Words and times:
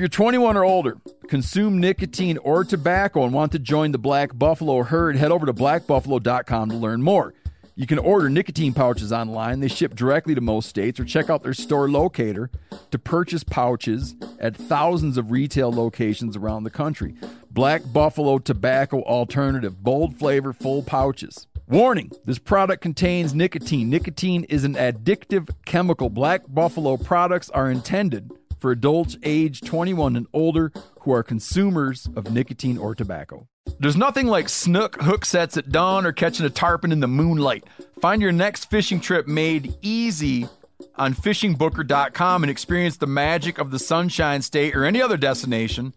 you're 0.00 0.08
21 0.08 0.56
or 0.56 0.64
older, 0.64 0.96
consume 1.28 1.78
nicotine 1.78 2.38
or 2.38 2.64
tobacco, 2.64 3.22
and 3.22 3.34
want 3.34 3.52
to 3.52 3.58
join 3.58 3.92
the 3.92 3.98
Black 3.98 4.36
Buffalo 4.36 4.82
herd, 4.82 5.14
head 5.14 5.30
over 5.30 5.44
to 5.44 5.52
blackbuffalo.com 5.52 6.70
to 6.70 6.74
learn 6.74 7.02
more. 7.02 7.34
You 7.74 7.86
can 7.86 7.98
order 7.98 8.30
nicotine 8.30 8.72
pouches 8.72 9.12
online. 9.12 9.60
They 9.60 9.68
ship 9.68 9.94
directly 9.94 10.34
to 10.34 10.40
most 10.40 10.70
states, 10.70 10.98
or 10.98 11.04
check 11.04 11.28
out 11.28 11.42
their 11.42 11.52
store 11.52 11.88
locator 11.90 12.50
to 12.90 12.98
purchase 12.98 13.44
pouches 13.44 14.16
at 14.38 14.56
thousands 14.56 15.18
of 15.18 15.30
retail 15.30 15.70
locations 15.70 16.34
around 16.34 16.64
the 16.64 16.70
country. 16.70 17.14
Black 17.50 17.82
Buffalo 17.92 18.38
Tobacco 18.38 19.02
Alternative, 19.02 19.82
bold 19.82 20.18
flavor, 20.18 20.54
full 20.54 20.82
pouches. 20.82 21.46
Warning 21.68 22.10
this 22.24 22.38
product 22.38 22.82
contains 22.82 23.34
nicotine. 23.34 23.90
Nicotine 23.90 24.44
is 24.44 24.64
an 24.64 24.74
addictive 24.74 25.50
chemical. 25.66 26.08
Black 26.08 26.42
Buffalo 26.48 26.96
products 26.96 27.50
are 27.50 27.70
intended 27.70 28.30
for 28.60 28.70
adults 28.70 29.16
age 29.22 29.60
21 29.62 30.16
and 30.16 30.26
older 30.32 30.72
who 31.00 31.12
are 31.12 31.22
consumers 31.22 32.08
of 32.14 32.30
nicotine 32.30 32.78
or 32.78 32.94
tobacco. 32.94 33.46
There's 33.78 33.96
nothing 33.96 34.26
like 34.26 34.48
snook 34.48 35.00
hook 35.00 35.24
sets 35.24 35.56
at 35.56 35.70
dawn 35.70 36.04
or 36.04 36.12
catching 36.12 36.46
a 36.46 36.50
tarpon 36.50 36.92
in 36.92 37.00
the 37.00 37.08
moonlight. 37.08 37.64
Find 38.00 38.20
your 38.20 38.32
next 38.32 38.66
fishing 38.70 39.00
trip 39.00 39.26
made 39.26 39.74
easy 39.82 40.48
on 40.96 41.14
fishingbooker.com 41.14 42.42
and 42.42 42.50
experience 42.50 42.96
the 42.96 43.06
magic 43.06 43.58
of 43.58 43.70
the 43.70 43.78
Sunshine 43.78 44.42
State 44.42 44.76
or 44.76 44.84
any 44.84 45.00
other 45.00 45.16
destination 45.16 45.94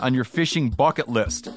on 0.00 0.14
your 0.14 0.24
fishing 0.24 0.70
bucket 0.70 1.08
list. 1.08 1.48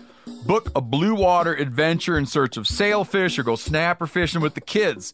Book 0.46 0.72
a 0.76 0.82
blue 0.82 1.16
water 1.16 1.54
adventure 1.54 2.18
in 2.18 2.26
search 2.26 2.58
of 2.58 2.68
sailfish 2.68 3.38
or 3.38 3.44
go 3.44 3.56
snapper 3.56 4.08
fishing 4.08 4.42
with 4.42 4.54
the 4.54 4.62
kids. 4.62 5.14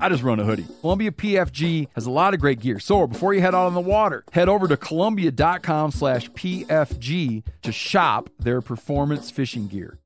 I 0.00 0.08
just 0.08 0.22
run 0.22 0.40
a 0.40 0.44
hoodie. 0.44 0.66
Columbia 0.80 1.10
PFG 1.12 1.88
has 1.94 2.06
a 2.06 2.10
lot 2.10 2.34
of 2.34 2.40
great 2.40 2.60
gear. 2.60 2.78
So 2.80 3.06
before 3.06 3.34
you 3.34 3.40
head 3.40 3.54
out 3.54 3.66
on 3.66 3.74
the 3.74 3.80
water, 3.80 4.24
head 4.32 4.48
over 4.48 4.68
to 4.68 4.76
Columbia.com 4.76 5.90
slash 5.92 6.30
PFG 6.32 7.42
to 7.62 7.72
shop 7.72 8.30
their 8.38 8.60
performance 8.60 9.30
fishing 9.30 9.68
gear. 9.68 9.98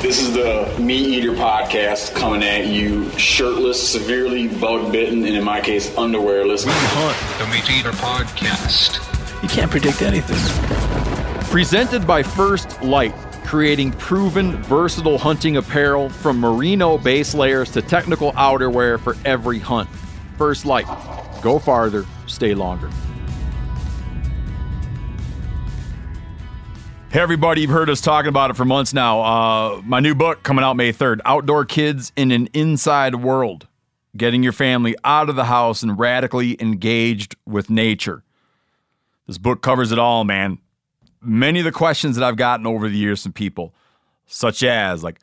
This 0.00 0.20
is 0.20 0.32
the 0.32 0.74
Meat 0.80 1.06
Eater 1.08 1.32
podcast 1.32 2.14
coming 2.14 2.42
at 2.42 2.68
you 2.68 3.10
shirtless, 3.18 3.90
severely 3.90 4.46
bug 4.46 4.92
bitten, 4.92 5.24
and 5.24 5.36
in 5.36 5.44
my 5.44 5.60
case, 5.60 5.90
underwearless. 5.96 6.64
We 6.64 6.72
hunt 6.72 7.38
the 7.38 7.46
Meat 7.52 7.78
Eater 7.78 7.90
podcast. 7.90 9.17
You 9.42 9.48
can't 9.48 9.70
predict 9.70 10.02
anything. 10.02 10.38
Presented 11.50 12.06
by 12.06 12.22
First 12.22 12.82
Light, 12.82 13.14
creating 13.44 13.92
proven, 13.92 14.60
versatile 14.64 15.16
hunting 15.16 15.56
apparel 15.56 16.08
from 16.08 16.40
merino 16.40 16.98
base 16.98 17.34
layers 17.34 17.70
to 17.70 17.80
technical 17.80 18.32
outerwear 18.32 18.98
for 18.98 19.16
every 19.24 19.58
hunt. 19.58 19.88
First 20.36 20.66
Light. 20.66 20.86
Go 21.40 21.58
farther, 21.58 22.04
stay 22.26 22.52
longer. 22.52 22.90
Hey, 27.10 27.20
everybody, 27.20 27.62
you've 27.62 27.70
heard 27.70 27.88
us 27.88 28.00
talking 28.00 28.28
about 28.28 28.50
it 28.50 28.56
for 28.56 28.64
months 28.64 28.92
now. 28.92 29.20
Uh, 29.22 29.82
my 29.84 30.00
new 30.00 30.14
book 30.14 30.42
coming 30.42 30.64
out 30.64 30.74
May 30.74 30.92
3rd 30.92 31.20
Outdoor 31.24 31.64
Kids 31.64 32.12
in 32.16 32.32
an 32.32 32.48
Inside 32.48 33.14
World 33.14 33.66
Getting 34.16 34.42
Your 34.42 34.52
Family 34.52 34.94
Out 35.04 35.30
of 35.30 35.36
the 35.36 35.44
House 35.44 35.82
and 35.82 35.98
Radically 35.98 36.60
Engaged 36.60 37.36
with 37.46 37.70
Nature. 37.70 38.24
This 39.28 39.38
book 39.38 39.62
covers 39.62 39.92
it 39.92 39.98
all, 39.98 40.24
man. 40.24 40.58
Many 41.20 41.60
of 41.60 41.64
the 41.64 41.72
questions 41.72 42.16
that 42.16 42.24
I've 42.24 42.36
gotten 42.36 42.66
over 42.66 42.88
the 42.88 42.96
years 42.96 43.22
from 43.22 43.34
people, 43.34 43.74
such 44.26 44.62
as, 44.62 45.04
like, 45.04 45.20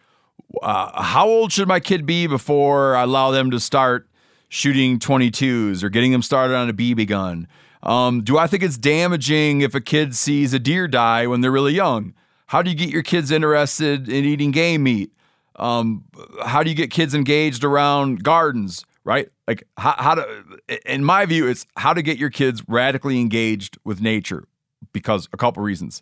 uh, 0.62 1.02
how 1.02 1.28
old 1.28 1.52
should 1.52 1.68
my 1.68 1.80
kid 1.80 2.06
be 2.06 2.28
before 2.28 2.96
I 2.96 3.04
allow 3.04 3.32
them 3.32 3.50
to 3.52 3.60
start 3.60 4.08
shooting 4.48 5.00
22s 5.00 5.84
or 5.84 5.90
getting 5.90 6.12
them 6.12 6.22
started 6.22 6.56
on 6.56 6.70
a 6.70 6.74
BB 6.74 7.08
gun? 7.08 7.48
Um, 7.82 8.22
do 8.22 8.38
I 8.38 8.46
think 8.46 8.62
it's 8.62 8.78
damaging 8.78 9.62
if 9.62 9.74
a 9.74 9.82
kid 9.82 10.16
sees 10.16 10.54
a 10.54 10.60
deer 10.60 10.88
die 10.88 11.26
when 11.26 11.42
they're 11.42 11.52
really 11.52 11.74
young? 11.74 12.14
How 12.48 12.62
do 12.62 12.70
you 12.70 12.76
get 12.76 12.90
your 12.90 13.04
kids 13.04 13.32
interested 13.32 14.08
in 14.08 14.24
eating 14.24 14.52
game 14.52 14.84
meat? 14.84 15.12
Um, 15.56 16.04
how 16.46 16.62
do 16.62 16.70
you 16.70 16.76
get 16.76 16.92
kids 16.92 17.16
engaged 17.16 17.64
around 17.64 18.24
gardens? 18.24 18.86
Right? 19.04 19.30
Like 19.48 19.68
how, 19.78 19.96
how 19.98 20.16
to, 20.16 20.44
in 20.86 21.04
my 21.04 21.26
view, 21.26 21.48
it's 21.48 21.66
how 21.78 21.94
to 21.94 22.02
get 22.02 22.18
your 22.18 22.30
kids 22.30 22.64
radically 22.68 23.20
engaged 23.20 23.78
with 23.84 24.02
nature 24.02 24.48
because 24.92 25.28
a 25.34 25.38
couple 25.38 25.62
reasons. 25.62 26.02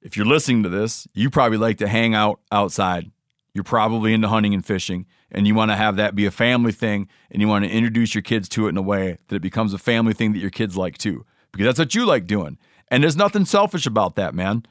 If 0.00 0.16
you're 0.16 0.26
listening 0.26 0.62
to 0.64 0.68
this, 0.68 1.06
you 1.14 1.30
probably 1.30 1.58
like 1.58 1.78
to 1.78 1.88
hang 1.88 2.14
out 2.14 2.40
outside. 2.50 3.10
You're 3.54 3.64
probably 3.64 4.14
into 4.14 4.28
hunting 4.28 4.54
and 4.54 4.64
fishing, 4.64 5.06
and 5.30 5.46
you 5.46 5.54
want 5.54 5.70
to 5.70 5.76
have 5.76 5.96
that 5.96 6.14
be 6.14 6.24
a 6.24 6.30
family 6.30 6.72
thing, 6.72 7.08
and 7.30 7.42
you 7.42 7.48
want 7.48 7.64
to 7.64 7.70
introduce 7.70 8.14
your 8.14 8.22
kids 8.22 8.48
to 8.50 8.66
it 8.66 8.70
in 8.70 8.76
a 8.78 8.82
way 8.82 9.18
that 9.28 9.36
it 9.36 9.42
becomes 9.42 9.74
a 9.74 9.78
family 9.78 10.14
thing 10.14 10.32
that 10.32 10.38
your 10.38 10.50
kids 10.50 10.76
like 10.76 10.96
too, 10.96 11.26
because 11.52 11.66
that's 11.66 11.78
what 11.78 11.94
you 11.94 12.06
like 12.06 12.26
doing. 12.26 12.58
And 12.88 13.02
there's 13.02 13.16
nothing 13.16 13.44
selfish 13.44 13.86
about 13.86 14.16
that, 14.16 14.34
man. 14.34 14.64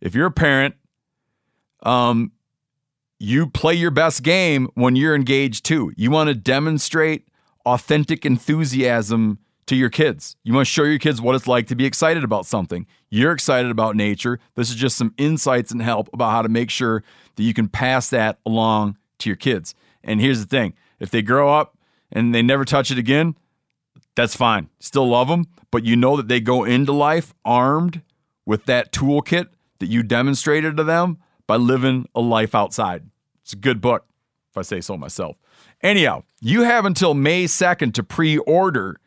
If 0.00 0.14
you're 0.14 0.26
a 0.26 0.32
parent, 0.32 0.76
um, 1.82 2.32
you 3.18 3.48
play 3.48 3.74
your 3.74 3.90
best 3.90 4.22
game 4.22 4.68
when 4.74 4.96
you're 4.96 5.14
engaged 5.14 5.64
too. 5.64 5.92
You 5.96 6.10
want 6.10 6.28
to 6.28 6.34
demonstrate 6.34 7.28
authentic 7.74 8.24
enthusiasm 8.24 9.38
to 9.66 9.76
your 9.76 9.90
kids. 9.90 10.36
You 10.42 10.54
want 10.54 10.66
to 10.66 10.72
show 10.72 10.84
your 10.84 10.98
kids 10.98 11.20
what 11.20 11.34
it's 11.34 11.46
like 11.46 11.66
to 11.66 11.76
be 11.76 11.84
excited 11.84 12.24
about 12.24 12.46
something. 12.46 12.86
You're 13.10 13.32
excited 13.32 13.70
about 13.70 13.96
nature. 13.96 14.40
This 14.54 14.70
is 14.70 14.76
just 14.76 14.96
some 14.96 15.14
insights 15.18 15.70
and 15.70 15.82
help 15.82 16.08
about 16.12 16.30
how 16.30 16.42
to 16.42 16.48
make 16.48 16.70
sure 16.70 17.04
that 17.36 17.42
you 17.42 17.52
can 17.52 17.68
pass 17.68 18.08
that 18.10 18.38
along 18.46 18.96
to 19.18 19.28
your 19.28 19.36
kids. 19.36 19.74
And 20.02 20.20
here's 20.20 20.40
the 20.40 20.46
thing 20.46 20.74
if 20.98 21.10
they 21.10 21.20
grow 21.20 21.52
up 21.52 21.76
and 22.10 22.34
they 22.34 22.40
never 22.40 22.64
touch 22.64 22.90
it 22.90 22.98
again, 22.98 23.36
that's 24.14 24.34
fine. 24.34 24.70
Still 24.80 25.08
love 25.08 25.28
them, 25.28 25.46
but 25.70 25.84
you 25.84 25.96
know 25.96 26.16
that 26.16 26.28
they 26.28 26.40
go 26.40 26.64
into 26.64 26.92
life 26.92 27.34
armed 27.44 28.00
with 28.46 28.64
that 28.64 28.92
toolkit 28.92 29.48
that 29.80 29.88
you 29.88 30.02
demonstrated 30.02 30.76
to 30.78 30.84
them 30.84 31.18
by 31.46 31.56
living 31.56 32.08
a 32.14 32.20
life 32.20 32.54
outside. 32.54 33.04
It's 33.42 33.52
a 33.52 33.56
good 33.56 33.80
book, 33.82 34.06
if 34.50 34.56
I 34.56 34.62
say 34.62 34.80
so 34.80 34.96
myself. 34.96 35.36
Anyhow, 35.82 36.24
you 36.40 36.62
have 36.62 36.84
until 36.84 37.14
May 37.14 37.44
2nd 37.44 37.94
to 37.94 38.02
pre 38.02 38.38
order 38.38 39.00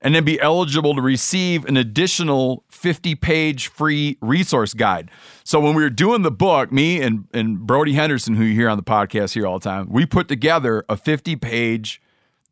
and 0.00 0.14
then 0.14 0.24
be 0.24 0.40
eligible 0.40 0.94
to 0.94 1.02
receive 1.02 1.64
an 1.64 1.76
additional 1.76 2.64
50 2.70 3.14
page 3.16 3.68
free 3.68 4.18
resource 4.20 4.74
guide. 4.74 5.10
So, 5.42 5.58
when 5.58 5.74
we 5.74 5.82
were 5.82 5.90
doing 5.90 6.22
the 6.22 6.30
book, 6.30 6.70
me 6.70 7.00
and, 7.00 7.26
and 7.32 7.66
Brody 7.66 7.94
Henderson, 7.94 8.36
who 8.36 8.44
you 8.44 8.54
hear 8.54 8.68
on 8.68 8.76
the 8.76 8.84
podcast 8.84 9.34
here 9.34 9.46
all 9.46 9.58
the 9.58 9.64
time, 9.64 9.88
we 9.90 10.06
put 10.06 10.28
together 10.28 10.84
a 10.88 10.96
50 10.96 11.36
page 11.36 12.00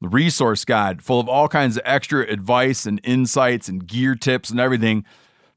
resource 0.00 0.64
guide 0.64 1.02
full 1.02 1.20
of 1.20 1.28
all 1.28 1.48
kinds 1.48 1.76
of 1.76 1.82
extra 1.84 2.22
advice 2.22 2.86
and 2.86 3.00
insights 3.04 3.68
and 3.68 3.86
gear 3.86 4.14
tips 4.14 4.50
and 4.50 4.60
everything 4.60 5.04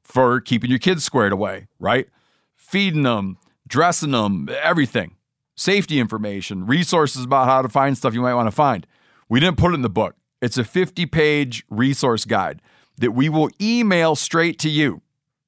for 0.03 0.39
keeping 0.39 0.69
your 0.69 0.79
kids 0.79 1.03
squared 1.03 1.33
away, 1.33 1.67
right? 1.79 2.07
Feeding 2.55 3.03
them, 3.03 3.37
dressing 3.67 4.11
them, 4.11 4.47
everything. 4.61 5.16
Safety 5.59 5.99
information, 5.99 6.67
resources 6.67 7.25
about 7.25 7.47
how 7.47 7.63
to 7.63 7.67
find 7.67 7.97
stuff 7.97 8.13
you 8.13 8.21
might 8.21 8.35
want 8.35 8.45
to 8.45 8.51
find. 8.51 8.85
We 9.27 9.39
didn't 9.39 9.57
put 9.57 9.71
it 9.71 9.73
in 9.73 9.81
the 9.81 9.89
book. 9.89 10.15
It's 10.39 10.57
a 10.59 10.63
50 10.63 11.07
page 11.07 11.63
resource 11.67 12.25
guide 12.25 12.61
that 12.99 13.11
we 13.11 13.27
will 13.27 13.49
email 13.59 14.15
straight 14.15 14.59
to 14.59 14.69
you 14.69 15.01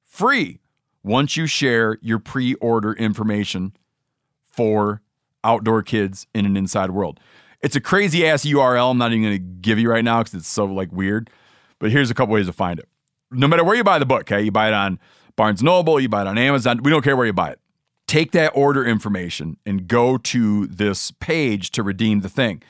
free 0.04 0.58
once 1.04 1.36
you 1.36 1.46
share 1.46 1.96
your 2.02 2.18
pre 2.18 2.54
order 2.54 2.92
information 2.92 3.72
for 4.44 5.00
outdoor 5.44 5.84
kids 5.84 6.26
in 6.34 6.44
an 6.44 6.56
inside 6.56 6.90
world. 6.90 7.20
It's 7.62 7.76
a 7.76 7.80
crazy 7.80 8.26
ass 8.26 8.44
URL. 8.44 8.90
I'm 8.90 8.98
not 8.98 9.12
even 9.12 9.22
going 9.22 9.34
to 9.34 9.38
give 9.38 9.78
you 9.78 9.88
right 9.90 10.04
now 10.04 10.24
because 10.24 10.34
it's 10.34 10.48
so 10.48 10.64
like 10.64 10.90
weird. 10.90 11.30
But 11.78 11.92
here's 11.92 12.10
a 12.10 12.14
couple 12.14 12.34
ways 12.34 12.46
to 12.46 12.52
find 12.52 12.80
it. 12.80 12.88
No 13.30 13.46
matter 13.46 13.62
where 13.62 13.76
you 13.76 13.84
buy 13.84 14.00
the 14.00 14.06
book, 14.06 14.22
okay, 14.22 14.42
you 14.42 14.50
buy 14.50 14.68
it 14.68 14.74
on 14.74 14.98
Barnes 15.36 15.62
Noble, 15.62 16.00
you 16.00 16.08
buy 16.08 16.22
it 16.22 16.26
on 16.26 16.36
Amazon. 16.36 16.82
We 16.82 16.90
don't 16.90 17.02
care 17.02 17.16
where 17.16 17.26
you 17.26 17.32
buy 17.32 17.50
it. 17.52 17.60
Take 18.10 18.32
that 18.32 18.50
order 18.56 18.84
information 18.84 19.56
and 19.64 19.86
go 19.86 20.18
to 20.18 20.66
this 20.66 21.12
page 21.12 21.70
to 21.70 21.84
redeem 21.84 22.22
the 22.22 22.28
thing. 22.28 22.60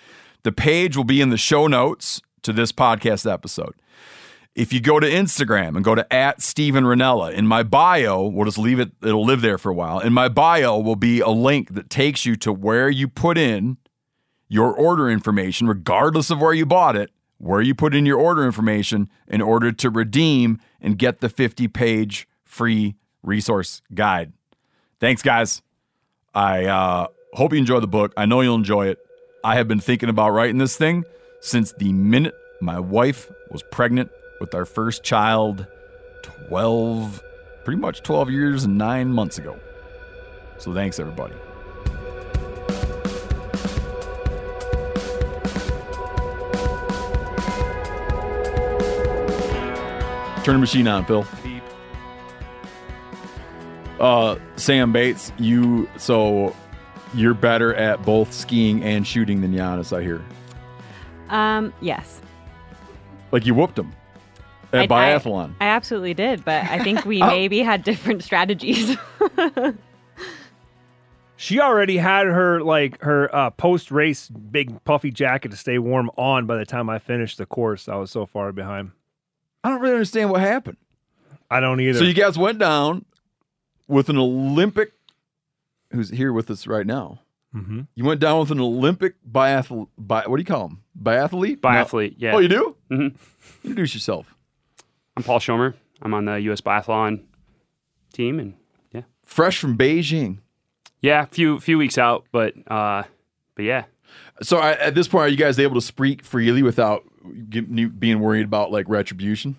The 0.42 0.52
page 0.52 0.98
will 0.98 1.04
be 1.04 1.22
in 1.22 1.30
the 1.30 1.38
show 1.38 1.66
notes 1.66 2.20
to 2.42 2.52
this 2.52 2.72
podcast 2.72 3.24
episode. 3.24 3.72
If 4.54 4.70
you 4.70 4.82
go 4.82 5.00
to 5.00 5.08
Instagram 5.08 5.76
and 5.76 5.82
go 5.82 5.94
to 5.94 6.12
at 6.12 6.42
Steven 6.42 6.84
Rinella, 6.84 7.32
in 7.32 7.46
my 7.46 7.62
bio, 7.62 8.26
we'll 8.26 8.44
just 8.44 8.58
leave 8.58 8.78
it, 8.78 8.90
it'll 9.02 9.24
live 9.24 9.40
there 9.40 9.56
for 9.56 9.70
a 9.70 9.74
while. 9.74 9.98
In 9.98 10.12
my 10.12 10.28
bio 10.28 10.78
will 10.78 10.94
be 10.94 11.20
a 11.20 11.30
link 11.30 11.72
that 11.72 11.88
takes 11.88 12.26
you 12.26 12.36
to 12.36 12.52
where 12.52 12.90
you 12.90 13.08
put 13.08 13.38
in 13.38 13.78
your 14.46 14.74
order 14.74 15.08
information, 15.08 15.66
regardless 15.66 16.28
of 16.28 16.38
where 16.38 16.52
you 16.52 16.66
bought 16.66 16.96
it, 16.96 17.12
where 17.38 17.62
you 17.62 17.74
put 17.74 17.94
in 17.94 18.04
your 18.04 18.18
order 18.18 18.44
information 18.44 19.08
in 19.26 19.40
order 19.40 19.72
to 19.72 19.88
redeem 19.88 20.58
and 20.82 20.98
get 20.98 21.20
the 21.20 21.30
50 21.30 21.66
page 21.68 22.28
free 22.44 22.96
resource 23.22 23.80
guide. 23.94 24.34
Thanks, 25.00 25.22
guys. 25.22 25.62
I 26.34 26.66
uh, 26.66 27.06
hope 27.32 27.54
you 27.54 27.58
enjoy 27.58 27.80
the 27.80 27.88
book. 27.88 28.12
I 28.18 28.26
know 28.26 28.42
you'll 28.42 28.54
enjoy 28.54 28.88
it. 28.88 28.98
I 29.42 29.54
have 29.56 29.66
been 29.66 29.80
thinking 29.80 30.10
about 30.10 30.30
writing 30.30 30.58
this 30.58 30.76
thing 30.76 31.04
since 31.40 31.72
the 31.72 31.90
minute 31.94 32.34
my 32.60 32.78
wife 32.78 33.30
was 33.50 33.62
pregnant 33.72 34.10
with 34.40 34.54
our 34.54 34.66
first 34.66 35.02
child 35.02 35.66
12, 36.48 37.22
pretty 37.64 37.80
much 37.80 38.02
12 38.02 38.30
years 38.30 38.64
and 38.64 38.76
nine 38.76 39.10
months 39.10 39.38
ago. 39.38 39.58
So 40.58 40.74
thanks, 40.74 41.00
everybody. 41.00 41.34
Turn 50.44 50.56
the 50.56 50.58
machine 50.58 50.86
on, 50.88 51.06
Phil. 51.06 51.26
Uh, 54.00 54.36
Sam 54.56 54.92
Bates, 54.92 55.30
you 55.38 55.88
so 55.98 56.54
you're 57.14 57.34
better 57.34 57.74
at 57.74 58.02
both 58.04 58.32
skiing 58.32 58.82
and 58.82 59.06
shooting 59.06 59.40
than 59.42 59.54
Janis, 59.54 59.92
I 59.92 60.02
hear. 60.02 60.22
Um, 61.28 61.72
yes. 61.80 62.20
Like 63.32 63.44
you 63.46 63.54
whooped 63.54 63.78
him 63.78 63.92
at 64.72 64.90
I- 64.90 65.16
biathlon. 65.18 65.54
I, 65.60 65.66
I 65.66 65.68
absolutely 65.68 66.14
did, 66.14 66.44
but 66.44 66.64
I 66.64 66.82
think 66.82 67.04
we 67.04 67.22
Oh. 67.22 67.26
maybe 67.26 67.60
had 67.60 67.84
different 67.84 68.22
strategies. 68.24 68.96
She 71.36 71.58
already 71.58 71.96
had 71.96 72.26
her 72.26 72.60
like 72.62 73.00
her 73.00 73.34
uh, 73.34 73.48
post 73.48 73.90
race 73.90 74.28
big 74.28 74.84
puffy 74.84 75.10
jacket 75.10 75.50
to 75.52 75.56
stay 75.56 75.78
warm 75.78 76.10
on 76.18 76.44
by 76.44 76.56
the 76.58 76.66
time 76.66 76.90
I 76.90 76.98
finished 76.98 77.38
the 77.38 77.46
course. 77.46 77.88
I 77.88 77.96
was 77.96 78.10
so 78.10 78.26
far 78.26 78.52
behind. 78.52 78.90
I 79.64 79.70
don't 79.70 79.80
really 79.80 79.94
understand 79.94 80.28
what 80.28 80.42
happened. 80.42 80.76
I 81.50 81.60
don't 81.60 81.80
either. 81.80 81.98
So 82.00 82.04
you 82.04 82.12
guys 82.12 82.36
went 82.36 82.58
down 82.58 83.06
with 83.90 84.08
an 84.08 84.16
Olympic, 84.18 84.92
who's 85.92 86.10
here 86.10 86.32
with 86.32 86.50
us 86.50 86.66
right 86.66 86.86
now. 86.86 87.20
Mhm. 87.54 87.88
You 87.96 88.04
went 88.04 88.20
down 88.20 88.38
with 88.40 88.50
an 88.52 88.60
Olympic 88.60 89.14
biathlete. 89.28 89.88
Bi, 89.98 90.22
what 90.26 90.36
do 90.36 90.40
you 90.40 90.46
call 90.46 90.68
him? 90.68 90.82
Biathlete? 91.00 91.58
Biathlete, 91.60 92.14
yeah. 92.16 92.32
Oh, 92.34 92.38
you 92.38 92.48
do? 92.48 92.76
Mhm. 92.90 93.16
Introduce 93.64 93.92
yourself. 93.94 94.34
I'm 95.16 95.24
Paul 95.24 95.40
Schommer. 95.40 95.74
I'm 96.02 96.14
on 96.14 96.24
the 96.26 96.40
U.S. 96.42 96.60
Biathlon 96.60 97.22
team, 98.12 98.38
and 98.38 98.54
yeah, 98.92 99.02
Fresh 99.24 99.58
from 99.58 99.76
Beijing. 99.76 100.38
yeah, 101.00 101.24
few 101.26 101.58
few 101.60 101.76
weeks 101.76 101.98
out, 101.98 102.24
but 102.32 102.54
uh, 102.70 103.02
but 103.56 103.64
yeah, 103.64 103.84
So 104.42 104.58
I, 104.58 104.72
at 104.72 104.94
this 104.94 105.08
point, 105.08 105.24
are 105.24 105.28
you 105.28 105.36
guys 105.36 105.58
able 105.58 105.74
to 105.74 105.80
speak 105.80 106.24
freely 106.24 106.62
without 106.62 107.02
get- 107.50 107.98
being 108.00 108.20
worried 108.20 108.44
about 108.46 108.70
like 108.70 108.88
retribution? 108.88 109.56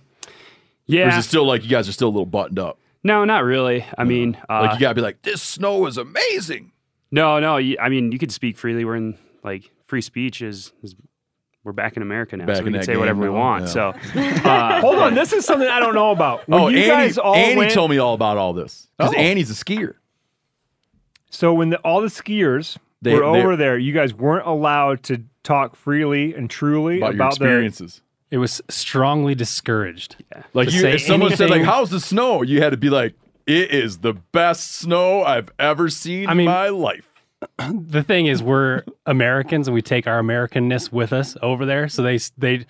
Or 0.89 0.95
is 1.09 1.17
it 1.17 1.23
still 1.23 1.45
like 1.45 1.63
you 1.63 1.69
guys 1.69 1.87
are 1.87 1.93
still 1.93 2.07
a 2.07 2.15
little 2.15 2.25
buttoned 2.25 2.59
up? 2.59 2.79
No, 3.03 3.25
not 3.25 3.43
really. 3.43 3.85
I 3.97 4.03
mean, 4.03 4.37
uh, 4.49 4.61
Like 4.61 4.73
you 4.75 4.79
gotta 4.79 4.95
be 4.95 5.01
like, 5.01 5.21
this 5.23 5.41
snow 5.41 5.85
is 5.87 5.97
amazing. 5.97 6.71
no, 7.11 7.39
no. 7.39 7.57
You, 7.57 7.77
I 7.79 7.89
mean, 7.89 8.11
you 8.11 8.19
could 8.19 8.31
speak 8.31 8.57
freely. 8.57 8.85
We're 8.85 8.95
in 8.95 9.17
like 9.43 9.71
free 9.87 10.01
speech 10.01 10.41
is. 10.41 10.71
is 10.83 10.95
we're 11.63 11.73
back 11.73 11.95
in 11.95 12.01
America 12.01 12.35
now, 12.35 12.47
Back 12.47 12.55
so 12.57 12.63
we 12.63 12.71
can 12.71 12.81
say 12.81 12.97
whatever 12.97 13.21
game 13.21 13.33
we 13.33 13.37
want. 13.37 13.65
yeah. 13.65 13.69
So, 13.69 13.89
uh, 14.49 14.81
Hold 14.81 14.97
on, 14.97 15.13
this 15.13 15.31
is 15.31 15.45
something 15.45 15.67
I 15.67 15.79
don't 15.79 15.93
know 15.93 16.09
about. 16.09 16.47
When 16.47 16.59
oh, 16.59 16.67
you 16.69 16.79
Annie, 16.79 16.87
guys 16.87 17.17
all 17.19 17.35
Annie 17.35 17.55
went, 17.55 17.71
told 17.71 17.91
me 17.91 17.99
all 17.99 18.15
about 18.15 18.37
all 18.37 18.53
this 18.53 18.87
because 18.97 19.13
Oh. 19.13 19.17
Annie's 19.19 19.51
a 19.51 19.53
skier. 19.53 19.93
so 21.29 21.53
when 21.53 21.69
the, 21.69 21.77
all 21.81 22.01
the 22.01 22.07
skiers 22.07 22.77
They- 23.03 23.13
were 23.13 23.19
they- 23.19 23.43
over 23.43 23.55
there, 23.55 23.77
you 23.77 23.93
guys 23.93 24.11
weren't 24.13 24.47
allowed 24.47 25.03
to 25.03 25.23
talk 25.43 25.75
freely 25.75 26.33
and 26.33 26.49
truly 26.49 26.97
About, 26.97 27.13
about, 27.13 27.23
your 27.39 27.47
experiences. 27.49 28.01
It 28.31 28.37
was 28.37 28.61
strongly 28.69 29.35
discouraged. 29.35 30.15
Yeah. 30.31 30.43
Like 30.53 30.69
To 30.69 30.73
you, 30.73 30.79
say 30.81 30.93
if 30.95 31.01
someone 31.01 31.35
said 31.35 31.49
like, 31.49 31.63
"How's 31.63 31.89
the 31.91 31.99
snow?" 31.99 32.41
You 32.41 32.61
had 32.61 32.69
to 32.71 32.77
be 32.77 32.89
like, 32.89 33.13
"It 33.45 33.71
is 33.71 33.99
the 33.99 34.13
best 34.13 34.71
snow 34.71 35.23
I've 35.23 35.51
ever 35.59 35.89
seen 35.89 36.27
I 36.29 36.33
mean- 36.33 36.47
in 36.47 36.53
my 36.53 36.69
life." 36.69 37.07
The 37.71 38.03
thing 38.03 38.27
is, 38.27 38.41
we're 38.41 38.83
Americans 39.05 39.67
and 39.67 39.73
we 39.75 39.81
take 39.81 40.07
our 40.07 40.21
Americanness 40.21 40.91
with 40.91 41.11
us 41.11 41.35
over 41.41 41.65
there. 41.65 41.89
So 41.89 42.01
they 42.03 42.19
they 42.37 42.65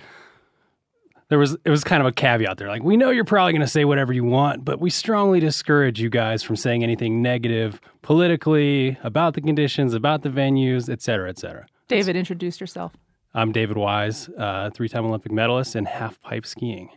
there 1.30 1.38
was 1.40 1.56
it 1.64 1.70
was 1.70 1.84
kind 1.84 2.02
of 2.02 2.08
a 2.08 2.12
caveat 2.12 2.58
there. 2.58 2.68
Like 2.70 2.82
we 2.84 2.98
know 2.98 3.10
you're 3.10 3.24
probably 3.24 3.54
going 3.54 3.62
to 3.62 3.68
say 3.68 3.86
whatever 3.86 4.12
you 4.14 4.24
want, 4.24 4.66
but 4.66 4.80
we 4.80 4.90
strongly 4.90 5.40
discourage 5.40 6.02
you 6.02 6.10
guys 6.10 6.42
from 6.44 6.56
saying 6.56 6.84
anything 6.84 7.22
negative 7.22 7.80
politically 8.02 8.98
about 9.04 9.34
the 9.36 9.42
conditions, 9.42 9.94
about 9.94 10.24
the 10.24 10.30
venues, 10.30 10.90
et 10.92 11.02
cetera, 11.02 11.30
et 11.30 11.38
cetera. 11.38 11.68
David, 11.88 12.16
introduce 12.16 12.60
yourself. 12.60 12.94
I'm 13.34 13.52
David 13.52 13.78
Wise, 13.78 14.30
uh, 14.38 14.70
three-time 14.72 15.06
Olympic 15.06 15.32
medalist 15.32 15.76
in 15.76 15.86
half 15.86 16.20
pipe 16.22 16.46
skiing. 16.46 16.90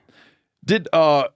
Did 0.65 0.89
uh, 0.93 1.29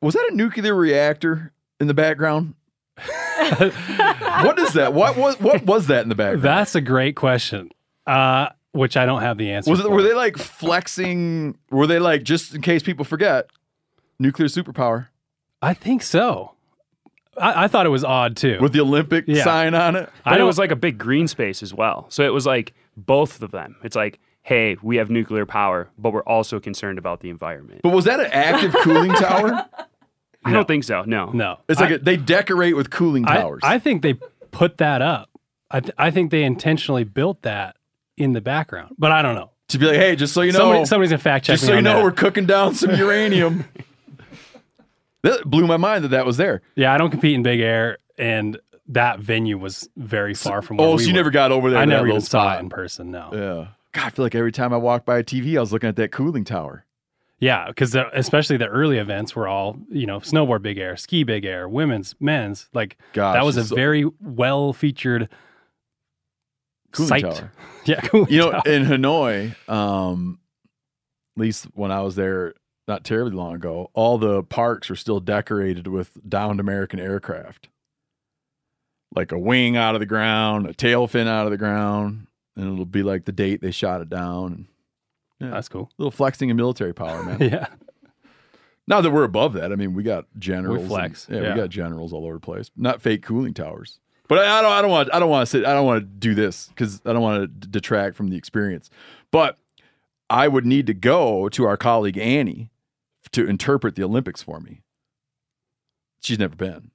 was 0.00 0.14
that 0.14 0.28
a 0.30 0.34
nuclear 0.34 0.74
reactor 0.74 1.52
in 1.80 1.86
the 1.86 1.94
background? 1.94 2.54
what 2.98 4.58
is 4.58 4.74
that? 4.74 4.92
What 4.94 5.16
was 5.16 5.40
what 5.40 5.64
was 5.64 5.86
that 5.88 6.02
in 6.02 6.08
the 6.08 6.14
background? 6.14 6.42
That's 6.42 6.74
a 6.74 6.80
great 6.80 7.16
question, 7.16 7.70
uh, 8.06 8.50
which 8.72 8.96
I 8.96 9.06
don't 9.06 9.22
have 9.22 9.38
the 9.38 9.50
answer. 9.50 9.70
was 9.70 9.80
it? 9.80 9.84
for. 9.84 9.90
Were 9.90 10.02
they 10.02 10.14
like 10.14 10.36
flexing? 10.36 11.56
Were 11.70 11.86
they 11.86 11.98
like 11.98 12.22
just 12.22 12.54
in 12.54 12.60
case 12.60 12.82
people 12.82 13.04
forget? 13.04 13.48
Nuclear 14.20 14.46
superpower 14.46 15.08
I 15.60 15.74
think 15.74 16.02
so. 16.02 16.52
I, 17.36 17.64
I 17.64 17.68
thought 17.68 17.84
it 17.84 17.88
was 17.90 18.04
odd 18.04 18.36
too. 18.36 18.58
with 18.60 18.72
the 18.72 18.80
Olympic 18.80 19.24
Yeah. 19.26 19.42
sign 19.42 19.74
on 19.74 19.96
it. 19.96 20.08
but 20.24 20.34
I 20.34 20.38
it 20.38 20.42
was 20.44 20.56
like 20.58 20.70
a 20.70 20.76
big 20.76 20.98
green 20.98 21.26
space 21.26 21.62
as 21.64 21.74
well. 21.74 22.06
So 22.10 22.22
it 22.24 22.32
was 22.32 22.46
like 22.46 22.74
both 22.96 23.42
of 23.42 23.50
them. 23.50 23.76
It's 23.82 23.96
like, 23.96 24.20
hey, 24.42 24.76
we 24.82 24.96
have 24.96 25.10
nuclear 25.10 25.46
power, 25.46 25.88
but 25.98 26.12
we're 26.12 26.22
also 26.24 26.60
concerned 26.60 26.98
about 26.98 27.20
the 27.20 27.30
environment. 27.30 27.80
But 27.82 27.90
was 27.90 28.04
that 28.04 28.20
an 28.20 28.26
active 28.32 28.74
cooling 28.82 29.12
tower? 29.12 29.66
I 30.44 30.52
don't 30.52 30.68
think 30.68 30.84
so. 30.84 31.02
No, 31.06 31.30
no, 31.30 31.58
It's 31.70 31.80
like 31.80 31.90
a, 31.90 31.98
they 31.98 32.18
decorate 32.18 32.76
with 32.76 32.90
cooling 32.90 33.26
I, 33.26 33.36
towers. 33.38 33.60
I 33.64 33.78
think 33.78 34.02
they 34.02 34.14
put 34.50 34.76
that 34.78 35.00
up. 35.00 35.30
I, 35.70 35.80
th- 35.80 35.94
I 35.96 36.10
think 36.10 36.30
they 36.30 36.42
intentionally 36.44 37.04
built 37.04 37.40
that 37.42 37.76
in 38.18 38.32
the 38.34 38.42
background, 38.42 38.94
but 38.98 39.10
I 39.10 39.22
don't 39.22 39.34
know. 39.34 39.50
to 39.68 39.78
be 39.78 39.86
like, 39.86 39.96
hey, 39.96 40.14
just 40.16 40.34
so 40.34 40.42
you 40.42 40.52
know, 40.52 40.58
Somebody, 40.58 40.84
somebody's 40.84 41.10
gonna 41.12 41.18
fact 41.22 41.46
check 41.46 41.54
just 41.54 41.64
so 41.64 41.72
you 41.72 41.78
on 41.78 41.84
know, 41.84 41.96
that. 41.96 42.04
we're 42.04 42.12
cooking 42.12 42.44
down 42.44 42.74
some 42.74 42.90
uranium. 42.94 43.64
that 45.22 45.44
blew 45.46 45.66
my 45.66 45.78
mind 45.78 46.04
that 46.04 46.08
that 46.08 46.26
was 46.26 46.36
there. 46.36 46.60
Yeah, 46.76 46.92
I 46.92 46.98
don't 46.98 47.10
compete 47.10 47.34
in 47.34 47.42
big 47.42 47.60
air, 47.60 47.96
and 48.18 48.58
that 48.88 49.18
venue 49.20 49.58
was 49.58 49.88
very 49.96 50.34
far 50.34 50.60
from. 50.62 50.76
Where 50.76 50.86
Oh, 50.88 50.92
we 50.92 50.98
so 50.98 51.04
you 51.08 51.12
were. 51.12 51.18
never 51.18 51.30
got 51.30 51.52
over 51.52 51.70
there? 51.70 51.78
I 51.78 51.84
never 51.84 52.06
even 52.08 52.20
saw 52.20 52.56
it 52.56 52.60
in 52.60 52.68
person. 52.68 53.10
No. 53.10 53.30
Yeah. 53.32 53.66
God, 53.92 54.06
I 54.06 54.10
feel 54.10 54.24
like 54.24 54.34
every 54.34 54.52
time 54.52 54.72
I 54.72 54.76
walked 54.76 55.06
by 55.06 55.18
a 55.18 55.24
TV, 55.24 55.56
I 55.56 55.60
was 55.60 55.72
looking 55.72 55.88
at 55.88 55.96
that 55.96 56.10
cooling 56.12 56.44
tower. 56.44 56.84
Yeah, 57.38 57.66
because 57.68 57.94
especially 57.94 58.56
the 58.56 58.66
early 58.68 58.98
events 58.98 59.34
were 59.36 59.46
all 59.48 59.78
you 59.90 60.06
know 60.06 60.20
snowboard 60.20 60.62
big 60.62 60.78
air, 60.78 60.96
ski 60.96 61.24
big 61.24 61.44
air, 61.44 61.68
women's, 61.68 62.14
men's. 62.20 62.68
Like 62.72 62.96
Gosh, 63.12 63.34
that 63.34 63.44
was 63.44 63.56
a 63.56 63.64
so- 63.64 63.74
very 63.74 64.04
well 64.20 64.72
featured 64.72 65.28
Cooling 66.92 67.08
site. 67.08 67.22
tower. 67.22 67.52
Yeah, 67.86 68.00
cooling 68.00 68.30
You 68.32 68.38
know, 68.38 68.50
tower. 68.52 68.62
in 68.66 68.84
Hanoi, 68.86 69.68
um, 69.68 70.38
at 71.36 71.40
least 71.40 71.66
when 71.74 71.90
I 71.90 72.00
was 72.00 72.14
there 72.16 72.54
not 72.88 73.04
terribly 73.04 73.32
long 73.36 73.54
ago, 73.54 73.90
all 73.92 74.16
the 74.16 74.42
parks 74.42 74.88
were 74.88 74.96
still 74.96 75.20
decorated 75.20 75.86
with 75.86 76.12
downed 76.26 76.60
American 76.60 76.98
aircraft. 76.98 77.68
Like 79.14 79.32
a 79.32 79.38
wing 79.38 79.76
out 79.76 79.94
of 79.94 80.00
the 80.00 80.06
ground, 80.06 80.66
a 80.66 80.74
tail 80.74 81.06
fin 81.06 81.28
out 81.28 81.46
of 81.46 81.50
the 81.52 81.56
ground, 81.58 82.26
and 82.56 82.72
it'll 82.72 82.84
be 82.84 83.02
like 83.02 83.24
the 83.24 83.32
date 83.32 83.60
they 83.60 83.70
shot 83.70 84.00
it 84.00 84.10
down. 84.10 84.66
Yeah. 85.40 85.50
that's 85.50 85.68
cool. 85.68 85.90
A 85.98 86.02
little 86.02 86.10
flexing 86.10 86.50
of 86.50 86.56
military 86.56 86.92
power, 86.94 87.22
man. 87.22 87.38
Yeah, 87.50 87.66
Not 88.86 89.02
that 89.02 89.10
we're 89.10 89.24
above 89.24 89.52
that. 89.54 89.72
I 89.72 89.76
mean, 89.76 89.94
we 89.94 90.02
got 90.02 90.26
generals. 90.38 90.80
and- 90.80 90.88
flex, 90.88 91.26
yeah, 91.30 91.40
yeah. 91.42 91.54
we 91.54 91.60
got 91.60 91.70
generals 91.70 92.12
all 92.12 92.24
over 92.24 92.34
the 92.34 92.40
place. 92.40 92.70
Not 92.76 93.02
fake 93.02 93.22
cooling 93.22 93.54
towers. 93.54 93.98
But 94.26 94.38
I, 94.38 94.58
I 94.58 94.62
don't. 94.62 94.72
I 94.72 94.82
don't 94.82 94.90
want. 94.90 95.14
I 95.14 95.18
don't 95.18 95.28
want 95.30 95.46
to 95.46 95.50
sit. 95.50 95.66
I 95.66 95.74
don't 95.74 95.84
want 95.86 96.00
to 96.00 96.06
do 96.06 96.34
this 96.34 96.68
because 96.68 97.02
I 97.04 97.12
don't 97.12 97.20
want 97.22 97.42
to 97.42 97.46
d- 97.46 97.68
detract 97.70 98.16
from 98.16 98.28
the 98.30 98.36
experience. 98.36 98.88
But 99.30 99.58
I 100.30 100.48
would 100.48 100.64
need 100.64 100.86
to 100.86 100.94
go 100.94 101.48
to 101.50 101.64
our 101.66 101.76
colleague 101.76 102.16
Annie 102.16 102.70
to 103.32 103.46
interpret 103.46 103.96
the 103.96 104.02
Olympics 104.04 104.42
for 104.42 104.60
me. 104.60 104.80
She's 106.22 106.38
never 106.38 106.56
been, 106.56 106.90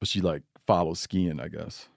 but 0.00 0.08
she 0.08 0.22
like 0.22 0.42
follows 0.68 1.00
skiing, 1.00 1.40
I 1.40 1.48
guess. 1.48 1.88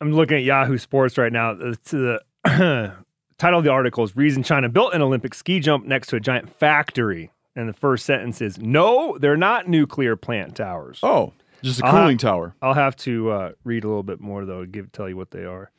I'm 0.00 0.12
looking 0.12 0.36
at 0.36 0.42
Yahoo 0.42 0.76
Sports 0.78 1.16
right 1.16 1.32
now. 1.32 1.52
It's 1.58 1.92
the 1.92 2.20
title 3.38 3.58
of 3.60 3.64
the 3.64 3.70
article 3.70 4.02
is 4.04 4.16
"Reason 4.16 4.42
China 4.42 4.68
Built 4.68 4.92
an 4.92 5.00
Olympic 5.00 5.32
Ski 5.32 5.60
Jump 5.60 5.86
Next 5.86 6.08
to 6.08 6.16
a 6.16 6.20
Giant 6.20 6.50
Factory." 6.50 7.30
And 7.54 7.68
the 7.68 7.72
first 7.72 8.04
sentence 8.04 8.42
is, 8.42 8.58
"No, 8.58 9.16
they're 9.18 9.36
not 9.36 9.68
nuclear 9.68 10.16
plant 10.16 10.56
towers." 10.56 10.98
Oh, 11.02 11.32
Just 11.62 11.80
a 11.80 11.86
I'll 11.86 11.92
cooling 11.92 12.18
tower. 12.18 12.54
I'll 12.60 12.74
have 12.74 12.96
to 12.96 13.30
uh, 13.30 13.52
read 13.64 13.84
a 13.84 13.88
little 13.88 14.02
bit 14.02 14.20
more 14.20 14.44
though 14.44 14.62
to 14.62 14.66
give 14.66 14.90
tell 14.92 15.08
you 15.08 15.16
what 15.16 15.30
they 15.30 15.44
are. 15.44 15.70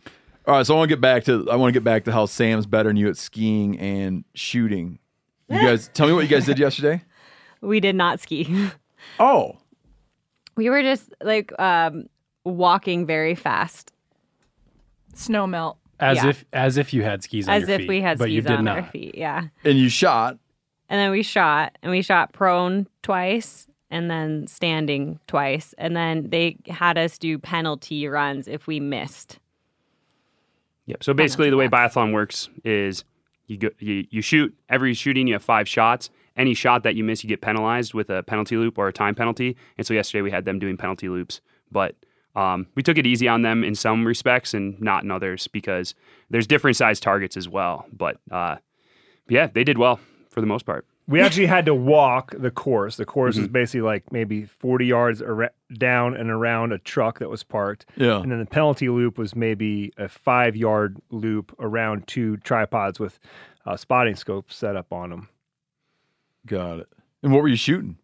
All 0.48 0.56
right, 0.56 0.66
so 0.66 0.74
I 0.74 0.78
want 0.78 0.90
to 0.90 0.96
get 0.96 1.02
back 1.02 1.26
to 1.26 1.48
I 1.52 1.58
want 1.58 1.74
to 1.74 1.80
get 1.80 1.84
back 1.84 2.06
to 2.06 2.12
how 2.14 2.26
Sam's 2.26 2.66
better 2.66 2.90
than 2.90 2.96
you 2.96 3.10
at 3.10 3.18
skiing 3.18 3.78
and 3.78 4.24
shooting. 4.34 5.00
You 5.50 5.60
guys, 5.62 5.92
tell 5.94 6.08
me 6.08 6.14
what 6.14 6.22
you 6.22 6.30
guys 6.30 6.46
did 6.46 6.58
yesterday. 6.58 7.04
We 7.60 7.80
did 7.82 7.96
not 7.96 8.20
ski. 8.22 8.70
Oh, 9.20 9.58
We 10.58 10.70
were 10.70 10.82
just 10.82 11.14
like 11.22 11.58
um, 11.60 12.10
walking 12.44 13.06
very 13.06 13.36
fast, 13.36 13.94
Snow 15.14 15.48
melt. 15.48 15.78
As 16.00 16.18
Yeah. 16.18 16.30
if 16.30 16.46
as 16.54 16.78
if 16.78 16.94
you 16.94 17.04
had 17.04 17.24
skis 17.24 17.48
on 17.48 17.54
our 17.54 17.60
feet. 17.60 17.64
as 17.64 17.70
your 17.70 17.76
if 17.76 17.82
feet, 17.82 17.90
we 17.90 18.02
had 18.02 18.18
but 18.18 18.30
you 18.30 18.42
skis 18.42 18.48
did 18.52 18.58
on 18.60 18.66
not. 18.66 18.78
our 18.78 18.84
feet. 18.84 19.16
Yeah. 19.16 19.48
and 19.64 19.78
you 19.80 19.90
shot. 19.90 20.38
And 20.90 21.00
then 21.00 21.12
we 21.12 21.22
shot, 21.24 21.78
and 21.82 21.92
we 21.92 22.02
shot 22.02 22.32
prone 22.34 22.88
twice, 23.04 23.68
and 23.92 24.10
then 24.10 24.48
standing 24.48 25.20
twice, 25.28 25.74
and 25.78 25.96
then 25.98 26.30
they 26.30 26.56
had 26.70 26.98
us 26.98 27.18
do 27.18 27.38
penalty 27.38 28.08
runs 28.08 28.48
if 28.48 28.68
we 28.68 28.80
missed. 28.80 29.40
Yep. 30.86 31.04
So 31.04 31.14
basically, 31.14 31.50
the 31.50 31.58
way 31.58 31.68
laps. 31.68 31.96
biathlon 31.96 32.14
works 32.14 32.50
is 32.64 33.04
you 33.48 33.58
go 33.58 33.70
you, 33.80 34.06
you 34.10 34.22
shoot 34.22 34.56
every 34.70 34.94
shooting 34.94 35.28
you 35.28 35.34
have 35.34 35.44
five 35.44 35.68
shots. 35.68 36.10
Any 36.38 36.54
shot 36.54 36.84
that 36.84 36.96
you 36.96 37.04
miss, 37.04 37.24
you 37.24 37.28
get 37.28 37.42
penalized 37.42 37.94
with 37.94 38.10
a 38.10 38.24
penalty 38.24 38.56
loop 38.58 38.78
or 38.78 38.88
a 38.88 38.94
time 38.94 39.16
penalty. 39.16 39.58
And 39.78 39.86
so 39.88 39.94
yesterday 39.94 40.22
we 40.22 40.32
had 40.32 40.46
them 40.46 40.60
doing 40.60 40.78
penalty 40.78 41.10
loops, 41.10 41.42
but 41.72 41.96
um, 42.36 42.68
we 42.76 42.84
took 42.84 42.98
it 43.00 43.08
easy 43.08 43.28
on 43.28 43.42
them 43.42 43.64
in 43.64 43.74
some 43.74 44.06
respects 44.06 44.54
and 44.54 44.80
not 44.80 45.04
in 45.04 45.10
others 45.10 45.48
because 45.48 45.96
there's 46.30 46.46
different 46.46 46.78
size 46.78 47.00
targets 47.00 47.36
as 47.36 47.50
well. 47.50 47.86
But 47.92 48.18
uh, 48.32 48.58
yeah, 49.28 49.48
they 49.48 49.64
did 49.64 49.78
well 49.80 50.00
for 50.30 50.40
the 50.42 50.48
most 50.48 50.66
part. 50.66 50.86
We 51.10 51.22
actually 51.22 51.46
had 51.46 51.66
to 51.68 51.74
walk 51.74 52.36
the 52.38 52.52
course. 52.52 52.98
The 52.98 53.06
course 53.06 53.36
Mm-hmm. 53.36 53.44
is 53.46 53.50
basically 53.50 53.82
like 53.82 54.12
maybe 54.12 54.44
40 54.44 54.86
yards 54.86 55.22
ar- 55.22 55.52
down 55.78 56.16
and 56.18 56.30
around 56.30 56.74
a 56.74 56.78
truck 56.80 57.20
that 57.20 57.30
was 57.30 57.44
parked. 57.44 57.86
Yeah. 57.96 58.20
And 58.20 58.30
then 58.30 58.40
the 58.40 58.46
penalty 58.46 58.90
loop 58.90 59.18
was 59.18 59.34
maybe 59.34 59.94
a 59.98 60.10
five 60.10 60.56
yard 60.58 60.98
loop 61.10 61.56
around 61.60 62.06
two 62.08 62.36
tripods 62.38 63.00
with 63.00 63.20
uh, 63.66 63.78
spotting 63.78 64.16
scopes 64.18 64.56
set 64.56 64.76
up 64.76 64.92
on 64.92 65.10
them. 65.10 65.30
Got 66.48 66.80
it. 66.80 66.88
And 67.22 67.32
what 67.32 67.42
were 67.44 67.48
you 67.48 67.56
shooting? 67.56 67.98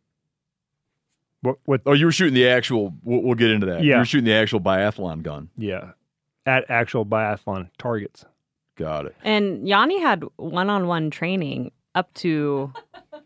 What, 1.41 1.57
what, 1.65 1.81
Oh, 1.85 1.93
you 1.93 2.05
were 2.05 2.11
shooting 2.11 2.33
the 2.33 2.47
actual. 2.47 2.93
We'll, 3.03 3.21
we'll 3.21 3.35
get 3.35 3.51
into 3.51 3.65
that. 3.67 3.79
Yeah, 3.79 3.81
You 3.83 3.89
Yeah. 3.91 3.97
were 3.99 4.05
shooting 4.05 4.25
the 4.25 4.33
actual 4.33 4.61
biathlon 4.61 5.23
gun. 5.23 5.49
yeah, 5.57 5.91
at 6.45 6.65
actual 6.69 7.05
biathlon 7.05 7.69
targets. 7.77 8.25
Got 8.75 9.05
it. 9.07 9.15
And 9.23 9.67
Yanni 9.67 9.99
had 10.01 10.23
one 10.37 10.69
on 10.69 10.87
one 10.87 11.09
training 11.11 11.71
up 11.95 12.13
to 12.15 12.73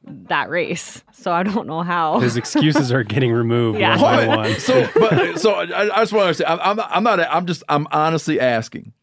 that 0.04 0.50
race. 0.50 1.04
So 1.14 1.32
I 1.32 1.44
don't 1.44 1.68
know 1.68 1.82
how. 1.84 2.20
His 2.20 2.36
excuses 2.38 2.92
are 2.92 3.04
getting 3.04 3.32
removed 3.32 3.80
Yeah. 3.80 4.02
one 4.02 4.28
by 4.28 4.36
one. 4.36 4.60
So, 4.60 4.88
but 4.96 5.40
so 5.40 5.54
I, 5.54 5.84
I 5.96 6.00
just 6.02 6.12
want 6.14 6.28
to 6.30 6.34
say, 6.34 6.46
I'm, 6.46 6.60
I'm, 6.60 6.80
I'm 6.90 7.04
not. 7.04 7.20
I'm 7.22 7.46
just. 7.46 7.64
I'm 7.70 7.88
honestly 7.92 8.40
asking. 8.40 8.94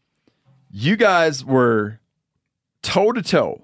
You 0.71 0.97
guys 0.97 1.44
were 1.44 1.99
toe 2.83 3.12
to 3.12 3.23
toe, 3.23 3.63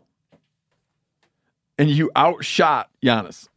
and 1.80 1.90
you 1.90 2.10
outshot 2.16 2.88
Janis. 3.02 3.48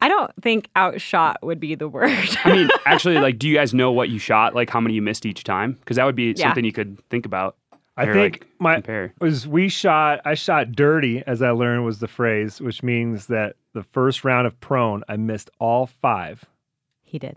I 0.00 0.08
don't 0.08 0.30
think 0.42 0.68
outshot 0.76 1.38
would 1.42 1.58
be 1.58 1.74
the 1.74 1.88
word. 1.88 2.10
I 2.44 2.52
mean, 2.52 2.68
actually, 2.86 3.18
like, 3.18 3.38
do 3.38 3.48
you 3.48 3.54
guys 3.56 3.74
know 3.74 3.90
what 3.90 4.08
you 4.10 4.18
shot? 4.20 4.54
Like, 4.54 4.70
how 4.70 4.80
many 4.80 4.94
you 4.94 5.02
missed 5.02 5.26
each 5.26 5.42
time? 5.42 5.72
Because 5.72 5.96
that 5.96 6.04
would 6.04 6.14
be 6.14 6.32
Yeah. 6.36 6.46
something 6.46 6.64
you 6.64 6.72
could 6.72 6.98
think 7.10 7.26
about. 7.26 7.56
I 7.96 8.04
or, 8.06 8.12
think 8.14 8.34
like, 8.34 8.46
my 8.60 8.74
compare. 8.76 9.12
was 9.20 9.48
we 9.48 9.68
shot. 9.68 10.20
I 10.24 10.34
shot 10.34 10.70
dirty, 10.70 11.24
as 11.26 11.42
I 11.42 11.50
learned 11.50 11.84
was 11.84 11.98
the 11.98 12.06
phrase, 12.06 12.60
which 12.60 12.84
means 12.84 13.26
that 13.26 13.56
the 13.74 13.82
first 13.82 14.22
round 14.24 14.46
of 14.46 14.58
prone, 14.60 15.02
I 15.08 15.16
missed 15.16 15.50
all 15.58 15.86
five. 15.86 16.44
he 17.02 17.18
did. 17.18 17.36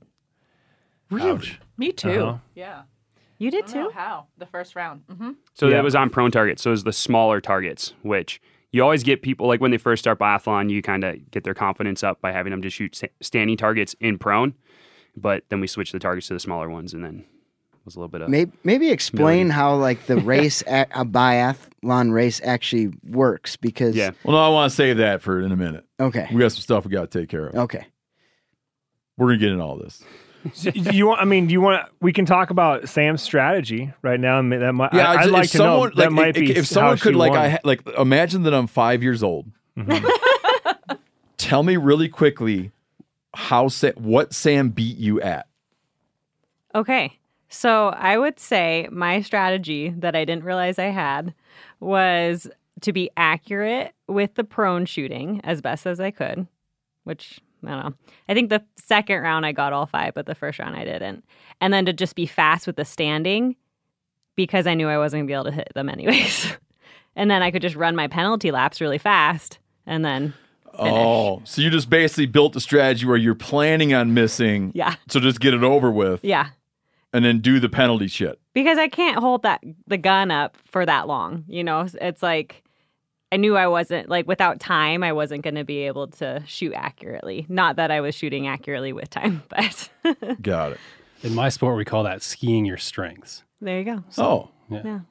Really? 1.09 1.49
Me 1.77 1.91
too. 1.91 2.09
Uh-huh. 2.25 2.37
Yeah. 2.55 2.83
You 3.39 3.49
did 3.51 3.63
I 3.63 3.67
don't 3.73 3.75
know 3.83 3.89
too? 3.89 3.95
how 3.97 4.27
the 4.37 4.45
first 4.45 4.75
round. 4.75 5.01
hmm 5.09 5.31
So 5.55 5.67
Yeah. 5.67 5.77
that 5.77 5.83
was 5.83 5.95
on 5.95 6.09
prone 6.11 6.29
targets. 6.31 6.61
So 6.61 6.69
it 6.69 6.71
was 6.71 6.83
the 6.83 6.93
smaller 6.93 7.41
targets, 7.41 7.93
which 8.03 8.39
you 8.71 8.81
always 8.83 9.03
get 9.03 9.21
people 9.21 9.47
like 9.47 9.59
when 9.61 9.71
they 9.71 9.77
first 9.77 10.01
start 10.01 10.19
biathlon, 10.19 10.69
you 10.69 10.81
kind 10.81 11.03
of 11.03 11.29
get 11.31 11.43
their 11.43 11.53
confidence 11.53 12.03
up 12.03 12.21
by 12.21 12.31
having 12.31 12.51
them 12.51 12.61
just 12.61 12.75
shoot 12.75 12.99
standing 13.21 13.57
targets 13.57 13.95
in 13.99 14.17
prone. 14.17 14.53
But 15.17 15.43
then 15.49 15.59
we 15.59 15.67
switched 15.67 15.91
the 15.91 15.99
targets 15.99 16.27
to 16.27 16.33
the 16.33 16.39
smaller 16.39 16.69
ones, 16.69 16.93
and 16.93 17.03
then 17.03 17.25
it 17.73 17.85
was 17.85 17.95
a 17.95 17.99
little 17.99 18.07
bit 18.07 18.21
of 18.21 18.29
Maybe, 18.29 18.51
maybe 18.63 18.89
explain 18.89 19.49
how 19.49 19.75
like 19.75 20.05
the 20.05 20.17
race 20.17 20.61
a, 20.67 20.87
a 20.91 21.03
biathlon 21.05 22.13
race 22.13 22.39
actually 22.43 22.93
works 23.03 23.57
because 23.57 23.95
yeah. 23.95 24.11
Well, 24.23 24.37
no, 24.37 24.41
I 24.41 24.47
want 24.49 24.69
to 24.69 24.75
save 24.75 24.97
that 24.97 25.21
for 25.21 25.41
in 25.41 25.51
a 25.51 25.57
minute. 25.57 25.83
okay 25.99 26.27
We 26.31 26.39
got 26.39 26.53
some 26.53 26.61
stuff 26.61 26.85
we 26.85 26.91
got 26.91 27.11
to 27.11 27.19
take 27.19 27.27
care 27.27 27.47
of. 27.47 27.55
okay 27.55 27.85
We're 29.17 29.27
gonna 29.27 29.39
get 29.39 29.51
into 29.51 29.63
all 29.63 29.77
this. 29.77 30.01
So, 30.53 30.71
you 30.73 31.07
want? 31.07 31.21
I 31.21 31.25
mean, 31.25 31.47
do 31.47 31.53
you 31.53 31.61
want? 31.61 31.87
We 32.01 32.13
can 32.13 32.25
talk 32.25 32.49
about 32.49 32.89
Sam's 32.89 33.21
strategy 33.21 33.93
right 34.01 34.19
now. 34.19 34.37
I 34.37 34.41
mean, 34.41 34.59
that 34.59 34.73
might. 34.73 34.93
Yeah, 34.93 35.09
I, 35.09 35.13
I 35.13 35.15
would 35.15 35.21
just- 35.21 35.31
like 35.31 35.45
if 35.45 35.51
to 35.51 35.57
someone, 35.57 35.89
know. 35.89 36.03
That 36.03 36.11
might 36.11 36.35
if, 36.35 36.35
be 36.35 36.55
if 36.55 36.67
someone 36.67 36.97
could 36.97 37.15
like, 37.15 37.31
won. 37.31 37.39
I 37.39 37.59
like 37.63 37.87
imagine 37.97 38.43
that 38.43 38.53
I'm 38.53 38.67
five 38.67 39.03
years 39.03 39.23
old. 39.23 39.47
Mm-hmm. 39.77 40.95
Tell 41.37 41.63
me 41.63 41.77
really 41.77 42.09
quickly 42.09 42.71
how 43.35 43.67
Sa- 43.67 43.91
what 43.95 44.33
Sam 44.33 44.69
beat 44.69 44.97
you 44.97 45.21
at. 45.21 45.47
Okay. 46.73 47.17
So 47.49 47.89
I 47.89 48.17
would 48.17 48.39
say 48.39 48.87
my 48.91 49.21
strategy 49.21 49.93
that 49.97 50.15
I 50.15 50.23
didn't 50.23 50.45
realize 50.45 50.79
I 50.79 50.85
had 50.85 51.33
was 51.79 52.47
to 52.81 52.93
be 52.93 53.09
accurate 53.17 53.93
with 54.07 54.35
the 54.35 54.43
prone 54.43 54.85
shooting 54.85 55.41
as 55.43 55.61
best 55.61 55.85
as 55.85 55.99
I 55.99 56.11
could, 56.11 56.47
which 57.03 57.41
I 57.65 57.69
don't 57.69 57.85
know. 57.85 57.93
I 58.29 58.33
think 58.33 58.49
the 58.49 58.63
second 58.77 59.21
round 59.21 59.45
I 59.45 59.51
got 59.51 59.73
all 59.73 59.85
five, 59.85 60.13
but 60.13 60.25
the 60.25 60.35
first 60.35 60.59
round 60.59 60.75
I 60.75 60.83
didn't. 60.83 61.23
And 61.59 61.73
then 61.73 61.85
to 61.85 61.93
just 61.93 62.15
be 62.15 62.25
fast 62.25 62.67
with 62.67 62.75
the 62.75 62.85
standing 62.85 63.55
because 64.35 64.65
I 64.67 64.73
knew 64.73 64.87
I 64.87 64.97
wasn't 64.97 65.19
going 65.19 65.27
to 65.27 65.31
be 65.31 65.33
able 65.35 65.43
to 65.45 65.51
hit 65.51 65.71
them 65.75 65.89
anyways. 65.89 66.53
and 67.15 67.29
then 67.29 67.41
I 67.43 67.51
could 67.51 67.61
just 67.61 67.75
run 67.75 67.95
my 67.95 68.07
penalty 68.07 68.51
laps 68.51 68.81
really 68.81 68.97
fast 68.97 69.59
and 69.85 70.03
then 70.05 70.33
Oh, 70.73 71.41
so 71.43 71.61
you 71.61 71.69
just 71.69 71.89
basically 71.89 72.27
built 72.27 72.55
a 72.55 72.61
strategy 72.61 73.05
where 73.05 73.17
you're 73.17 73.35
planning 73.35 73.93
on 73.93 74.13
missing. 74.13 74.71
Yeah. 74.73 74.95
So 75.09 75.19
just 75.19 75.41
get 75.41 75.53
it 75.53 75.63
over 75.63 75.91
with, 75.91 76.23
yeah, 76.23 76.47
and 77.11 77.25
then 77.25 77.39
do 77.39 77.59
the 77.59 77.67
penalty 77.67 78.07
shit. 78.07 78.39
because 78.53 78.77
I 78.77 78.87
can't 78.87 79.19
hold 79.19 79.43
that 79.43 79.61
the 79.87 79.97
gun 79.97 80.31
up 80.31 80.55
for 80.63 80.85
that 80.85 81.07
long. 81.07 81.43
You 81.49 81.65
know, 81.65 81.85
it's 81.95 82.23
like 82.23 82.63
I 83.31 83.37
knew 83.37 83.55
I 83.55 83.67
wasn't 83.67 84.09
like 84.09 84.27
without 84.27 84.59
time, 84.59 85.03
I 85.03 85.13
wasn't 85.13 85.43
going 85.43 85.55
to 85.55 85.63
be 85.63 85.79
able 85.87 86.07
to 86.07 86.43
shoot 86.45 86.73
accurately. 86.73 87.45
Not 87.47 87.77
that 87.77 87.89
I 87.91 88.01
was 88.01 88.13
shooting 88.13 88.47
accurately 88.47 88.91
with 88.93 89.09
time, 89.09 89.43
but 89.49 89.89
Got 90.41 90.73
it. 90.73 90.79
In 91.23 91.33
my 91.35 91.49
sport, 91.49 91.77
we 91.77 91.85
call 91.85 92.03
that 92.03 92.21
skiing 92.23 92.65
your 92.65 92.77
strengths. 92.77 93.43
there 93.61 93.77
you 93.79 93.85
go. 93.85 94.03
Oh, 94.17 94.49
Yeah, 94.69 95.01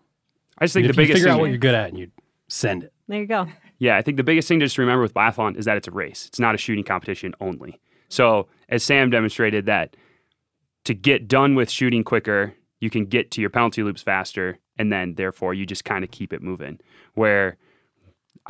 I 0.59 0.65
just 0.65 0.75
think 0.75 0.87
if 0.89 0.97
the 0.97 1.03
you 1.03 1.07
biggest 1.07 1.19
figure 1.19 1.29
thing, 1.29 1.35
out 1.35 1.41
what 1.41 1.51
you're 1.51 1.59
good 1.59 1.75
at 1.75 1.89
and 1.91 1.99
you 1.99 2.11
send 2.49 2.83
it. 2.85 2.93
there 3.09 3.21
you 3.21 3.27
go. 3.27 3.47
Yeah, 3.79 3.97
I 3.97 4.03
think 4.03 4.17
the 4.19 4.23
biggest 4.25 4.49
thing 4.49 4.61
to 4.61 4.67
just 4.67 4.77
remember 4.77 5.03
with 5.03 5.15
biathlon 5.15 5.57
is 5.57 5.65
that 5.65 5.77
it's 5.79 5.89
a 5.89 5.93
race. 5.93 6.27
It's 6.27 6.39
not 6.41 6.55
a 6.55 6.59
shooting 6.59 6.85
competition 6.85 7.35
only. 7.41 7.81
So, 8.09 8.49
as 8.69 8.83
Sam 8.83 9.09
demonstrated 9.09 9.67
that 9.67 9.97
to 10.85 10.93
get 10.95 11.29
done 11.29 11.55
with 11.55 11.71
shooting 11.71 12.05
quicker, 12.05 12.53
you 12.81 12.91
can 12.91 13.07
get 13.07 13.31
to 13.33 13.41
your 13.41 13.49
penalty 13.51 13.83
loops 13.83 14.03
faster 14.03 14.59
and 14.79 14.93
then 14.93 15.15
therefore 15.15 15.55
you 15.55 15.65
just 15.65 15.85
kind 15.85 16.03
of 16.05 16.11
keep 16.11 16.33
it 16.33 16.43
moving. 16.43 16.81
Where 17.15 17.57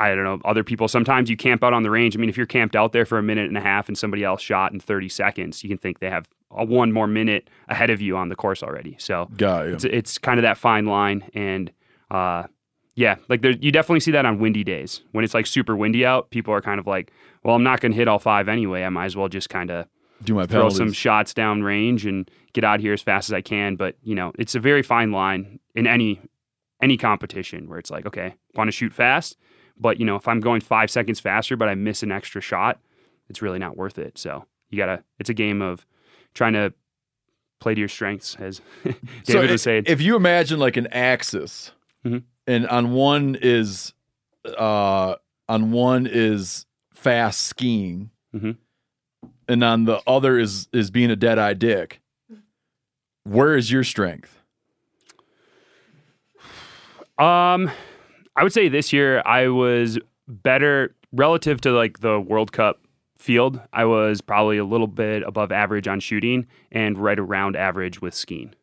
I 0.01 0.15
don't 0.15 0.23
know, 0.23 0.39
other 0.45 0.63
people. 0.63 0.87
Sometimes 0.87 1.29
you 1.29 1.37
camp 1.37 1.63
out 1.63 1.73
on 1.73 1.83
the 1.83 1.91
range. 1.91 2.15
I 2.15 2.19
mean, 2.19 2.29
if 2.29 2.37
you're 2.37 2.45
camped 2.45 2.75
out 2.75 2.91
there 2.91 3.05
for 3.05 3.17
a 3.17 3.23
minute 3.23 3.47
and 3.47 3.57
a 3.57 3.61
half 3.61 3.87
and 3.87 3.97
somebody 3.97 4.23
else 4.23 4.41
shot 4.41 4.73
in 4.73 4.79
30 4.79 5.09
seconds, 5.09 5.63
you 5.63 5.69
can 5.69 5.77
think 5.77 5.99
they 5.99 6.09
have 6.09 6.27
a 6.49 6.65
one 6.65 6.91
more 6.91 7.07
minute 7.07 7.49
ahead 7.69 7.89
of 7.89 8.01
you 8.01 8.17
on 8.17 8.29
the 8.29 8.35
course 8.35 8.63
already. 8.63 8.95
So, 8.99 9.29
got 9.37 9.67
you. 9.67 9.73
it's, 9.73 9.83
it's 9.85 10.17
kind 10.17 10.39
of 10.39 10.43
that 10.43 10.57
fine 10.57 10.85
line. 10.85 11.29
And 11.33 11.71
uh 12.09 12.43
yeah 12.95 13.15
like 13.29 13.41
there 13.41 13.51
you 13.51 13.71
definitely 13.71 14.01
see 14.01 14.11
that 14.11 14.25
on 14.25 14.39
windy 14.39 14.63
days. 14.63 15.01
When 15.11 15.23
it's 15.23 15.33
like 15.33 15.47
super 15.47 15.75
windy 15.75 16.05
out 16.05 16.29
people 16.29 16.53
are 16.53 16.61
kind 16.61 16.79
of 16.79 16.87
like 16.87 17.11
well 17.43 17.55
i'm 17.55 17.63
not 17.63 17.79
going 17.79 17.93
to 17.93 17.97
hit 17.97 18.07
all 18.07 18.19
five 18.19 18.49
anyway. 18.49 18.83
I 18.83 18.89
might 18.89 19.05
as 19.05 19.15
well 19.15 19.29
just 19.29 19.49
kind 19.49 19.71
of 19.71 19.87
Do 20.23 20.35
my 20.35 20.45
throw 20.45 20.69
some 20.69 20.91
shots 20.91 21.33
down 21.33 21.63
range 21.63 22.05
and 22.05 22.29
get 22.53 22.63
out 22.63 22.79
here 22.79 22.93
as 22.93 23.01
fast 23.01 23.29
as 23.29 23.33
i 23.33 23.41
can. 23.41 23.75
But 23.75 23.95
you 24.03 24.13
know 24.13 24.33
it's 24.37 24.55
a 24.55 24.59
very 24.59 24.83
fine 24.83 25.11
line 25.11 25.59
in 25.73 25.87
any 25.87 26.19
any 26.81 26.97
competition 26.97 27.69
where 27.69 27.79
it's 27.79 27.91
like 27.91 28.05
okay 28.05 28.35
want 28.55 28.67
to 28.67 28.71
shoot 28.73 28.93
fast 28.93 29.37
but 29.77 29.99
you 29.99 30.05
know 30.05 30.15
if 30.15 30.27
i'm 30.27 30.39
going 30.39 30.61
five 30.61 30.89
seconds 30.91 31.19
faster 31.19 31.55
but 31.57 31.67
i 31.69 31.75
miss 31.75 32.03
an 32.03 32.11
extra 32.11 32.41
shot 32.41 32.79
it's 33.29 33.41
really 33.41 33.59
not 33.59 33.77
worth 33.77 33.97
it 33.97 34.17
so 34.17 34.45
you 34.69 34.77
gotta 34.77 35.03
it's 35.19 35.29
a 35.29 35.33
game 35.33 35.61
of 35.61 35.85
trying 36.33 36.53
to 36.53 36.73
play 37.59 37.73
to 37.75 37.79
your 37.79 37.89
strengths 37.89 38.35
as 38.39 38.61
david 38.83 38.97
so 39.25 39.41
was 39.41 39.51
if, 39.51 39.61
saying 39.61 39.83
if 39.87 40.01
you 40.01 40.15
imagine 40.15 40.59
like 40.59 40.77
an 40.77 40.87
axis, 40.87 41.71
Mhm. 42.05 42.23
and 42.47 42.67
on 42.67 42.91
one 42.93 43.37
is, 43.39 43.93
uh, 44.57 45.15
on 45.47 45.71
one 45.71 46.07
is 46.09 46.65
fast 46.95 47.41
skiing, 47.43 48.09
Mhm. 48.33 48.57
and 49.47 49.63
on 49.63 49.85
the 49.85 50.01
other 50.07 50.39
is 50.39 50.67
is 50.73 50.89
being 50.89 51.11
a 51.11 51.15
dead 51.15 51.37
eye 51.37 51.53
dick. 51.53 52.01
Where 53.23 53.55
is 53.55 53.71
your 53.71 53.83
strength? 53.83 54.41
Um, 57.19 57.69
I 58.41 58.43
would 58.43 58.53
say 58.53 58.69
this 58.69 58.91
year 58.91 59.21
I 59.23 59.49
was 59.49 59.99
better 60.27 60.95
relative 61.11 61.61
to 61.61 61.73
like 61.73 61.99
the 61.99 62.19
World 62.19 62.51
Cup 62.51 62.79
field, 63.19 63.61
I 63.71 63.85
was 63.85 64.19
probably 64.19 64.57
a 64.57 64.65
little 64.65 64.87
bit 64.87 65.21
above 65.21 65.51
average 65.51 65.87
on 65.87 65.99
shooting 65.99 66.47
and 66.71 66.97
right 66.97 67.19
around 67.19 67.55
average 67.55 68.01
with 68.01 68.15
skiing. 68.15 68.55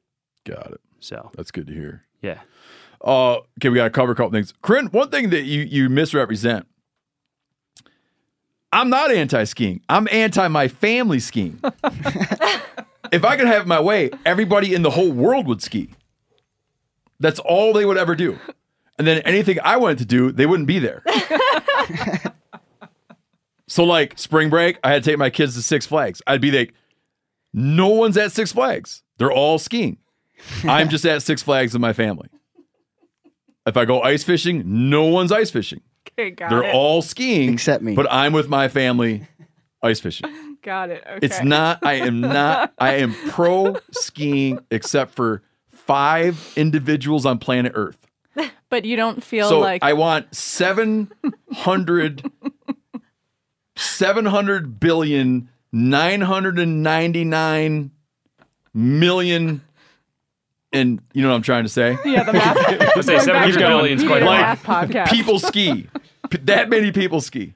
Got 0.42 0.72
it. 0.72 0.80
So 0.98 1.30
That's 1.36 1.52
good 1.52 1.68
to 1.68 1.72
hear. 1.72 2.02
yeah. 2.22 2.40
Uh, 3.00 3.34
okay, 3.60 3.68
we 3.68 3.76
got 3.76 3.84
to 3.84 3.90
cover 3.90 4.10
a 4.10 4.14
couple 4.16 4.32
things. 4.32 4.52
Corinne, 4.62 4.86
one 4.88 5.10
thing 5.10 5.30
that 5.30 5.42
you 5.42 5.60
you 5.62 5.88
misrepresent. 5.88 6.66
I'm 8.72 8.90
not 8.90 9.12
anti-skiing. 9.12 9.82
I'm 9.88 10.08
anti 10.10 10.48
my 10.48 10.66
family 10.66 11.20
skiing. 11.20 11.60
if 13.12 13.24
I 13.24 13.36
could 13.36 13.46
have 13.46 13.68
my 13.68 13.78
way, 13.78 14.10
everybody 14.26 14.74
in 14.74 14.82
the 14.82 14.90
whole 14.90 15.12
world 15.12 15.46
would 15.46 15.62
ski. 15.62 15.90
That's 17.20 17.38
all 17.38 17.72
they 17.72 17.86
would 17.86 17.96
ever 17.96 18.16
do. 18.16 18.40
And 18.98 19.06
then 19.06 19.22
anything 19.22 19.58
I 19.62 19.76
wanted 19.76 19.98
to 19.98 20.04
do, 20.04 20.32
they 20.32 20.46
wouldn't 20.46 20.66
be 20.66 20.78
there. 20.80 21.02
so 23.68 23.84
like 23.84 24.18
spring 24.18 24.50
break, 24.50 24.78
I 24.82 24.92
had 24.92 25.04
to 25.04 25.10
take 25.10 25.18
my 25.18 25.30
kids 25.30 25.54
to 25.54 25.62
Six 25.62 25.86
Flags. 25.86 26.20
I'd 26.26 26.40
be 26.40 26.50
like, 26.50 26.74
no 27.52 27.88
one's 27.88 28.16
at 28.16 28.32
Six 28.32 28.52
Flags. 28.52 29.02
They're 29.18 29.32
all 29.32 29.58
skiing. 29.58 29.98
I'm 30.64 30.88
just 30.88 31.04
at 31.04 31.22
Six 31.22 31.42
Flags 31.42 31.72
with 31.72 31.80
my 31.80 31.92
family. 31.92 32.28
If 33.66 33.76
I 33.76 33.84
go 33.84 34.00
ice 34.02 34.24
fishing, 34.24 34.88
no 34.90 35.04
one's 35.04 35.30
ice 35.30 35.50
fishing. 35.50 35.82
Okay, 36.12 36.30
got 36.30 36.50
They're 36.50 36.64
it. 36.64 36.74
all 36.74 37.02
skiing 37.02 37.52
Except 37.52 37.82
me. 37.82 37.94
But 37.94 38.10
I'm 38.10 38.32
with 38.32 38.48
my 38.48 38.68
family 38.68 39.28
ice 39.82 40.00
fishing. 40.00 40.56
got 40.62 40.90
it. 40.90 41.04
Okay. 41.06 41.26
It's 41.26 41.42
not 41.42 41.84
I 41.84 41.94
am 41.94 42.20
not 42.20 42.72
I 42.78 42.94
am 42.96 43.14
pro 43.28 43.76
skiing 43.92 44.58
except 44.70 45.14
for 45.14 45.42
five 45.70 46.52
individuals 46.56 47.26
on 47.26 47.38
planet 47.38 47.72
Earth. 47.74 48.07
But 48.70 48.84
you 48.84 48.96
don't 48.96 49.22
feel 49.22 49.48
so 49.48 49.60
like 49.60 49.82
I 49.82 49.94
want 49.94 50.34
700 50.34 52.30
700 53.76 54.80
billion 54.80 55.48
999 55.72 57.90
million 58.74 59.62
and 60.72 61.00
you 61.14 61.22
know 61.22 61.28
what 61.30 61.36
I'm 61.36 61.42
trying 61.42 61.62
to 61.64 61.68
say? 61.70 61.96
yeah, 62.04 62.24
the 62.24 62.32
math. 62.34 62.56
Let's 62.96 63.06
say 63.06 63.16
Going 63.16 63.26
back 63.26 63.34
700 63.52 63.52
to 63.54 63.58
billion 63.58 63.98
is 63.98 64.04
quite 64.04 64.22
a 64.22 64.26
Like, 64.26 64.40
math 64.40 64.62
podcast. 64.62 65.10
People 65.10 65.38
ski. 65.38 65.88
P- 66.28 66.38
That 66.44 66.68
many 66.68 66.92
people 66.92 67.22
ski. 67.22 67.54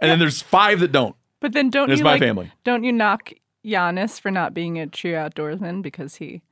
And 0.00 0.10
then 0.10 0.18
there's 0.18 0.42
five 0.42 0.80
that 0.80 0.90
don't. 0.90 1.14
But 1.38 1.52
then 1.52 1.70
don't 1.70 1.88
And 1.90 1.98
you 1.98 2.04
my 2.04 2.12
like, 2.14 2.20
family. 2.22 2.50
Don't 2.64 2.82
you 2.82 2.90
knock 2.92 3.30
Janis 3.64 4.18
for 4.18 4.32
not 4.32 4.54
being 4.54 4.80
a 4.80 4.88
true 4.88 5.12
outdoorsman 5.12 5.82
because 5.82 6.16
he 6.16 6.42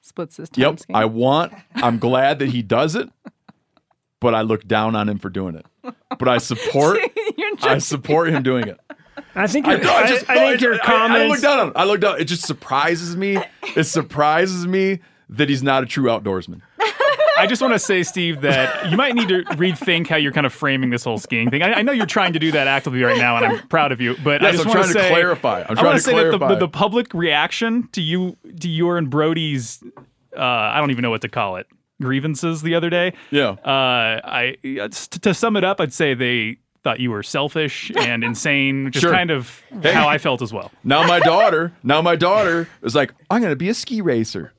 splits 0.00 0.36
his 0.36 0.48
time 0.50 0.62
Yep. 0.62 0.80
skiing? 0.80 0.96
I 0.96 1.04
want, 1.04 1.52
I'm 1.76 1.98
glad 2.00 2.40
that 2.40 2.48
he 2.48 2.62
does 2.62 2.96
it, 2.96 3.08
but 4.26 4.34
I 4.34 4.40
look 4.42 4.66
down 4.66 4.96
on 4.96 5.08
him 5.08 5.18
for 5.20 5.30
doing 5.30 5.54
it. 5.54 5.64
But 6.18 6.26
I 6.28 6.38
support, 6.38 6.98
I 7.62 7.78
support 7.78 8.30
him 8.30 8.42
doing 8.42 8.66
it. 8.66 8.80
I 9.36 9.46
think 9.46 9.66
I, 9.68 9.74
your, 9.76 9.84
no, 9.84 9.92
I, 9.92 10.00
I 10.02 10.06
just, 10.08 10.28
I 10.28 10.34
no, 10.34 10.40
think 10.40 10.54
it- 10.56 10.60
your 10.62 10.74
I- 10.74 10.76
I, 10.78 10.80
comments. 10.80 11.30
look 11.30 11.40
down 11.42 11.58
on 11.60 11.66
him. 11.68 11.72
I 11.76 11.84
look 11.84 12.00
down. 12.00 12.20
It 12.20 12.24
just 12.24 12.42
surprises 12.44 13.16
me. 13.16 13.38
It 13.76 13.84
surprises 13.84 14.66
me 14.66 14.98
that 15.28 15.48
he's 15.48 15.62
not 15.62 15.84
a 15.84 15.86
true 15.86 16.10
outdoorsman. 16.10 16.60
I 17.38 17.46
just 17.46 17.62
want 17.62 17.72
to 17.74 17.78
say, 17.78 18.02
Steve, 18.02 18.40
that 18.40 18.90
you 18.90 18.96
might 18.96 19.14
need 19.14 19.28
to 19.28 19.44
rethink 19.44 20.08
how 20.08 20.16
you're 20.16 20.32
kind 20.32 20.46
of 20.46 20.52
framing 20.52 20.90
this 20.90 21.04
whole 21.04 21.18
skiing 21.18 21.50
thing. 21.50 21.62
I, 21.62 21.74
I 21.74 21.82
know 21.82 21.92
you're 21.92 22.06
trying 22.06 22.32
to 22.32 22.38
do 22.40 22.50
that 22.50 22.66
actively 22.66 23.02
right 23.04 23.18
now, 23.18 23.36
and 23.36 23.44
I'm 23.46 23.68
proud 23.68 23.92
of 23.92 24.00
you. 24.00 24.16
But 24.24 24.42
I 24.42 24.46
Yes, 24.46 24.56
just 24.56 24.66
I'm 24.66 24.70
want 24.74 24.80
trying 24.90 24.94
to 24.94 25.00
say, 25.02 25.08
clarify. 25.10 25.58
I'm 25.60 25.66
I 25.70 25.74
trying 25.74 25.84
want 25.84 25.98
to 25.98 26.04
to 26.04 26.10
say 26.16 26.24
that 26.24 26.38
the, 26.38 26.48
the, 26.48 26.56
the 26.56 26.68
public 26.68 27.12
reaction 27.14 27.88
to 27.92 28.00
you, 28.00 28.36
to 28.60 28.68
your 28.68 28.96
and 28.98 29.08
Brody's, 29.10 29.80
uh, 30.36 30.40
I 30.40 30.80
don't 30.80 30.90
even 30.90 31.02
know 31.02 31.10
what 31.10 31.20
to 31.22 31.28
call 31.28 31.56
it, 31.56 31.66
grievances 32.00 32.62
the 32.62 32.74
other 32.74 32.90
day. 32.90 33.12
Yeah. 33.30 33.50
Uh, 33.50 34.20
I 34.24 34.56
to, 34.64 34.88
to 35.20 35.34
sum 35.34 35.56
it 35.56 35.64
up, 35.64 35.80
I'd 35.80 35.92
say 35.92 36.14
they 36.14 36.58
thought 36.84 37.00
you 37.00 37.10
were 37.10 37.22
selfish 37.22 37.90
and 37.96 38.22
insane, 38.22 38.84
which 38.86 38.96
Sure. 38.98 39.10
is 39.10 39.14
kind 39.16 39.30
of 39.30 39.62
Hey. 39.82 39.92
how 39.92 40.08
I 40.08 40.18
felt 40.18 40.40
as 40.42 40.52
well. 40.52 40.70
Now 40.84 41.06
my 41.06 41.18
daughter, 41.20 41.72
now 41.82 42.00
my 42.02 42.14
daughter 42.16 42.68
is 42.82 42.94
like, 42.94 43.12
I'm 43.30 43.40
going 43.40 43.50
to 43.52 43.56
be 43.56 43.68
a 43.68 43.74
ski 43.74 44.00
racer. 44.00 44.52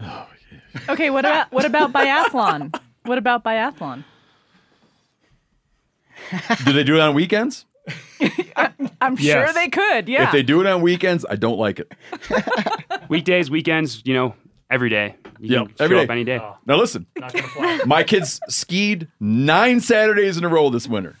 okay. 0.88 1.10
What 1.10 1.24
about 1.24 1.52
what 1.52 1.64
about 1.64 1.92
biathlon? 1.92 2.74
What 3.04 3.18
about 3.18 3.42
biathlon? 3.44 4.04
Do 6.64 6.72
they 6.72 6.84
do 6.84 6.94
it 6.96 7.00
on 7.00 7.14
weekends? 7.14 7.64
I'm 9.00 9.16
Yes. 9.18 9.46
sure 9.46 9.52
they 9.54 9.68
could. 9.68 10.08
Yeah. 10.08 10.24
If 10.24 10.32
they 10.32 10.42
do 10.42 10.60
it 10.60 10.66
on 10.66 10.82
weekends, 10.82 11.24
I 11.28 11.36
don't 11.36 11.58
like 11.58 11.78
it. 11.80 11.92
Weekdays, 13.08 13.50
weekends, 13.50 14.02
you 14.04 14.12
know, 14.14 14.34
every 14.70 14.88
day. 14.90 15.14
You 15.38 15.58
Yep, 15.60 15.66
can 15.68 15.74
every 15.80 15.94
show 15.96 16.00
day. 16.00 16.04
up 16.04 16.10
any 16.10 16.24
day. 16.24 16.40
Now 16.66 16.76
listen, 16.76 17.06
my 17.86 18.02
kids 18.02 18.40
skied 18.48 19.08
nine 19.20 19.80
Saturdays 19.80 20.36
in 20.36 20.44
a 20.44 20.48
row 20.48 20.68
this 20.70 20.88
winter. 20.88 21.16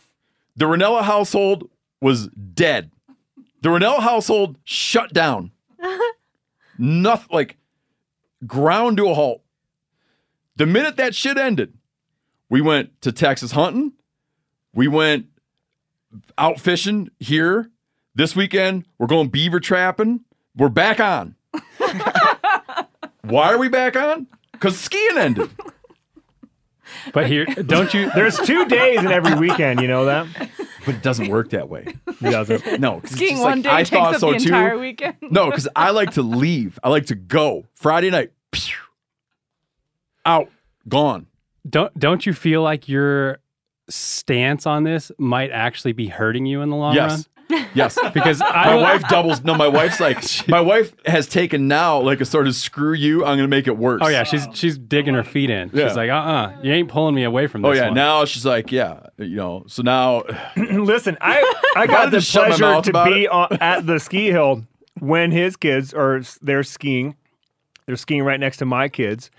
The 0.56 0.64
Rinella 0.66 1.02
household 1.02 1.70
was 2.00 2.28
dead. 2.28 2.90
The 3.62 3.68
Rinella 3.68 4.00
household 4.00 4.56
shut 4.64 5.12
down. 5.12 5.52
Nothing 6.78 7.28
like 7.30 7.56
ground 8.46 8.96
to 8.98 9.08
a 9.08 9.14
halt. 9.14 9.42
The 10.56 10.66
minute 10.66 10.96
that 10.96 11.14
shit 11.14 11.38
ended, 11.38 11.74
we 12.50 12.60
went 12.60 13.00
to 13.02 13.12
Texas 13.12 13.52
hunting. 13.52 13.92
We 14.74 14.88
went 14.88 15.26
out 16.36 16.60
fishing 16.60 17.10
here. 17.18 17.70
This 18.14 18.34
weekend, 18.34 18.84
we're 18.98 19.06
going 19.06 19.28
beaver 19.28 19.60
trapping. 19.60 20.20
We're 20.56 20.68
back 20.68 20.98
on. 20.98 21.36
Why 23.28 23.52
are 23.52 23.58
we 23.58 23.68
back 23.68 23.96
on? 23.96 24.26
Because 24.52 24.78
skiing 24.78 25.16
ended. 25.18 25.50
But 27.12 27.26
here, 27.26 27.44
don't 27.44 27.92
you? 27.92 28.10
There's 28.14 28.38
two 28.38 28.64
days 28.66 28.98
in 29.00 29.08
every 29.08 29.34
weekend. 29.34 29.80
You 29.80 29.88
know 29.88 30.06
that? 30.06 30.26
But 30.86 30.94
it 30.96 31.02
doesn't 31.02 31.28
work 31.28 31.50
that 31.50 31.68
way. 31.68 31.94
It 32.06 32.20
doesn't. 32.20 32.80
No, 32.80 32.94
'cause 33.00 33.04
it's 33.04 33.12
Skiing 33.12 33.30
just 33.32 33.42
one 33.42 33.58
like, 33.58 33.62
day 33.64 33.70
I 33.70 33.76
takes 33.78 33.90
thought 33.90 34.14
up 34.14 34.20
so 34.20 34.32
the 34.32 34.38
too. 34.38 34.46
entire 34.46 34.78
weekend. 34.78 35.16
No, 35.20 35.46
because 35.46 35.68
I 35.76 35.90
like 35.90 36.12
to 36.12 36.22
leave. 36.22 36.78
I 36.82 36.88
like 36.88 37.06
to 37.06 37.14
go 37.14 37.66
Friday 37.74 38.10
night. 38.10 38.32
pew, 38.52 38.74
out, 40.24 40.48
gone. 40.88 41.26
Don't 41.68 41.96
don't 41.98 42.24
you 42.24 42.32
feel 42.32 42.62
like 42.62 42.88
your 42.88 43.38
stance 43.90 44.66
on 44.66 44.84
this 44.84 45.12
might 45.18 45.50
actually 45.50 45.92
be 45.92 46.06
hurting 46.08 46.46
you 46.46 46.62
in 46.62 46.70
the 46.70 46.76
long 46.76 46.96
run? 46.96 47.20
Yes, 47.50 47.72
yes. 47.74 47.98
Because 48.14 48.40
My 48.40 48.46
I 48.46 48.74
wife 48.74 49.02
doubles. 49.08 49.42
No, 49.42 49.54
my 49.54 49.68
wife's 49.68 50.00
like. 50.00 50.18
My 50.48 50.60
wife 50.60 50.94
has 51.06 51.26
taken 51.26 51.68
now 51.68 52.00
like 52.00 52.20
a 52.20 52.24
sort 52.24 52.46
of 52.46 52.54
screw 52.54 52.92
you. 52.92 53.24
I'm 53.24 53.36
gonna 53.38 53.48
make 53.48 53.66
it 53.66 53.76
worse. 53.76 54.00
Oh 54.04 54.08
yeah, 54.08 54.24
she's 54.24 54.46
she's 54.54 54.76
digging 54.78 55.14
her 55.14 55.24
feet 55.24 55.50
in. 55.50 55.70
Yeah. 55.72 55.88
She's 55.88 55.96
like, 55.96 56.10
uh 56.10 56.14
uh 56.14 56.56
you 56.62 56.72
ain't 56.72 56.88
pulling 56.88 57.14
me 57.14 57.24
away 57.24 57.46
from 57.46 57.62
this. 57.62 57.68
Oh 57.68 57.72
yeah. 57.72 57.86
one. 57.86 57.94
Now 57.94 58.24
she's 58.24 58.44
like, 58.44 58.70
yeah. 58.70 59.00
You 59.16 59.36
know. 59.36 59.64
So 59.66 59.82
now, 59.82 60.22
Listen, 60.56 61.16
I 61.20 61.40
I 61.76 61.82
I 61.82 61.86
got 61.86 62.10
the 62.10 62.18
just 62.18 62.30
shut 62.30 62.42
my 62.42 62.48
pleasure 62.56 62.64
mouth 62.64 62.84
to 62.84 62.90
about 62.90 63.08
be 63.08 63.24
it. 63.24 63.30
on, 63.30 63.58
at 63.60 63.86
the 63.86 63.98
ski 63.98 64.30
hill 64.30 64.64
when 65.00 65.30
his 65.30 65.56
kids 65.56 65.94
are 65.94 66.20
they're 66.42 66.62
skiing. 66.62 67.16
They're 67.86 67.96
skiing 67.96 68.22
right 68.22 68.38
next 68.38 68.58
to 68.58 68.66
my 68.66 68.88
kids. 68.88 69.30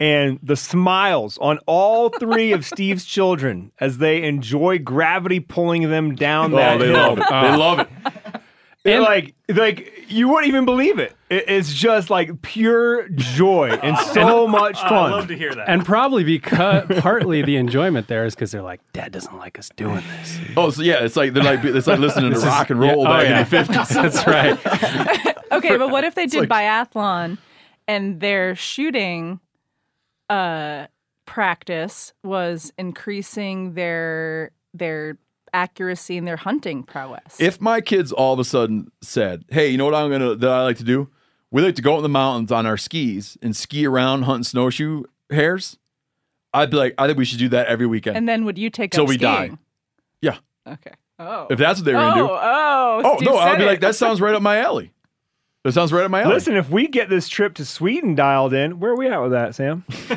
And 0.00 0.38
the 0.42 0.56
smiles 0.56 1.38
on 1.38 1.58
all 1.66 2.10
three 2.10 2.52
of 2.52 2.64
Steve's 2.64 3.04
children 3.04 3.72
as 3.80 3.98
they 3.98 4.22
enjoy 4.22 4.78
gravity 4.78 5.40
pulling 5.40 5.90
them 5.90 6.14
down 6.14 6.54
oh, 6.54 6.56
that 6.56 6.76
oh, 6.76 6.78
they 6.78 6.86
hill. 6.86 6.94
love 6.96 7.18
it. 7.18 7.24
They 7.28 7.34
ah. 7.34 7.56
love 7.56 7.80
it. 7.80 7.88
They're 8.84 9.00
like, 9.00 9.34
like 9.48 9.92
you 10.08 10.28
wouldn't 10.28 10.46
even 10.46 10.64
believe 10.64 10.98
it. 10.98 11.14
It- 11.28 11.44
It's 11.48 11.72
just 11.74 12.10
like 12.10 12.40
pure 12.42 13.08
joy 13.10 13.70
and 13.82 13.96
ah. 13.96 14.10
so 14.14 14.46
much 14.46 14.78
fun. 14.78 14.86
I 14.86 14.88
fun. 14.88 15.10
love 15.10 15.28
to 15.28 15.36
hear 15.36 15.54
that. 15.54 15.68
And 15.68 15.84
probably 15.84 16.24
because 16.24 16.86
partly 17.00 17.42
the 17.42 17.56
enjoyment 17.56 18.06
there 18.08 18.24
is 18.24 18.34
because 18.34 18.52
they're 18.52 18.62
like, 18.62 18.80
Dad 18.92 19.12
doesn't 19.12 19.36
like 19.36 19.58
us 19.58 19.70
doing 19.76 20.02
this. 20.18 20.38
Oh, 20.56 20.70
so 20.70 20.82
yeah, 20.82 21.04
it's 21.04 21.16
like 21.16 21.32
they're 21.34 21.42
like 21.42 21.64
it's 21.64 21.86
like 21.86 21.98
listening 21.98 22.32
to 22.32 22.38
rock 22.38 22.70
and 22.70 22.82
yeah, 22.82 22.92
roll 22.92 23.02
oh, 23.02 23.04
back 23.04 23.24
yeah. 23.24 23.32
in 23.32 23.38
the 23.38 23.50
fifties. 23.50 23.88
That's 23.94 24.26
right. 24.26 25.34
Okay, 25.50 25.78
but 25.78 25.88
what 25.90 26.04
if 26.04 26.14
they 26.14 26.26
did 26.26 26.48
like- 26.48 26.50
biathlon 26.50 27.38
and 27.86 28.20
they're 28.20 28.54
shooting 28.54 29.40
uh 30.30 30.86
practice 31.26 32.12
was 32.24 32.72
increasing 32.78 33.74
their 33.74 34.50
their 34.74 35.18
accuracy 35.52 36.16
and 36.18 36.26
their 36.26 36.36
hunting 36.36 36.82
prowess? 36.82 37.40
If 37.40 37.60
my 37.60 37.80
kids 37.80 38.12
all 38.12 38.32
of 38.32 38.38
a 38.38 38.44
sudden 38.44 38.90
said, 39.02 39.44
"Hey, 39.48 39.68
you 39.68 39.78
know 39.78 39.84
what 39.84 39.94
I'm 39.94 40.10
gonna 40.10 40.34
that 40.34 40.50
I 40.50 40.62
like 40.62 40.78
to 40.78 40.84
do? 40.84 41.08
We 41.50 41.62
like 41.62 41.74
to 41.76 41.82
go 41.82 41.94
out 41.94 41.98
in 41.98 42.02
the 42.02 42.08
mountains 42.10 42.52
on 42.52 42.66
our 42.66 42.76
skis 42.76 43.38
and 43.40 43.56
ski 43.56 43.86
around 43.86 44.22
hunting 44.22 44.44
snowshoe 44.44 45.04
hares," 45.30 45.78
I'd 46.52 46.70
be 46.70 46.76
like, 46.76 46.94
"I 46.98 47.06
think 47.06 47.18
we 47.18 47.24
should 47.24 47.38
do 47.38 47.48
that 47.50 47.66
every 47.68 47.86
weekend 47.86 48.16
and 48.16 48.28
then 48.28 48.44
would 48.44 48.58
you 48.58 48.70
take 48.70 48.90
till 48.90 49.04
up 49.04 49.08
we 49.08 49.16
die." 49.16 49.52
Yeah, 50.20 50.38
Okay. 50.66 50.92
Oh. 51.20 51.46
if 51.50 51.58
that's 51.58 51.80
what 51.80 51.84
they 51.84 51.94
were 51.94 52.00
oh, 52.00 52.10
gonna 52.10 52.20
do. 52.22 52.28
oh, 52.30 53.02
Oh 53.04 53.16
Steve 53.16 53.28
no, 53.28 53.36
I'd 53.38 53.56
be 53.58 53.64
it. 53.64 53.66
like, 53.66 53.80
"That 53.80 53.94
sounds 53.96 54.20
right 54.20 54.34
up 54.34 54.42
my 54.42 54.58
alley." 54.58 54.92
That 55.64 55.72
sounds 55.72 55.92
right 55.92 56.04
up 56.04 56.10
my 56.10 56.22
alley. 56.22 56.34
Listen, 56.34 56.56
if 56.56 56.70
we 56.70 56.86
get 56.86 57.08
this 57.08 57.28
trip 57.28 57.54
to 57.54 57.64
Sweden 57.64 58.14
dialed 58.14 58.54
in, 58.54 58.78
where 58.78 58.92
are 58.92 58.96
we 58.96 59.08
at 59.08 59.20
with 59.20 59.32
that, 59.32 59.54
Sam? 59.56 59.84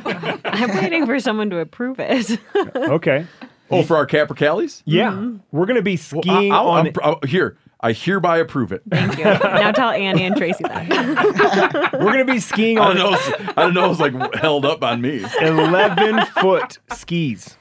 I'm 0.45 0.69
waiting 0.77 1.05
for 1.05 1.19
someone 1.19 1.49
to 1.49 1.57
approve 1.59 1.97
it. 1.99 2.39
Okay. 2.75 3.25
oh, 3.71 3.83
for 3.83 3.95
our 3.95 4.05
capercaillies? 4.05 4.83
Yeah. 4.85 5.11
Mm-hmm. 5.11 5.37
We're 5.51 5.65
going 5.65 5.77
to 5.77 5.81
be 5.81 5.95
Well, 6.11 6.21
skiing 6.21 6.51
I- 6.51 6.55
I'll- 6.55 6.67
on 6.67 6.87
I'm 6.87 6.93
I'll- 7.01 7.19
oh, 7.23 7.27
here. 7.27 7.57
I 7.83 7.93
hereby 7.93 8.37
approve 8.37 8.71
it. 8.71 8.83
Thank 8.87 9.17
you. 9.17 9.23
Now 9.23 9.71
tell 9.71 9.89
Annie 9.89 10.23
and 10.23 10.35
Tracy 10.37 10.63
that. 10.65 11.89
We're 11.93 11.99
going 12.13 12.25
to 12.27 12.31
be 12.31 12.39
skiing 12.39 12.77
I 12.77 12.89
on 12.89 12.95
don't 12.95 13.11
know. 13.11 13.53
I 13.57 13.61
don't 13.63 13.73
know. 13.73 13.89
It's 13.89 13.99
like 13.99 14.35
held 14.35 14.65
up 14.65 14.83
on 14.83 15.01
me. 15.01 15.25
11 15.41 16.25
foot 16.27 16.77
skis. 16.93 17.57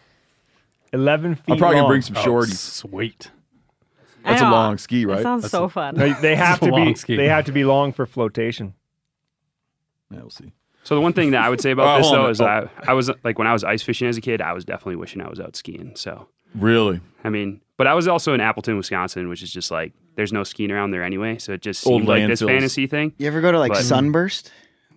11 0.93 1.37
feet 1.37 1.45
I'm 1.53 1.57
probably 1.59 1.77
gonna 1.79 1.89
bring 1.89 2.03
some 2.03 2.17
Oh, 2.19 2.21
shorties. 2.21 2.57
sweet. 2.57 3.31
I 4.25 4.31
That's 4.31 4.43
a 4.43 4.51
long 4.51 4.79
ski, 4.79 5.05
right? 5.07 5.13
That 5.13 5.17
right? 5.19 5.23
sounds 5.23 5.43
That's 5.43 5.53
so 5.53 5.65
a- 5.65 5.69
fun. 5.69 5.95
They, 5.95 6.13
they 6.15 6.37
have 6.37 6.61
to 6.61 6.67
be. 6.67 6.71
long 6.73 6.97
ski. 6.97 7.17
They 7.17 7.29
have 7.29 7.45
to 7.47 7.53
be 7.53 7.65
long 7.65 7.93
for 7.93 8.07
flotation. 8.07 8.75
Yeah, 10.11 10.21
we'll 10.21 10.31
see. 10.31 10.53
So 10.83 10.95
the 10.95 11.01
one 11.01 11.13
thing 11.13 11.31
that 11.33 11.45
I 11.45 11.49
would 11.51 11.61
say 11.61 11.71
Oh, 11.71 11.73
about 11.73 11.99
this 11.99 12.07
hold 12.09 12.19
on 12.19 12.31
a 12.31 12.35
though 12.35 12.45
minute. 12.45 12.71
is 12.73 12.85
I, 12.87 12.91
I 12.91 12.95
was 12.95 13.11
like 13.25 13.39
when 13.39 13.47
I 13.47 13.53
was 13.53 13.65
ice 13.65 13.83
fishing 13.83 14.09
as 14.09 14.17
a 14.17 14.21
kid, 14.21 14.41
I 14.41 14.53
was 14.53 14.65
definitely 14.65 14.97
wishing 14.97 15.21
I 15.23 15.29
was 15.29 15.41
out 15.41 15.57
skiing. 15.57 15.95
So 15.97 16.27
Really? 16.55 17.01
I 17.23 17.29
mean, 17.31 17.61
but 17.77 17.87
I 17.87 17.95
was 17.95 18.09
also 18.09 18.35
in 18.35 18.41
Appleton, 18.41 18.77
Wisconsin, 18.77 19.29
which 19.29 19.43
is 19.43 19.53
just 19.53 19.71
like 19.71 19.93
there's 20.17 20.33
no 20.33 20.43
skiing 20.43 20.71
around 20.71 20.91
there 20.91 21.03
anyway. 21.05 21.39
So 21.39 21.53
it 21.53 21.63
just 21.63 21.87
Old 21.87 22.01
seemed 22.01 22.09
like 22.09 22.27
this 22.27 22.43
landfills. 22.43 22.47
fantasy 22.47 22.87
thing. 22.89 23.13
You 23.19 23.27
ever 23.29 23.41
go 23.41 23.53
to 23.53 23.59
like 23.59 23.73
But- 23.73 23.85
Sunburst, 23.85 24.51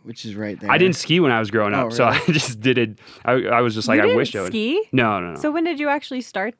which 0.03 0.25
is 0.25 0.35
right 0.35 0.59
there? 0.59 0.71
I 0.71 0.77
didn't 0.79 0.95
ski 0.95 1.19
when 1.19 1.31
I 1.31 1.39
was 1.39 1.51
growing 1.51 1.73
Oh, 1.75 1.87
up, 1.87 1.93
so 1.93 2.05
I 2.07 2.19
just 2.27 2.59
did 2.59 2.77
it. 2.77 2.99
I, 3.23 3.33
I 3.33 3.61
was 3.61 3.75
just 3.75 3.87
like, 3.87 3.97
you 3.97 4.01
I 4.03 4.05
didn't 4.07 4.17
wished 4.17 4.35
I 4.35 4.41
would. 4.41 4.51
ski. 4.51 4.83
No, 4.91 5.19
no, 5.19 5.33
no. 5.33 5.39
So 5.39 5.51
when 5.51 5.63
did 5.63 5.79
you 5.79 5.89
actually 5.89 6.21
start? 6.21 6.55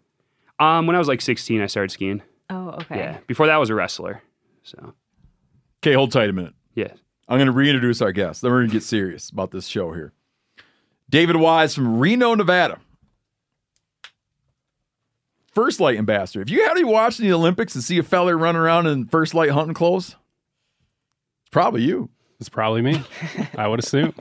um, 0.60 0.86
when 0.86 0.96
I 0.96 1.00
was 1.00 1.08
like 1.08 1.20
16, 1.22 1.60
I 1.62 1.66
started 1.66 1.90
skiing. 1.92 2.22
Oh, 2.54 2.70
okay. 2.82 2.98
Yeah. 2.98 3.18
Before 3.28 3.48
that, 3.48 3.54
I 3.54 3.58
was 3.58 3.70
a 3.70 3.76
wrestler. 3.76 4.22
So 4.64 4.94
Okay, 5.82 5.94
hold 5.94 6.12
tight 6.12 6.30
a 6.30 6.34
minute. 6.34 6.54
yeah. 6.76 6.94
I'm 7.28 7.38
going 7.38 7.48
to 7.48 7.54
reintroduce 7.54 8.02
our 8.02 8.12
guest. 8.12 8.42
Then 8.42 8.52
we're 8.52 8.60
going 8.60 8.70
to 8.70 8.74
get 8.74 8.84
serious 8.84 9.30
about 9.30 9.52
this 9.52 9.66
show 9.66 9.94
here. 9.94 10.12
David 11.10 11.38
Wise 11.38 11.74
from 11.74 11.98
Reno, 11.98 12.36
Nevada. 12.36 12.80
First 15.54 15.80
light 15.80 15.98
ambassador. 15.98 16.42
If 16.42 16.50
you 16.50 16.64
had 16.68 16.74
to 16.74 16.84
watch 16.84 17.18
the 17.18 17.32
Olympics 17.32 17.76
and 17.76 17.84
see 17.84 17.98
a 17.98 18.04
fella 18.04 18.36
run 18.36 18.56
around 18.56 18.88
in 18.88 19.06
first 19.06 19.34
light 19.34 19.52
hunting 19.52 19.74
clothes, 19.76 20.16
it's 21.44 21.50
probably 21.52 21.84
you. 21.84 22.10
It's 22.40 22.50
probably 22.50 22.82
me. 22.82 23.02
I 23.58 23.68
would 23.68 23.80
assume. 23.80 24.14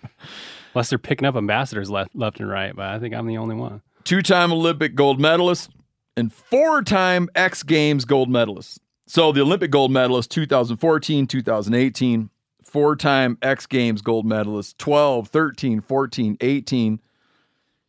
Unless 0.74 0.90
they're 0.90 0.98
picking 0.98 1.26
up 1.26 1.34
ambassadors 1.34 1.88
left, 1.90 2.14
left 2.14 2.38
and 2.40 2.48
right, 2.48 2.76
but 2.76 2.86
I 2.86 2.98
think 2.98 3.14
I'm 3.14 3.26
the 3.26 3.38
only 3.38 3.54
one. 3.56 3.80
Two 4.04 4.20
time 4.22 4.52
Olympic 4.52 4.94
gold 4.94 5.18
medalist 5.18 5.70
and 6.16 6.32
four 6.32 6.82
time 6.82 7.28
X 7.34 7.62
Games 7.62 8.04
gold 8.04 8.28
medalist. 8.30 8.80
So 9.06 9.30
the 9.32 9.40
Olympic 9.42 9.70
gold 9.70 9.90
medalist 9.92 10.30
2014, 10.32 11.26
2018, 11.26 12.30
four 12.62 12.96
time 12.96 13.38
X 13.42 13.66
Games 13.66 14.02
gold 14.02 14.26
medalist 14.26 14.78
12, 14.78 15.28
13, 15.28 15.80
14, 15.80 16.36
18. 16.40 17.00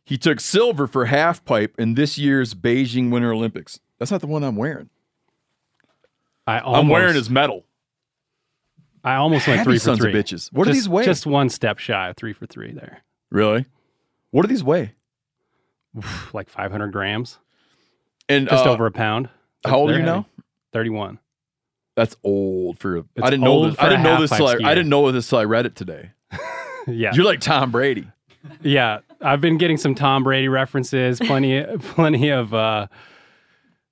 He 0.04 0.16
took 0.16 0.40
silver 0.40 0.86
for 0.86 1.06
half 1.06 1.44
pipe 1.44 1.74
in 1.78 1.94
this 1.94 2.16
year's 2.16 2.54
Beijing 2.54 3.10
Winter 3.10 3.32
Olympics. 3.32 3.78
That's 3.98 4.10
not 4.10 4.20
the 4.20 4.26
one 4.26 4.42
I'm 4.44 4.56
wearing. 4.56 4.88
I 6.46 6.60
almost, 6.60 6.80
I'm 6.82 6.88
wearing 6.88 7.14
his 7.14 7.28
medal. 7.28 7.64
I 9.04 9.16
almost 9.16 9.46
went 9.46 9.64
three 9.64 9.74
for 9.76 9.80
sons 9.84 9.98
of 9.98 10.04
three. 10.04 10.12
bitches. 10.14 10.50
What 10.52 10.64
Just- 10.66 10.74
these 10.76 10.88
weigh? 10.88 11.04
Just 11.04 11.26
one 11.26 11.48
step 11.50 11.78
shy 11.78 12.08
of 12.08 12.16
three 12.16 12.32
for 12.32 12.46
three 12.46 12.72
there. 12.72 13.02
Really? 13.30 13.66
What 14.30 14.42
do 14.42 14.48
these 14.48 14.64
weigh? 14.64 14.92
Like 16.32 16.48
500 16.48 16.92
grams, 16.92 17.38
And 18.28 18.48
just 18.48 18.66
uh, 18.66 18.72
over 18.72 18.86
a 18.86 18.90
pound. 18.92 19.28
How 19.64 19.78
old 19.78 19.90
are 19.90 19.96
you 19.98 20.02
now? 20.04 20.26
31. 20.72 21.18
That's 21.96 22.16
old 22.22 22.78
for. 22.78 23.04
I 23.22 23.30
didn't 23.30 23.40
know 23.40 23.68
this. 23.68 23.78
I 23.78 23.88
didn't 23.88 24.04
know 24.04 24.20
this 24.20 24.30
till 24.30 24.46
I, 24.46 24.52
I 24.64 24.74
didn't 24.74 24.88
know 24.88 25.10
this 25.10 25.28
till 25.28 25.38
I 25.38 25.44
read 25.44 25.66
it 25.66 25.74
today. 25.76 26.10
Yeah. 26.86 27.12
You're 27.12 27.26
like 27.26 27.40
Tom 27.40 27.70
Brady. 27.70 28.06
yeah. 28.62 29.00
I've 29.20 29.42
been 29.42 29.58
getting 29.58 29.76
some 29.76 29.94
Tom 29.94 30.24
Brady 30.24 30.48
references, 30.48 31.18
plenty, 31.18 31.62
plenty 31.80 32.30
of, 32.30 32.54
uh, 32.54 32.86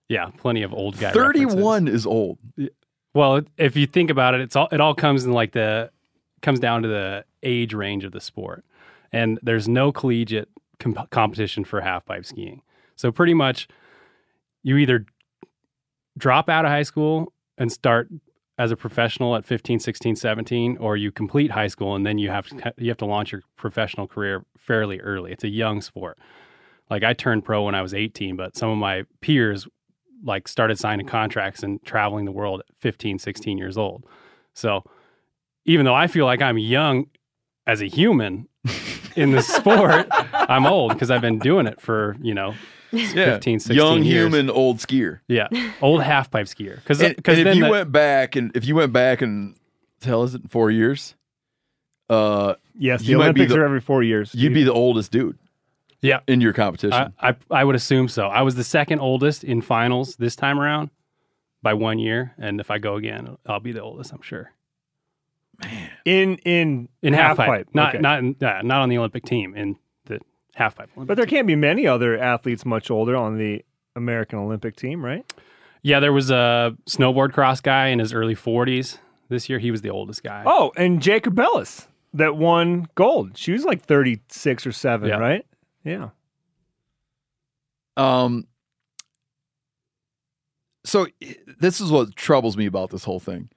yeah, 0.09 0.31
plenty 0.39 0.63
of 0.63 0.73
old 0.73 0.99
guy. 0.99 1.13
references. 1.13 1.53
31 1.53 1.89
is 1.89 2.07
old. 2.07 2.39
Well, 3.13 3.43
if 3.59 3.77
you 3.77 3.87
think 3.87 4.09
about 4.11 4.35
it, 4.35 4.41
it's 4.41 4.57
all 4.57 4.69
it 4.73 4.81
all 4.81 4.95
comes 4.95 5.25
in 5.25 5.33
like 5.33 5.53
the 5.53 5.91
comes 6.41 6.59
down 6.59 6.83
to 6.83 6.89
the 6.89 7.25
age 7.43 7.75
range 7.75 8.05
of 8.05 8.13
the 8.13 8.21
sport, 8.21 8.65
and 9.13 9.39
there's 9.43 9.69
no 9.69 9.93
collegiate 9.93 10.49
comp- 10.79 11.11
competition 11.11 11.65
for 11.65 11.81
half 11.83 12.07
pipe 12.07 12.25
skiing. 12.25 12.63
So 12.95 13.13
pretty 13.13 13.35
much, 13.35 13.69
you 14.67 14.77
either 14.79 15.07
drop 16.19 16.49
out 16.49 16.65
of 16.65 16.73
high 16.73 16.83
school 16.83 17.33
and 17.57 17.71
start 17.71 18.09
as 18.59 18.73
a 18.73 18.77
professional 18.77 19.37
at 19.37 19.45
15, 19.45 19.79
16, 19.79 20.17
17, 20.17 20.77
or 20.79 20.97
you 20.97 21.13
complete 21.13 21.53
high 21.53 21.69
school 21.69 21.95
and 21.95 22.05
then 22.05 22.19
you 22.19 22.31
have 22.31 22.49
to 22.49 22.75
you 22.77 22.89
have 22.89 22.97
to 22.97 23.07
launch 23.07 23.31
your 23.31 23.43
professional 23.57 24.09
career 24.09 24.45
fairly 24.59 24.99
early. 25.01 25.31
It's 25.31 25.45
a 25.45 25.49
young 25.49 25.81
sport. 25.81 26.19
Like 26.91 27.05
I 27.05 27.13
turned 27.13 27.45
pro 27.45 27.63
when 27.63 27.77
I 27.77 27.83
was 27.83 27.95
18, 27.95 28.35
but 28.35 28.57
some 28.57 28.69
of 28.69 28.77
my 28.77 29.05
peers 29.21 29.69
like 30.25 30.49
started 30.49 30.81
signing 30.81 31.07
contracts 31.07 31.63
and 31.63 31.81
traveling 31.85 32.25
the 32.25 32.33
world 32.33 32.61
at 32.61 32.67
15, 32.81 33.21
16 33.21 33.59
years 33.59 33.79
old. 33.79 34.05
So 34.53 34.83
even 35.65 35.87
though 35.87 35.95
I 35.95 36.09
feel 36.09 36.25
like 36.25 36.43
I'm 36.43 36.59
young 36.59 37.07
as 37.69 37.81
a 37.81 37.87
human 37.87 38.49
in 39.15 39.31
the 39.31 39.43
sport, 39.43 40.09
I'm 40.33 40.67
old 40.67 40.93
because 40.93 41.13
I've 41.13 41.21
been 41.21 41.39
doing 41.39 41.69
it 41.69 41.81
for, 41.81 42.17
you 42.21 42.35
know, 42.35 42.55
Yeah. 42.97 43.05
15, 43.35 43.61
16 43.61 43.77
Young 43.77 44.03
years. 44.03 44.25
human, 44.33 44.51
old 44.51 44.79
skier. 44.79 45.21
Yeah. 45.29 45.49
Old 45.83 46.03
half 46.03 46.31
pipe 46.31 46.47
skier. 46.47 46.77
Because 46.77 47.01
And, 47.03 47.15
and 47.27 47.39
if 47.49 47.57
you 47.57 47.65
the- 47.65 47.71
went 47.71 47.93
back 47.93 48.37
and 48.37 48.55
if 48.57 48.67
you 48.67 48.75
went 48.75 48.93
back 48.93 49.23
and 49.23 49.57
tell 50.01 50.23
us 50.23 50.35
it 50.35 50.43
in 50.43 50.49
four 50.49 50.71
years, 50.71 51.15
uh, 52.11 52.55
Yes, 52.79 53.01
the 53.01 53.07
you 53.07 53.19
might 53.19 53.33
be 53.33 53.41
Olympics 53.43 53.53
the- 53.55 53.61
are 53.61 53.65
every 53.65 53.81
four 53.81 54.03
years. 54.03 54.35
you'd 54.35 54.53
be 54.55 54.63
the 54.65 54.73
oldest 54.73 55.11
dude 55.11 55.39
yeah, 56.03 56.21
in 56.29 56.41
your 56.41 56.53
competition. 56.53 57.13
I, 57.19 57.31
I 57.31 57.37
I 57.51 57.65
would 57.65 57.75
assume 57.75 58.09
so. 58.09 58.27
I 58.29 58.43
was 58.43 58.55
the 58.55 58.65
second 58.65 59.01
oldest 59.01 59.43
in 59.45 59.61
finals 59.63 60.17
this 60.17 60.37
time 60.37 60.61
around 60.61 60.91
by 61.63 61.73
one 61.75 61.99
year, 61.99 62.35
and 62.39 62.61
if 62.61 62.71
I 62.71 62.79
go 62.79 62.97
again, 62.97 63.37
I'll 63.47 63.61
be 63.61 63.73
the 63.73 63.83
oldest. 63.83 64.13
I'm 64.13 64.21
sure 64.23 64.53
Man. 65.63 65.91
in 66.05 66.37
in 66.45 66.89
in 67.03 67.15
half 67.15 67.39
pipe, 67.39 67.69
not 67.73 67.95
Okay. 67.95 67.99
not 68.03 68.19
in, 68.19 68.37
uh, 68.43 68.61
not 68.63 68.83
on 68.83 68.89
the 68.91 68.99
Olympic 68.99 69.25
team 69.25 69.55
in 69.57 69.73
the 69.73 69.79
half 70.57 70.75
pipe. 70.75 70.89
Olympic 70.97 71.09
But 71.09 71.17
there 71.17 71.27
team. 71.27 71.37
can't 71.37 71.47
be 71.47 71.57
many 71.57 71.87
other 71.87 72.19
athletes 72.19 72.65
much 72.65 72.91
older 72.91 73.15
on 73.17 73.39
the 73.39 73.65
American 73.95 74.39
Olympic 74.39 74.77
team, 74.77 75.05
right? 75.05 75.25
yeah, 75.83 76.01
there 76.01 76.13
was 76.13 76.31
a 76.31 76.77
snowboard 76.91 77.33
cross 77.33 77.61
guy 77.61 77.89
in 77.89 77.99
his 78.01 78.13
early 78.13 78.35
40s 78.35 78.99
this 79.29 79.49
year. 79.49 79.59
He 79.61 79.71
was 79.71 79.83
the 79.83 79.91
oldest 79.91 80.23
guy. 80.25 80.43
Oh, 80.45 80.73
and 80.77 81.01
Jacobellis 81.01 81.87
that 82.15 82.37
won 82.37 82.89
gold. 82.97 83.37
She 83.39 83.53
was 83.53 83.65
like 83.65 83.85
36 83.85 84.67
or 84.67 84.73
7, 84.73 85.09
Yeah. 85.09 85.17
right? 85.19 85.47
Yeah. 85.85 86.09
Um, 87.97 88.47
so 90.85 91.07
this 91.61 91.81
is 91.81 91.91
what 91.91 92.15
troubles 92.17 92.57
me 92.57 92.67
about 92.67 92.91
this 92.91 93.05
whole 93.05 93.21
thing. 93.21 93.49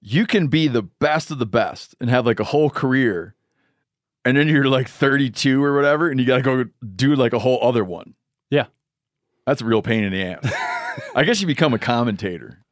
You 0.00 0.26
can 0.26 0.48
be 0.48 0.68
the 0.68 0.82
best 0.82 1.30
of 1.30 1.38
the 1.38 1.46
best 1.46 1.94
and 2.00 2.10
have 2.10 2.26
like 2.26 2.40
a 2.40 2.44
whole 2.44 2.68
career, 2.70 3.34
and 4.24 4.36
then 4.36 4.48
you're 4.48 4.64
like 4.64 4.88
32 4.88 5.62
or 5.62 5.74
whatever, 5.74 6.10
and 6.10 6.18
you 6.18 6.26
got 6.26 6.36
to 6.36 6.42
go 6.42 6.64
do 6.96 7.14
like 7.14 7.32
a 7.32 7.38
whole 7.38 7.58
other 7.62 7.84
one. 7.84 8.14
Yeah. 8.50 8.66
That's 9.46 9.60
a 9.60 9.64
real 9.64 9.82
pain 9.82 10.04
in 10.04 10.12
the 10.12 10.22
ass. 10.22 11.00
I 11.14 11.24
guess 11.24 11.40
you 11.40 11.46
become 11.46 11.74
a 11.74 11.78
commentator. 11.78 12.64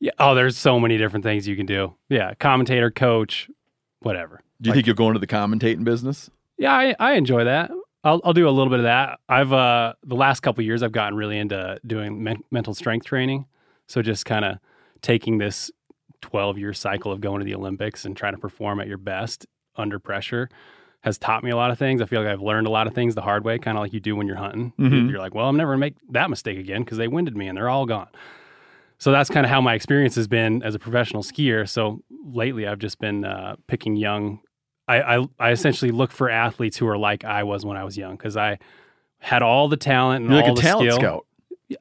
Yeah. 0.00 0.12
Oh, 0.18 0.34
there's 0.34 0.56
so 0.56 0.78
many 0.78 0.98
different 0.98 1.24
things 1.24 1.48
you 1.48 1.56
can 1.56 1.66
do. 1.66 1.94
Yeah, 2.08 2.34
commentator, 2.34 2.90
coach, 2.90 3.48
whatever. 4.00 4.40
Do 4.60 4.68
you 4.68 4.74
think 4.74 4.86
you'll 4.86 4.96
go 4.96 5.08
into 5.08 5.18
the 5.18 5.26
commentating 5.26 5.84
business? 5.84 6.30
Yeah, 6.58 6.72
I, 6.72 6.94
I 7.00 7.12
enjoy 7.14 7.44
that. 7.44 7.70
I'll, 8.04 8.20
I'll 8.22 8.32
do 8.32 8.46
a 8.46 8.50
little 8.50 8.70
bit 8.70 8.80
of 8.80 8.84
that. 8.84 9.18
I've 9.28 9.52
uh, 9.52 9.94
the 10.04 10.14
last 10.14 10.40
couple 10.40 10.60
of 10.60 10.66
years 10.66 10.82
I've 10.82 10.92
gotten 10.92 11.16
really 11.16 11.38
into 11.38 11.78
doing 11.86 12.22
men- 12.22 12.44
mental 12.50 12.74
strength 12.74 13.06
training. 13.06 13.46
So 13.88 14.02
just 14.02 14.26
kind 14.26 14.44
of 14.44 14.58
taking 15.00 15.38
this 15.38 15.70
12 16.20 16.58
year 16.58 16.72
cycle 16.72 17.10
of 17.10 17.20
going 17.20 17.40
to 17.40 17.44
the 17.44 17.54
Olympics 17.54 18.04
and 18.04 18.16
trying 18.16 18.34
to 18.34 18.38
perform 18.38 18.80
at 18.80 18.88
your 18.88 18.98
best 18.98 19.46
under 19.76 19.98
pressure 19.98 20.48
has 21.04 21.18
taught 21.18 21.44
me 21.44 21.50
a 21.50 21.56
lot 21.56 21.70
of 21.70 21.78
things. 21.78 22.00
I 22.00 22.06
feel 22.06 22.22
like 22.22 22.30
I've 22.32 22.40
learned 22.40 22.66
a 22.66 22.70
lot 22.70 22.86
of 22.86 22.94
things 22.94 23.14
the 23.14 23.20
hard 23.20 23.44
way, 23.44 23.58
kind 23.58 23.76
of 23.76 23.82
like 23.84 23.92
you 23.92 24.00
do 24.00 24.16
when 24.16 24.26
you're 24.26 24.36
hunting. 24.36 24.72
Mhm. 24.78 25.10
You're 25.10 25.18
like, 25.18 25.34
well, 25.34 25.46
I'm 25.48 25.56
never 25.56 25.72
gonna 25.72 25.80
make 25.80 25.94
that 26.10 26.30
mistake 26.30 26.58
again 26.58 26.82
because 26.82 26.96
they 26.98 27.08
winded 27.08 27.36
me 27.36 27.46
and 27.46 27.56
they're 27.56 27.68
all 27.68 27.84
gone. 27.84 28.08
So 28.98 29.12
that's 29.12 29.28
kind 29.28 29.44
of 29.44 29.50
how 29.50 29.60
my 29.60 29.74
experience 29.74 30.14
has 30.14 30.26
been 30.28 30.62
as 30.62 30.74
a 30.74 30.78
professional 30.78 31.22
skier. 31.22 31.68
So 31.68 32.00
lately, 32.24 32.66
I've 32.66 32.78
just 32.78 32.98
been 33.00 33.24
uh, 33.24 33.56
picking 33.66 33.96
young. 33.96 34.40
I, 34.88 35.16
I 35.18 35.24
I 35.38 35.50
essentially 35.50 35.90
look 35.90 36.10
for 36.10 36.30
athletes 36.30 36.76
who 36.78 36.86
are 36.88 36.96
like 36.98 37.22
I 37.24 37.42
was 37.42 37.66
when 37.66 37.76
I 37.76 37.84
was 37.84 37.98
young 37.98 38.16
because 38.16 38.36
I 38.36 38.58
had 39.18 39.42
all 39.42 39.68
the 39.68 39.76
talent 39.76 40.22
and 40.24 40.30
You're 40.32 40.40
like 40.42 40.50
all 40.50 40.52
a 40.52 40.56
the 40.56 40.62
talent 40.62 40.92
skill. 40.92 41.00
scout. 41.00 41.26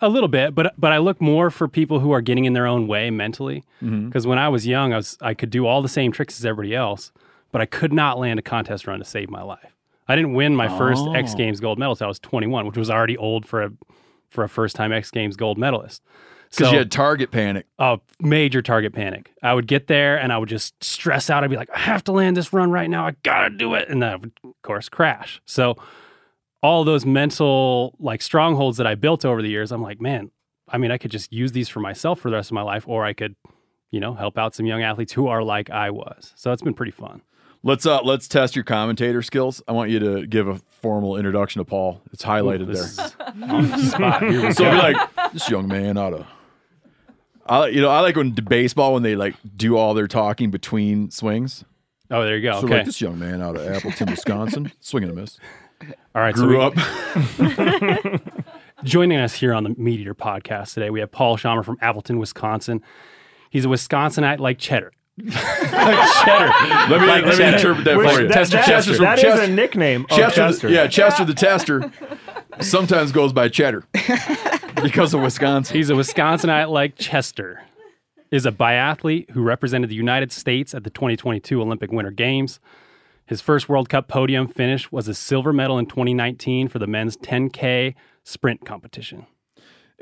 A 0.02 0.10
little 0.10 0.30
bit, 0.30 0.56
but 0.56 0.74
but 0.78 0.92
I 0.92 0.98
look 0.98 1.22
more 1.22 1.50
for 1.50 1.68
people 1.68 2.00
who 2.00 2.12
are 2.12 2.22
getting 2.22 2.46
in 2.46 2.54
their 2.54 2.66
own 2.66 2.88
way 2.88 3.10
mentally. 3.10 3.64
Because 3.82 4.26
when 4.26 4.38
I 4.40 4.50
was 4.50 4.66
young, 4.66 4.92
I 4.94 4.98
was 4.98 5.18
I 5.22 5.34
could 5.34 5.50
do 5.50 5.66
all 5.68 5.82
the 5.82 5.90
same 5.90 6.12
tricks 6.12 6.40
as 6.40 6.46
everybody 6.46 6.74
else, 6.76 7.12
but 7.54 7.62
I 7.62 7.66
could 7.66 7.94
not 7.94 8.20
land 8.20 8.40
a 8.40 8.42
contest 8.42 8.86
run 8.86 9.00
to 9.00 9.06
save 9.06 9.30
my 9.30 9.42
life. 9.42 9.78
I 10.10 10.18
didn't 10.18 10.34
win 10.34 10.54
my 10.54 10.68
first 10.78 11.06
X 11.16 11.32
Oh. 11.34 11.38
Games 11.38 11.62
gold 11.62 11.80
medal 11.80 11.94
until 11.94 12.06
I 12.06 12.08
was 12.10 12.20
21, 12.20 12.66
which 12.68 12.76
was 12.76 12.90
already 12.90 13.16
old 13.16 13.46
for 13.46 13.64
a 13.64 13.72
for 14.30 14.44
a 14.44 14.50
first 14.50 14.76
time 14.76 14.92
X 14.92 15.10
Games 15.12 15.38
gold 15.38 15.58
medalist. 15.58 16.04
Because 16.50 16.72
you 16.72 16.78
had 16.78 16.92
target 16.92 17.32
panic. 17.32 17.66
a 17.80 18.00
major 18.20 18.62
target 18.62 18.94
panic. 18.94 19.32
I 19.42 19.54
would 19.56 19.66
get 19.66 19.88
there 19.88 20.18
and 20.20 20.32
I 20.32 20.38
would 20.38 20.50
just 20.50 20.84
stress 20.84 21.30
out. 21.32 21.44
I'd 21.44 21.50
be 21.50 21.56
like, 21.56 21.70
I 21.74 21.80
have 21.80 22.04
to 22.04 22.12
land 22.12 22.38
this 22.38 22.54
run 22.54 22.70
right 22.70 22.90
now. 22.90 23.08
I 23.08 23.16
gotta 23.24 23.50
do 23.50 23.74
it, 23.74 23.90
and 23.90 24.04
then 24.04 24.10
I 24.10 24.16
would, 24.18 24.32
of 24.44 24.62
course, 24.62 24.88
crash. 24.90 25.42
So 25.46 25.78
all 26.62 26.84
those 26.84 27.06
mental 27.06 27.96
like 28.00 28.22
strongholds 28.22 28.78
that 28.78 28.86
I 28.88 28.96
built 28.96 29.26
over 29.26 29.42
the 29.42 29.50
years, 29.50 29.72
I'm 29.72 29.82
like, 29.82 30.00
man, 30.02 30.30
I 30.68 30.78
mean, 30.78 30.92
I 30.92 30.98
could 30.98 31.12
just 31.12 31.32
use 31.34 31.54
these 31.54 31.70
for 31.70 31.80
myself 31.80 32.20
for 32.20 32.30
the 32.30 32.36
rest 32.36 32.50
of 32.52 32.56
my 32.56 32.62
life, 32.62 32.88
or 32.88 33.04
I 33.06 33.14
could, 33.14 33.36
you 33.92 34.00
know, 34.00 34.14
help 34.14 34.38
out 34.38 34.54
some 34.54 34.66
young 34.66 34.82
athletes 34.84 35.14
who 35.14 35.28
are 35.28 35.44
like 35.44 35.70
I 35.70 35.90
was. 35.92 36.34
So 36.36 36.52
it's 36.52 36.62
been 36.62 36.74
pretty 36.74 36.92
fun. 36.92 37.22
Let's 37.66 37.86
uh 37.86 38.02
let's 38.04 38.28
test 38.28 38.56
your 38.56 38.66
commentator 38.66 39.22
skills. 39.22 39.62
I 39.68 39.72
want 39.72 39.90
you 39.90 40.00
to 40.00 40.28
give 40.28 40.48
a 40.48 40.58
formal 40.82 41.16
introduction 41.16 41.60
to 41.60 41.66
Paul. 41.66 42.02
It's 42.12 42.24
highlighted 42.24 42.68
This 42.68 42.98
there. 42.98 43.28
on 43.50 43.70
the 43.70 43.78
spot. 43.78 44.22
Here 44.24 44.42
we 44.42 44.52
So 44.54 44.66
go. 44.66 44.72
be 44.72 44.78
like, 44.78 45.32
this 45.32 45.50
young 45.50 45.68
man 45.68 45.98
ought 45.98 46.10
to 46.12 46.28
I, 47.46 47.68
you 47.68 47.82
know, 47.82 47.90
I 47.90 48.00
like 48.00 48.16
when 48.16 48.32
baseball 48.32 48.94
when 48.94 49.04
they 49.04 49.16
like 49.16 49.36
do 49.56 49.78
all 49.78 49.94
their 49.94 50.08
talking 50.08 50.52
between 50.52 51.12
swings. 51.12 51.66
Oh, 52.10 52.24
there 52.24 52.38
you 52.38 52.44
go. 52.44 52.60
So 52.60 52.66
okay. 52.66 52.78
like 52.78 52.86
this 52.86 53.02
young 53.02 53.20
man 53.20 53.42
out 53.42 53.58
of 53.58 53.68
Appleton, 53.68 54.10
Wisconsin, 54.10 54.72
swinging 54.80 55.10
a 55.10 55.14
miss. 55.14 55.40
All 56.16 56.22
right. 56.22 56.34
Grew 56.34 56.56
so 56.56 56.62
up. 56.62 58.22
joining 58.84 59.18
us 59.18 59.34
here 59.34 59.54
on 59.54 59.64
the 59.64 59.70
Meat 59.78 60.02
Eater 60.02 60.16
podcast 60.16 60.74
today, 60.74 60.90
we 60.90 61.00
have 61.00 61.12
Paul 61.12 61.38
Schommer 61.38 61.66
from 61.66 61.78
Appleton, 61.82 62.18
Wisconsin. 62.20 62.82
He's 63.50 63.66
a 63.66 63.68
Wisconsinite 63.68 64.40
like 64.40 64.58
cheddar. 64.58 64.92
Like 65.18 65.34
cheddar. 66.26 66.52
Let 66.90 67.02
me 67.02 67.08
Like 67.08 67.26
let 67.26 67.38
me 67.38 67.46
interpret 67.46 67.86
that 67.86 67.98
Which- 67.98 68.10
for 68.12 68.22
you. 68.22 68.28
that- 68.30 68.48
that- 68.50 68.66
Chester's 68.66 68.98
from 68.98 69.06
that 69.06 69.18
is 69.20 69.24
Chester- 69.24 69.44
a 69.44 69.48
nickname 69.48 70.06
of 70.10 70.18
Chester, 70.18 70.36
Chester. 70.42 70.70
yeah, 70.70 70.88
Chester 70.88 71.26
the 71.26 71.34
Tester 71.34 71.92
sometimes 72.60 73.12
goes 73.12 73.32
by 73.34 73.48
Cheddar 73.50 73.84
because 74.82 75.14
of 75.14 75.22
Wisconsin. 75.22 75.76
He's 75.78 75.90
a 75.90 75.94
Wisconsinite 75.94 76.70
like 76.70 76.98
Chester. 76.98 77.62
Is 78.32 78.48
a 78.48 78.52
biathlete 78.52 79.30
who 79.30 79.44
represented 79.44 79.92
the 79.92 79.96
United 79.96 80.32
States 80.32 80.74
at 80.74 80.84
the 80.84 80.90
2022 80.90 81.62
Olympic 81.62 81.92
Winter 81.92 82.10
Games. 82.10 82.60
His 83.28 83.42
first 83.42 83.70
World 83.70 83.90
Cup 83.90 84.08
podium 84.08 84.48
finish 84.48 84.92
was 84.92 85.08
a 85.08 85.14
silver 85.14 85.54
medal 85.54 85.78
in 85.78 85.86
2019 85.86 86.68
for 86.68 86.80
the 86.80 86.88
men's 86.88 87.16
10K 87.18 87.94
sprint 88.24 88.66
competition. 88.66 89.28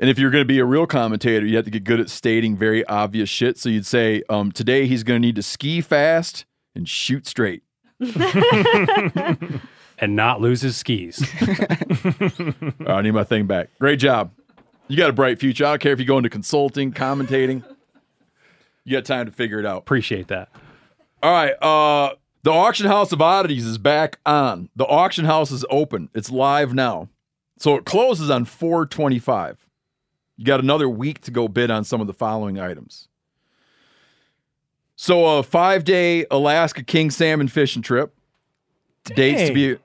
And 0.02 0.10
if 0.10 0.18
you're 0.18 0.32
going 0.32 0.42
to 0.42 0.48
be 0.48 0.58
a 0.58 0.64
real 0.64 0.84
commentator, 0.84 1.46
you 1.46 1.54
have 1.54 1.64
to 1.64 1.70
get 1.70 1.84
good 1.84 2.00
at 2.00 2.10
stating 2.10 2.56
very 2.56 2.84
obvious 2.86 3.28
shit. 3.28 3.56
So 3.56 3.68
you'd 3.68 3.86
say, 3.86 4.24
um, 4.28 4.50
today 4.50 4.88
he's 4.88 5.04
going 5.04 5.22
to 5.22 5.24
need 5.24 5.36
to 5.36 5.44
ski 5.44 5.80
fast 5.80 6.44
and 6.74 6.88
shoot 6.88 7.24
straight. 7.24 7.62
and 8.00 9.60
not 10.00 10.40
lose 10.40 10.62
his 10.62 10.76
skis. 10.76 11.24
I 12.84 13.00
need 13.02 13.12
my 13.12 13.22
thing 13.22 13.46
back. 13.46 13.68
Great 13.78 14.00
job. 14.00 14.32
You 14.88 14.96
got 14.96 15.08
a 15.08 15.12
bright 15.12 15.38
future. 15.38 15.66
I 15.66 15.70
don't 15.70 15.80
care 15.80 15.92
if 15.92 16.00
you 16.00 16.04
go 16.04 16.16
into 16.16 16.30
consulting, 16.30 16.92
commentating. 16.92 17.62
You 18.82 18.96
got 18.96 19.04
time 19.04 19.26
to 19.26 19.32
figure 19.32 19.60
it 19.60 19.66
out. 19.66 19.78
Appreciate 19.78 20.26
that. 20.26 20.48
All 21.22 21.30
right. 21.30 21.52
Uh, 21.62 22.16
the 22.42 22.50
auction 22.50 22.88
house 22.88 23.12
of 23.12 23.22
oddities 23.22 23.64
is 23.64 23.78
back 23.78 24.18
on. 24.26 24.68
The 24.74 24.84
auction 24.84 25.26
house 25.26 25.52
is 25.52 25.64
open. 25.70 26.08
It's 26.12 26.28
live 26.28 26.74
now. 26.74 27.08
So 27.56 27.76
it 27.76 27.84
closes 27.84 28.30
on 28.30 28.46
425. 28.46 29.68
You 30.42 30.46
got 30.46 30.58
another 30.58 30.88
week 30.88 31.20
to 31.20 31.30
go 31.30 31.46
bid 31.46 31.70
on 31.70 31.84
some 31.84 32.00
of 32.00 32.08
the 32.08 32.12
following 32.12 32.58
items. 32.58 33.06
So 34.96 35.38
a 35.38 35.42
five 35.44 35.84
day 35.84 36.26
Alaska 36.32 36.82
king 36.82 37.12
salmon 37.12 37.46
fishing 37.46 37.80
trip. 37.80 38.12
Dates 39.04 39.46
to 39.46 39.54
be 39.54 39.76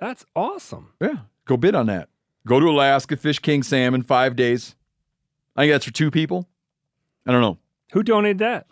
That's 0.00 0.26
awesome. 0.34 0.88
yeah. 1.00 1.18
Go 1.44 1.56
bid 1.56 1.76
on 1.76 1.86
that. 1.86 2.08
Go 2.44 2.58
to 2.58 2.66
Alaska, 2.66 3.16
fish 3.16 3.38
king 3.38 3.62
salmon, 3.62 4.02
five 4.02 4.34
days. 4.34 4.74
I 5.54 5.62
think 5.62 5.72
that's 5.74 5.84
for 5.84 5.92
two 5.92 6.10
people. 6.10 6.48
I 7.24 7.30
don't 7.30 7.40
know. 7.40 7.58
Who 7.92 8.02
donated 8.02 8.38
that? 8.38 8.66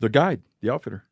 The 0.00 0.08
guide, 0.08 0.40
the 0.62 0.72
outfitter. 0.72 1.04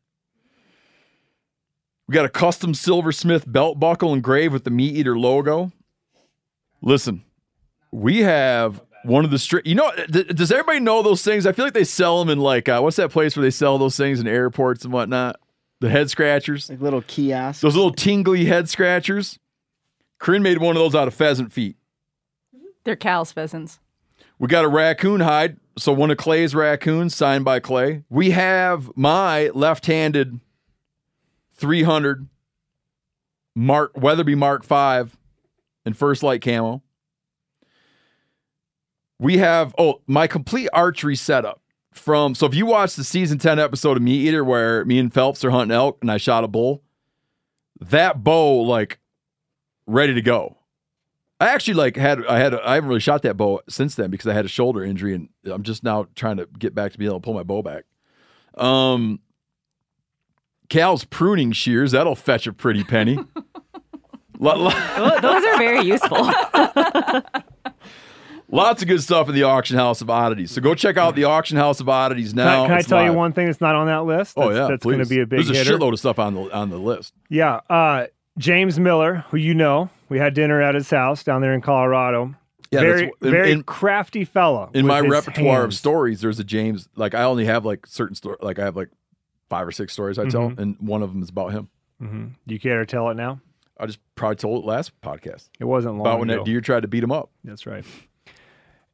We 2.07 2.13
got 2.13 2.25
a 2.25 2.29
custom 2.29 2.73
silversmith 2.73 3.43
belt 3.45 3.79
buckle 3.79 4.11
engraved 4.11 4.53
with 4.53 4.63
the 4.63 4.71
meat 4.71 4.95
eater 4.95 5.15
logo. 5.15 5.71
Listen, 6.81 7.23
we 7.91 8.21
have 8.21 8.81
one 9.05 9.25
of 9.25 9.31
the 9.31 9.39
straight. 9.39 9.65
You 9.65 9.75
know, 9.75 9.91
th- 10.11 10.27
does 10.29 10.51
everybody 10.51 10.79
know 10.79 11.01
those 11.01 11.23
things? 11.23 11.45
I 11.45 11.51
feel 11.51 11.65
like 11.65 11.73
they 11.73 11.83
sell 11.83 12.19
them 12.19 12.29
in 12.29 12.39
like 12.39 12.67
uh, 12.67 12.79
what's 12.81 12.97
that 12.97 13.11
place 13.11 13.35
where 13.35 13.43
they 13.43 13.51
sell 13.51 13.77
those 13.77 13.97
things 13.97 14.19
in 14.19 14.27
airports 14.27 14.83
and 14.83 14.93
whatnot? 14.93 15.39
The 15.81 15.89
head 15.89 16.09
scratchers, 16.09 16.69
like 16.69 16.81
little 16.81 17.01
kiosks. 17.01 17.61
those 17.61 17.75
little 17.75 17.91
tingly 17.91 18.45
head 18.45 18.69
scratchers. 18.69 19.39
Corinne 20.19 20.41
made 20.43 20.57
one 20.59 20.75
of 20.75 20.81
those 20.81 20.95
out 20.95 21.07
of 21.07 21.13
pheasant 21.13 21.51
feet. 21.51 21.75
They're 22.85 22.95
Cal's 22.95 23.31
pheasants. 23.31 23.79
We 24.39 24.47
got 24.47 24.65
a 24.65 24.69
raccoon 24.69 25.21
hide. 25.21 25.57
So 25.77 25.91
one 25.91 26.09
of 26.09 26.17
Clay's 26.17 26.55
raccoons 26.55 27.13
signed 27.15 27.43
by 27.43 27.59
Clay. 27.59 28.03
We 28.09 28.31
have 28.31 28.89
my 28.95 29.49
left-handed 29.49 30.39
300 31.53 32.27
Mark 33.55 33.91
Weatherby 33.97 34.35
Mark 34.35 34.63
5 34.63 35.17
and 35.85 35.97
First 35.97 36.23
Light 36.23 36.41
camo. 36.41 36.81
We 39.19 39.37
have 39.37 39.73
oh, 39.77 40.01
my 40.07 40.27
complete 40.27 40.69
archery 40.73 41.15
setup 41.15 41.61
from 41.91 42.35
so 42.35 42.45
if 42.45 42.53
you 42.53 42.65
watch 42.65 42.95
the 42.95 43.03
season 43.03 43.37
10 43.37 43.57
episode 43.59 43.95
of 43.95 44.03
Meat 44.03 44.27
Eater 44.27 44.43
where 44.43 44.83
me 44.85 44.99
and 44.99 45.13
Phelps 45.13 45.45
are 45.45 45.51
hunting 45.51 45.75
elk 45.75 45.97
and 46.01 46.11
I 46.11 46.17
shot 46.17 46.43
a 46.43 46.47
bull, 46.47 46.83
that 47.79 48.23
bow 48.23 48.61
like 48.61 48.99
ready 49.87 50.13
to 50.13 50.21
go. 50.21 50.57
I 51.39 51.49
actually 51.49 51.75
like 51.75 51.95
had 51.95 52.25
I 52.27 52.39
had 52.39 52.53
I 52.55 52.75
haven't 52.75 52.89
really 52.89 52.99
shot 53.01 53.21
that 53.23 53.35
bow 53.37 53.61
since 53.69 53.95
then 53.95 54.09
because 54.09 54.27
I 54.27 54.33
had 54.33 54.45
a 54.45 54.49
shoulder 54.49 54.83
injury 54.83 55.15
and 55.15 55.29
I'm 55.45 55.63
just 55.63 55.83
now 55.83 56.07
trying 56.15 56.37
to 56.37 56.47
get 56.57 56.73
back 56.73 56.91
to 56.93 56.97
being 56.97 57.09
able 57.09 57.19
to 57.19 57.23
pull 57.23 57.33
my 57.33 57.43
bow 57.43 57.61
back. 57.61 57.83
Um, 58.57 59.19
Cal's 60.69 61.03
pruning 61.05 61.51
shears 61.51 61.91
that'll 61.91 62.15
fetch 62.15 62.47
a 62.47 62.53
pretty 62.53 62.83
penny. 62.83 63.17
Lo- 64.39 64.57
lo- 64.57 65.19
Those 65.21 65.45
are 65.45 65.57
very 65.57 65.85
useful. 65.85 66.17
Lots 68.49 68.81
of 68.81 68.87
good 68.87 69.01
stuff 69.01 69.27
in 69.27 69.35
the 69.35 69.43
auction 69.43 69.75
house 69.77 70.01
of 70.01 70.09
oddities. 70.09 70.51
So 70.51 70.61
go 70.61 70.75
check 70.75 70.97
out 70.97 71.15
the 71.15 71.23
auction 71.25 71.57
house 71.57 71.79
of 71.79 71.89
oddities 71.89 72.31
Can 72.33 72.41
I- 72.41 72.43
now. 72.45 72.63
can 72.65 72.73
I, 72.73 72.79
It's 72.79 72.87
tell 72.87 73.03
you 73.03 73.11
one 73.13 73.33
thing 73.33 73.47
that's 73.47 73.59
not 73.61 73.75
on 73.75 73.87
that 73.87 74.05
list? 74.05 74.33
Oh 74.37 74.49
yeah, 74.51 74.67
that's 74.67 74.83
going 74.83 74.99
to 74.99 75.05
be 75.05 75.19
a 75.19 75.25
big 75.25 75.37
There's 75.43 75.49
a 75.49 75.53
hitter. 75.53 75.77
shitload 75.77 75.93
of 75.93 75.99
stuff 75.99 76.19
on 76.19 76.33
the 76.35 76.51
on 76.53 76.69
the 76.69 76.77
list. 76.77 77.13
Yeah, 77.29 77.61
uh, 77.69 78.07
James 78.37 78.79
Miller, 78.79 79.25
who 79.29 79.37
you 79.37 79.53
know, 79.53 79.89
we 80.09 80.19
had 80.19 80.33
dinner 80.33 80.61
at 80.61 80.75
his 80.75 80.89
house 80.89 81.23
down 81.23 81.41
there 81.41 81.53
in 81.53 81.61
Colorado. 81.61 82.35
Yeah, 82.71 82.81
very 82.81 83.03
in- 83.03 83.11
very 83.31 83.51
in- 83.51 83.63
crafty 83.63 84.25
fella. 84.25 84.69
In 84.73 84.85
my 84.85 84.99
repertoire 84.99 85.63
of 85.63 85.73
stories, 85.73 86.21
there's 86.21 86.39
a 86.39 86.43
James. 86.43 86.87
Like 86.95 87.13
I 87.15 87.23
only 87.23 87.45
have 87.45 87.65
like 87.65 87.87
certain 87.87 88.15
stories. 88.15 88.39
Like 88.41 88.59
I 88.59 88.65
have 88.65 88.75
like 88.75 88.89
five 89.49 89.67
or 89.67 89.71
six 89.71 89.93
stories 89.93 90.19
I 90.19 90.25
tell, 90.27 90.49
Mhm. 90.49 90.59
and 90.59 90.75
one 90.79 91.01
of 91.01 91.11
them 91.13 91.21
is 91.23 91.29
about 91.29 91.51
him. 91.51 91.69
Mhm. 92.01 92.31
Do 92.47 92.53
you 92.53 92.59
care 92.59 92.79
to 92.79 92.85
tell 92.85 93.09
it 93.09 93.15
now? 93.15 93.39
I 93.79 93.85
just 93.85 93.99
probably 94.15 94.35
told 94.37 94.63
it 94.63 94.67
last 94.67 94.91
podcast. 95.01 95.49
It 95.59 95.65
wasn't 95.65 95.95
long 95.95 96.01
about 96.07 96.19
when 96.19 96.29
ago. 96.29 96.39
that 96.39 96.45
deer 96.45 96.61
tried 96.61 96.81
to 96.81 96.87
beat 96.87 97.03
him 97.03 97.11
up. 97.11 97.29
That's 97.43 97.65
right. 97.65 97.85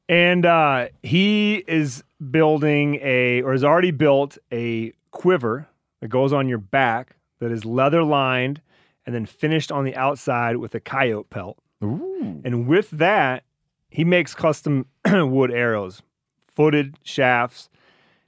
And 0.09 0.45
uh, 0.45 0.87
he 1.03 1.63
is 1.67 2.03
building 2.29 2.95
a, 3.01 3.41
or 3.43 3.53
has 3.53 3.63
already 3.63 3.91
built 3.91 4.37
a 4.51 4.93
quiver 5.11 5.67
that 6.01 6.09
goes 6.09 6.33
on 6.33 6.47
your 6.47 6.57
back 6.57 7.15
that 7.39 7.51
is 7.51 7.65
leather 7.65 8.03
lined 8.03 8.61
and 9.05 9.15
then 9.15 9.25
finished 9.25 9.71
on 9.71 9.83
the 9.83 9.95
outside 9.95 10.57
with 10.57 10.75
a 10.75 10.79
coyote 10.79 11.29
pelt. 11.29 11.57
Ooh. 11.83 12.41
And 12.43 12.67
with 12.67 12.89
that, 12.91 13.43
he 13.89 14.03
makes 14.03 14.33
custom 14.33 14.85
wood 15.05 15.51
arrows, 15.51 16.01
footed 16.47 16.97
shafts, 17.03 17.69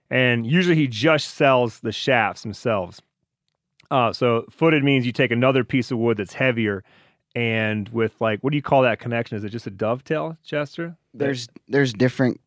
and 0.09 0.45
usually 0.45 0.75
he 0.75 0.87
just 0.87 1.29
sells 1.35 1.79
the 1.79 1.91
shafts 1.91 2.43
themselves. 2.43 3.01
Uh, 3.89 4.11
so 4.11 4.45
footed 4.49 4.83
means 4.83 5.05
you 5.05 5.11
take 5.11 5.31
another 5.31 5.63
piece 5.63 5.91
of 5.91 5.97
wood 5.97 6.17
that's 6.17 6.33
heavier, 6.33 6.83
and 7.35 7.89
with 7.89 8.13
like, 8.19 8.41
what 8.41 8.51
do 8.51 8.55
you 8.55 8.61
call 8.61 8.83
that 8.83 8.99
connection? 8.99 9.37
Is 9.37 9.43
it 9.43 9.49
just 9.49 9.67
a 9.67 9.71
dovetail, 9.71 10.37
Chester? 10.43 10.95
There's 11.13 11.47
there's 11.67 11.93
different. 11.93 12.39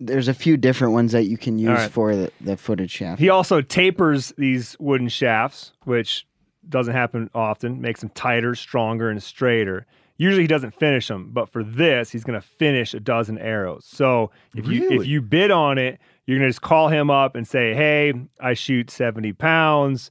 There's 0.00 0.28
a 0.28 0.34
few 0.34 0.56
different 0.56 0.92
ones 0.92 1.12
that 1.12 1.24
you 1.24 1.38
can 1.38 1.58
use 1.58 1.70
right. 1.70 1.90
for 1.90 2.14
the, 2.14 2.32
the 2.40 2.56
footed 2.56 2.90
shaft. 2.90 3.20
He 3.20 3.30
also 3.30 3.60
tapers 3.60 4.32
these 4.36 4.76
wooden 4.78 5.08
shafts, 5.08 5.72
which 5.84 6.26
doesn't 6.68 6.92
happen 6.92 7.30
often, 7.34 7.80
makes 7.80 8.00
them 8.00 8.10
tighter, 8.10 8.54
stronger, 8.54 9.08
and 9.08 9.22
straighter. 9.22 9.86
Usually 10.16 10.42
he 10.42 10.48
doesn't 10.48 10.74
finish 10.74 11.08
them, 11.08 11.30
but 11.32 11.48
for 11.48 11.64
this, 11.64 12.10
he's 12.10 12.22
going 12.22 12.40
to 12.40 12.46
finish 12.46 12.94
a 12.94 13.00
dozen 13.00 13.38
arrows. 13.38 13.84
So 13.84 14.30
if 14.54 14.66
you 14.68 14.90
if 14.90 15.06
you 15.06 15.22
bid 15.22 15.50
on 15.50 15.78
it, 15.78 15.98
you're 16.26 16.38
going 16.38 16.48
to 16.48 16.50
just 16.50 16.62
call 16.62 16.88
him 16.88 17.10
up 17.10 17.34
and 17.34 17.46
say, 17.46 17.74
"Hey, 17.74 18.12
I 18.40 18.54
shoot 18.54 18.90
70 18.90 19.32
pounds. 19.32 20.10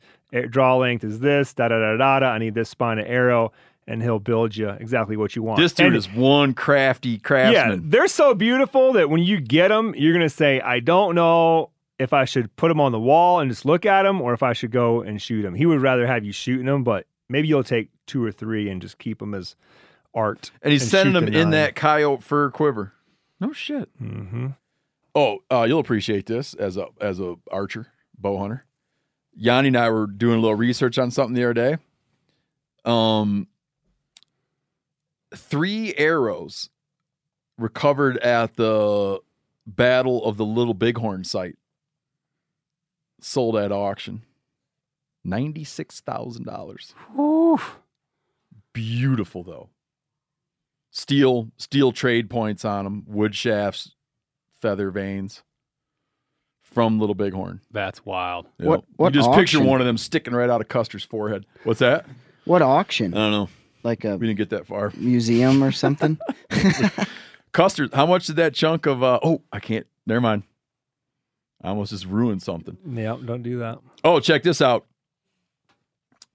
Draw 0.49 0.77
length 0.77 1.03
is 1.03 1.19
this. 1.19 1.53
Da 1.53 1.67
da 1.67 1.79
da 1.79 1.97
da 1.97 2.19
da. 2.19 2.25
I 2.27 2.37
need 2.39 2.53
this 2.55 2.69
spine 2.69 2.99
of 2.99 3.05
arrow." 3.07 3.51
And 3.85 4.01
he'll 4.01 4.19
build 4.19 4.55
you 4.55 4.69
exactly 4.69 5.17
what 5.17 5.35
you 5.35 5.43
want. 5.43 5.59
This 5.59 5.73
dude 5.73 5.87
And- 5.87 5.95
is 5.97 6.09
one 6.09 6.53
crafty 6.53 7.17
craftsman. 7.17 7.71
yeah, 7.71 7.77
they're 7.83 8.07
so 8.07 8.33
beautiful 8.33 8.93
that 8.93 9.09
when 9.09 9.21
you 9.21 9.41
get 9.41 9.67
them, 9.67 9.93
you're 9.97 10.13
gonna 10.13 10.29
say, 10.29 10.61
"I 10.61 10.79
don't 10.79 11.15
know 11.15 11.69
if 11.99 12.13
I 12.13 12.23
should 12.23 12.55
put 12.55 12.69
them 12.69 12.79
on 12.79 12.93
the 12.93 12.99
wall 12.99 13.41
and 13.41 13.51
just 13.51 13.65
look 13.65 13.85
at 13.85 14.03
them, 14.03 14.21
or 14.21 14.33
if 14.33 14.41
I 14.41 14.53
should 14.53 14.71
go 14.71 15.01
and 15.01 15.21
shoot 15.21 15.41
them." 15.41 15.53
He 15.55 15.65
would 15.65 15.81
rather 15.81 16.07
have 16.07 16.23
you 16.23 16.31
shooting 16.31 16.65
them, 16.65 16.85
but 16.85 17.07
maybe 17.27 17.49
you'll 17.49 17.63
take 17.65 17.89
two 18.07 18.23
or 18.23 18.31
three 18.31 18.69
and 18.69 18.81
just 18.81 18.99
keep 18.99 19.19
them 19.19 19.33
as 19.33 19.57
art. 20.15 20.51
and 20.61 20.71
he's 20.71 20.89
sending 20.89 21.13
them 21.13 21.25
the 21.25 21.37
in 21.37 21.49
that 21.49 21.75
coyote 21.75 22.21
fur 22.21 22.49
quiver. 22.51 22.93
No 23.41 23.51
shit. 23.51 23.89
Mm-hmm. 24.01 24.47
Oh, 25.13 25.39
uh, 25.51 25.65
you'll 25.67 25.79
appreciate 25.81 26.25
this 26.25 26.53
as 26.53 26.77
a 26.77 26.87
as 27.01 27.19
a 27.19 27.35
archer, 27.51 27.87
bow 28.17 28.37
hunter. 28.39 28.63
Yanni 29.35 29.69
and 29.69 29.77
I 29.77 29.89
were 29.89 30.07
doing 30.07 30.37
a 30.37 30.41
little 30.41 30.55
research 30.55 30.97
on 30.97 31.11
something 31.11 31.33
the 31.33 31.43
other 31.43 31.53
day. 31.53 31.77
Um, 32.85 33.47
three 35.35 35.93
arrows 35.95 36.69
recovered 37.57 38.17
at 38.17 38.55
the 38.55 39.19
Battle 39.65 40.23
of 40.25 40.37
the 40.37 40.45
Little 40.45 40.73
Bighorn 40.73 41.23
site 41.23 41.57
sold 43.21 43.55
at 43.55 43.71
auction. 43.71 44.23
Ninety 45.23 45.63
six 45.63 46.01
thousand 46.01 46.45
dollars. 46.45 46.93
Beautiful 48.73 49.43
though. 49.43 49.69
Steel 50.91 51.49
steel 51.57 51.91
trade 51.91 52.29
points 52.29 52.65
on 52.65 52.83
them, 52.83 53.05
wood 53.07 53.33
shafts, 53.33 53.95
feather 54.59 54.91
vanes 54.91 55.43
from 56.73 56.99
Little 56.99 57.15
Bighorn. 57.15 57.61
That's 57.71 58.05
wild. 58.05 58.47
You 58.59 58.67
What- 58.67 58.79
know, 58.81 58.85
what 58.97 59.13
you 59.15 59.21
just 59.21 59.31
picture 59.33 59.63
one 59.63 59.79
of 59.81 59.87
them 59.87 59.97
sticking 59.97 60.33
right 60.33 60.49
out 60.49 60.61
of 60.61 60.67
Custer's 60.67 61.03
forehead. 61.03 61.45
What's 61.63 61.79
that? 61.79 62.05
What 62.45 62.61
auction? 62.61 63.13
I 63.13 63.17
don't 63.17 63.31
know. 63.31 63.49
Like 63.83 64.03
a 64.05 64.17
We 64.17 64.27
didn't 64.27 64.37
get 64.37 64.49
that 64.51 64.65
far. 64.65 64.91
museum 64.97 65.63
or 65.63 65.71
something? 65.71 66.17
Custer, 67.51 67.87
how 67.93 68.05
much 68.05 68.27
did 68.27 68.37
that 68.37 68.53
chunk 68.53 68.85
of? 68.85 69.03
uh 69.03 69.19
Oh, 69.23 69.41
I 69.51 69.59
can't. 69.59 69.85
Never 70.05 70.21
mind. 70.21 70.43
I 71.61 71.69
almost 71.69 71.91
just 71.91 72.05
ruined 72.05 72.41
something. 72.41 72.77
Yeah, 72.85 73.17
don't 73.23 73.43
do 73.43 73.59
that. 73.59 73.79
Oh, 74.03 74.19
check 74.19 74.43
this 74.43 74.61
out. 74.61 74.85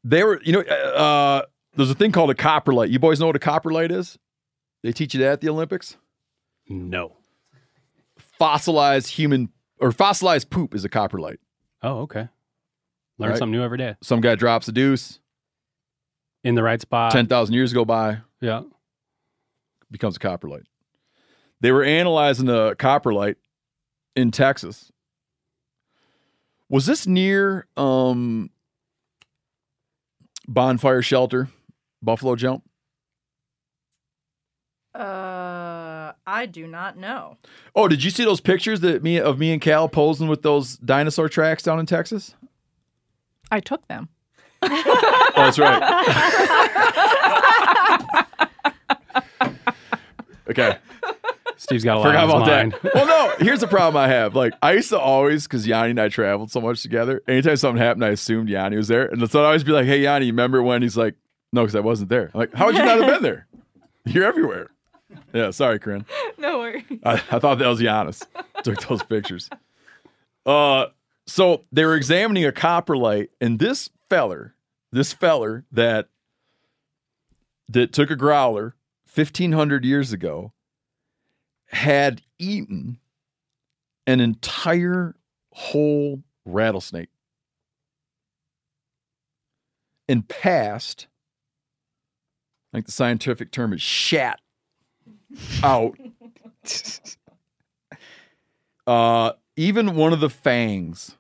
They 0.05 0.22
were, 0.24 0.40
you 0.42 0.53
know, 0.53 0.61
uh, 0.61 1.42
there's 1.74 1.90
a 1.90 1.94
thing 1.94 2.12
called 2.12 2.31
a 2.31 2.35
coprolite. 2.35 2.90
You 2.90 2.98
boys 2.98 3.20
know 3.20 3.27
what 3.27 3.37
a 3.37 3.40
coprolite 3.40 3.90
is? 3.90 4.18
They 4.83 4.92
teach 4.92 5.12
you 5.12 5.20
that 5.20 5.33
at 5.33 5.40
the 5.40 5.48
Olympics. 5.51 5.96
No. 6.68 7.16
Fossilized 8.38 9.09
human 9.11 9.51
or 9.81 9.93
fossilized 9.93 10.51
poop 10.51 10.75
is 10.75 10.85
a 10.85 10.88
coprolite. 10.88 11.38
Oh, 11.83 12.01
okay. 12.01 12.29
Learn 13.19 13.31
Right. 13.31 13.38
something 13.38 13.53
new 13.53 13.62
every 13.62 13.79
day. 13.79 13.97
Some 14.03 14.21
guy 14.21 14.35
drops 14.35 14.69
a 14.69 14.73
deuce. 14.73 15.21
In 16.45 16.55
the 16.55 16.62
right 16.62 16.81
spot. 16.81 17.11
Ten 17.12 17.27
thousand 17.27 17.55
years 17.57 17.73
go 17.73 17.85
by, 17.85 18.19
Yeah. 18.41 18.62
becomes 19.91 20.17
a 20.17 20.21
coprolite. 20.21 20.67
They 21.61 21.73
were 21.73 21.83
analyzing 21.83 22.47
the 22.47 22.77
coprolite 22.79 23.37
in 24.14 24.31
Texas. 24.31 24.93
Was 26.69 26.87
this 26.87 27.07
near 27.09 27.67
um, 27.77 28.51
bonfire 30.47 31.03
shelter, 31.03 31.49
Buffalo 32.03 32.37
Jump? 32.37 32.62
Uh, 34.95 35.47
I 36.29 36.45
do 36.45 36.67
not 36.67 36.99
know. 36.99 37.38
Oh, 37.75 37.88
did 37.88 38.05
you 38.05 38.11
see 38.11 38.23
those 38.23 38.43
pictures 38.43 38.81
that 38.81 39.03
me 39.03 39.19
of 39.19 39.38
me 39.38 39.51
and 39.51 39.62
Cal 39.62 39.88
posing 39.88 40.29
with 40.29 40.43
those 40.43 40.77
dinosaur 40.77 41.27
tracks 41.27 41.62
down 41.62 41.81
in 41.81 41.87
Texas? 41.87 42.35
I 43.51 43.61
took 43.61 43.88
them. 43.88 44.11
Oh, 44.61 45.33
that's 45.37 45.59
right. 45.59 45.83
okay. 50.51 50.77
Steve's 51.57 51.83
got 51.83 51.97
a 51.97 52.01
lot 52.01 52.07
Forgot 52.09 52.25
on 52.25 52.31
about 52.31 52.47
mind. 52.47 52.75
that. 52.83 52.95
Well, 52.95 53.07
no, 53.07 53.35
here's 53.45 53.61
the 53.61 53.67
problem 53.67 53.97
I 53.97 54.09
have. 54.09 54.35
Like, 54.37 54.53
I 54.62 54.73
used 54.73 54.91
to 54.91 54.99
always, 54.99 55.45
because 55.45 55.67
Yanni 55.67 55.91
and 55.91 56.01
I 56.01 56.09
traveled 56.09 56.51
so 56.51 56.61
much 56.61 56.83
together, 56.83 57.23
anytime 57.27 57.57
something 57.57 57.83
happened, 57.83 58.05
I 58.05 58.11
assumed 58.11 58.51
Yanni 58.51 58.77
was 58.77 58.88
there. 58.88 59.07
And 59.07 59.29
so 59.31 59.41
I'd 59.41 59.47
always 59.47 59.64
be 59.64 59.73
like, 59.73 59.87
hey, 59.87 60.03
Yanni, 60.03 60.27
remember 60.27 60.62
when? 60.62 60.83
He's 60.83 60.97
like, 60.97 61.14
no, 61.55 61.62
because 61.62 61.75
I 61.75 61.81
wasn't 61.81 62.11
there. 62.11 62.31
I'm 62.35 62.38
like, 62.41 62.53
how 62.53 62.67
would 62.67 62.77
you 62.77 62.85
not 62.85 62.99
have 63.01 63.07
been 63.09 63.23
there? 63.23 63.47
You're 64.05 64.25
everywhere. 64.25 64.69
Yeah, 65.33 65.51
sorry, 65.51 65.79
Corinne. 65.79 66.07
No 66.38 66.59
worries. 66.59 66.85
I, 67.03 67.14
I 67.14 67.38
thought 67.40 67.59
that 67.59 67.66
was 67.66 67.81
Janis. 67.81 68.23
Took 68.62 68.81
those 68.87 69.03
pictures. 69.03 69.51
Uh, 70.47 70.87
so 71.27 71.64
they 71.73 71.85
were 71.85 71.97
examining 71.97 72.44
a 72.47 72.53
coprolite, 72.53 73.31
and 73.40 73.59
this 73.59 73.90
feller, 74.09 74.55
this 74.92 75.12
feller 75.12 75.64
that 75.73 76.09
that 77.68 77.92
took 77.92 78.11
a 78.11 78.16
growler 78.16 78.77
fifteen 79.05 79.51
hundred 79.51 79.85
years 79.85 80.12
ago, 80.12 80.53
had 81.66 82.23
eaten 82.38 82.99
an 84.07 84.21
entire 84.21 85.16
whole 85.53 86.23
rattlesnake 86.44 87.11
and 90.09 90.29
passed. 90.29 91.09
I 92.73 92.77
think 92.77 92.87
the 92.87 92.92
scientific 92.92 93.51
term 93.51 93.73
is 93.73 93.83
shat 93.83 94.40
out 95.62 95.97
uh, 98.87 99.33
even 99.57 99.95
one 99.97 100.12
of 100.12 100.21
the 100.21 100.31
fangs. 100.31 101.17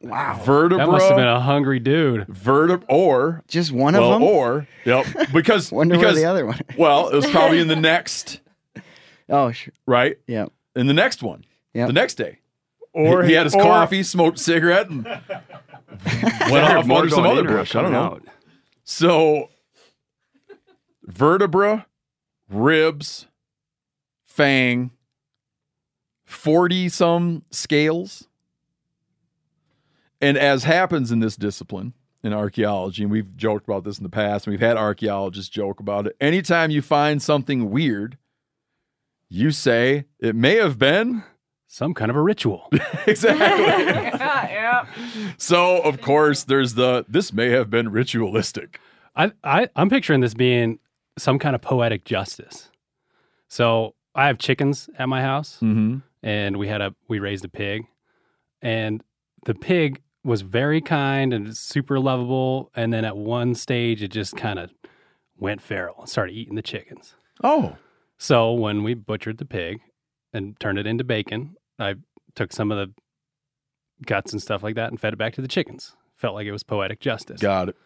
Wow. 0.00 0.40
Vertebra. 0.44 0.84
That 0.86 0.92
must 0.92 1.08
have 1.08 1.16
been 1.16 1.26
a 1.26 1.40
hungry 1.40 1.80
dude. 1.80 2.26
vertebra 2.28 2.86
or 2.88 3.42
Just 3.48 3.72
one 3.72 3.94
well, 3.94 4.04
of 4.12 4.20
them? 4.20 4.22
or 4.22 4.68
yep 4.84 5.04
because 5.32 5.72
Wonder 5.72 5.96
because 5.96 6.14
where 6.14 6.22
the 6.22 6.30
other 6.30 6.46
one. 6.46 6.60
well 6.78 7.08
it 7.08 7.16
was 7.16 7.26
probably 7.26 7.58
in 7.60 7.66
the 7.66 7.74
next 7.92 8.40
Oh, 9.28 9.50
sure. 9.50 9.72
right 9.86 10.16
Yeah. 10.28 10.46
in 10.76 10.86
the 10.86 10.94
next 10.94 11.22
one 11.22 11.44
Yep. 11.74 11.86
the 11.88 11.92
next 11.94 12.14
day 12.16 12.38
Or 12.92 13.22
he, 13.22 13.30
he 13.30 13.34
had 13.34 13.46
his 13.46 13.54
or- 13.56 13.62
coffee 13.62 14.02
smoked 14.04 14.38
a 14.38 14.42
cigarette 14.42 14.88
and 14.90 15.04
went 15.06 16.64
off 16.64 16.86
More 16.86 16.98
under 16.98 17.10
some 17.10 17.26
other 17.26 17.40
in 17.40 17.46
or 17.48 17.56
bush 17.58 17.74
I 17.74 17.82
don't 17.82 17.92
know 17.92 18.02
out. 18.02 18.22
so 18.84 19.48
vertebra 21.04 21.86
ribs 22.48 23.26
fang 24.24 24.90
40 26.24 26.88
some 26.88 27.42
scales 27.50 28.28
and 30.20 30.36
as 30.36 30.64
happens 30.64 31.10
in 31.12 31.20
this 31.20 31.36
discipline 31.36 31.92
in 32.22 32.32
archaeology 32.32 33.02
and 33.02 33.12
we've 33.12 33.36
joked 33.36 33.66
about 33.68 33.84
this 33.84 33.98
in 33.98 34.02
the 34.02 34.08
past 34.10 34.46
and 34.46 34.52
we've 34.52 34.60
had 34.60 34.76
archaeologists 34.76 35.48
joke 35.48 35.80
about 35.80 36.06
it 36.06 36.16
anytime 36.20 36.70
you 36.70 36.82
find 36.82 37.22
something 37.22 37.70
weird 37.70 38.18
you 39.28 39.50
say 39.50 40.04
it 40.20 40.34
may 40.34 40.56
have 40.56 40.78
been 40.78 41.22
Some 41.68 41.94
kind 41.94 42.10
of 42.10 42.16
a 42.16 42.22
ritual. 42.22 42.68
exactly 43.06 43.46
yeah. 43.66 44.86
so 45.36 45.80
of 45.82 46.00
course 46.00 46.44
there's 46.44 46.74
the 46.74 47.04
this 47.08 47.32
may 47.32 47.50
have 47.50 47.70
been 47.70 47.90
ritualistic 47.90 48.80
I, 49.14 49.32
I 49.42 49.68
I'm 49.76 49.88
picturing 49.88 50.20
this 50.20 50.34
being 50.34 50.78
some 51.18 51.38
kind 51.38 51.54
of 51.54 51.62
poetic 51.62 52.04
justice. 52.04 52.70
So 53.48 53.94
I 54.14 54.26
have 54.26 54.38
chickens 54.38 54.88
at 54.98 55.08
my 55.08 55.22
house, 55.22 55.56
mm-hmm. 55.56 55.98
and 56.22 56.56
we 56.56 56.68
had 56.68 56.80
a 56.80 56.94
we 57.08 57.18
raised 57.18 57.44
a 57.44 57.48
pig, 57.48 57.84
and 58.62 59.02
the 59.44 59.54
pig 59.54 60.02
was 60.24 60.42
very 60.42 60.80
kind 60.80 61.32
and 61.32 61.56
super 61.56 62.00
lovable. 62.00 62.70
And 62.74 62.92
then 62.92 63.04
at 63.04 63.16
one 63.16 63.54
stage, 63.54 64.02
it 64.02 64.08
just 64.08 64.36
kind 64.36 64.58
of 64.58 64.70
went 65.38 65.62
feral 65.62 65.94
and 66.00 66.08
started 66.08 66.32
eating 66.34 66.56
the 66.56 66.62
chickens. 66.62 67.14
oh 67.44 67.76
So 68.18 68.52
when 68.52 68.82
we 68.82 68.94
butchered 68.94 69.38
the 69.38 69.44
pig 69.44 69.80
and 70.32 70.58
turned 70.58 70.78
it 70.78 70.86
into 70.86 71.04
bacon, 71.04 71.56
I 71.78 71.94
took 72.34 72.52
some 72.52 72.72
of 72.72 72.78
the 72.78 72.94
guts 74.04 74.32
and 74.32 74.42
stuff 74.42 74.62
like 74.62 74.74
that 74.74 74.90
and 74.90 75.00
fed 75.00 75.12
it 75.12 75.16
back 75.16 75.34
to 75.34 75.42
the 75.42 75.48
chickens. 75.48 75.94
Felt 76.16 76.34
like 76.34 76.46
it 76.46 76.52
was 76.52 76.62
poetic 76.62 76.98
justice. 77.00 77.40
got 77.40 77.68
it 77.68 77.76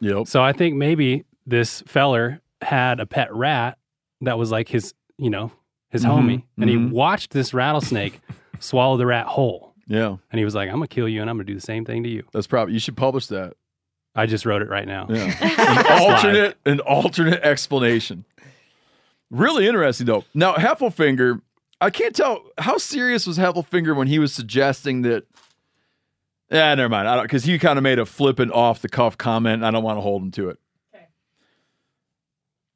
yep 0.00 0.26
So 0.26 0.42
I 0.42 0.52
think 0.52 0.74
maybe 0.74 1.24
this 1.46 1.82
feller 1.86 2.40
had 2.60 3.00
a 3.00 3.06
pet 3.06 3.32
rat 3.34 3.78
that 4.22 4.38
was 4.38 4.50
like 4.50 4.68
his, 4.68 4.94
you 5.18 5.30
know, 5.30 5.52
his 5.90 6.04
Mhm, 6.04 6.08
homie, 6.10 6.42
and 6.58 6.68
he 6.70 6.76
mhm. 6.76 6.90
watched 6.90 7.32
this 7.32 7.52
rattlesnake 7.54 8.20
swallow 8.58 8.96
the 8.96 9.06
rat 9.06 9.26
whole, 9.26 9.74
yeah 9.86 10.16
and 10.30 10.38
he 10.38 10.44
was 10.44 10.54
like, 10.54 10.68
"I'm 10.68 10.76
gonna 10.76 10.88
kill 10.88 11.08
you, 11.08 11.20
and 11.20 11.28
I'm 11.30 11.36
gonna 11.36 11.44
do 11.44 11.54
the 11.54 11.60
same 11.60 11.84
thing 11.84 12.02
to 12.04 12.08
you." 12.08 12.24
that's 12.32 12.46
probably 12.46 12.74
you 12.74 12.80
should 12.80 12.96
publish 12.96 13.26
that 13.28 13.54
I 14.16 14.26
just 14.26 14.46
wrote 14.46 14.62
it 14.62 14.68
right 14.68 14.86
now. 14.86 15.06
Yeah. 15.10 15.34
an 15.40 16.02
alternate 16.02 16.56
an 16.64 16.80
alternate 16.80 17.42
explanation. 17.42 18.24
Really 19.30 19.66
interesting 19.66 20.06
though. 20.06 20.24
Now 20.34 20.54
Heffelfinger, 20.54 21.40
I 21.80 21.90
can't 21.90 22.14
tell 22.14 22.44
how 22.58 22.78
serious 22.78 23.26
was 23.26 23.38
Heffelfinger 23.38 23.96
when 23.96 24.06
he 24.08 24.18
was 24.18 24.32
suggesting 24.32 25.02
that. 25.02 25.24
Yeah, 26.50 26.74
never 26.74 26.88
mind. 26.88 27.08
I 27.08 27.16
don't 27.16 27.24
because 27.24 27.44
he 27.44 27.58
kind 27.58 27.78
of 27.78 27.82
made 27.82 27.98
a 27.98 28.06
flippant 28.06 28.52
off 28.52 28.80
the 28.82 28.88
cuff 28.88 29.18
comment. 29.18 29.64
I 29.64 29.70
don't 29.70 29.82
want 29.82 29.96
to 29.96 30.02
hold 30.02 30.22
him 30.22 30.30
to 30.32 30.50
it. 30.50 30.58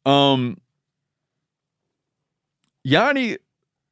Um, 0.09 0.59
Yanni, 2.83 3.37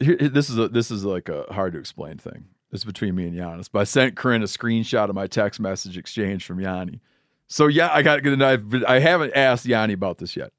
this 0.00 0.48
is 0.48 0.58
a 0.58 0.68
this 0.68 0.90
is 0.90 1.04
like 1.04 1.28
a 1.28 1.44
hard 1.52 1.74
to 1.74 1.78
explain 1.78 2.16
thing. 2.18 2.46
It's 2.72 2.84
between 2.84 3.14
me 3.14 3.24
and 3.26 3.36
Janis, 3.36 3.68
but 3.68 3.80
I 3.80 3.84
sent 3.84 4.16
Corinne 4.16 4.42
a 4.42 4.46
screenshot 4.46 5.08
of 5.08 5.14
my 5.14 5.26
text 5.26 5.60
message 5.60 5.96
exchange 5.98 6.44
from 6.44 6.60
Yanni. 6.60 7.00
So 7.48 7.66
yeah, 7.66 7.90
I 7.92 8.02
got 8.02 8.26
I 8.26 8.58
I 8.88 8.98
haven't 8.98 9.34
asked 9.36 9.66
Yanni 9.66 9.92
about 9.92 10.18
this 10.18 10.36
yet. 10.36 10.52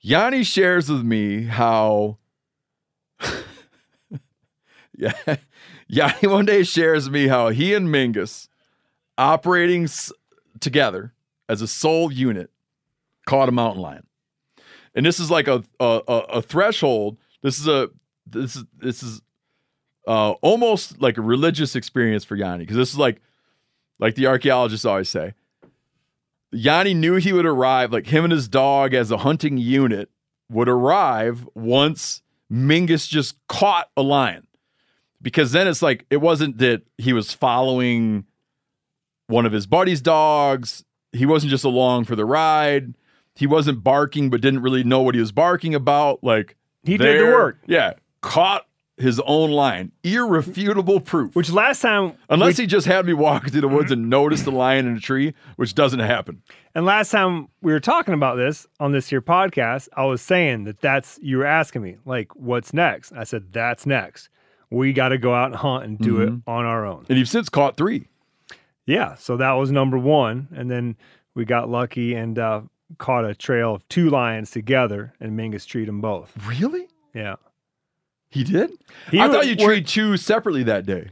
Yanni 0.00 0.44
shares 0.44 0.88
with 0.88 1.02
me 1.02 1.42
how 1.44 2.18
yeah 4.96 5.12
Yanni 5.88 6.28
one 6.28 6.46
day 6.46 6.62
shares 6.62 7.10
me 7.10 7.26
how 7.26 7.48
he 7.48 7.74
and 7.74 7.88
Mingus 7.88 8.48
operating 9.18 9.84
s- 9.84 10.12
together 10.60 11.12
as 11.48 11.60
a 11.60 11.66
sole 11.66 12.12
unit 12.12 12.50
caught 13.26 13.48
a 13.48 13.52
mountain 13.52 13.82
lion. 13.82 14.06
And 14.94 15.06
this 15.06 15.20
is 15.20 15.30
like 15.30 15.48
a 15.48 15.62
a, 15.78 16.00
a, 16.08 16.42
threshold. 16.42 17.18
This 17.42 17.58
is 17.58 17.68
a 17.68 17.90
this 18.26 18.56
is 18.56 18.64
this 18.78 19.02
is 19.02 19.22
uh, 20.06 20.32
almost 20.42 21.00
like 21.00 21.16
a 21.16 21.22
religious 21.22 21.76
experience 21.76 22.24
for 22.24 22.36
Yanni 22.36 22.64
because 22.64 22.76
this 22.76 22.90
is 22.90 22.98
like 22.98 23.20
like 23.98 24.14
the 24.14 24.26
archaeologists 24.26 24.84
always 24.84 25.08
say. 25.08 25.34
Yanni 26.52 26.94
knew 26.94 27.16
he 27.16 27.32
would 27.32 27.46
arrive, 27.46 27.92
like 27.92 28.06
him 28.06 28.24
and 28.24 28.32
his 28.32 28.48
dog 28.48 28.92
as 28.92 29.10
a 29.10 29.18
hunting 29.18 29.56
unit 29.56 30.10
would 30.48 30.68
arrive 30.68 31.48
once 31.54 32.22
Mingus 32.50 33.08
just 33.08 33.36
caught 33.48 33.88
a 33.96 34.02
lion. 34.02 34.46
Because 35.22 35.52
then 35.52 35.68
it's 35.68 35.82
like, 35.82 36.06
it 36.10 36.16
wasn't 36.16 36.58
that 36.58 36.82
he 36.98 37.12
was 37.12 37.32
following 37.32 38.24
one 39.26 39.46
of 39.46 39.52
his 39.52 39.66
buddy's 39.66 40.00
dogs. 40.00 40.84
He 41.12 41.26
wasn't 41.26 41.50
just 41.50 41.64
along 41.64 42.04
for 42.04 42.16
the 42.16 42.24
ride. 42.24 42.94
He 43.36 43.46
wasn't 43.46 43.82
barking, 43.82 44.30
but 44.30 44.40
didn't 44.40 44.60
really 44.62 44.84
know 44.84 45.00
what 45.02 45.14
he 45.14 45.20
was 45.20 45.32
barking 45.32 45.74
about. 45.74 46.22
Like, 46.22 46.56
He 46.84 46.96
did 46.96 47.20
the 47.20 47.24
work. 47.32 47.58
Yeah. 47.66 47.94
Caught 48.20 48.66
his 48.98 49.18
own 49.20 49.50
line. 49.50 49.92
Irrefutable 50.02 51.00
proof. 51.00 51.34
Which 51.34 51.50
last 51.50 51.80
time, 51.80 52.12
Unless 52.28 52.58
we- 52.58 52.64
he 52.64 52.66
just 52.66 52.86
had 52.86 53.06
me 53.06 53.14
walk 53.14 53.48
through 53.50 53.62
the 53.62 53.68
woods 53.68 53.90
and 53.90 54.10
notice 54.10 54.42
the 54.42 54.50
lion 54.52 54.86
in 54.86 54.96
a 54.96 55.00
tree, 55.00 55.32
which 55.56 55.74
doesn't 55.74 56.00
happen. 56.00 56.42
and 56.74 56.84
last 56.84 57.10
time 57.10 57.48
we 57.62 57.72
were 57.72 57.80
talking 57.80 58.12
about 58.14 58.36
this 58.36 58.66
on 58.78 58.92
this 58.92 59.08
here 59.08 59.22
podcast, 59.22 59.88
I 59.96 60.04
was 60.04 60.20
saying 60.20 60.64
that 60.64 60.80
that's 60.82 61.18
you 61.22 61.38
were 61.38 61.46
asking 61.46 61.82
me 61.82 61.96
like, 62.04 62.34
what's 62.36 62.74
next? 62.74 63.12
I 63.12 63.24
said 63.24 63.52
that's 63.52 63.86
next. 63.86 64.28
We 64.70 64.92
got 64.92 65.08
to 65.08 65.18
go 65.18 65.34
out 65.34 65.46
and 65.46 65.56
hunt 65.56 65.84
and 65.84 65.98
do 65.98 66.20
it 66.20 66.32
on 66.46 66.64
our 66.66 66.84
own. 66.86 67.06
And 67.08 67.18
you've 67.18 67.28
since 67.28 67.48
caught 67.48 67.76
three. 67.76 68.06
Yeah, 68.86 69.14
so 69.14 69.36
that 69.38 69.52
was 69.52 69.70
number 69.72 69.98
one, 69.98 70.48
and 70.54 70.70
then 70.70 70.96
we 71.34 71.44
got 71.44 71.68
lucky 71.68 72.14
and 72.14 72.38
uh, 72.38 72.60
caught 72.98 73.24
a 73.24 73.34
trail 73.34 73.74
of 73.74 73.88
two 73.88 74.10
lions 74.10 74.50
together, 74.50 75.12
and 75.20 75.38
Mingus 75.38 75.66
treated 75.66 75.88
them 75.88 76.00
both. 76.00 76.32
Really? 76.46 76.88
Yeah. 77.14 77.36
He 78.30 78.44
did? 78.44 78.70
He 79.10 79.18
I 79.20 79.26
was- 79.26 79.36
thought 79.36 79.46
you 79.46 79.56
treed 79.56 79.86
two 79.86 80.16
separately 80.16 80.62
that 80.64 80.86
day. 80.86 81.10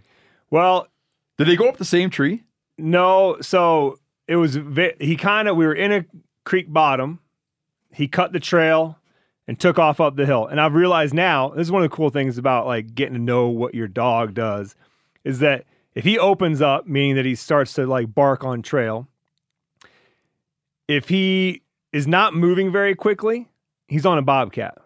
Well, 0.50 0.88
Did 1.36 1.46
they 1.48 1.56
go 1.56 1.68
up 1.68 1.76
the 1.76 1.84
same 1.84 2.10
tree? 2.10 2.42
No, 2.78 3.36
so 3.40 3.98
it 4.26 4.36
was 4.36 4.58
he 5.00 5.16
kind 5.16 5.46
of 5.48 5.56
we 5.56 5.66
were 5.66 5.74
in 5.74 5.92
a 5.92 6.04
creek 6.44 6.72
bottom. 6.72 7.20
He 7.92 8.08
cut 8.08 8.32
the 8.32 8.40
trail 8.40 8.98
and 9.46 9.58
took 9.58 9.78
off 9.78 10.00
up 10.00 10.16
the 10.16 10.26
hill. 10.26 10.46
And 10.46 10.60
I've 10.60 10.74
realized 10.74 11.14
now, 11.14 11.50
this 11.50 11.62
is 11.68 11.72
one 11.72 11.82
of 11.82 11.90
the 11.90 11.94
cool 11.96 12.10
things 12.10 12.38
about 12.38 12.66
like 12.66 12.94
getting 12.94 13.14
to 13.14 13.20
know 13.20 13.48
what 13.48 13.74
your 13.74 13.88
dog 13.88 14.34
does 14.34 14.74
is 15.24 15.38
that 15.40 15.64
if 15.94 16.04
he 16.04 16.18
opens 16.18 16.60
up, 16.60 16.86
meaning 16.86 17.16
that 17.16 17.24
he 17.24 17.34
starts 17.34 17.72
to 17.74 17.86
like 17.86 18.14
bark 18.14 18.44
on 18.44 18.62
trail, 18.62 19.08
if 20.86 21.08
he 21.08 21.62
is 21.92 22.06
not 22.06 22.34
moving 22.34 22.70
very 22.72 22.94
quickly, 22.94 23.48
he's 23.88 24.06
on 24.06 24.18
a 24.18 24.22
bobcat. 24.22 24.76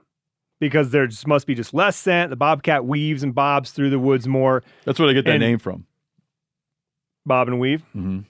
Because 0.60 0.90
there 0.90 1.08
just 1.08 1.26
must 1.26 1.46
be 1.48 1.56
just 1.56 1.74
less 1.74 1.96
scent. 1.96 2.30
The 2.30 2.36
bobcat 2.36 2.84
weaves 2.84 3.24
and 3.24 3.34
bobs 3.34 3.72
through 3.72 3.90
the 3.90 3.98
woods 3.98 4.28
more. 4.28 4.62
That's 4.84 4.96
where 4.98 5.08
they 5.08 5.14
get 5.14 5.24
that 5.24 5.32
And- 5.34 5.40
name 5.40 5.58
from. 5.58 5.86
Bob 7.26 7.48
and 7.48 7.58
weave. 7.60 7.80
Mm-hmm. 7.96 8.20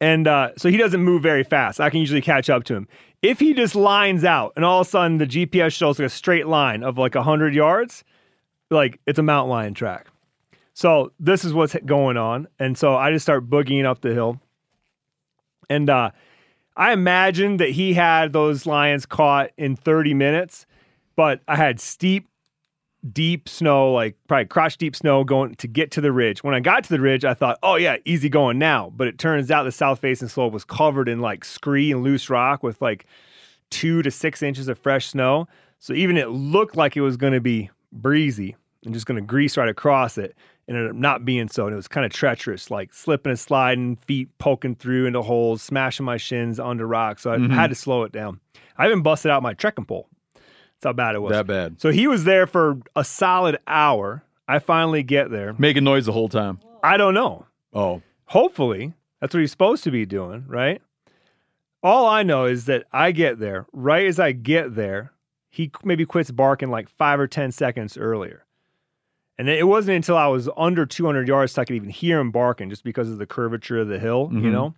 And 0.00 0.26
uh, 0.26 0.50
so 0.58 0.68
he 0.68 0.76
doesn't 0.76 1.02
move 1.02 1.22
very 1.22 1.44
fast. 1.44 1.80
I 1.80 1.88
can 1.88 2.00
usually 2.00 2.20
catch 2.20 2.50
up 2.50 2.64
to 2.64 2.74
him. 2.74 2.88
If 3.22 3.38
he 3.38 3.54
just 3.54 3.74
lines 3.76 4.24
out 4.24 4.52
and 4.56 4.64
all 4.64 4.80
of 4.80 4.86
a 4.86 4.90
sudden 4.90 5.18
the 5.18 5.26
GPS 5.26 5.72
shows 5.72 5.98
like 5.98 6.06
a 6.06 6.10
straight 6.10 6.46
line 6.48 6.82
of 6.82 6.98
like 6.98 7.14
100 7.14 7.54
yards, 7.54 8.02
like 8.70 8.98
it's 9.06 9.18
a 9.18 9.22
mountain 9.22 9.50
lion 9.50 9.74
track. 9.74 10.08
So 10.74 11.12
this 11.20 11.44
is 11.44 11.54
what's 11.54 11.76
going 11.86 12.16
on. 12.16 12.48
And 12.58 12.76
so 12.76 12.96
I 12.96 13.12
just 13.12 13.24
start 13.24 13.48
boogieing 13.48 13.84
up 13.84 14.00
the 14.00 14.12
hill. 14.12 14.40
And 15.70 15.88
uh, 15.88 16.10
I 16.76 16.92
imagined 16.92 17.60
that 17.60 17.70
he 17.70 17.94
had 17.94 18.32
those 18.32 18.66
lions 18.66 19.06
caught 19.06 19.50
in 19.56 19.76
30 19.76 20.14
minutes, 20.14 20.66
but 21.16 21.40
I 21.46 21.56
had 21.56 21.80
steep 21.80 22.28
deep 23.10 23.48
snow, 23.48 23.92
like 23.92 24.16
probably 24.28 24.46
crotch 24.46 24.76
deep 24.76 24.94
snow 24.94 25.24
going 25.24 25.54
to 25.56 25.66
get 25.66 25.90
to 25.92 26.00
the 26.00 26.12
ridge. 26.12 26.44
When 26.44 26.54
I 26.54 26.60
got 26.60 26.84
to 26.84 26.90
the 26.90 27.00
ridge, 27.00 27.24
I 27.24 27.34
thought, 27.34 27.58
oh 27.62 27.76
yeah, 27.76 27.96
easy 28.04 28.28
going 28.28 28.58
now. 28.58 28.92
But 28.94 29.08
it 29.08 29.18
turns 29.18 29.50
out 29.50 29.64
the 29.64 29.72
south 29.72 30.00
facing 30.00 30.28
slope 30.28 30.52
was 30.52 30.64
covered 30.64 31.08
in 31.08 31.20
like 31.20 31.44
scree 31.44 31.90
and 31.92 32.02
loose 32.02 32.30
rock 32.30 32.62
with 32.62 32.80
like 32.80 33.06
two 33.70 34.02
to 34.02 34.10
six 34.10 34.42
inches 34.42 34.68
of 34.68 34.78
fresh 34.78 35.06
snow. 35.08 35.48
So 35.78 35.94
even 35.94 36.16
it 36.16 36.28
looked 36.28 36.76
like 36.76 36.96
it 36.96 37.00
was 37.00 37.16
going 37.16 37.32
to 37.32 37.40
be 37.40 37.70
breezy 37.90 38.56
and 38.84 38.94
just 38.94 39.06
going 39.06 39.20
to 39.20 39.26
grease 39.26 39.56
right 39.56 39.68
across 39.68 40.16
it. 40.16 40.36
And 40.68 40.76
it 40.76 40.80
ended 40.80 40.90
up 40.90 40.96
not 40.96 41.24
being 41.24 41.48
so. 41.48 41.66
And 41.66 41.72
it 41.72 41.76
was 41.76 41.88
kind 41.88 42.06
of 42.06 42.12
treacherous, 42.12 42.70
like 42.70 42.94
slipping 42.94 43.30
and 43.30 43.38
sliding, 43.38 43.96
feet 43.96 44.28
poking 44.38 44.74
through 44.76 45.06
into 45.06 45.20
holes, 45.22 45.60
smashing 45.62 46.06
my 46.06 46.16
shins 46.16 46.60
onto 46.60 46.84
rocks. 46.84 47.22
So 47.22 47.32
I 47.32 47.36
Mhm. 47.38 47.50
had 47.50 47.70
to 47.70 47.74
slow 47.76 48.04
it 48.04 48.12
down. 48.12 48.38
I 48.78 48.86
even 48.86 49.02
busted 49.02 49.30
out 49.30 49.42
my 49.42 49.54
trekking 49.54 49.84
pole. 49.86 50.08
That's 50.34 50.84
how 50.84 50.92
bad 50.92 51.14
it 51.16 51.18
was. 51.22 51.32
That 51.32 51.46
bad. 51.46 51.80
So 51.80 51.90
he 51.90 52.06
was 52.06 52.24
there 52.24 52.46
for 52.46 52.78
a 52.96 53.04
solid 53.04 53.58
hour. 53.66 54.22
I 54.48 54.58
finally 54.60 55.02
get 55.02 55.30
there. 55.30 55.54
Making 55.58 55.84
noise 55.84 56.06
the 56.06 56.12
whole 56.12 56.28
time. 56.28 56.60
I 56.82 56.96
don't 56.96 57.14
know. 57.14 57.46
Oh. 57.72 58.02
Hopefully, 58.26 58.92
that's 59.20 59.34
what 59.34 59.40
he's 59.40 59.50
supposed 59.50 59.84
to 59.84 59.90
be 59.90 60.06
doing, 60.06 60.44
right? 60.46 60.80
All 61.82 62.06
I 62.06 62.22
know 62.22 62.44
is 62.44 62.66
that 62.66 62.84
I 62.92 63.10
get 63.12 63.38
there. 63.40 63.66
Right 63.72 64.06
as 64.06 64.20
I 64.20 64.32
get 64.32 64.74
there, 64.76 65.12
he 65.50 65.70
maybe 65.84 66.06
quits 66.06 66.30
barking 66.30 66.70
like 66.70 66.88
five 66.88 67.18
or 67.18 67.26
10 67.26 67.50
seconds 67.52 67.96
earlier. 67.98 68.44
And 69.38 69.48
it 69.48 69.66
wasn't 69.66 69.96
until 69.96 70.16
I 70.16 70.26
was 70.26 70.48
under 70.56 70.84
200 70.86 71.26
yards 71.26 71.52
so 71.52 71.62
I 71.62 71.64
could 71.64 71.76
even 71.76 71.88
hear 71.90 72.20
him 72.20 72.30
barking 72.30 72.68
just 72.70 72.84
because 72.84 73.10
of 73.10 73.18
the 73.18 73.26
curvature 73.26 73.78
of 73.78 73.88
the 73.88 73.98
hill, 73.98 74.28
you 74.32 74.40
Mhm. 74.40 74.52
know? 74.52 74.74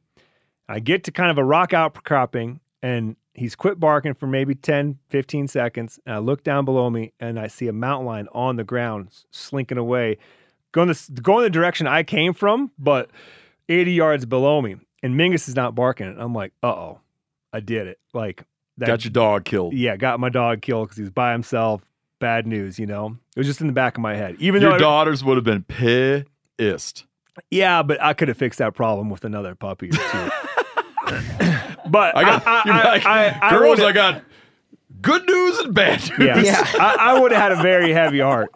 I 0.68 0.78
get 0.80 1.04
to 1.04 1.12
kind 1.12 1.30
of 1.30 1.38
a 1.38 1.44
rock 1.44 1.72
outcropping 1.74 2.60
and 2.82 3.16
he's 3.34 3.56
quit 3.56 3.78
barking 3.80 4.14
for 4.14 4.26
maybe 4.26 4.54
10, 4.54 4.98
15 5.10 5.48
seconds. 5.48 5.98
And 6.06 6.14
I 6.14 6.18
look 6.18 6.44
down 6.44 6.64
below 6.64 6.88
me 6.88 7.12
and 7.20 7.38
I 7.38 7.48
see 7.48 7.66
a 7.68 7.72
mountain 7.72 8.06
lion 8.06 8.28
on 8.32 8.56
the 8.56 8.64
ground 8.64 9.08
slinking 9.32 9.76
away, 9.78 10.18
going 10.72 10.88
the, 10.88 11.18
going 11.20 11.42
the 11.42 11.50
direction 11.50 11.86
I 11.86 12.02
came 12.04 12.32
from, 12.32 12.70
but 12.78 13.10
80 13.68 13.92
yards 13.92 14.24
below 14.24 14.62
me. 14.62 14.76
And 15.02 15.14
Mingus 15.18 15.48
is 15.48 15.56
not 15.56 15.74
barking. 15.74 16.06
And 16.06 16.20
I'm 16.22 16.32
like, 16.34 16.52
uh 16.62 16.68
oh, 16.68 17.00
I 17.52 17.60
did 17.60 17.86
it. 17.88 17.98
Like, 18.14 18.44
that, 18.78 18.86
Got 18.86 19.04
your 19.04 19.12
dog 19.12 19.44
killed. 19.44 19.74
yeah, 19.74 19.96
got 19.96 20.18
my 20.20 20.28
dog 20.30 20.62
killed 20.62 20.88
because 20.88 20.96
he 20.96 21.02
was 21.02 21.10
by 21.10 21.32
himself. 21.32 21.84
Bad 22.24 22.46
news, 22.46 22.78
you 22.78 22.86
know? 22.86 23.18
It 23.36 23.38
was 23.40 23.46
just 23.46 23.60
in 23.60 23.66
the 23.66 23.74
back 23.74 23.98
of 23.98 24.00
my 24.00 24.16
head. 24.16 24.36
Even 24.38 24.62
Your 24.62 24.72
though, 24.72 24.78
daughters 24.78 25.22
would 25.22 25.36
have 25.36 25.44
been 25.44 25.62
pissed. 25.64 27.04
yeah, 27.50 27.82
but 27.82 28.02
I 28.02 28.14
could 28.14 28.28
have 28.28 28.38
fixed 28.38 28.60
that 28.60 28.74
problem 28.74 29.10
with 29.10 29.26
another 29.26 29.54
puppy 29.54 29.88
or 29.88 29.92
two. 29.92 29.98
but 31.90 32.16
I 32.16 32.22
got 32.22 32.46
I, 32.46 32.62
I, 32.64 32.84
like, 32.84 33.04
I, 33.06 33.38
I 33.42 33.50
girls. 33.50 33.78
would've- 33.78 33.84
I 33.84 33.92
got 33.92 34.22
good 35.02 35.26
news 35.26 35.58
and 35.58 35.74
bad 35.74 36.00
news. 36.18 36.46
Yeah. 36.46 36.64
I, 36.80 36.96
I 36.98 37.20
would 37.20 37.30
have 37.30 37.42
had 37.42 37.52
a 37.52 37.62
very 37.62 37.92
heavy 37.92 38.20
heart. 38.20 38.50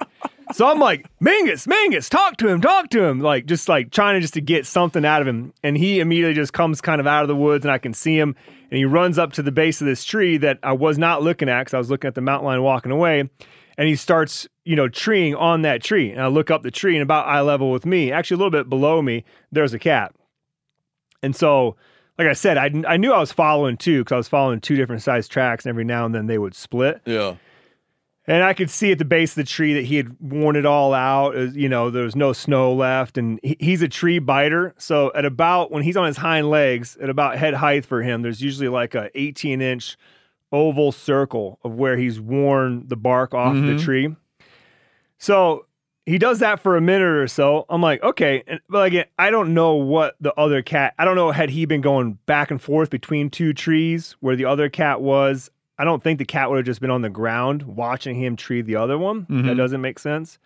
So 0.55 0.67
I'm 0.67 0.79
like, 0.79 1.07
Mingus, 1.21 1.67
Mingus, 1.67 2.09
talk 2.09 2.39
to 2.39 2.49
him, 2.49 2.63
talk 2.63 2.89
to 2.91 3.03
him. 3.05 3.21
Like, 3.21 3.45
just 3.45 3.69
like 3.69 3.91
trying 3.91 4.15
to 4.15 4.21
just 4.23 4.33
to 4.33 4.41
get 4.41 4.65
something 4.65 5.05
out 5.05 5.21
of 5.21 5.29
him. 5.29 5.53
And 5.63 5.77
he 5.77 6.01
immediately 6.01 6.33
just 6.33 6.55
comes 6.55 6.81
kind 6.81 7.03
of 7.03 7.07
out 7.07 7.21
of 7.21 7.29
the 7.29 7.37
woods 7.37 7.67
and 7.67 7.71
I 7.73 7.77
can 7.77 7.93
see 7.93 8.19
him. 8.19 8.35
And 8.71 8.79
he 8.79 8.87
runs 8.87 9.19
up 9.19 9.35
to 9.35 9.43
the 9.43 9.53
base 9.53 9.83
of 9.83 9.87
this 9.87 10.05
tree 10.05 10.39
that 10.39 10.59
I 10.63 10.73
was 10.73 10.97
not 10.97 11.23
looking 11.23 11.51
at 11.51 11.61
because 11.61 11.75
I 11.75 11.79
was 11.79 11.91
looking 11.91 12.09
at 12.09 12.15
the 12.15 12.23
mountain 12.23 12.47
lion 12.47 12.63
walking 12.63 12.93
away. 12.93 13.29
And 13.79 13.89
he 13.89 13.97
starts, 13.97 14.47
you 14.65 14.77
know, 14.77 14.89
treeing 14.89 15.35
on 15.37 15.63
that 15.63 15.83
tree. 15.83 16.11
And 16.11 16.21
I 16.21 16.27
look 16.27 16.51
up 16.51 16.63
the 16.63 16.71
tree 16.71 16.95
and 16.95 17.03
about 17.03 17.27
eye 17.27 17.41
level 17.41 17.71
with 17.71 17.87
me, 17.87 18.13
actually 18.13 18.35
a 18.35 18.39
little 18.39 18.51
bit 18.51 18.69
below 18.69 19.01
me, 19.01 19.25
there's 19.53 19.73
a 19.73 19.79
cat. 19.79 20.13
And 21.23 21.35
so, 21.35 21.77
like 22.19 22.27
I 22.27 22.33
said, 22.33 22.59
I, 22.59 22.71
I 22.87 22.97
knew 22.97 23.13
I 23.13 23.21
was 23.21 23.33
following 23.33 23.77
two 23.77 24.01
because 24.01 24.13
I 24.13 24.17
was 24.17 24.29
following 24.29 24.61
two 24.61 24.77
different 24.77 25.03
size 25.03 25.29
tracks, 25.29 25.65
and 25.65 25.71
every 25.71 25.85
now 25.85 26.05
and 26.05 26.15
then 26.15 26.27
they 26.27 26.39
would 26.39 26.55
split. 26.55 27.01
Yeah. 27.07 27.37
And 28.27 28.43
I 28.43 28.53
could 28.53 28.69
see 28.69 28.93
at 28.93 28.99
the 28.99 29.07
base 29.07 29.33
of 29.33 29.37
the 29.37 29.45
tree 29.45 29.73
that 29.73 29.87
he 29.87 29.97
had 29.97 30.15
worn 30.21 30.55
it 30.55 30.67
all 30.67 30.93
out. 30.93 31.35
You 31.55 31.69
know, 31.69 31.91
there 31.91 32.05
was 32.05 32.15
no 32.15 32.35
snow 32.35 32.75
left, 32.75 33.17
and 33.17 33.41
he, 33.43 33.57
he's 33.59 33.81
a 33.81 33.89
tree 33.89 34.19
biter. 34.19 34.75
So 34.77 35.11
at 35.15 35.25
about 35.25 35.71
when 35.71 35.83
he's 35.83 35.97
on 35.97 36.07
his 36.07 36.19
hind 36.19 36.51
legs, 36.51 36.99
at 37.01 37.09
about 37.09 37.39
head 37.39 37.55
height 37.55 37.87
for 37.87 38.03
him, 38.03 38.21
there's 38.21 38.43
usually 38.43 38.69
like 38.69 38.95
a 38.95 39.11
18 39.15 39.63
inch 39.63 39.97
oval 40.53 40.93
circle 40.93 41.59
of 41.65 41.75
where 41.75 41.97
he's 41.97 42.21
worn 42.21 42.87
the 42.89 42.97
bark 42.97 43.35
off 43.35 43.55
Mhm. 43.55 43.67
the 43.77 43.83
tree. 43.85 44.15
So 45.19 45.67
he 46.07 46.17
does 46.19 46.39
that 46.39 46.61
for 46.61 46.77
a 46.77 46.81
minute 46.81 47.07
or 47.07 47.27
so. 47.29 47.67
I'm 47.69 47.83
like, 47.83 48.03
okay, 48.03 48.43
and, 48.47 48.61
but 48.69 48.87
again, 48.87 49.05
I 49.19 49.31
don't 49.31 49.53
know 49.53 49.75
what 49.75 50.17
the 50.21 50.33
other 50.39 50.63
cat. 50.63 50.95
I 50.99 51.05
don't 51.05 51.17
know 51.17 51.31
had 51.33 51.51
he 51.51 51.67
been 51.67 51.81
going 51.83 52.19
back 52.27 52.51
and 52.51 52.61
forth 52.63 52.89
between 52.91 53.29
two 53.31 53.53
trees 53.53 54.17
where 54.21 54.37
the 54.37 54.45
other 54.47 54.69
cat 54.69 55.01
was. 55.03 55.51
I 55.79 55.85
don't 55.85 56.03
think 56.03 56.19
the 56.19 56.25
cat 56.25 56.49
would 56.51 56.57
have 56.57 56.67
just 56.67 56.81
been 56.81 56.91
on 56.91 57.03
the 57.03 57.11
ground 57.11 57.63
watching 57.65 58.17
him 58.17 58.37
tree 58.37 58.63
the 58.63 58.77
other 58.77 58.99
one. 58.99 59.27
That 59.29 59.55
Mhm. 59.55 59.57
doesn't 59.57 59.81
make 59.81 59.99
sense. 59.99 60.39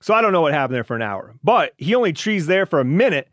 So 0.00 0.14
I 0.14 0.20
don't 0.22 0.32
know 0.32 0.42
what 0.42 0.52
happened 0.52 0.74
there 0.76 0.84
for 0.84 0.96
an 0.96 1.02
hour, 1.02 1.34
but 1.42 1.72
he 1.76 1.94
only 1.94 2.12
trees 2.12 2.46
there 2.46 2.66
for 2.66 2.78
a 2.78 2.84
minute, 2.84 3.28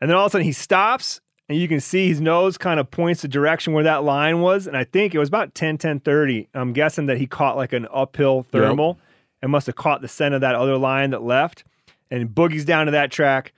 and 0.00 0.10
then 0.10 0.16
all 0.16 0.24
of 0.24 0.30
a 0.30 0.32
sudden 0.32 0.44
he 0.46 0.52
stops, 0.52 1.20
and 1.48 1.58
you 1.58 1.68
can 1.68 1.80
see 1.80 2.08
his 2.08 2.20
nose 2.20 2.58
kind 2.58 2.78
of 2.78 2.90
points 2.90 3.22
the 3.22 3.28
direction 3.28 3.72
where 3.72 3.84
that 3.84 4.04
line 4.04 4.40
was, 4.40 4.66
and 4.66 4.76
I 4.76 4.84
think 4.84 5.14
it 5.14 5.18
was 5.18 5.28
about 5.28 5.54
10, 5.54 5.78
10, 5.78 6.00
30. 6.00 6.48
I'm 6.54 6.72
guessing 6.72 7.06
that 7.06 7.18
he 7.18 7.26
caught 7.26 7.56
like 7.56 7.72
an 7.72 7.86
uphill 7.92 8.42
thermal 8.42 8.98
and 9.40 9.50
must 9.50 9.66
have 9.66 9.76
caught 9.76 10.02
the 10.02 10.08
scent 10.08 10.34
of 10.34 10.40
that 10.42 10.54
other 10.54 10.76
line 10.76 11.10
that 11.10 11.22
left, 11.22 11.64
and 12.10 12.28
boogies 12.28 12.64
down 12.64 12.86
to 12.86 12.92
that 12.92 13.10
track, 13.10 13.52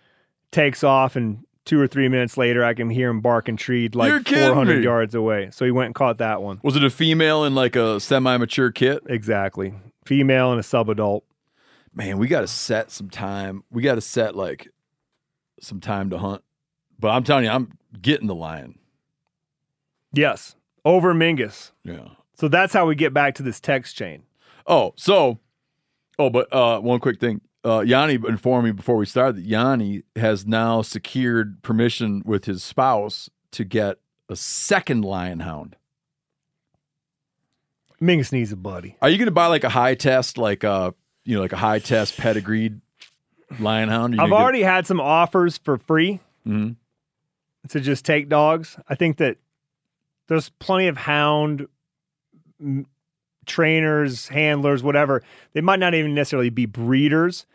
takes 0.53 0.85
off, 0.85 1.17
and 1.17 1.45
two 1.65 1.81
or 1.81 1.87
three 1.87 2.09
minutes 2.09 2.37
later, 2.37 2.65
I 2.65 2.75
can 2.75 2.91
hear 2.91 3.11
him 3.11 3.21
barking 3.21 3.57
treed 3.57 3.95
like 3.95 4.27
400 4.27 4.79
me. 4.79 4.85
yards 4.85 5.15
away. 5.15 5.51
So 5.53 5.65
he 5.65 5.71
went 5.71 5.87
and 5.87 5.95
caught 5.95 6.19
that 6.19 6.43
one. 6.43 6.61
Was 6.63 6.77
it 6.77 6.85
a 6.85 6.91
female 6.91 7.45
in 7.45 7.55
like 7.55 7.77
a 7.77 8.01
semi-mature 8.01 8.73
kit? 8.73 9.03
Exactly. 9.07 9.75
Female 10.05 10.51
and 10.51 10.59
a 10.59 10.63
subadult. 10.63 11.23
Man, 11.95 12.19
we 12.19 12.29
got 12.29 12.41
to 12.41 12.47
set 12.47 12.91
some 12.91 13.11
time. 13.11 13.65
We 13.71 13.83
got 13.83 13.97
to 13.97 14.01
set 14.01 14.35
like 14.35 14.69
some 15.61 15.81
time 15.81 16.11
to 16.11 16.19
hunt. 16.19 16.43
But 17.01 17.09
I'm 17.11 17.25
telling 17.25 17.45
you, 17.45 17.51
I'm 17.51 17.73
getting 18.01 18.27
the 18.27 18.35
lion. 18.35 18.79
Yes. 20.13 20.55
Over 20.85 21.15
Mingus. 21.15 21.71
Yeah. 21.85 22.09
So 22.35 22.49
that's 22.49 22.73
how 22.73 22.87
we 22.87 22.95
get 22.95 23.13
back 23.15 23.35
to 23.37 23.43
this 23.43 23.61
text 23.61 23.97
chain. 23.97 24.23
Oh, 24.67 24.93
so, 24.97 25.39
oh, 26.19 26.31
but 26.31 26.53
uh, 26.53 26.81
one 26.81 27.01
quick 27.01 27.19
thing. 27.21 27.41
Uh, 27.65 27.81
Yanni 27.81 28.15
informed 28.15 28.65
me 28.65 28.73
before 28.73 28.97
we 28.97 29.05
started 29.07 29.37
that 29.37 29.45
Yanni 29.45 30.03
has 30.17 30.47
now 30.47 30.81
secured 30.83 31.63
permission 31.63 32.23
with 32.25 32.47
his 32.47 32.63
spouse 32.63 33.29
to 33.53 33.65
get 33.65 33.97
a 34.29 34.37
second 34.37 35.05
lion 35.05 35.41
hound. 35.41 35.77
Mingus 38.01 38.33
needs 38.33 38.51
a 38.53 38.57
buddy. 38.57 38.97
Are 39.03 39.11
you 39.11 39.19
going 39.19 39.27
to 39.27 39.33
buy 39.33 39.47
like 39.47 39.65
a 39.65 39.69
high 39.69 39.95
test, 39.95 40.39
like 40.39 40.65
a 40.65 40.95
you 41.25 41.37
know, 41.37 41.43
like 41.43 41.53
a 41.53 41.57
high 41.59 41.79
test 41.81 42.17
pedigreed 42.17 42.81
lion 43.59 43.91
hound? 43.91 44.15
I've 44.15 44.19
gonna 44.21 44.31
get- 44.31 44.37
already 44.43 44.63
had 44.63 44.87
some 44.87 45.01
offers 45.01 45.59
for 45.59 45.77
free 45.77 46.21
Mhm. 46.47 46.77
To 47.69 47.81
just 47.81 48.05
take 48.05 48.29
dogs. 48.29 48.77
I 48.89 48.95
think 48.95 49.19
that 49.19 49.37
there's 50.29 50.49
plenty 50.49 50.87
of 50.89 50.97
hound 50.97 51.67
m- 52.61 52.87
trainers, 53.47 54.29
handlers, 54.29 54.83
whatever. 54.83 55.23
They 55.53 55.61
might 55.61 55.79
not 55.81 55.95
even 55.95 56.15
necessarily 56.15 56.51
be 56.51 56.67
breeders, 56.67 57.47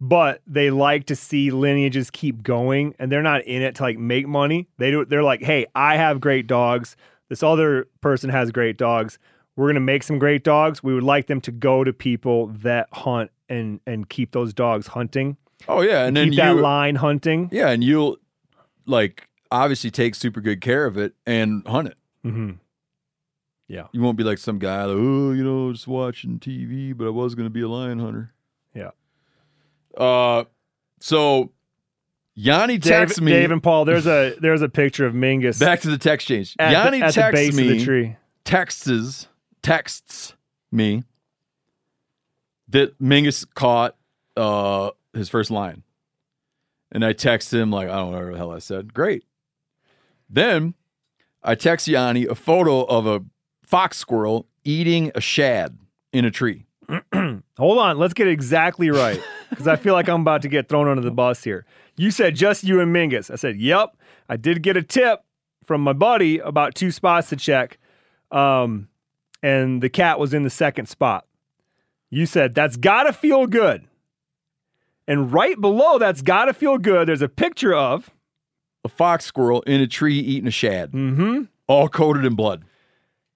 but 0.00 0.40
they 0.46 0.70
like 0.70 1.06
to 1.06 1.16
see 1.16 1.50
lineages 1.50 2.10
keep 2.10 2.42
going, 2.42 2.94
and 2.98 3.10
they're 3.10 3.22
not 3.22 3.42
in 3.44 3.62
it 3.62 3.74
to 3.76 3.82
like 3.82 3.98
make 3.98 4.26
money. 4.26 4.68
They 4.78 4.90
do. 4.90 5.04
They're 5.04 5.22
like, 5.22 5.42
hey, 5.42 5.66
I 5.74 5.96
have 5.96 6.20
great 6.20 6.46
dogs. 6.46 6.96
This 7.28 7.42
other 7.42 7.86
person 8.00 8.30
has 8.30 8.50
great 8.50 8.76
dogs. 8.76 9.18
We're 9.56 9.68
gonna 9.68 9.80
make 9.80 10.02
some 10.02 10.18
great 10.18 10.42
dogs. 10.42 10.82
We 10.82 10.94
would 10.94 11.02
like 11.02 11.26
them 11.26 11.40
to 11.42 11.52
go 11.52 11.84
to 11.84 11.92
people 11.92 12.46
that 12.48 12.88
hunt 12.92 13.30
and 13.48 13.80
and 13.86 14.08
keep 14.08 14.32
those 14.32 14.54
dogs 14.54 14.86
hunting. 14.86 15.36
Oh 15.68 15.82
yeah, 15.82 16.06
and 16.06 16.16
then 16.16 16.30
keep 16.30 16.38
that 16.38 16.54
you- 16.54 16.60
line 16.60 16.96
hunting. 16.96 17.50
Yeah, 17.52 17.68
and 17.68 17.84
you'll 17.84 18.16
like 18.86 19.28
obviously 19.50 19.90
take 19.90 20.14
super 20.14 20.40
good 20.40 20.60
care 20.60 20.86
of 20.86 20.96
it 20.96 21.14
and 21.26 21.66
hunt 21.66 21.88
it. 21.88 21.96
Mm-hmm. 22.24 22.52
Yeah. 23.68 23.86
You 23.92 24.02
won't 24.02 24.16
be 24.16 24.24
like 24.24 24.38
some 24.38 24.58
guy 24.58 24.84
like, 24.84 24.96
oh, 24.96 25.32
you 25.32 25.44
know, 25.44 25.72
just 25.72 25.86
watching 25.86 26.38
TV, 26.38 26.96
but 26.96 27.06
I 27.06 27.10
was 27.10 27.34
going 27.34 27.46
to 27.46 27.50
be 27.50 27.62
a 27.62 27.68
lion 27.68 27.98
hunter. 28.00 28.32
Yeah. 28.74 28.90
Uh, 29.96 30.44
so 31.00 31.52
Yanni 32.34 32.78
Dave, 32.78 32.92
texts 32.92 33.20
me. 33.20 33.32
Dave 33.32 33.50
and 33.50 33.62
Paul, 33.62 33.84
there's 33.84 34.06
a 34.06 34.34
there's 34.40 34.62
a 34.62 34.68
picture 34.68 35.06
of 35.06 35.14
Mingus. 35.14 35.60
Back 35.60 35.80
to 35.80 35.90
the 35.90 35.98
text 35.98 36.26
change. 36.26 36.56
Yanni 36.58 37.00
the 37.00 37.12
texts 37.12 37.56
me. 37.56 37.78
the 37.78 37.84
tree. 37.84 38.16
Texts 38.44 39.28
texts 39.62 40.34
me 40.72 41.04
that 42.68 42.98
Mingus 42.98 43.46
caught 43.54 43.96
uh 44.36 44.90
his 45.12 45.28
first 45.28 45.50
lion, 45.50 45.82
and 46.92 47.04
I 47.04 47.12
text 47.12 47.52
him 47.52 47.70
like 47.70 47.88
I 47.88 47.96
don't 47.96 48.12
know 48.12 48.18
what 48.18 48.32
the 48.32 48.38
hell 48.38 48.52
I 48.52 48.58
said. 48.58 48.94
Great. 48.94 49.24
Then 50.30 50.74
I 51.42 51.54
text 51.56 51.88
Yanni 51.88 52.24
a 52.26 52.34
photo 52.34 52.84
of 52.84 53.06
a 53.06 53.22
fox 53.62 53.98
squirrel 53.98 54.46
eating 54.64 55.10
a 55.14 55.20
shad 55.20 55.78
in 56.12 56.24
a 56.24 56.30
tree. 56.30 56.66
Hold 57.58 57.78
on, 57.78 57.98
let's 57.98 58.14
get 58.14 58.26
it 58.26 58.32
exactly 58.32 58.90
right 58.90 59.20
because 59.48 59.68
I 59.68 59.76
feel 59.76 59.94
like 59.94 60.08
I'm 60.08 60.22
about 60.22 60.42
to 60.42 60.48
get 60.48 60.68
thrown 60.68 60.88
under 60.88 61.02
the 61.02 61.10
bus 61.10 61.44
here. 61.44 61.64
You 61.96 62.10
said 62.10 62.34
just 62.34 62.64
you 62.64 62.80
and 62.80 62.94
Mingus. 62.94 63.30
I 63.30 63.36
said, 63.36 63.60
"Yep." 63.60 63.96
I 64.28 64.36
did 64.36 64.62
get 64.62 64.76
a 64.76 64.82
tip 64.82 65.24
from 65.64 65.80
my 65.82 65.92
buddy 65.92 66.38
about 66.38 66.74
two 66.74 66.90
spots 66.92 67.28
to 67.30 67.36
check, 67.36 67.78
um, 68.30 68.88
and 69.42 69.82
the 69.82 69.88
cat 69.88 70.18
was 70.20 70.32
in 70.32 70.44
the 70.44 70.50
second 70.50 70.86
spot. 70.86 71.26
You 72.10 72.26
said 72.26 72.54
that's 72.54 72.76
gotta 72.76 73.12
feel 73.12 73.46
good, 73.46 73.86
and 75.06 75.32
right 75.32 75.60
below 75.60 75.98
that's 75.98 76.22
gotta 76.22 76.54
feel 76.54 76.78
good. 76.78 77.08
There's 77.08 77.22
a 77.22 77.28
picture 77.28 77.74
of 77.74 78.10
a 78.84 78.88
fox 78.88 79.24
squirrel 79.24 79.62
in 79.62 79.80
a 79.80 79.86
tree 79.86 80.18
eating 80.18 80.48
a 80.48 80.52
shad, 80.52 80.92
mm-hmm. 80.92 81.42
all 81.66 81.88
coated 81.88 82.24
in 82.24 82.34
blood. 82.34 82.64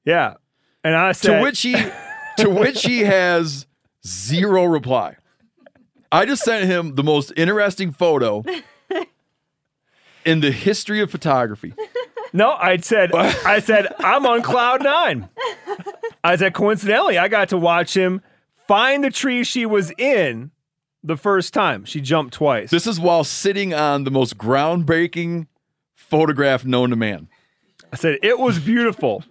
Yeah, 0.05 0.35
and 0.83 0.95
I 0.95 1.13
said 1.13 1.39
to 1.39 1.43
which 1.43 1.61
he 1.61 1.75
to 2.39 2.51
which 2.51 2.85
he 2.85 3.01
has 3.05 3.67
zero 4.07 4.65
reply. 4.65 5.17
I 6.13 6.27
just 6.27 6.45
sent 6.45 6.67
him 6.67 6.95
the 6.95 7.03
most 7.03 7.33
interesting 7.37 7.91
photo 7.91 8.45
in 10.25 10.41
the 10.41 10.53
history 10.53 11.01
of 11.01 11.11
photography. 11.11 11.75
No, 12.33 12.53
I 12.53 12.77
said 12.79 13.13
I 13.15 13.61
said 13.61 13.93
I'm 13.99 14.27
on 14.27 14.43
cloud 14.43 14.83
nine. 14.83 15.29
I 16.23 16.37
said 16.37 16.55
coincidentally, 16.55 17.19
I 17.19 17.29
got 17.29 17.49
to 17.51 17.59
watch 17.59 17.97
him 17.97 18.23
find 18.67 19.05
the 19.05 19.11
tree 19.11 19.45
she 19.45 19.67
was 19.67 19.93
in 19.99 20.51
the 21.05 21.17
first 21.17 21.55
time. 21.55 21.85
She 21.85 22.01
jumped 22.01 22.35
twice. 22.35 22.71
This 22.71 22.87
is 22.87 22.99
while 22.99 23.23
sitting 23.23 23.73
on 23.75 24.05
the 24.05 24.11
most 24.11 24.37
groundbreaking 24.39 25.47
photograph 25.95 26.65
known 26.65 26.91
to 26.91 26.97
man. 26.97 27.29
I 27.93 27.97
said 27.97 28.19
it 28.23 28.39
was 28.39 28.59
beautiful. 28.59 29.23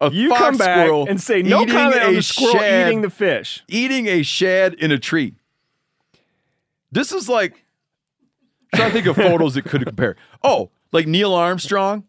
A 0.00 0.10
you 0.10 0.28
fox 0.28 0.40
come 0.40 0.56
back 0.58 0.84
squirrel 0.86 1.06
and 1.08 1.20
say 1.20 1.42
no 1.42 1.64
comment 1.64 2.02
on 2.02 2.14
the 2.14 2.22
squirrel 2.22 2.54
shad- 2.54 2.88
eating 2.88 3.02
the 3.02 3.10
fish. 3.10 3.64
Eating 3.68 4.06
a 4.08 4.22
shad 4.22 4.74
in 4.74 4.92
a 4.92 4.98
tree. 4.98 5.34
This 6.90 7.12
is 7.12 7.28
like 7.28 7.64
I'm 8.72 8.78
trying 8.78 8.88
to 8.90 8.94
think 8.94 9.06
of 9.06 9.16
photos 9.16 9.54
that 9.54 9.64
could 9.64 9.84
compare. 9.86 10.16
Oh, 10.44 10.70
like 10.92 11.06
Neil 11.06 11.32
Armstrong, 11.34 12.04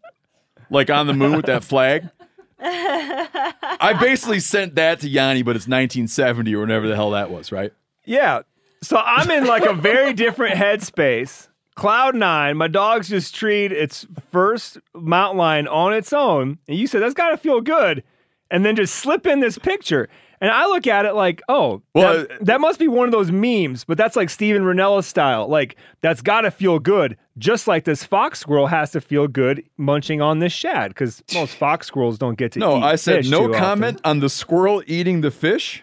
like 0.70 0.90
on 0.90 1.06
the 1.06 1.14
moon 1.14 1.36
with 1.36 1.46
that 1.46 1.64
flag. 1.64 2.10
I 2.60 3.96
basically 4.00 4.40
sent 4.40 4.74
that 4.76 5.00
to 5.00 5.08
Yanni, 5.08 5.42
but 5.42 5.56
it's 5.56 5.66
1970 5.66 6.54
or 6.54 6.60
whatever 6.60 6.88
the 6.88 6.96
hell 6.96 7.10
that 7.12 7.30
was, 7.30 7.52
right? 7.52 7.72
Yeah. 8.04 8.42
So 8.84 8.98
I'm 8.98 9.30
in 9.30 9.46
like 9.46 9.64
a 9.64 9.72
very 9.74 10.12
different 10.12 10.54
headspace. 10.56 11.48
Cloud 11.74 12.14
nine, 12.14 12.56
my 12.56 12.68
dog's 12.68 13.08
just 13.08 13.34
treed 13.34 13.72
its 13.72 14.06
first 14.30 14.78
mountain 14.94 15.38
lion 15.38 15.66
on 15.66 15.92
its 15.92 16.12
own. 16.12 16.58
And 16.68 16.78
you 16.78 16.86
said 16.86 17.02
that's 17.02 17.14
got 17.14 17.30
to 17.30 17.36
feel 17.36 17.60
good. 17.60 18.04
And 18.50 18.64
then 18.64 18.76
just 18.76 18.94
slip 18.96 19.26
in 19.26 19.40
this 19.40 19.58
picture. 19.58 20.08
And 20.40 20.50
I 20.52 20.66
look 20.66 20.86
at 20.86 21.06
it 21.06 21.14
like, 21.14 21.40
oh, 21.48 21.82
Well, 21.94 22.18
that, 22.18 22.30
uh, 22.30 22.34
that 22.42 22.60
must 22.60 22.78
be 22.78 22.86
one 22.86 23.08
of 23.08 23.12
those 23.12 23.30
memes, 23.30 23.84
but 23.84 23.96
that's 23.96 24.14
like 24.14 24.28
Steven 24.28 24.62
Rinella 24.62 25.02
style. 25.02 25.48
Like, 25.48 25.76
that's 26.02 26.20
got 26.20 26.42
to 26.42 26.50
feel 26.50 26.78
good. 26.78 27.16
Just 27.38 27.66
like 27.66 27.84
this 27.84 28.04
fox 28.04 28.38
squirrel 28.40 28.66
has 28.66 28.90
to 28.92 29.00
feel 29.00 29.26
good 29.26 29.64
munching 29.78 30.20
on 30.20 30.40
this 30.40 30.52
shad 30.52 30.90
because 30.90 31.22
most 31.32 31.56
fox 31.56 31.86
squirrels 31.86 32.18
don't 32.18 32.36
get 32.36 32.52
to 32.52 32.58
eat. 32.58 32.60
No, 32.60 32.74
I 32.76 32.96
said 32.96 33.24
no 33.24 33.46
too 33.46 33.54
often. 33.54 33.58
comment 33.58 34.00
on 34.04 34.20
the 34.20 34.28
squirrel 34.28 34.82
eating 34.86 35.22
the 35.22 35.30
fish. 35.30 35.82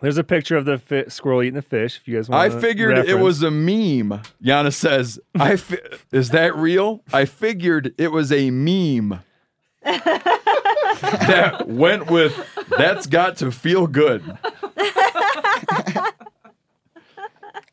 There's 0.00 0.16
a 0.18 0.24
picture 0.24 0.56
of 0.56 0.64
the 0.64 0.78
fi- 0.78 1.08
squirrel 1.08 1.42
eating 1.42 1.54
the 1.54 1.62
fish. 1.62 1.96
If 1.96 2.06
you 2.06 2.16
guys 2.16 2.28
want, 2.28 2.52
I 2.52 2.60
figured 2.60 2.98
it 2.98 3.18
was 3.18 3.42
a 3.42 3.50
meme. 3.50 4.20
Yana 4.42 4.72
says, 4.72 5.18
"I 5.34 5.56
fi- 5.56 5.80
is 6.12 6.30
that 6.30 6.54
real? 6.56 7.02
I 7.12 7.24
figured 7.24 7.94
it 7.98 8.12
was 8.12 8.30
a 8.30 8.50
meme 8.50 9.20
that 9.82 11.64
went 11.66 12.10
with 12.10 12.38
that's 12.76 13.06
got 13.08 13.38
to 13.38 13.50
feel 13.50 13.86
good." 13.88 14.22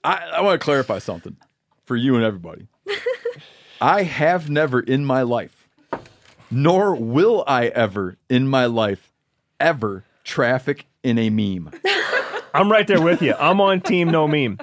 I, 0.03 0.29
I 0.35 0.41
want 0.41 0.59
to 0.59 0.63
clarify 0.63 0.99
something 0.99 1.35
for 1.83 1.95
you 1.95 2.15
and 2.15 2.23
everybody. 2.23 2.67
I 3.81 4.03
have 4.03 4.49
never 4.49 4.79
in 4.79 5.05
my 5.05 5.21
life, 5.23 5.67
nor 6.49 6.95
will 6.95 7.43
I 7.47 7.67
ever 7.67 8.17
in 8.29 8.47
my 8.47 8.65
life, 8.65 9.11
ever 9.59 10.03
traffic 10.23 10.85
in 11.03 11.17
a 11.19 11.29
meme. 11.29 11.71
I'm 12.55 12.71
right 12.71 12.87
there 12.87 13.01
with 13.01 13.21
you. 13.21 13.33
I'm 13.35 13.59
on 13.61 13.81
team 13.81 14.09
no 14.09 14.27
meme. 14.27 14.59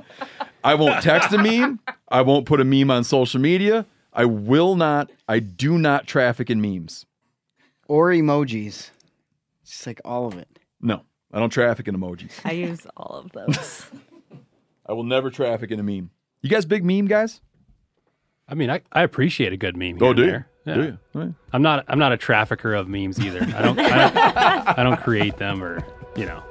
I 0.64 0.74
won't 0.74 1.02
text 1.02 1.32
a 1.32 1.38
meme. 1.38 1.80
I 2.08 2.22
won't 2.22 2.46
put 2.46 2.60
a 2.60 2.64
meme 2.64 2.90
on 2.90 3.04
social 3.04 3.40
media. 3.40 3.86
I 4.12 4.24
will 4.26 4.76
not. 4.76 5.10
I 5.28 5.38
do 5.40 5.78
not 5.78 6.06
traffic 6.06 6.50
in 6.50 6.60
memes. 6.60 7.06
Or 7.88 8.08
emojis. 8.10 8.90
Just 9.64 9.86
like 9.86 10.00
all 10.04 10.26
of 10.26 10.36
it. 10.38 10.48
No, 10.80 11.02
I 11.32 11.38
don't 11.38 11.50
traffic 11.50 11.88
in 11.88 11.96
emojis. 11.96 12.32
I 12.44 12.52
use 12.52 12.86
all 12.96 13.22
of 13.24 13.32
those. 13.32 13.86
I 14.86 14.92
will 14.92 15.04
never 15.04 15.30
traffic 15.30 15.70
in 15.70 15.78
a 15.80 15.82
meme. 15.82 16.10
You 16.42 16.50
guys 16.50 16.64
big 16.66 16.84
meme 16.84 17.06
guys? 17.06 17.40
I 18.48 18.54
mean, 18.54 18.70
I, 18.70 18.80
I 18.92 19.02
appreciate 19.02 19.52
a 19.52 19.56
good 19.56 19.76
meme. 19.76 19.98
Oh, 20.00 20.06
here 20.06 20.08
and 20.12 20.16
do 20.16 20.22
you? 20.24 20.30
there. 20.30 20.46
Do 20.64 20.70
Yeah. 20.80 20.86
you? 20.86 20.98
All 21.14 21.20
right. 21.22 21.34
I'm 21.52 21.62
not 21.62 21.84
I'm 21.88 21.98
not 21.98 22.12
a 22.12 22.16
trafficker 22.16 22.74
of 22.74 22.88
memes 22.88 23.18
either. 23.20 23.40
I 23.56 23.62
don't 23.62 23.78
I 23.78 24.10
don't, 24.10 24.78
I 24.78 24.82
don't 24.82 25.00
create 25.02 25.36
them 25.38 25.62
or 25.62 25.84
you 26.16 26.26
know. 26.26 26.42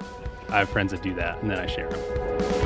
I 0.51 0.59
have 0.59 0.69
friends 0.69 0.91
that 0.91 1.01
do 1.01 1.13
that 1.15 1.41
and 1.41 1.49
then 1.49 1.59
I 1.59 1.65
share 1.65 1.89
them. 1.89 2.61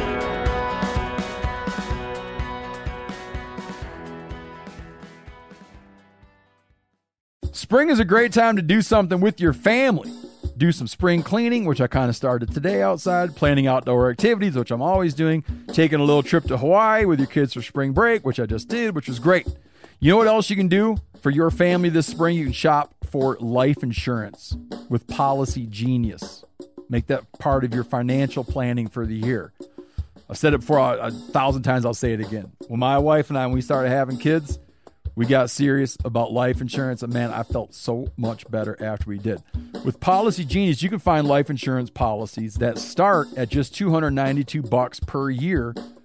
Spring 7.52 7.90
is 7.90 8.00
a 8.00 8.06
great 8.06 8.34
time 8.34 8.56
to 8.56 8.62
do 8.62 8.82
something 8.82 9.22
with 9.22 9.40
your 9.40 9.54
family. 9.54 10.12
Do 10.58 10.72
some 10.72 10.88
spring 10.88 11.24
cleaning, 11.24 11.66
which 11.66 11.82
I 11.82 11.88
kind 11.88 12.10
of 12.10 12.16
started 12.16 12.54
today 12.54 12.82
outside, 12.82 13.36
planning 13.36 13.68
outdoor 13.68 14.10
activities, 14.10 14.56
which 14.56 14.72
I'm 14.72 14.82
always 14.82 15.14
doing, 15.14 15.44
taking 15.74 16.00
a 16.00 16.04
little 16.04 16.24
trip 16.24 16.46
to 16.46 16.58
Hawaii 16.58 17.06
with 17.06 17.20
your 17.20 17.28
kids 17.28 17.54
for 17.54 17.62
spring 17.62 17.92
break, 17.92 18.26
which 18.26 18.40
I 18.40 18.46
just 18.46 18.68
did, 18.68 18.96
which 18.96 19.08
was 19.08 19.20
great. 19.20 19.48
You 20.00 20.12
know 20.12 20.18
what 20.18 20.28
else 20.28 20.50
you 20.50 20.56
can 20.56 20.68
do 20.68 20.98
for 21.22 21.30
your 21.30 21.50
family 21.50 21.90
this 21.90 22.08
spring? 22.08 22.38
You 22.38 22.46
can 22.46 22.54
shop 22.54 22.94
for 23.10 23.38
life 23.40 23.84
insurance 23.84 24.56
with 24.90 25.08
Policygenius. 25.08 26.44
Make 26.90 27.08
that 27.08 27.24
part 27.40 27.64
of 27.64 27.74
your 27.74 27.84
financial 27.84 28.44
planning 28.44 28.88
for 28.88 29.06
the 29.06 29.16
year. 29.16 29.52
I've 30.30 30.38
said 30.38 30.54
it 30.54 30.60
before 30.60 30.80
a, 30.80 31.08
a 31.08 31.12
thousand 31.12 31.64
times, 31.64 31.86
I'll 31.86 31.94
say 31.94 32.14
it 32.14 32.20
again. 32.20 32.52
When 32.68 32.80
my 32.80 32.98
wife 32.98 33.30
and 33.30 33.38
I, 33.38 33.46
when 33.46 33.56
we 33.56 33.62
started 33.62 33.90
having 33.90 34.18
kids, 34.18 34.60
we 35.16 35.26
got 35.26 35.50
serious 35.50 35.98
about 36.04 36.34
life 36.34 36.60
insurance, 36.60 37.02
and 37.02 37.14
man, 37.14 37.32
I 37.32 37.44
felt 37.44 37.74
so 37.74 38.10
much 38.18 38.50
better 38.52 38.76
after 38.84 39.10
we 39.10 39.18
did. 39.18 39.42
With 39.86 40.00
Policygenius, 40.00 40.82
you 40.84 40.90
can 40.90 41.00
find 41.00 41.26
life 41.28 41.50
insurance 41.50 41.90
policies 41.90 42.56
that 42.56 42.78
start 42.78 43.30
at 43.38 43.50
just 43.50 43.74
292 43.76 44.62
bucks 44.64 45.00
per 45.00 45.30
year 45.30 45.74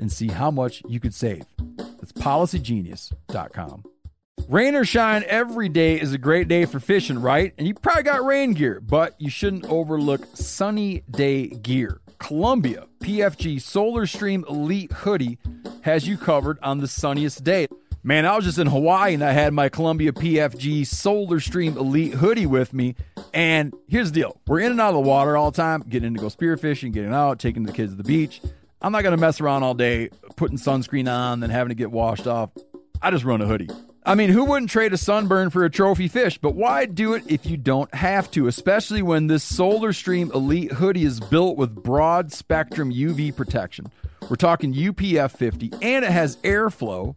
and 0.00 0.10
see 0.10 0.28
how 0.28 0.50
much 0.50 0.82
you 0.88 0.98
could 0.98 1.14
save. 1.14 1.44
That's 1.76 2.12
policygenius.com. 2.12 3.84
Rain 4.48 4.74
or 4.74 4.84
shine, 4.84 5.22
every 5.28 5.68
day 5.68 6.00
is 6.00 6.12
a 6.12 6.18
great 6.18 6.48
day 6.48 6.64
for 6.64 6.80
fishing, 6.80 7.20
right? 7.20 7.52
And 7.56 7.68
you 7.68 7.74
probably 7.74 8.02
got 8.02 8.24
rain 8.24 8.52
gear, 8.52 8.80
but 8.80 9.14
you 9.20 9.30
shouldn't 9.30 9.66
overlook 9.66 10.26
sunny 10.34 11.04
day 11.10 11.48
gear. 11.48 12.00
Columbia 12.18 12.86
PFG 13.00 13.60
Solar 13.60 14.06
Stream 14.06 14.44
Elite 14.48 14.92
Hoodie 14.92 15.38
has 15.82 16.08
you 16.08 16.16
covered 16.16 16.58
on 16.62 16.78
the 16.78 16.88
sunniest 16.88 17.44
day. 17.44 17.68
Man, 18.02 18.24
I 18.24 18.34
was 18.34 18.46
just 18.46 18.58
in 18.58 18.66
Hawaii 18.66 19.14
and 19.14 19.22
I 19.22 19.32
had 19.32 19.52
my 19.52 19.68
Columbia 19.68 20.12
PFG 20.12 20.86
Solar 20.86 21.38
Stream 21.38 21.76
Elite 21.76 22.14
hoodie 22.14 22.46
with 22.46 22.72
me. 22.72 22.94
And 23.34 23.74
here's 23.88 24.10
the 24.10 24.20
deal 24.20 24.40
we're 24.46 24.60
in 24.60 24.72
and 24.72 24.80
out 24.80 24.88
of 24.88 24.94
the 24.94 25.08
water 25.08 25.36
all 25.36 25.50
the 25.50 25.56
time, 25.56 25.84
getting 25.88 26.08
in 26.08 26.14
to 26.14 26.20
go 26.20 26.28
spearfishing, 26.28 26.92
getting 26.92 27.12
out, 27.12 27.38
taking 27.38 27.64
the 27.64 27.72
kids 27.72 27.92
to 27.92 27.96
the 27.96 28.04
beach. 28.04 28.40
I'm 28.82 28.92
not 28.92 29.02
going 29.02 29.14
to 29.14 29.20
mess 29.20 29.40
around 29.40 29.62
all 29.62 29.74
day 29.74 30.08
putting 30.36 30.56
sunscreen 30.58 31.10
on, 31.10 31.40
then 31.40 31.50
having 31.50 31.68
to 31.68 31.74
get 31.74 31.90
washed 31.90 32.26
off. 32.26 32.50
I 33.02 33.10
just 33.10 33.24
run 33.24 33.40
a 33.40 33.46
hoodie. 33.46 33.68
I 34.04 34.14
mean, 34.14 34.30
who 34.30 34.46
wouldn't 34.46 34.70
trade 34.70 34.94
a 34.94 34.96
sunburn 34.96 35.50
for 35.50 35.64
a 35.64 35.70
trophy 35.70 36.08
fish? 36.08 36.38
But 36.38 36.54
why 36.54 36.86
do 36.86 37.12
it 37.12 37.24
if 37.26 37.44
you 37.44 37.58
don't 37.58 37.94
have 37.94 38.30
to, 38.32 38.46
especially 38.46 39.02
when 39.02 39.26
this 39.26 39.44
Solar 39.44 39.92
Stream 39.92 40.30
Elite 40.32 40.72
hoodie 40.72 41.04
is 41.04 41.20
built 41.20 41.58
with 41.58 41.74
broad 41.74 42.32
spectrum 42.32 42.90
UV 42.92 43.36
protection? 43.36 43.92
We're 44.30 44.36
talking 44.36 44.72
UPF 44.72 45.32
50, 45.32 45.72
and 45.82 46.04
it 46.04 46.10
has 46.10 46.36
airflow 46.38 47.14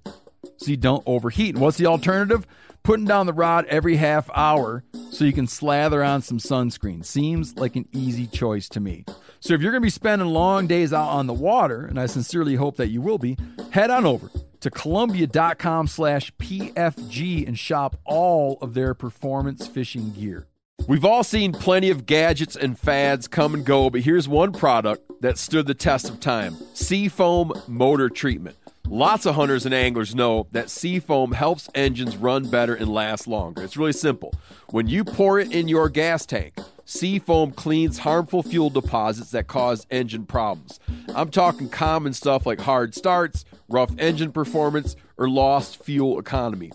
so 0.57 0.71
you 0.71 0.77
don't 0.77 1.03
overheat. 1.05 1.55
And 1.55 1.61
what's 1.61 1.77
the 1.77 1.85
alternative? 1.85 2.45
Putting 2.83 3.05
down 3.05 3.27
the 3.27 3.33
rod 3.33 3.65
every 3.67 3.95
half 3.95 4.29
hour 4.35 4.83
so 5.09 5.23
you 5.23 5.31
can 5.31 5.47
slather 5.47 6.03
on 6.03 6.21
some 6.21 6.37
sunscreen. 6.37 7.05
Seems 7.05 7.55
like 7.55 7.77
an 7.77 7.87
easy 7.93 8.27
choice 8.27 8.67
to 8.69 8.81
me. 8.81 9.05
So 9.39 9.53
if 9.53 9.61
you're 9.61 9.71
going 9.71 9.81
to 9.81 9.85
be 9.85 9.89
spending 9.89 10.27
long 10.27 10.67
days 10.67 10.91
out 10.91 11.07
on 11.07 11.27
the 11.27 11.33
water, 11.33 11.85
and 11.85 11.97
I 11.97 12.07
sincerely 12.07 12.55
hope 12.55 12.75
that 12.75 12.89
you 12.89 12.99
will 12.99 13.17
be, 13.17 13.37
head 13.71 13.89
on 13.89 14.05
over 14.05 14.29
to 14.59 14.69
columbia.com 14.69 15.87
slash 15.87 16.33
PFG 16.35 17.47
and 17.47 17.57
shop 17.57 17.95
all 18.03 18.57
of 18.61 18.73
their 18.73 18.93
performance 18.93 19.65
fishing 19.65 20.11
gear. 20.11 20.47
We've 20.85 21.05
all 21.05 21.23
seen 21.23 21.53
plenty 21.53 21.89
of 21.89 22.05
gadgets 22.05 22.57
and 22.57 22.77
fads 22.77 23.29
come 23.29 23.53
and 23.53 23.65
go, 23.65 23.89
but 23.89 24.01
here's 24.01 24.27
one 24.27 24.51
product 24.51 25.21
that 25.21 25.37
stood 25.37 25.67
the 25.67 25.73
test 25.73 26.09
of 26.09 26.19
time 26.19 26.57
Seafoam 26.73 27.53
Motor 27.67 28.09
Treatment. 28.09 28.57
Lots 28.89 29.25
of 29.25 29.35
hunters 29.35 29.65
and 29.65 29.73
anglers 29.73 30.13
know 30.13 30.47
that 30.51 30.69
Seafoam 30.69 31.31
helps 31.31 31.69
engines 31.73 32.17
run 32.17 32.49
better 32.49 32.75
and 32.75 32.93
last 32.93 33.27
longer. 33.27 33.63
It's 33.63 33.77
really 33.77 33.93
simple. 33.93 34.33
When 34.71 34.87
you 34.87 35.03
pour 35.05 35.39
it 35.39 35.51
in 35.51 35.67
your 35.67 35.89
gas 35.89 36.25
tank, 36.25 36.53
Seafoam 36.85 37.51
cleans 37.53 37.99
harmful 37.99 38.43
fuel 38.43 38.69
deposits 38.69 39.31
that 39.31 39.47
cause 39.47 39.87
engine 39.89 40.25
problems. 40.25 40.79
I'm 41.15 41.29
talking 41.29 41.69
common 41.69 42.13
stuff 42.13 42.45
like 42.45 42.59
hard 42.59 42.93
starts, 42.93 43.45
rough 43.69 43.91
engine 43.97 44.33
performance, 44.33 44.97
or 45.17 45.29
lost 45.29 45.83
fuel 45.83 46.19
economy. 46.19 46.71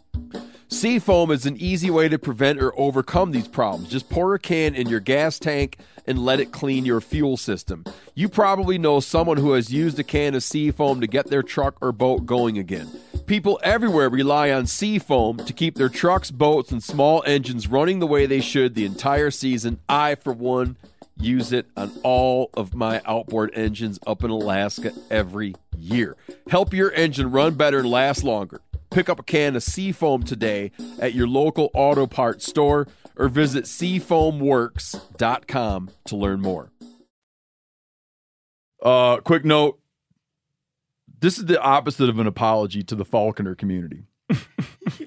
Seafoam 0.71 1.31
is 1.31 1.47
an 1.47 1.57
easy 1.57 1.89
way 1.89 2.11
to 2.11 2.19
prevent 2.19 2.61
or 2.61 2.79
overcome 2.79 3.33
these 3.33 3.49
problems. 3.49 3.89
Just 3.89 4.11
pour 4.11 4.35
a 4.35 4.39
can 4.39 4.75
in 4.75 4.87
your 4.87 5.01
gas 5.01 5.39
tank 5.39 5.79
and 6.07 6.19
let 6.19 6.41
it 6.41 6.53
clean 6.53 6.85
your 6.85 7.01
fuel 7.01 7.39
system. 7.39 7.85
You 8.15 8.29
probably 8.29 8.77
know 8.77 9.01
someone 9.01 9.39
who 9.39 9.53
has 9.53 9.73
used 9.73 9.99
a 9.99 10.05
can 10.05 10.35
of 10.35 10.43
Seafoam 10.43 11.01
to 11.01 11.07
get 11.07 11.29
their 11.29 11.43
truck 11.43 11.79
or 11.81 11.91
boat 11.91 12.27
going 12.27 12.59
again. 12.59 12.91
People 13.25 13.59
everywhere 13.63 14.11
rely 14.11 14.51
on 14.51 14.67
Seafoam 14.67 15.39
to 15.39 15.55
keep 15.55 15.77
their 15.77 15.89
trucks, 15.89 16.31
boats, 16.31 16.71
and 16.71 16.83
small 16.83 17.23
engines 17.27 17.67
running 17.67 17.99
the 17.99 18.07
way 18.07 18.27
they 18.27 18.43
should 18.43 18.75
the 18.75 18.85
entire 18.85 19.31
season. 19.31 19.81
I, 19.89 20.17
for 20.17 20.35
one, 20.35 20.77
use 21.19 21.51
it 21.51 21.67
on 21.79 21.93
all 22.03 22.51
of 22.53 22.75
my 22.75 23.01
outboard 23.07 23.53
engines 23.55 23.99
up 24.07 24.23
in 24.23 24.29
Alaska 24.29 24.93
every 25.11 25.55
year. 25.79 26.15
Help 26.51 26.75
your 26.75 26.93
engine 26.93 27.31
run 27.31 27.55
better 27.55 27.79
and 27.79 27.91
last 27.91 28.23
longer. 28.23 28.61
Pick 28.91 29.09
up 29.09 29.19
a 29.21 29.23
can 29.23 29.57
of 29.57 29.63
Seafoam 29.63 30.23
today 30.23 30.73
at 30.99 31.15
your 31.15 31.27
local 31.29 31.71
auto 31.75 32.07
parts 32.07 32.47
store 32.47 32.87
or 33.17 33.29
visit 33.29 33.65
seafoamworks.com 33.65 35.91
to 36.07 36.17
learn 36.17 36.41
more. 36.41 36.71
Uh, 38.83 39.19
quick 39.19 39.45
note 39.45 39.79
this 41.21 41.39
is 41.39 41.45
the 41.47 41.61
opposite 41.61 42.09
of 42.09 42.19
an 42.19 42.27
apology 42.27 42.83
to 42.85 42.95
the 42.95 43.05
Falconer 43.05 43.55
community. 43.55 44.05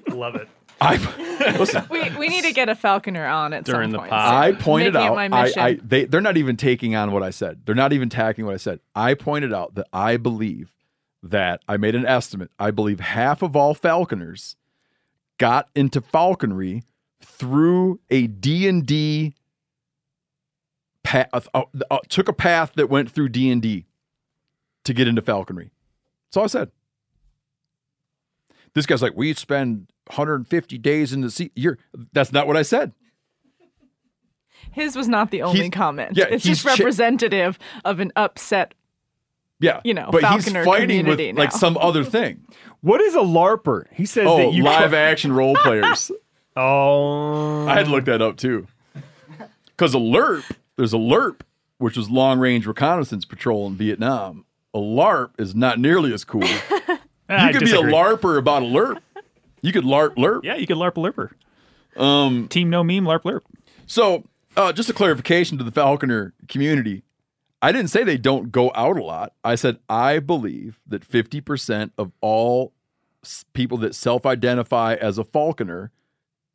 Love 0.08 0.36
it. 0.36 0.48
I 0.80 0.96
listen. 1.58 1.84
We, 1.90 2.10
we 2.18 2.28
need 2.28 2.44
to 2.44 2.52
get 2.52 2.68
a 2.68 2.74
falconer 2.74 3.24
on 3.24 3.52
at 3.52 3.64
During 3.64 3.86
some 3.86 3.92
the 3.92 3.98
point. 3.98 4.10
pod. 4.10 4.34
I 4.34 4.52
pointed 4.52 4.96
out. 4.96 5.14
my 5.14 5.28
I. 5.30 5.52
I 5.56 5.74
they 5.82 6.06
they're 6.06 6.20
not 6.20 6.36
even 6.36 6.56
taking 6.56 6.96
on 6.96 7.12
what 7.12 7.22
I 7.22 7.30
said. 7.30 7.60
They're 7.64 7.76
not 7.76 7.92
even 7.92 8.08
tacking 8.08 8.44
what 8.44 8.54
I 8.54 8.56
said. 8.56 8.80
I 8.94 9.14
pointed 9.14 9.54
out 9.54 9.76
that 9.76 9.86
I 9.92 10.16
believe 10.16 10.72
that 11.22 11.62
I 11.68 11.76
made 11.76 11.94
an 11.94 12.06
estimate. 12.06 12.50
I 12.58 12.70
believe 12.70 13.00
half 13.00 13.42
of 13.42 13.54
all 13.56 13.74
falconers 13.74 14.56
got 15.38 15.68
into 15.74 16.00
falconry 16.00 16.82
through 17.20 18.00
a 18.10 18.26
D 18.26 18.66
and 18.68 18.84
D 18.84 19.34
path. 21.02 21.48
Uh, 21.54 21.62
uh, 21.90 21.98
took 22.08 22.28
a 22.28 22.32
path 22.32 22.72
that 22.74 22.88
went 22.90 23.10
through 23.10 23.28
D 23.28 23.50
and 23.50 23.62
D 23.62 23.86
to 24.84 24.92
get 24.92 25.06
into 25.06 25.22
falconry. 25.22 25.70
That's 26.28 26.36
all 26.36 26.44
I 26.44 26.48
said. 26.48 26.70
This 28.74 28.86
guy's 28.86 29.02
like, 29.02 29.12
we 29.14 29.32
spend 29.34 29.88
150 30.06 30.78
days 30.78 31.12
in 31.12 31.20
the 31.20 31.30
sea. 31.30 31.50
You're 31.54 31.78
that's 32.12 32.32
not 32.32 32.46
what 32.46 32.56
I 32.56 32.62
said. 32.62 32.92
His 34.70 34.96
was 34.96 35.08
not 35.08 35.30
the 35.30 35.42
only 35.42 35.60
He's- 35.62 35.70
comment. 35.72 36.16
yeah, 36.16 36.26
it's 36.30 36.44
just 36.44 36.64
representative 36.64 37.58
of 37.84 38.00
an 38.00 38.12
upset. 38.16 38.74
Yeah, 39.62 39.80
you 39.84 39.94
know, 39.94 40.10
but 40.10 40.22
he's 40.24 40.44
falconer 40.44 40.64
fighting 40.64 41.06
with 41.06 41.16
community 41.18 41.32
like 41.32 41.52
some 41.52 41.78
other 41.78 42.04
thing. 42.16 42.44
What 42.80 43.00
is 43.00 43.14
a 43.14 43.20
LARPer? 43.20 43.86
He 43.92 44.04
says 44.06 44.26
oh, 44.26 44.36
that 44.38 44.52
you 44.52 44.64
live 44.64 44.92
action 44.92 45.32
role 45.32 45.54
players. 45.56 46.10
Oh, 46.54 47.66
I 47.66 47.72
had 47.76 47.86
to 47.86 47.90
look 47.90 48.04
that 48.04 48.20
up 48.20 48.36
too. 48.36 48.66
Because 49.68 49.94
a 49.94 49.98
LERP, 49.98 50.44
there's 50.76 50.92
a 50.92 50.98
LERP, 50.98 51.40
which 51.78 51.96
was 51.96 52.10
long 52.10 52.38
range 52.38 52.66
reconnaissance 52.66 53.24
patrol 53.24 53.66
in 53.68 53.76
Vietnam. 53.76 54.44
A 54.74 54.78
LARP 54.78 55.30
is 55.38 55.54
not 55.54 55.78
nearly 55.78 56.12
as 56.12 56.24
cool. 56.24 56.42
You 57.30 57.52
could 57.52 57.60
disagree. 57.60 57.90
be 57.90 57.96
a 57.96 57.98
LARPer 57.98 58.36
about 58.36 58.62
a 58.62 58.66
LERP. 58.66 58.98
You 59.62 59.72
could 59.72 59.84
LARP 59.84 60.16
LERP. 60.16 60.44
Yeah, 60.44 60.56
you 60.56 60.66
could 60.66 60.76
LARP 60.76 60.94
LERPer. 60.94 61.30
Um, 61.98 62.48
Team 62.48 62.68
No 62.68 62.84
Meme 62.84 63.04
LARP 63.04 63.22
LERP. 63.22 63.40
So, 63.86 64.24
uh, 64.54 64.72
just 64.74 64.90
a 64.90 64.92
clarification 64.92 65.56
to 65.56 65.64
the 65.64 65.70
Falconer 65.70 66.34
community. 66.48 67.02
I 67.62 67.70
didn't 67.70 67.90
say 67.90 68.02
they 68.02 68.18
don't 68.18 68.50
go 68.50 68.72
out 68.74 68.98
a 68.98 69.04
lot. 69.04 69.32
I 69.44 69.54
said 69.54 69.78
I 69.88 70.18
believe 70.18 70.80
that 70.86 71.08
50% 71.08 71.92
of 71.96 72.10
all 72.20 72.72
people 73.52 73.78
that 73.78 73.94
self-identify 73.94 74.94
as 74.94 75.16
a 75.16 75.24
falconer 75.24 75.92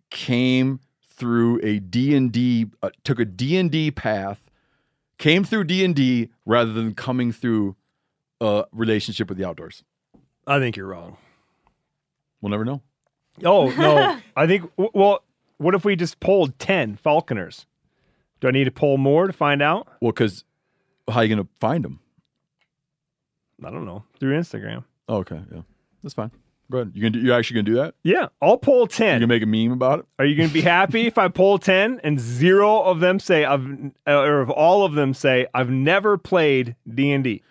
came 0.10 0.82
through 1.02 1.60
a 1.64 1.80
D&D 1.80 2.68
uh, 2.84 2.90
took 3.04 3.20
a 3.20 3.26
D&D 3.26 3.92
path, 3.92 4.52
came 5.18 5.46
through 5.46 5.64
D&D 5.64 6.30
rather 6.46 6.74
than 6.74 6.94
coming 6.94 7.32
through 7.32 7.78
a 8.42 8.66
relationship 8.72 9.30
with 9.30 9.38
the 9.38 9.46
outdoors. 9.48 9.84
I 10.46 10.60
think 10.60 10.76
you're 10.76 10.88
wrong. 10.88 11.18
We'll 12.42 12.52
never 12.52 12.66
know. 12.66 12.82
Oh 13.44 13.70
no, 13.70 14.20
I 14.36 14.48
think. 14.48 14.70
Well, 14.78 15.24
what 15.58 15.76
if 15.76 15.86
we 15.86 15.96
just 15.96 16.20
polled 16.20 16.58
ten 16.60 16.96
falconers? 16.96 17.66
Do 18.40 18.48
I 18.48 18.52
need 18.52 18.66
to 18.66 18.72
poll 18.72 18.98
more 18.98 19.28
to 19.28 19.34
find 19.34 19.62
out? 19.62 19.88
Well, 20.02 20.12
cuz 20.12 20.44
how 21.08 21.20
are 21.20 21.24
you 21.26 21.36
going 21.36 21.46
to 21.46 21.52
find 21.60 21.84
them? 21.84 22.00
I 23.64 23.72
don't 23.72 23.86
know 23.86 24.04
through 24.20 24.38
Instagram. 24.40 24.84
Oh, 25.10 25.18
okay, 25.18 25.42
yeah. 25.54 25.62
That's 26.04 26.14
fine. 26.14 26.32
Go 26.70 26.80
ahead. 26.80 26.92
You 26.94 27.02
can 27.02 27.14
do, 27.14 27.20
you 27.20 27.34
actually 27.34 27.56
going 27.56 27.66
to 27.66 27.72
do 27.72 27.78
that? 27.78 27.96
Yeah, 28.04 28.28
I'll 28.42 28.58
poll 28.58 28.82
You 28.82 28.88
ten. 28.88 29.20
can 29.22 29.30
make 29.30 29.42
a 29.42 29.46
meme 29.46 29.72
about 29.72 30.00
it? 30.00 30.06
Are 30.20 30.26
you 30.26 30.36
going 30.36 30.50
to 30.50 30.54
be 30.54 30.62
happy 30.62 31.08
if 31.08 31.18
I 31.18 31.30
poll 31.30 31.58
ten 31.58 32.00
and 32.04 32.20
zero 32.20 32.82
of 32.82 33.00
them 33.00 33.20
say 33.20 33.46
I've, 33.46 33.66
or 34.06 34.42
if 34.42 34.50
all 34.50 34.84
of 34.84 34.94
them 34.94 35.14
say 35.14 35.48
I've 35.54 35.70
never 35.70 36.18
played 36.18 36.76
D 36.94 37.12
and 37.12 37.24
D? 37.24 37.42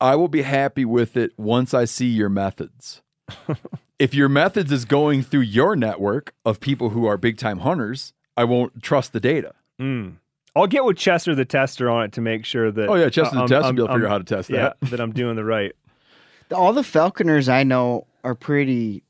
I 0.00 0.16
will 0.16 0.28
be 0.28 0.42
happy 0.42 0.84
with 0.84 1.16
it 1.16 1.32
once 1.38 1.72
I 1.72 1.84
see 1.84 2.06
your 2.06 2.28
methods. 2.28 3.02
if 3.98 4.12
your 4.14 4.28
methods 4.28 4.70
is 4.72 4.84
going 4.84 5.22
through 5.22 5.40
your 5.40 5.76
network 5.76 6.34
of 6.44 6.60
people 6.60 6.90
who 6.90 7.06
are 7.06 7.16
big 7.16 7.38
time 7.38 7.60
hunters, 7.60 8.12
I 8.36 8.44
won't 8.44 8.82
trust 8.82 9.12
the 9.12 9.20
data. 9.20 9.54
Mm. 9.80 10.16
I'll 10.56 10.66
get 10.66 10.84
with 10.84 10.96
Chester 10.96 11.34
the 11.34 11.44
tester 11.44 11.88
on 11.90 12.04
it 12.04 12.12
to 12.12 12.20
make 12.20 12.44
sure 12.44 12.70
that. 12.72 12.88
Oh, 12.88 12.94
yeah, 12.94 13.08
Chester 13.10 13.34
the 13.34 13.40
I'm- 13.40 13.48
tester 13.48 13.64
I'm- 13.66 13.76
will 13.76 13.86
figure 13.86 13.94
I'm- 13.94 14.06
out 14.06 14.10
how 14.10 14.18
to 14.18 14.24
test 14.24 14.50
yeah, 14.50 14.72
that. 14.80 14.90
that 14.90 15.00
I'm 15.00 15.12
doing 15.12 15.36
the 15.36 15.44
right. 15.44 15.72
All 16.52 16.72
the 16.72 16.82
falconers 16.82 17.48
I 17.48 17.62
know 17.62 18.06
are 18.24 18.34
pretty 18.34 19.02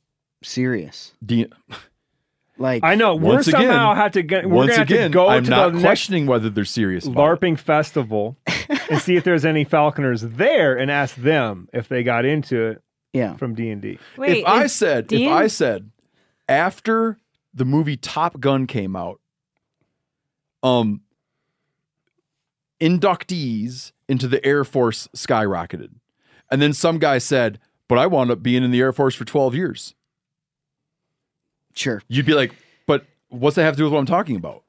serious. 0.43 1.13
D- 1.25 1.47
Like 2.61 2.83
I 2.83 2.97
know 2.97 3.15
we're 3.15 3.35
Once 3.35 3.47
again- 3.47 3.61
somehow 3.63 3.95
have 3.95 4.13
to 4.13 4.23
get. 4.23 4.45
We're 4.49 4.55
Once 4.57 4.71
gonna 4.71 4.79
have 4.81 4.89
again, 4.91 5.11
to 5.13 5.15
go 5.15 5.29
I'm 5.29 5.45
to 5.45 5.51
not 5.51 5.67
the 5.69 5.73
next 5.75 5.83
questioning 5.85 6.27
whether 6.27 6.51
they're 6.51 6.65
serious. 6.65 7.07
About 7.07 7.21
it. 7.35 7.41
LARPing 7.41 7.57
festival 7.59 8.37
and 8.91 9.01
see 9.01 9.15
if 9.15 9.23
there's 9.23 9.45
any 9.45 9.63
falconers 9.65 10.23
there 10.23 10.77
and 10.77 10.91
ask 10.91 11.15
them 11.15 11.69
if 11.73 11.89
they 11.89 12.03
got 12.03 12.25
into 12.25 12.61
it 12.67 12.83
Yeah. 13.13 13.37
from 13.37 13.55
D&D. 13.55 14.01
Wait, 14.17 14.39
if 14.39 14.45
I 14.45 14.65
is 14.65 14.73
said, 14.73 15.13
if 15.13 15.31
I 15.31 15.47
said, 15.47 15.91
after 16.49 17.19
the 17.55 17.65
movie 17.65 17.97
Top 17.97 18.41
Gun 18.41 18.67
came 18.67 18.97
out, 18.97 19.21
um, 20.65 21.03
inductees 22.81 23.93
into 24.09 24.29
the 24.29 24.45
Air 24.45 24.65
Force 24.65 25.09
skyrocketed, 25.15 25.91
and 26.51 26.61
then 26.63 26.73
some 26.73 26.99
guy 26.99 27.19
said, 27.19 27.59
"But 27.89 27.99
I 27.99 28.07
wound 28.07 28.31
up 28.31 28.43
being 28.43 28.63
in 28.65 28.71
the 28.71 28.81
Air 28.81 28.93
Force 28.93 29.15
for 29.15 29.25
twelve 29.25 29.55
years." 29.55 29.95
Sure. 31.75 32.03
You'd 32.09 32.27
be 32.27 32.35
like, 32.35 32.55
"But 32.87 33.07
what's 33.29 33.57
that 33.57 33.63
have 33.63 33.75
to 33.75 33.79
do 33.79 33.85
with 33.85 33.93
what 33.93 34.01
I'm 34.01 34.07
talking 34.07 34.37
about?" 34.37 34.63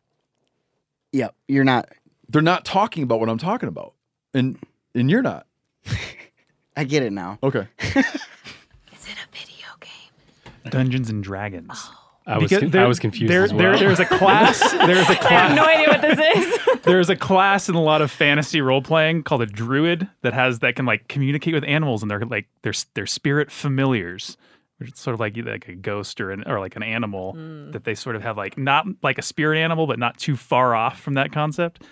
Yep. 1.11 1.35
You're 1.47 1.63
not. 1.63 1.89
They're 2.27 2.41
not 2.41 2.65
talking 2.65 3.03
about 3.03 3.19
what 3.19 3.29
I'm 3.29 3.37
talking 3.39 3.69
about, 3.69 3.93
and 4.33 4.59
and 4.93 5.09
you're 5.09 5.21
not. 5.21 5.47
I 6.77 6.83
get 6.83 7.03
it 7.03 7.11
now. 7.11 7.39
Okay. 7.41 7.67
Is 7.79 7.95
it 7.95 9.17
a 9.17 9.35
video 9.35 9.67
game? 9.79 10.71
Dungeons 10.71 11.09
and 11.09 11.23
Dragons. 11.23 11.71
Oh. 11.73 11.98
I 12.29 12.37
was 12.37 12.49
Because 12.49 12.61
con- 12.61 12.69
there- 12.69 12.83
I 12.83 12.87
was 12.87 12.99
confused 12.99 13.33
There, 13.33 13.43
as 13.43 13.51
well. 13.51 13.71
there, 13.71 13.77
there's 13.79 13.99
a 13.99 14.05
class. 14.05 14.59
There's 14.71 15.09
a 15.09 15.27
I 15.27 15.33
have 15.33 15.55
no 15.55 15.65
idea 15.65 15.87
what 15.87 16.01
this 16.01 16.19
is. 16.37 16.81
There's 16.83 17.09
a 17.09 17.15
class 17.15 17.69
in 17.69 17.75
a 17.75 17.81
lot 17.81 18.03
of 18.03 18.11
fantasy 18.11 18.61
role 18.61 18.83
playing 18.83 19.23
called 19.23 19.41
a 19.41 19.47
druid 19.47 20.07
that 20.21 20.33
has 20.33 20.59
that 20.59 20.75
can 20.75 20.85
like 20.85 21.07
communicate 21.07 21.55
with 21.55 21.63
animals 21.63 22.03
and 22.03 22.11
they're 22.11 22.21
like 22.21 22.47
they're 22.61 22.73
they're 22.93 23.07
spirit 23.07 23.51
familiars, 23.51 24.37
which 24.77 24.91
is 24.91 24.99
sort 24.99 25.15
of 25.15 25.19
like 25.19 25.35
like 25.37 25.67
a 25.67 25.75
ghost 25.75 26.21
or 26.21 26.31
an 26.31 26.43
or 26.45 26.59
like 26.59 26.75
an 26.75 26.83
animal 26.83 27.33
hmm. 27.33 27.71
that 27.71 27.83
they 27.83 27.95
sort 27.95 28.15
of 28.15 28.21
have 28.21 28.37
like 28.37 28.57
not 28.59 28.85
like 29.01 29.17
a 29.17 29.23
spirit 29.23 29.57
animal 29.57 29.87
but 29.87 29.97
not 29.97 30.17
too 30.19 30.35
far 30.35 30.75
off 30.75 30.99
from 30.99 31.15
that 31.15 31.31
concept. 31.31 31.83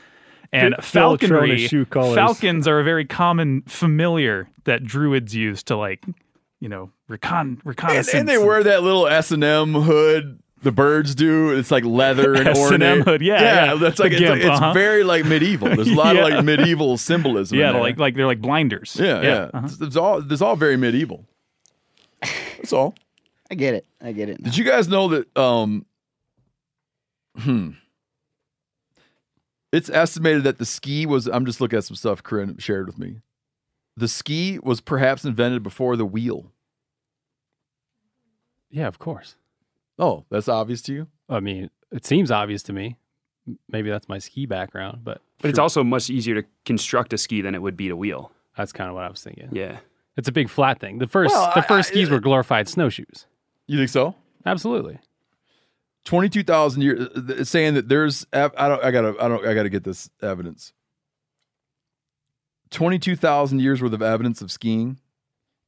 And 0.54 0.76
Phil 0.82 1.18
Trona 1.18 1.20
falconry, 1.20 1.68
shoe 1.68 1.86
falcons 1.86 2.68
are 2.68 2.80
a 2.80 2.84
very 2.84 3.06
common 3.06 3.64
familiar 3.64 4.48
that 4.64 4.84
druids 4.84 5.36
use 5.36 5.64
to 5.64 5.76
like, 5.76 6.06
you 6.60 6.70
know, 6.70 6.92
recon 7.08 7.62
reconnaissance. 7.64 8.14
and 8.14 8.28
they 8.28 8.38
wear 8.38 8.64
that 8.64 8.84
little 8.84 9.08
S 9.08 9.32
and 9.32 9.44
M 9.44 9.74
hood. 9.74 10.40
The 10.64 10.72
birds 10.72 11.14
do. 11.14 11.52
It's 11.56 11.70
like 11.70 11.86
leather 11.86 12.34
and 12.34 12.48
S&M 12.48 12.62
ornate. 12.72 13.06
hood, 13.06 13.22
yeah, 13.22 13.42
yeah. 13.42 13.76
That's 13.76 14.00
like 14.00 14.12
it's, 14.12 14.20
gimp, 14.20 14.38
it's 14.38 14.48
uh-huh. 14.48 14.74
very 14.74 15.04
like 15.04 15.24
medieval. 15.24 15.68
There's 15.68 15.88
a 15.88 15.94
lot 15.94 16.16
Yeah. 16.16 16.26
of 16.26 16.34
like 16.34 16.44
medieval 16.44 16.98
symbolism. 16.98 17.56
in 17.58 17.62
yeah, 17.64 17.74
there. 17.74 17.82
like 17.82 18.00
like 18.00 18.16
they're 18.16 18.26
like 18.26 18.42
blinders. 18.42 18.98
yeah, 19.00 19.22
yeah. 19.22 19.50
uh-huh. 19.54 19.66
It's, 19.66 19.80
it's 19.82 19.96
all 19.96 20.32
it's 20.32 20.42
all 20.42 20.56
very 20.56 20.76
medieval. 20.76 21.26
That's 22.22 22.74
all. 22.74 22.96
I 23.52 23.56
get 23.56 23.76
it. 23.76 23.86
I 24.02 24.12
get 24.14 24.30
it. 24.30 24.40
Now. 24.40 24.46
Did 24.46 24.58
you 24.58 24.66
guys 24.66 24.88
know 24.88 25.08
that? 25.10 25.38
Um, 25.38 25.86
hmm. 27.38 27.70
It's 29.72 29.90
estimated 29.90 30.44
that 30.44 30.58
the 30.58 30.66
ski 30.66 31.06
was. 31.06 31.28
I'm 31.28 31.46
just 31.46 31.62
looking 31.62 31.78
at 31.78 31.84
some 31.84 31.96
stuff 31.96 32.24
Corinne 32.24 32.58
shared 32.58 32.88
with 32.88 32.98
me. 32.98 33.18
The 33.98 34.08
ski 34.08 34.60
was 34.62 34.80
perhaps 34.80 35.26
invented 35.26 35.64
before 35.64 35.98
the 35.98 36.06
wheel. 36.06 36.52
yeah, 38.70 38.88
of 38.88 39.00
course. 39.00 39.36
Oh, 40.00 40.26
that's 40.30 40.48
obvious 40.48 40.82
to 40.84 40.94
you. 40.94 41.08
I 41.30 41.40
mean, 41.40 41.70
it 41.92 42.06
seems 42.06 42.30
obvious 42.32 42.62
to 42.64 42.74
me. 42.74 42.98
Maybe 43.70 43.90
that's 43.90 44.08
my 44.10 44.20
ski 44.20 44.46
background, 44.46 45.00
but 45.04 45.22
But 45.42 45.50
it's 45.50 45.60
also 45.60 45.84
much 45.84 46.10
easier 46.10 46.42
to 46.42 46.48
construct 46.66 47.14
a 47.14 47.18
ski 47.18 47.42
than 47.42 47.56
it 47.56 47.62
would 47.62 47.78
be 47.78 47.88
to 47.88 47.96
wheel. 47.96 48.32
that's 48.58 48.72
kind 48.74 48.90
of 48.90 48.96
what 48.96 49.04
I 49.06 49.10
was 49.10 49.24
thinking. 49.24 49.50
Yeah. 49.52 49.80
It's 50.18 50.28
a 50.28 50.32
big 50.32 50.50
flat 50.50 50.80
thing. 50.80 50.98
The 51.00 51.08
first 51.08 51.34
Well, 51.34 51.52
the 51.56 51.60
I- 51.64 51.68
first 51.68 51.90
I- 51.90 51.94
skis 51.94 52.10
uh, 52.10 52.14
were 52.14 52.20
glorified 52.20 52.68
snowshoes. 52.68 53.26
You 53.68 53.78
think 53.78 53.90
so? 53.90 54.16
Absolutely. 54.46 55.00
Twenty-two 56.06 56.44
thousand 56.44 56.82
years. 56.84 57.08
Uh, 57.10 57.44
saying 57.44 57.74
that 57.74 57.90
there's. 57.90 58.26
I 58.32 58.48
don't. 58.48 58.84
I 58.84 58.92
gotta. 58.92 59.14
I 59.20 59.28
don't. 59.28 59.46
I 59.46 59.54
gotta 59.54 59.70
get 59.70 59.84
this 59.84 60.10
evidence. 60.22 60.72
Twenty-two 62.70 63.16
thousand 63.16 63.60
years 63.60 63.82
worth 63.82 63.94
of 63.94 64.02
evidence 64.02 64.42
of 64.42 64.52
skiing. 64.52 65.00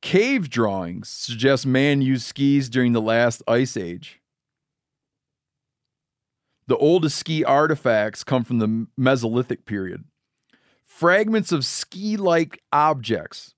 Cave 0.01 0.49
drawings 0.49 1.09
suggest 1.09 1.65
man 1.65 2.01
used 2.01 2.25
skis 2.25 2.69
during 2.69 2.93
the 2.93 3.01
last 3.01 3.43
ice 3.47 3.75
age. 3.75 4.21
The 6.67 6.77
oldest 6.77 7.17
ski 7.17 7.43
artifacts 7.43 8.23
come 8.23 8.43
from 8.43 8.59
the 8.59 8.87
Mesolithic 8.97 9.65
period. 9.65 10.05
Fragments 10.85 11.51
of 11.51 11.65
ski-like 11.65 12.61
objects 12.71 13.55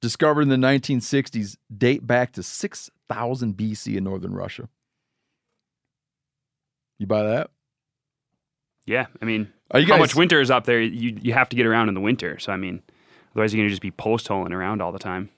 discovered 0.00 0.42
in 0.42 0.48
the 0.48 0.56
1960s 0.56 1.56
date 1.74 2.06
back 2.06 2.32
to 2.32 2.42
6000 2.42 3.56
BC 3.56 3.96
in 3.96 4.04
northern 4.04 4.34
Russia. 4.34 4.68
You 6.98 7.06
buy 7.06 7.22
that? 7.22 7.50
Yeah. 8.86 9.06
I 9.20 9.24
mean, 9.24 9.52
Are 9.70 9.80
you 9.80 9.86
how 9.86 9.98
much 9.98 10.14
winter 10.14 10.40
is 10.40 10.50
up 10.50 10.64
there? 10.64 10.80
You 10.80 11.18
you 11.20 11.32
have 11.32 11.48
to 11.48 11.56
get 11.56 11.66
around 11.66 11.88
in 11.88 11.94
the 11.94 12.00
winter. 12.00 12.38
So 12.38 12.52
I 12.52 12.56
mean, 12.56 12.82
otherwise 13.32 13.52
you're 13.52 13.62
gonna 13.62 13.70
just 13.70 13.82
be 13.82 13.90
post 13.90 14.28
holing 14.28 14.52
around 14.52 14.80
all 14.80 14.92
the 14.92 14.98
time. 14.98 15.30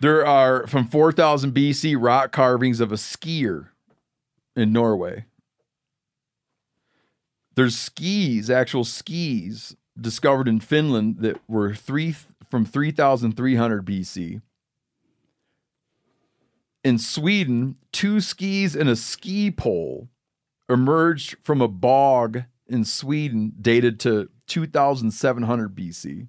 There 0.00 0.24
are 0.24 0.66
from 0.66 0.86
4000 0.86 1.52
BC 1.52 1.96
rock 1.98 2.32
carvings 2.32 2.80
of 2.80 2.92
a 2.92 2.96
skier 2.96 3.68
in 4.54 4.72
Norway. 4.72 5.24
There's 7.56 7.76
skis, 7.76 8.48
actual 8.48 8.84
skis 8.84 9.74
discovered 10.00 10.46
in 10.46 10.60
Finland 10.60 11.16
that 11.20 11.40
were 11.48 11.74
3 11.74 12.14
from 12.48 12.64
3300 12.64 13.84
BC. 13.84 14.40
In 16.84 16.98
Sweden, 16.98 17.76
two 17.92 18.20
skis 18.20 18.76
and 18.76 18.88
a 18.88 18.94
ski 18.94 19.50
pole 19.50 20.08
emerged 20.68 21.36
from 21.42 21.60
a 21.60 21.68
bog 21.68 22.44
in 22.68 22.84
Sweden 22.84 23.52
dated 23.60 23.98
to 24.00 24.28
2700 24.46 25.74
BC. 25.74 26.28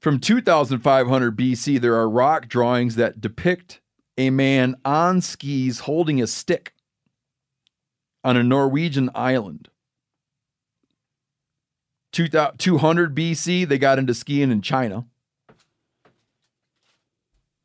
From 0.00 0.20
2500 0.20 1.36
BC, 1.36 1.80
there 1.80 1.94
are 1.94 2.08
rock 2.08 2.48
drawings 2.48 2.96
that 2.96 3.20
depict 3.20 3.80
a 4.18 4.30
man 4.30 4.76
on 4.84 5.20
skis 5.20 5.80
holding 5.80 6.20
a 6.20 6.26
stick 6.26 6.74
on 8.22 8.36
a 8.36 8.42
Norwegian 8.42 9.10
island. 9.14 9.68
200 12.12 13.14
BC, 13.14 13.66
they 13.66 13.78
got 13.78 13.98
into 13.98 14.14
skiing 14.14 14.52
in 14.52 14.62
China. 14.62 15.04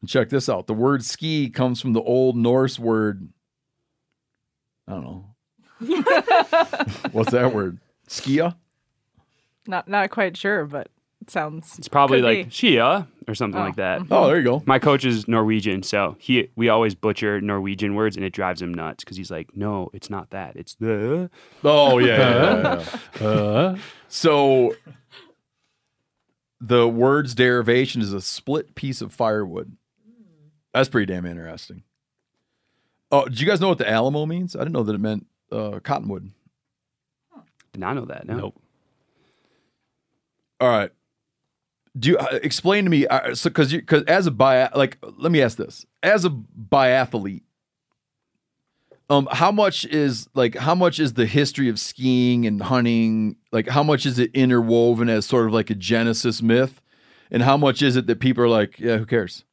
And 0.02 0.10
check 0.10 0.30
this 0.30 0.50
out. 0.50 0.68
The 0.68 0.74
word 0.74 1.04
ski 1.04 1.50
comes 1.50 1.82
from 1.82 1.94
the 1.94 2.02
Old 2.02 2.36
Norse 2.36 2.80
word. 2.80 3.30
I 4.88 4.94
don't 4.94 5.04
know. 5.04 5.29
What's 7.12 7.32
that 7.32 7.52
word? 7.54 7.80
Skia? 8.08 8.56
Not 9.68 9.88
not 9.88 10.10
quite 10.10 10.36
sure, 10.38 10.66
but 10.66 10.90
it 11.22 11.30
sounds. 11.30 11.78
It's 11.78 11.88
probably 11.88 12.20
could 12.20 12.26
like 12.26 12.46
be. 12.46 12.52
Shia 12.52 13.08
or 13.28 13.36
something 13.36 13.62
Oh. 13.62 13.66
like 13.66 13.76
that. 13.76 14.02
Oh, 14.10 14.28
there 14.28 14.38
you 14.38 14.44
go. 14.44 14.64
My 14.66 14.80
coach 14.80 15.06
is 15.06 15.28
Norwegian, 15.28 15.84
so 15.84 16.16
he 16.20 16.50
we 16.56 16.70
always 16.70 16.96
butcher 16.96 17.40
Norwegian 17.42 17.94
words, 17.96 18.16
and 18.16 18.26
it 18.26 18.34
drives 18.34 18.62
him 18.62 18.74
nuts 18.74 19.04
because 19.04 19.16
he's 19.18 19.30
like, 19.30 19.56
"No, 19.56 19.90
it's 19.94 20.10
not 20.10 20.32
that. 20.32 20.56
It's 20.56 20.74
the." 20.76 21.30
Oh 21.64 22.00
yeah. 22.00 22.18
yeah, 22.18 22.62
yeah, 22.62 22.98
yeah. 23.22 23.28
Uh, 23.28 23.78
So 24.12 24.74
the 26.60 26.88
word's 26.88 27.36
derivation 27.36 28.02
is 28.02 28.12
a 28.12 28.22
split 28.22 28.74
piece 28.76 29.02
of 29.02 29.14
firewood. 29.14 29.78
That's 30.74 30.90
pretty 30.90 31.06
damn 31.12 31.26
interesting. 31.26 31.84
Oh, 33.12 33.26
did 33.26 33.40
you 33.40 33.48
guys 33.48 33.60
know 33.62 33.70
what 33.70 33.78
the 33.78 33.90
Alamo 33.90 34.26
means? 34.26 34.56
I 34.56 34.60
didn't 34.60 34.74
know 34.74 34.84
that 34.84 34.94
it 34.94 35.00
meant 35.00 35.26
uh, 35.52 35.80
cottonwood. 35.84 36.32
Did 37.74 37.80
not 37.80 37.96
know 37.96 38.06
that. 38.06 38.26
No. 38.26 38.38
Nope. 38.38 38.62
All 40.60 40.70
right. 40.70 40.92
Do 41.98 42.10
you 42.10 42.18
uh, 42.18 42.40
explain 42.44 42.84
to 42.84 42.90
me? 42.90 43.08
Uh, 43.08 43.34
so, 43.36 43.50
because 43.50 43.72
you, 43.74 43.80
because 43.80 44.04
as 44.04 44.28
a 44.28 44.32
bi, 44.32 44.70
like, 44.76 44.98
let 45.18 45.32
me 45.32 45.42
ask 45.42 45.58
this: 45.58 45.86
as 46.04 46.26
a 46.26 46.30
biathlete, 46.30 47.44
um, 49.10 49.28
how 49.32 49.52
much 49.52 49.86
is 49.86 50.30
like 50.34 50.56
how 50.56 50.76
much 50.76 51.00
is 51.00 51.14
the 51.14 51.26
history 51.26 51.68
of 51.68 51.80
skiing 51.80 52.46
and 52.46 52.62
hunting? 52.62 53.38
Like, 53.52 53.68
how 53.68 53.84
much 53.84 54.06
is 54.06 54.20
it 54.20 54.32
interwoven 54.34 55.10
as 55.10 55.26
sort 55.26 55.48
of 55.48 55.54
like 55.54 55.70
a 55.70 55.76
Genesis 55.76 56.42
myth, 56.42 56.82
and 57.32 57.42
how 57.42 57.58
much 57.58 57.82
is 57.82 57.96
it 57.96 58.08
that 58.08 58.20
people 58.20 58.44
are 58.44 58.50
like, 58.50 58.80
yeah, 58.80 58.98
who 58.98 59.06
cares? 59.06 59.44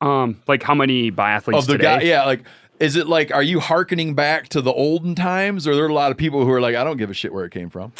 Um, 0.00 0.40
like 0.46 0.62
how 0.62 0.74
many 0.74 1.10
biathletes 1.10 1.58
of 1.58 1.66
the 1.66 1.72
today? 1.72 1.98
guy, 1.98 2.02
yeah, 2.02 2.24
like. 2.24 2.44
Is 2.80 2.96
it 2.96 3.06
like, 3.08 3.32
are 3.34 3.42
you 3.42 3.60
hearkening 3.60 4.14
back 4.14 4.48
to 4.50 4.60
the 4.62 4.72
olden 4.72 5.14
times, 5.14 5.66
or 5.66 5.72
are 5.72 5.74
there 5.74 5.86
a 5.88 5.92
lot 5.92 6.10
of 6.10 6.16
people 6.16 6.44
who 6.44 6.50
are 6.52 6.60
like, 6.60 6.76
I 6.76 6.84
don't 6.84 6.96
give 6.96 7.10
a 7.10 7.14
shit 7.14 7.32
where 7.32 7.44
it 7.44 7.50
came 7.52 7.70
from? 7.70 7.92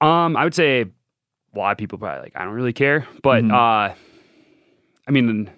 Um, 0.00 0.36
I 0.36 0.44
would 0.44 0.54
say 0.54 0.82
a 0.82 1.58
lot 1.58 1.72
of 1.72 1.78
people 1.78 1.98
probably 1.98 2.22
like 2.22 2.32
I 2.34 2.44
don't 2.44 2.54
really 2.54 2.72
care, 2.72 3.06
but 3.22 3.44
Mhm. 3.44 3.52
uh, 3.52 3.94
I 5.06 5.10
mean, 5.10 5.48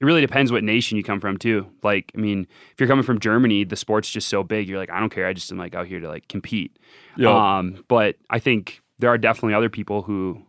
it 0.00 0.04
really 0.04 0.20
depends 0.20 0.50
what 0.52 0.64
nation 0.64 0.96
you 0.96 1.02
come 1.04 1.20
from 1.20 1.36
too. 1.36 1.66
Like, 1.82 2.10
I 2.16 2.18
mean, 2.18 2.46
if 2.72 2.80
you're 2.80 2.88
coming 2.88 3.04
from 3.04 3.18
Germany, 3.20 3.64
the 3.64 3.76
sport's 3.76 4.10
just 4.10 4.28
so 4.28 4.42
big. 4.42 4.68
You're 4.68 4.78
like, 4.78 4.90
I 4.90 4.98
don't 5.00 5.10
care. 5.10 5.26
I 5.26 5.32
just 5.32 5.50
am 5.52 5.58
like 5.58 5.74
out 5.74 5.86
here 5.86 6.00
to 6.00 6.08
like 6.08 6.28
compete. 6.28 6.76
Yeah. 7.16 7.58
Um, 7.58 7.84
but 7.88 8.16
I 8.30 8.38
think 8.38 8.80
there 8.98 9.10
are 9.10 9.18
definitely 9.18 9.54
other 9.54 9.68
people 9.70 10.02
who 10.02 10.42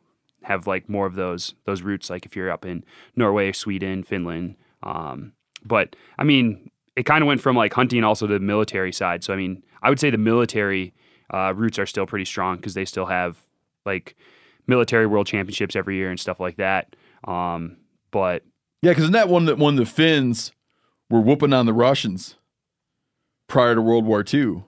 have 0.44 0.68
like 0.68 0.90
more 0.90 1.06
of 1.06 1.16
those 1.16 1.54
those 1.66 1.82
roots. 1.82 2.10
Like 2.10 2.26
if 2.26 2.36
you're 2.36 2.52
up 2.52 2.66
in 2.66 2.84
Norway, 3.16 3.52
Sweden, 3.52 4.04
Finland. 4.04 4.56
Um, 4.84 5.34
but 5.66 5.96
I 6.18 6.24
mean, 6.24 6.70
it 6.96 7.04
kind 7.04 7.22
of 7.24 7.28
went 7.28 7.42
from 7.42 7.56
like 7.56 7.74
hunting 7.74 8.04
also 8.04 8.28
to 8.28 8.34
the 8.34 8.40
military 8.40 8.92
side. 8.94 9.24
So 9.24 9.34
I 9.34 9.36
mean, 9.38 9.64
I 9.82 9.90
would 9.90 10.00
say 10.00 10.10
the 10.10 10.18
military 10.18 10.94
uh, 11.34 11.54
roots 11.56 11.80
are 11.80 11.86
still 11.86 12.06
pretty 12.06 12.26
strong 12.26 12.58
because 12.58 12.74
they 12.74 12.86
still 12.86 13.06
have 13.06 13.38
like 13.86 14.16
military 14.68 15.08
world 15.08 15.28
championships 15.28 15.76
every 15.76 15.96
year 15.98 16.10
and 16.10 16.20
stuff 16.20 16.40
like 16.40 16.58
that. 16.58 16.96
Um, 17.28 17.78
but 18.12 18.44
Yeah, 18.82 18.92
because 18.92 19.12
that 19.12 19.28
one 19.30 19.46
that 19.46 19.58
when 19.58 19.76
the 19.76 19.86
Finns 19.86 20.52
were 21.10 21.20
whooping 21.22 21.54
on 21.54 21.66
the 21.66 21.74
Russians 21.74 22.36
prior 23.48 23.76
to 23.76 23.82
World 23.82 24.06
War 24.06 24.24
II? 24.32 24.64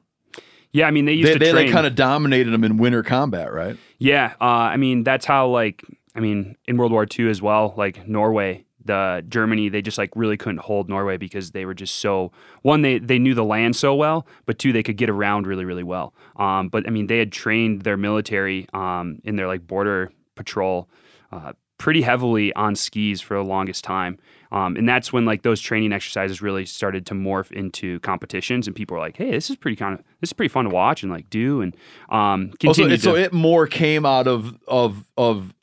yeah, 0.74 0.88
I 0.88 0.92
mean 0.92 1.06
they 1.06 1.14
used 1.14 1.30
They, 1.30 1.34
to 1.34 1.40
they 1.40 1.52
train. 1.52 1.66
like 1.68 1.74
kind 1.74 1.88
of 1.88 1.96
dominated 1.96 2.52
them 2.52 2.64
in 2.64 2.78
winter 2.78 3.04
combat, 3.04 3.54
right? 3.54 3.78
Yeah, 4.00 4.34
uh, 4.42 4.44
I 4.44 4.78
mean 4.78 5.04
that's 5.04 5.26
how 5.26 5.48
like 5.48 5.84
I 6.16 6.20
mean 6.20 6.56
in 6.66 6.78
World 6.78 6.92
War 6.92 7.06
II 7.18 7.30
as 7.30 7.42
well, 7.42 7.74
like 7.78 8.08
Norway, 8.08 8.65
the 8.86 9.24
Germany, 9.28 9.70
they 9.70 9.82
just 9.82 9.98
like 9.98 10.12
really 10.16 10.38
couldn't 10.38 10.60
hold 10.60 10.90
Norway 10.90 11.18
because 11.18 11.52
they 11.52 11.66
were 11.66 11.74
just 11.74 11.96
so 11.96 12.32
one 12.62 12.82
they 12.82 13.00
they 13.00 13.20
knew 13.20 13.34
the 13.34 13.44
land 13.44 13.76
so 13.76 13.96
well, 13.96 14.26
but 14.46 14.60
two 14.60 14.72
they 14.72 14.84
could 14.84 14.98
get 14.98 15.10
around 15.10 15.48
really 15.48 15.66
really 15.66 15.84
well. 15.84 16.14
Um, 16.38 16.70
but 16.70 16.88
I 16.88 16.92
mean 16.92 17.08
they 17.08 17.20
had 17.20 17.32
trained 17.32 17.82
their 17.82 17.98
military 17.98 18.68
um, 18.74 19.20
in 19.24 19.36
their 19.36 19.48
like 19.48 19.66
border 19.68 20.12
patrol. 20.36 20.88
Uh, 21.32 21.54
pretty 21.78 22.02
heavily 22.02 22.54
on 22.54 22.74
skis 22.74 23.20
for 23.20 23.34
the 23.36 23.44
longest 23.44 23.84
time 23.84 24.18
um, 24.54 24.78
and 24.78 24.88
that's 24.88 25.12
when 25.12 25.26
like 25.26 25.42
those 25.42 25.60
training 25.60 25.92
exercises 25.92 26.42
really 26.42 26.66
started 26.66 27.06
to 27.06 27.14
morph 27.14 27.52
into 27.52 28.00
competitions 28.00 28.66
and 28.66 28.74
people 28.78 28.96
were 28.96 29.02
like 29.02 29.18
hey 29.18 29.32
this 29.32 29.50
is 29.50 29.58
pretty 29.58 29.76
kind 29.76 29.94
of 29.94 30.00
this 30.22 30.30
is 30.30 30.34
pretty 30.34 30.48
fun 30.48 30.64
to 30.64 30.72
watch 30.72 31.04
and 31.04 31.12
like 31.12 31.30
do 31.30 31.60
and 31.60 31.76
um 32.10 32.52
Also, 32.66 32.88
it, 32.88 33.02
so 33.02 33.16
it 33.16 33.34
more 33.34 33.68
came 33.68 34.06
out 34.06 34.26
of 34.26 34.58
of 34.70 35.04
of 35.18 35.54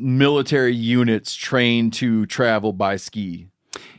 military 0.00 0.74
units 0.74 1.34
trained 1.34 1.92
to 1.94 2.26
travel 2.26 2.72
by 2.72 2.96
ski, 2.96 3.48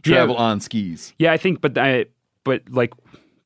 travel 0.03 0.35
on 0.35 0.59
skis. 0.59 1.13
Yeah, 1.19 1.31
I 1.31 1.37
think, 1.37 1.61
but 1.61 1.77
I, 1.77 2.05
but 2.43 2.63
like 2.69 2.93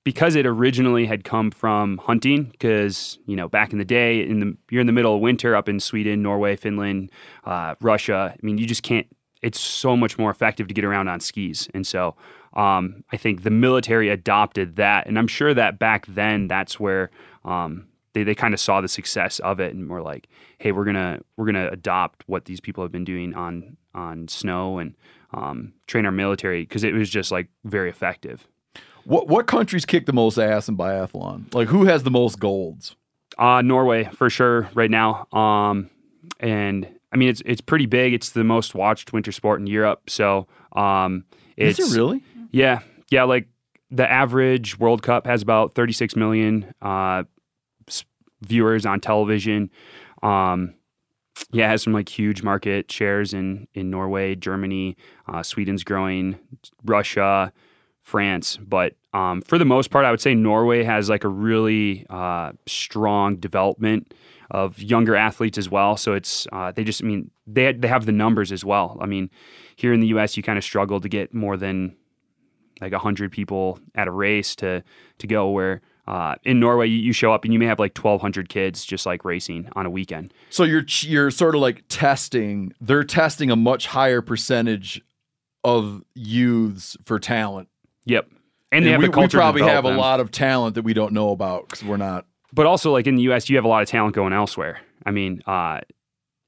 because 0.06 0.36
it 0.36 0.46
originally 0.46 1.06
had 1.06 1.24
come 1.24 1.52
from 1.52 1.98
hunting, 1.98 2.44
because 2.44 3.20
you 3.26 3.36
know 3.36 3.50
back 3.50 3.74
in 3.74 3.80
the 3.80 3.86
day, 3.86 4.22
in 4.22 4.40
the 4.40 4.58
you're 4.70 4.82
in 4.82 4.88
the 4.88 4.94
middle 4.94 5.16
of 5.16 5.22
winter 5.22 5.56
up 5.56 5.68
in 5.68 5.80
Sweden, 5.80 6.22
Norway, 6.22 6.56
Finland, 6.56 7.12
uh, 7.44 7.76
Russia. 7.82 8.34
I 8.34 8.46
mean, 8.46 8.58
you 8.58 8.66
just 8.66 8.84
can't. 8.84 9.08
It's 9.42 9.60
so 9.60 9.98
much 9.98 10.18
more 10.18 10.32
effective 10.32 10.68
to 10.68 10.74
get 10.74 10.86
around 10.86 11.08
on 11.08 11.20
skis, 11.20 11.68
and 11.74 11.86
so 11.86 12.16
um, 12.54 13.04
I 13.12 13.18
think 13.18 13.44
the 13.44 13.50
military 13.50 14.10
adopted 14.10 14.78
that, 14.78 15.08
and 15.08 15.20
I'm 15.20 15.28
sure 15.28 15.54
that 15.54 15.78
back 15.80 16.06
then 16.08 16.48
that's 16.48 16.80
where. 16.80 17.12
Um, 17.44 17.88
they, 18.16 18.24
they 18.24 18.34
kind 18.34 18.54
of 18.56 18.60
saw 18.60 18.82
the 18.82 18.88
success 18.88 19.38
of 19.40 19.60
it 19.60 19.76
and 19.76 19.88
were 19.90 20.02
like, 20.02 20.28
"Hey, 20.58 20.72
we're 20.72 20.86
gonna 20.86 21.20
we're 21.38 21.46
gonna 21.46 21.70
adopt 21.72 22.24
what 22.26 22.46
these 22.46 22.60
people 22.60 22.84
have 22.84 22.92
been 22.92 23.04
doing 23.06 23.36
on 23.36 23.78
on 23.94 24.28
snow 24.28 24.80
and 24.80 24.96
um, 25.34 25.74
train 25.86 26.06
our 26.08 26.12
military 26.12 26.64
because 26.64 26.84
it 26.84 26.94
was 26.94 27.10
just 27.10 27.32
like 27.32 27.50
very 27.64 27.90
effective." 27.90 28.48
What 29.04 29.28
what 29.28 29.46
countries 29.46 29.86
kick 29.86 30.08
the 30.08 30.14
most 30.14 30.40
ass 30.40 30.68
in 30.68 30.76
biathlon? 30.78 31.54
Like 31.54 31.68
who 31.68 31.86
has 31.86 32.02
the 32.04 32.10
most 32.12 32.40
golds? 32.40 32.96
Uh, 33.38 33.62
Norway 33.62 34.06
for 34.14 34.30
sure 34.30 34.70
right 34.74 34.90
now. 34.90 35.28
Um, 35.32 35.90
and 36.40 36.88
I 37.14 37.18
mean 37.18 37.30
it's 37.30 37.42
it's 37.46 37.62
pretty 37.62 37.86
big. 37.86 38.14
It's 38.14 38.30
the 38.32 38.44
most 38.44 38.74
watched 38.74 39.14
winter 39.14 39.32
sport 39.32 39.60
in 39.60 39.68
Europe. 39.68 40.10
So 40.10 40.48
um, 40.74 41.26
Is 41.58 41.78
it 41.80 41.96
really? 41.96 42.24
yeah 42.52 42.80
yeah 43.12 43.24
like 43.24 43.48
the 43.92 44.10
average 44.12 44.80
World 44.80 45.04
Cup 45.04 45.28
has 45.28 45.42
about 45.44 45.74
36 45.76 46.16
million 46.16 46.74
uh, 46.82 47.24
viewers 48.42 48.86
on 48.86 49.00
television. 49.00 49.70
Um, 50.24 50.74
yeah, 51.52 51.70
has 51.70 51.84
some 51.84 51.94
like 51.94 52.08
huge 52.08 52.44
market 52.44 52.92
shares 52.92 53.34
in 53.34 53.68
in 53.74 53.90
Norway, 53.90 54.36
Germany, 54.36 54.96
uh, 55.28 55.44
Sweden's 55.44 55.84
growing, 55.84 56.38
Russia, 56.84 57.52
France. 58.04 58.58
But 58.58 58.96
um, 59.14 59.42
for 59.42 59.58
the 59.58 59.66
most 59.66 59.90
part, 59.90 60.06
I 60.06 60.12
would 60.12 60.22
say 60.22 60.34
Norway 60.34 60.84
has 60.84 61.10
like 61.10 61.24
a 61.24 61.30
really 61.30 62.06
uh, 62.10 62.54
strong 62.68 63.36
development 63.38 64.14
of 64.52 64.82
younger 64.82 65.16
athletes 65.16 65.58
as 65.58 65.70
well. 65.70 65.98
So 65.98 66.14
it's 66.14 66.48
uh, 66.54 66.72
they 66.72 66.84
just 66.84 67.04
I 67.04 67.08
mean 67.08 67.32
they 67.48 67.74
they 67.74 67.88
have 67.88 68.06
the 68.06 68.12
numbers 68.12 68.52
as 68.52 68.64
well. 68.64 68.98
I 69.02 69.06
mean, 69.06 69.30
here 69.76 69.92
in 69.92 70.00
the 70.00 70.08
U.S., 70.08 70.38
you 70.38 70.44
kind 70.44 70.58
of 70.58 70.64
struggle 70.64 71.02
to 71.02 71.10
get 71.10 71.34
more 71.34 71.58
than 71.58 71.96
like 72.80 72.94
hundred 72.94 73.32
people 73.32 73.80
at 73.96 74.08
a 74.08 74.12
race 74.12 74.56
to 74.58 74.84
to 75.18 75.28
go 75.28 75.50
where. 75.50 75.82
Uh, 76.08 76.36
in 76.44 76.60
Norway, 76.60 76.88
you, 76.88 77.14
show 77.14 77.34
up 77.34 77.46
and 77.46 77.54
you 77.54 77.60
may 77.60 77.66
have 77.66 77.80
like 77.80 77.98
1,200 77.98 78.48
kids 78.48 78.86
just 78.86 79.06
like 79.06 79.26
racing 79.26 79.68
on 79.76 79.86
a 79.86 79.90
weekend. 79.90 80.34
So 80.52 80.64
you're 80.64 80.86
you're 81.02 81.32
sort 81.32 81.56
of 81.56 81.62
like 81.62 81.84
testing. 81.90 82.74
They're 82.80 83.04
testing 83.04 83.50
a 83.50 83.56
much 83.56 83.88
higher 83.88 84.22
percentage 84.22 85.02
of 85.64 86.04
youths 86.14 86.96
for 87.06 87.20
talent. 87.20 87.70
Yep. 88.06 88.30
And 88.72 88.86
they 88.86 88.92
have 88.92 89.02
we, 89.02 89.10
we 89.10 89.28
probably 89.28 89.64
have 89.64 89.86
a 89.86 89.96
lot 89.96 90.20
of 90.20 90.30
talent 90.32 90.76
that 90.76 90.84
we 90.84 90.94
don't 90.94 91.14
know 91.14 91.32
about 91.32 91.68
because 91.70 91.84
we're 91.84 91.98
not. 91.98 92.26
but 92.54 92.66
also 92.66 92.92
like 92.92 93.08
in 93.08 93.16
the 93.16 93.24
US, 93.32 93.50
you 93.50 93.56
have 93.56 93.66
a 93.66 93.68
lot 93.68 93.82
of 93.82 93.88
talent 93.88 94.16
going 94.16 94.34
elsewhere. 94.34 94.80
I 95.06 95.12
mean, 95.12 95.42
uh, 95.48 95.82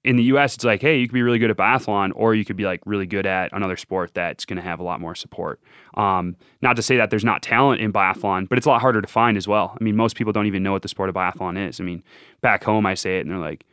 in 0.07 0.15
the 0.15 0.23
US, 0.23 0.55
it's 0.55 0.63
like, 0.63 0.81
hey, 0.81 0.97
you 0.97 1.07
could 1.07 1.13
be 1.13 1.21
really 1.21 1.37
good 1.37 1.51
at 1.51 1.57
biathlon, 1.57 2.11
or 2.15 2.33
you 2.33 2.45
could 2.45 2.55
be 2.55 2.63
like 2.63 2.81
really 2.85 3.05
good 3.05 3.25
at 3.25 3.51
another 3.51 3.75
sport 3.75 4.13
that's 4.13 4.45
going 4.45 4.55
to 4.55 4.63
have 4.63 4.79
a 4.79 4.83
lot 4.83 5.01
more 5.01 5.15
support. 5.15 5.59
Um, 5.95 6.35
not 6.61 6.77
to 6.77 6.81
say 6.81 6.95
that 6.97 7.09
there's 7.09 7.25
not 7.25 7.41
talent 7.41 7.81
in 7.81 7.91
biathlon, 7.91 8.47
but 8.47 8.57
it's 8.57 8.65
a 8.65 8.69
lot 8.69 8.81
harder 8.81 9.01
to 9.01 9.07
find 9.07 9.35
as 9.37 9.47
well. 9.47 9.75
I 9.79 9.83
mean, 9.83 9.95
most 9.97 10.15
people 10.15 10.31
don't 10.31 10.45
even 10.45 10.63
know 10.63 10.71
what 10.71 10.81
the 10.81 10.87
sport 10.87 11.09
of 11.09 11.15
biathlon 11.15 11.67
is. 11.67 11.81
I 11.81 11.83
mean, 11.83 12.03
back 12.41 12.63
home, 12.63 12.85
I 12.85 12.93
say 12.93 13.17
it, 13.17 13.21
and 13.21 13.31
they're 13.31 13.37
like, 13.37 13.65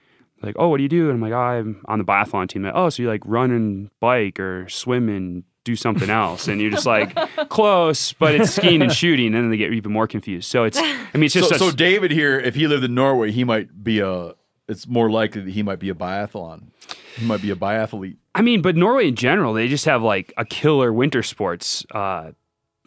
like, 0.42 0.56
oh, 0.58 0.68
what 0.68 0.78
do 0.78 0.82
you 0.82 0.88
do? 0.88 1.08
And 1.08 1.14
I'm 1.14 1.20
like, 1.20 1.32
oh, 1.32 1.36
I'm 1.36 1.82
on 1.86 1.98
the 1.98 2.04
biathlon 2.04 2.48
team. 2.48 2.64
Like, 2.64 2.74
oh, 2.74 2.88
so 2.88 3.02
you 3.02 3.08
like 3.08 3.22
run 3.24 3.50
and 3.50 3.90
bike 4.00 4.40
or 4.40 4.68
swim 4.68 5.08
and 5.08 5.44
do 5.64 5.76
something 5.76 6.10
else, 6.10 6.46
and 6.48 6.60
you're 6.60 6.70
just 6.70 6.84
like 6.84 7.14
close, 7.48 8.12
but 8.12 8.34
it's 8.34 8.54
skiing 8.54 8.82
and 8.82 8.92
shooting, 8.92 9.26
and 9.26 9.44
then 9.44 9.50
they 9.50 9.56
get 9.56 9.72
even 9.72 9.92
more 9.92 10.06
confused. 10.06 10.50
So 10.50 10.64
it's, 10.64 10.78
I 10.78 11.08
mean, 11.14 11.24
it's 11.24 11.34
just 11.34 11.48
so, 11.48 11.56
such, 11.56 11.70
so 11.70 11.74
David 11.74 12.10
here, 12.10 12.38
if 12.38 12.54
he 12.54 12.66
lived 12.66 12.84
in 12.84 12.94
Norway, 12.94 13.30
he 13.30 13.44
might 13.44 13.82
be 13.82 14.00
a. 14.00 14.34
It's 14.68 14.86
more 14.86 15.10
likely 15.10 15.42
that 15.42 15.50
he 15.50 15.62
might 15.62 15.78
be 15.78 15.90
a 15.90 15.94
biathlon. 15.94 16.68
He 17.16 17.26
might 17.26 17.42
be 17.42 17.50
a 17.50 17.56
biathlete. 17.56 18.16
I 18.34 18.42
mean, 18.42 18.62
but 18.62 18.76
Norway 18.76 19.08
in 19.08 19.14
general, 19.14 19.52
they 19.52 19.68
just 19.68 19.84
have 19.84 20.02
like 20.02 20.32
a 20.36 20.44
killer 20.44 20.92
winter 20.92 21.22
sports. 21.22 21.84
Uh, 21.90 22.32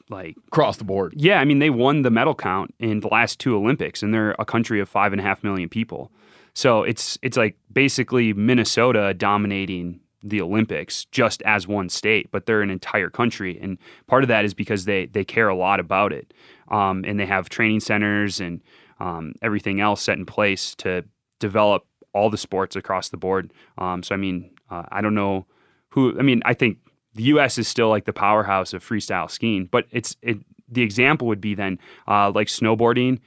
like 0.10 0.36
across 0.48 0.78
the 0.78 0.84
board. 0.84 1.14
Yeah, 1.18 1.40
I 1.40 1.46
mean, 1.46 1.60
they 1.60 1.70
won 1.70 2.02
the 2.02 2.12
medal 2.12 2.36
count 2.36 2.74
in 2.80 3.02
the 3.02 3.08
last 3.08 3.40
two 3.40 3.56
Olympics, 3.56 4.02
and 4.02 4.14
they're 4.14 4.36
a 4.40 4.46
country 4.46 4.80
of 4.80 4.90
five 4.90 5.12
and 5.12 5.20
a 5.20 5.24
half 5.24 5.44
million 5.44 5.70
people. 5.70 6.12
So 6.54 6.84
it's 6.84 7.18
it's 7.22 7.38
like 7.38 7.58
basically 7.72 8.34
Minnesota 8.34 9.14
dominating 9.14 10.00
the 10.24 10.42
Olympics 10.42 11.06
just 11.06 11.42
as 11.44 11.68
one 11.68 11.90
state, 11.90 12.32
but 12.32 12.46
they're 12.46 12.62
an 12.62 12.70
entire 12.70 13.10
country, 13.10 13.60
and 13.62 13.78
part 14.08 14.24
of 14.24 14.30
that 14.30 14.46
is 14.46 14.54
because 14.54 14.86
they 14.86 15.06
they 15.08 15.24
care 15.24 15.50
a 15.50 15.56
lot 15.56 15.80
about 15.80 16.14
it, 16.14 16.34
um, 16.70 17.04
and 17.06 17.20
they 17.20 17.26
have 17.26 17.50
training 17.50 17.80
centers 17.80 18.40
and 18.40 18.62
um, 19.00 19.34
everything 19.42 19.80
else 19.80 20.02
set 20.02 20.18
in 20.18 20.26
place 20.26 20.74
to 20.76 21.04
develop 21.40 21.86
all 22.14 22.30
the 22.30 22.38
sports 22.38 22.76
across 22.76 23.10
the 23.10 23.18
board. 23.18 23.52
Um, 23.78 24.04
so 24.04 24.14
I 24.16 24.18
mean, 24.18 24.50
uh, 24.70 24.84
I 24.92 25.02
don't 25.02 25.16
know 25.16 25.46
who. 25.90 26.18
I 26.20 26.22
mean, 26.24 26.42
I 26.46 26.54
think 26.54 26.78
the 27.16 27.24
U.S. 27.24 27.58
is 27.58 27.68
still 27.68 27.90
like 27.90 28.06
the 28.06 28.14
powerhouse 28.14 28.74
of 28.74 28.84
freestyle 28.84 29.30
skiing, 29.30 29.66
but 29.72 29.86
it's 29.92 30.16
it. 30.22 30.38
The 30.70 30.82
example 30.82 31.28
would 31.28 31.40
be 31.42 31.56
then 31.56 31.80
uh, 32.08 32.32
like 32.36 32.48
snowboarding. 32.48 33.20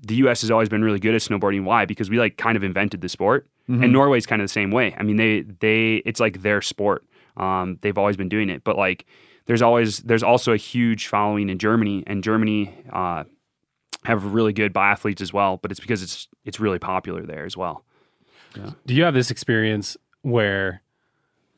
The 0.00 0.16
U.S. 0.16 0.40
has 0.42 0.50
always 0.50 0.68
been 0.68 0.82
really 0.82 0.98
good 1.00 1.14
at 1.14 1.20
snowboarding. 1.20 1.64
Why? 1.64 1.84
Because 1.84 2.10
we 2.10 2.18
like 2.18 2.36
kind 2.36 2.56
of 2.56 2.62
invented 2.64 3.00
the 3.00 3.08
sport, 3.08 3.48
Mhm. 3.68 3.84
and 3.84 3.92
Norway's 3.92 4.26
kind 4.26 4.40
of 4.42 4.44
the 4.48 4.52
same 4.52 4.70
way. 4.70 4.94
I 4.98 5.02
mean, 5.02 5.16
they 5.16 5.42
they 5.42 5.96
it's 6.06 6.20
like 6.20 6.42
their 6.42 6.60
sport. 6.62 7.04
Um, 7.36 7.78
they've 7.82 7.96
always 7.98 8.16
been 8.16 8.28
doing 8.28 8.48
it, 8.50 8.64
but 8.64 8.76
like 8.76 9.06
there's 9.46 9.62
always 9.62 9.98
there's 10.00 10.22
also 10.22 10.52
a 10.52 10.56
huge 10.56 11.06
following 11.06 11.48
in 11.48 11.58
Germany, 11.58 12.02
and 12.06 12.22
Germany 12.24 12.74
uh, 12.92 13.24
have 14.04 14.24
really 14.32 14.52
good 14.52 14.72
biathletes 14.72 15.20
as 15.20 15.32
well. 15.32 15.56
But 15.58 15.70
it's 15.70 15.80
because 15.80 16.02
it's 16.02 16.28
it's 16.44 16.60
really 16.60 16.78
popular 16.78 17.24
there 17.26 17.44
as 17.44 17.56
well. 17.56 17.84
Yeah. 18.56 18.70
Do 18.86 18.94
you 18.94 19.04
have 19.04 19.14
this 19.14 19.30
experience 19.30 19.96
where 20.22 20.82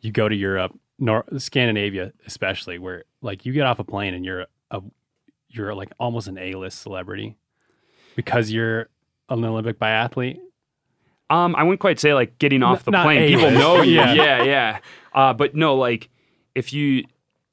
you 0.01 0.11
go 0.13 0.29
to 0.29 0.35
Europe, 0.35 0.77
Nor- 0.99 1.25
Scandinavia 1.39 2.13
especially, 2.27 2.79
where 2.79 3.05
like 3.23 3.47
you 3.47 3.53
get 3.53 3.67
off 3.67 3.79
a 3.79 3.85
plane 3.85 4.15
and 4.15 4.25
you're 4.25 4.47
a 4.71 4.83
you're 5.49 5.75
like 5.75 5.91
almost 5.99 6.29
an 6.29 6.39
A-list 6.39 6.81
celebrity 6.81 7.37
because 8.17 8.51
you're 8.51 8.89
an 9.29 9.45
Olympic 9.45 9.79
biathlete? 9.79 10.39
Um, 11.29 11.55
I 11.57 11.63
wouldn't 11.63 11.81
quite 11.81 12.01
say 12.01 12.13
like 12.15 12.39
getting 12.39 12.63
off 12.63 12.85
the 12.85 12.91
not 12.91 13.05
plane. 13.05 13.23
A-list. 13.23 13.37
People 13.45 13.51
know 13.53 13.83
you. 13.83 13.95
Yeah. 13.95 14.13
Yeah, 14.15 14.43
yeah. 14.43 14.79
Uh, 15.15 15.33
but 15.33 15.55
no, 15.55 15.77
like 15.77 16.09
if 16.55 16.73
you 16.73 17.05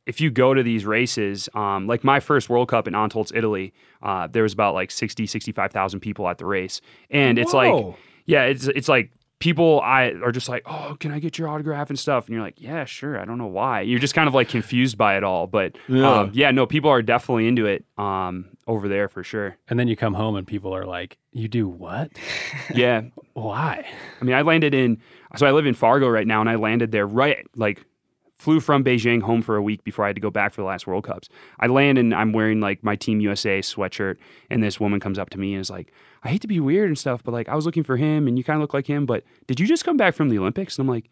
if 0.08 0.20
you 0.22 0.32
go 0.32 0.53
to 0.53 0.64
these 0.64 0.86
races, 0.86 1.47
um, 1.53 1.86
like 1.86 2.03
my 2.03 2.20
first 2.20 2.49
World 2.49 2.70
Cup 2.70 2.88
in 2.88 2.93
Antholz, 2.95 3.32
Italy, 3.36 3.74
uh, 4.01 4.28
there 4.28 4.41
was 4.43 4.53
about 4.53 4.74
like 4.74 4.89
60, 4.89 5.28
65,000 5.28 5.99
people 5.99 6.28
at 6.28 6.38
the 6.39 6.45
race. 6.45 6.82
And 7.12 7.38
it's 7.38 7.53
like, 7.53 7.95
yeah, 8.26 8.43
it's 8.45 8.68
it's 8.68 8.88
like 8.89 9.12
people 9.39 9.80
I 9.82 10.14
are 10.24 10.32
just 10.32 10.49
like, 10.49 10.64
oh, 10.66 10.97
can 10.99 11.12
I 11.12 11.20
get 11.20 11.38
your 11.38 11.47
autograph 11.47 11.89
and 11.91 11.99
stuff? 11.99 12.26
And 12.26 12.34
you're 12.34 12.41
like, 12.43 12.60
yeah, 12.60 12.86
sure. 12.86 13.20
I 13.20 13.26
don't 13.26 13.38
know 13.38 13.45
why. 13.45 13.82
You're 13.82 13.99
just 13.99 14.16
kind 14.16 14.28
of 14.28 14.34
like 14.34 14.49
confused 14.49 14.97
by 14.97 15.16
it 15.18 15.24
all. 15.24 15.45
But 15.45 15.78
Yeah. 15.88 16.10
um, 16.22 16.32
yeah, 16.34 16.49
no, 16.51 16.66
people 16.66 16.89
are 16.89 17.01
definitely 17.03 17.47
into 17.47 17.66
it 17.68 17.86
um, 17.99 18.45
over 18.66 18.88
there 18.88 19.08
for 19.10 19.24
sure. 19.24 19.55
And 19.70 19.78
then 19.80 19.88
you 19.88 19.95
come 19.95 20.14
home 20.16 20.36
and 20.36 20.47
people 20.47 20.74
are 20.74 20.86
like, 20.86 21.18
"You 21.34 21.47
do 21.47 21.68
what?" 21.68 22.12
Yeah. 22.74 23.01
Why? 23.34 23.86
I 24.20 24.24
mean, 24.24 24.36
I 24.36 24.41
landed 24.41 24.74
in, 24.74 24.97
so 25.36 25.45
I 25.45 25.51
live 25.51 25.68
in 25.68 25.76
Fargo 25.76 26.08
right 26.10 26.26
now, 26.26 26.41
and 26.41 26.49
I 26.49 26.55
landed 26.55 26.91
there 26.91 27.05
right 27.05 27.45
like 27.55 27.86
flew 28.39 28.59
from 28.59 28.83
Beijing 28.83 29.21
home 29.21 29.41
for 29.41 29.55
a 29.55 29.61
week 29.61 29.83
before 29.83 30.05
I 30.05 30.09
had 30.09 30.15
to 30.15 30.21
go 30.21 30.29
back 30.29 30.53
for 30.53 30.61
the 30.61 30.67
last 30.67 30.85
World 30.88 31.03
Cups. 31.05 31.27
I 31.59 31.67
land 31.67 31.97
and 31.97 32.13
I'm 32.13 32.33
wearing 32.33 32.59
like 32.59 32.83
my 32.83 32.95
Team 32.95 33.19
USA 33.21 33.59
sweatshirt, 33.59 34.17
and 34.49 34.61
this 34.63 34.79
woman 34.79 34.99
comes 34.99 35.17
up 35.19 35.29
to 35.31 35.39
me 35.39 35.53
and 35.53 35.61
is 35.61 35.69
like, 35.69 35.91
"I 36.23 36.29
hate 36.29 36.41
to 36.41 36.47
be 36.47 36.59
weird 36.59 36.88
and 36.89 36.97
stuff, 36.97 37.23
but 37.23 37.31
like 37.33 37.49
I 37.49 37.55
was 37.55 37.65
looking 37.65 37.83
for 37.83 37.97
him, 37.97 38.27
and 38.27 38.38
you 38.38 38.43
kind 38.43 38.57
of 38.57 38.61
look 38.61 38.73
like 38.73 38.88
him. 38.88 39.05
But 39.05 39.23
did 39.47 39.59
you 39.59 39.65
just 39.67 39.85
come 39.85 39.97
back 39.97 40.13
from 40.15 40.29
the 40.29 40.38
Olympics?" 40.38 40.77
And 40.77 40.88
I'm 40.88 40.93
like, 40.93 41.09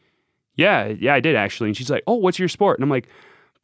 "Yeah, 0.55 0.88
yeah, 0.88 1.13
I 1.15 1.19
did 1.19 1.36
actually." 1.36 1.69
And 1.69 1.78
she's 1.78 1.89
like, 1.89 2.03
"Oh, 2.07 2.15
what's 2.15 2.38
your 2.39 2.47
sport?" 2.47 2.78
And 2.78 2.84
I'm 2.84 2.89
like, 2.91 3.07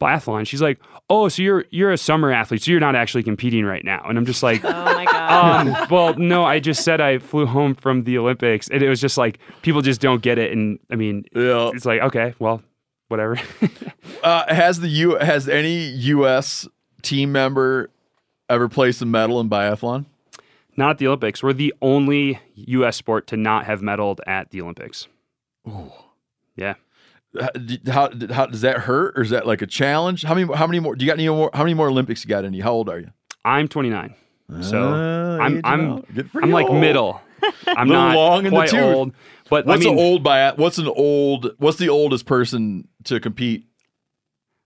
"Biathlon." 0.00 0.44
She's 0.46 0.60
like, 0.62 0.80
"Oh, 1.08 1.28
so 1.28 1.40
you're 1.42 1.64
you're 1.70 1.92
a 1.92 1.98
summer 1.98 2.32
athlete, 2.32 2.62
so 2.64 2.70
you're 2.72 2.80
not 2.80 2.96
actually 2.96 3.22
competing 3.22 3.64
right 3.64 3.84
now?" 3.84 4.04
And 4.08 4.18
I'm 4.18 4.26
just 4.26 4.42
like, 4.42 4.64
Oh 4.64 4.70
my 4.72 5.04
god. 5.04 5.68
um, 5.82 5.86
well, 5.88 6.14
no, 6.18 6.44
I 6.44 6.58
just 6.58 6.82
said 6.84 7.00
I 7.00 7.18
flew 7.18 7.46
home 7.46 7.76
from 7.76 8.02
the 8.04 8.18
Olympics, 8.18 8.68
and 8.68 8.82
it 8.82 8.88
was 8.88 9.00
just 9.00 9.16
like 9.16 9.38
people 9.62 9.82
just 9.82 10.00
don't 10.00 10.20
get 10.20 10.38
it, 10.38 10.50
and 10.52 10.80
I 10.90 10.96
mean, 10.96 11.24
Yeah. 11.32 11.70
it's 11.74 11.84
like 11.86 12.00
okay, 12.02 12.34
well, 12.40 12.60
whatever. 13.12 13.38
Uh, 14.22 14.54
has 14.54 14.78
the 14.78 14.88
U 14.88 15.16
has 15.16 15.48
any 15.48 15.82
U.S. 15.88 16.68
team 17.02 17.32
member 17.32 17.90
ever 18.48 18.68
placed 18.68 19.02
a 19.02 19.06
medal 19.06 19.40
in 19.40 19.48
biathlon? 19.50 20.06
not 20.76 20.90
at 20.90 20.98
the 20.98 21.08
Olympics. 21.08 21.42
We're 21.42 21.52
the 21.52 21.74
only 21.82 22.38
U.S. 22.54 22.96
sport 22.96 23.26
to 23.28 23.36
not 23.36 23.66
have 23.66 23.80
medaled 23.80 24.20
at 24.26 24.50
the 24.50 24.62
Olympics. 24.62 25.08
Ooh, 25.68 25.90
yeah, 26.54 26.74
How, 27.40 27.48
how, 27.90 28.10
how 28.30 28.46
does 28.46 28.60
that 28.60 28.78
hurt, 28.80 29.18
or 29.18 29.22
is 29.22 29.30
that 29.30 29.44
like 29.44 29.60
a 29.60 29.66
challenge? 29.66 30.22
How 30.22 30.34
many? 30.34 30.52
How 30.54 30.68
many 30.68 30.78
more? 30.78 30.94
Do 30.94 31.04
you 31.04 31.10
got 31.10 31.18
any 31.18 31.28
more? 31.28 31.50
How 31.52 31.64
many 31.64 31.74
more 31.74 31.88
Olympics 31.88 32.24
you 32.24 32.28
got 32.28 32.44
in 32.44 32.52
you? 32.54 32.62
How 32.62 32.70
old 32.72 32.88
are 32.88 33.00
you? 33.00 33.10
I'm 33.44 33.66
29, 33.66 34.14
so 34.60 34.82
Uh, 34.94 35.38
I'm 35.40 35.60
I'm 35.64 35.90
out. 35.94 36.14
Get 36.14 36.30
pretty 36.30 36.46
I'm 36.46 36.52
like 36.52 36.70
middle. 36.72 37.20
I'm 37.66 37.88
not 37.88 38.14
long 38.16 38.46
in 38.46 38.54
the 38.54 38.62
tooth. 38.66 38.80
old, 38.80 39.12
but 39.50 39.66
What's 39.66 39.82
I 39.84 39.84
mean, 39.90 39.98
an 39.98 40.04
old 40.04 40.24
biat? 40.24 40.56
What's 40.58 40.78
an 40.78 40.86
old? 40.88 41.52
What's 41.58 41.78
the 41.78 41.88
oldest 41.88 42.26
person 42.26 42.88
to 43.04 43.20
compete? 43.20 43.66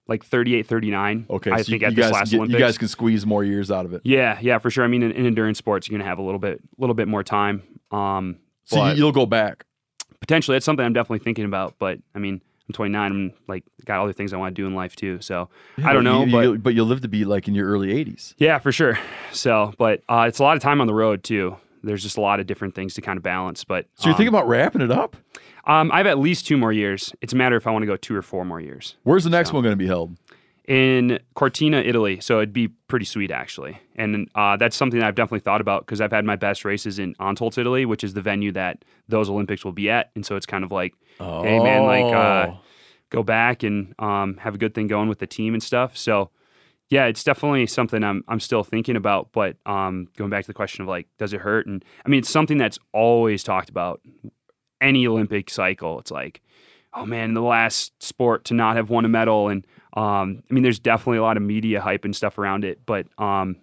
like 0.08 0.24
38, 0.24 0.66
39. 0.68 1.26
Okay, 1.28 1.50
I 1.50 1.62
so 1.62 1.64
think 1.64 1.80
you, 1.82 1.86
at 1.88 1.92
you 1.92 1.96
this 1.96 2.04
guys 2.06 2.12
last 2.12 2.30
get- 2.30 2.36
Olympics. 2.36 2.52
you 2.60 2.64
guys 2.64 2.78
can 2.78 2.86
squeeze 2.86 3.26
more 3.26 3.42
years 3.42 3.72
out 3.72 3.84
of 3.86 3.92
it. 3.92 4.02
yeah, 4.04 4.38
yeah, 4.40 4.58
for 4.58 4.70
sure. 4.70 4.84
I 4.84 4.86
mean, 4.86 5.02
in, 5.02 5.10
in 5.10 5.26
endurance 5.26 5.58
sports, 5.58 5.88
you're 5.88 5.98
gonna 5.98 6.08
have 6.08 6.18
a 6.18 6.22
little 6.22 6.38
bit, 6.38 6.60
little 6.78 6.94
bit 6.94 7.08
more 7.08 7.24
time. 7.24 7.62
Um, 7.90 8.36
So 8.66 8.86
you, 8.86 8.94
you'll 8.94 9.10
go 9.12 9.26
back. 9.26 9.64
potentially 10.20 10.54
that's 10.54 10.64
something 10.64 10.86
I'm 10.86 10.92
definitely 10.92 11.24
thinking 11.24 11.44
about. 11.44 11.74
But 11.80 11.98
I 12.14 12.20
mean, 12.20 12.40
I'm 12.68 12.72
29. 12.72 13.10
I'm 13.10 13.32
like 13.48 13.64
got 13.84 14.00
other 14.00 14.12
things 14.12 14.32
I 14.32 14.36
want 14.36 14.54
to 14.54 14.62
do 14.62 14.68
in 14.68 14.76
life 14.76 14.94
too. 14.94 15.20
So 15.20 15.48
I 15.84 15.92
don't 15.92 16.04
know, 16.04 16.22
You, 16.24 16.30
but 16.32 16.40
you, 16.44 16.58
but 16.58 16.74
you'll 16.76 16.86
live 16.86 17.00
to 17.00 17.08
be 17.08 17.24
like 17.24 17.48
in 17.48 17.54
your 17.56 17.66
early 17.68 17.88
80s. 17.88 18.34
yeah, 18.38 18.60
for 18.60 18.70
sure. 18.70 18.96
So, 19.32 19.72
but 19.76 20.02
uh, 20.08 20.26
it's 20.28 20.38
a 20.38 20.44
lot 20.44 20.56
of 20.56 20.62
time 20.62 20.80
on 20.80 20.86
the 20.86 20.94
road 20.94 21.24
too. 21.24 21.56
There's 21.82 22.02
just 22.02 22.16
a 22.16 22.20
lot 22.20 22.40
of 22.40 22.46
different 22.46 22.74
things 22.74 22.94
to 22.94 23.00
kind 23.00 23.16
of 23.16 23.22
balance. 23.22 23.64
But 23.64 23.86
So 23.94 24.04
you're 24.08 24.14
um, 24.14 24.16
thinking 24.18 24.28
about 24.34 24.48
wrapping 24.48 24.80
it 24.82 24.90
up? 24.90 25.16
Um, 25.66 25.90
I 25.92 25.98
have 25.98 26.06
at 26.06 26.18
least 26.18 26.46
two 26.46 26.56
more 26.56 26.72
years. 26.72 27.12
It's 27.20 27.32
a 27.32 27.36
matter 27.36 27.56
if 27.56 27.66
I 27.66 27.70
want 27.70 27.82
to 27.82 27.86
go 27.86 27.96
two 27.96 28.14
or 28.14 28.22
four 28.22 28.44
more 28.44 28.60
years 28.60 28.96
Where's 29.02 29.24
the 29.24 29.30
next 29.30 29.52
one 29.52 29.62
going 29.62 29.72
to 29.72 29.76
be 29.76 29.86
held? 29.88 30.16
in 30.68 31.20
Cortina, 31.34 31.78
Italy. 31.78 32.18
So 32.20 32.38
it'd 32.38 32.52
be 32.52 32.68
pretty 32.68 33.04
sweet 33.04 33.30
actually, 33.30 33.78
and 33.94 34.28
uh, 34.34 34.56
that's 34.56 34.74
something 34.74 34.98
that 34.98 35.06
I've 35.06 35.14
definitely 35.14 35.40
thought 35.40 35.60
about 35.60 35.86
because 35.86 36.00
I've 36.00 36.10
had 36.10 36.24
my 36.24 36.34
best 36.36 36.64
races 36.64 36.98
in 36.98 37.14
Antholz, 37.20 37.56
Italy, 37.56 37.86
which 37.86 38.02
is 38.02 38.14
the 38.14 38.20
venue 38.20 38.50
that 38.52 38.84
those 39.08 39.30
Olympics 39.30 39.64
will 39.64 39.70
be 39.72 39.88
at, 39.90 40.10
and 40.16 40.26
so 40.26 40.34
it's 40.34 40.46
kind 40.46 40.64
of 40.64 40.72
like, 40.72 40.94
hey 41.18 41.60
man, 41.60 41.84
like 41.84 42.12
uh, 42.12 42.52
Oh. 42.52 42.60
go 43.10 43.22
back 43.22 43.62
and 43.62 43.94
um, 44.00 44.38
have 44.38 44.56
a 44.56 44.58
good 44.58 44.74
thing 44.74 44.88
going 44.88 45.08
with 45.08 45.20
the 45.20 45.26
team 45.28 45.54
and 45.54 45.62
stuff. 45.62 45.96
So 45.96 46.30
yeah, 46.88 47.06
it's 47.06 47.24
definitely 47.24 47.66
something 47.66 48.04
I'm 48.04 48.22
I'm 48.28 48.40
still 48.40 48.62
thinking 48.62 48.96
about. 48.96 49.30
But 49.32 49.56
um, 49.66 50.08
going 50.16 50.30
back 50.30 50.44
to 50.44 50.48
the 50.48 50.54
question 50.54 50.82
of 50.82 50.88
like, 50.88 51.08
does 51.18 51.32
it 51.32 51.40
hurt? 51.40 51.66
And 51.66 51.84
I 52.04 52.08
mean, 52.08 52.18
it's 52.18 52.30
something 52.30 52.58
that's 52.58 52.78
always 52.92 53.42
talked 53.42 53.68
about. 53.68 54.00
Any 54.80 55.06
Olympic 55.06 55.48
cycle, 55.48 55.98
it's 55.98 56.10
like, 56.10 56.42
oh 56.92 57.06
man, 57.06 57.34
the 57.34 57.40
last 57.40 57.92
sport 58.02 58.44
to 58.46 58.54
not 58.54 58.76
have 58.76 58.90
won 58.90 59.04
a 59.04 59.08
medal, 59.08 59.48
and 59.48 59.66
um, 59.94 60.42
I 60.50 60.54
mean, 60.54 60.62
there's 60.62 60.78
definitely 60.78 61.18
a 61.18 61.22
lot 61.22 61.38
of 61.38 61.42
media 61.42 61.80
hype 61.80 62.04
and 62.04 62.14
stuff 62.14 62.38
around 62.38 62.64
it, 62.64 62.80
but 62.84 63.06
um, 63.18 63.56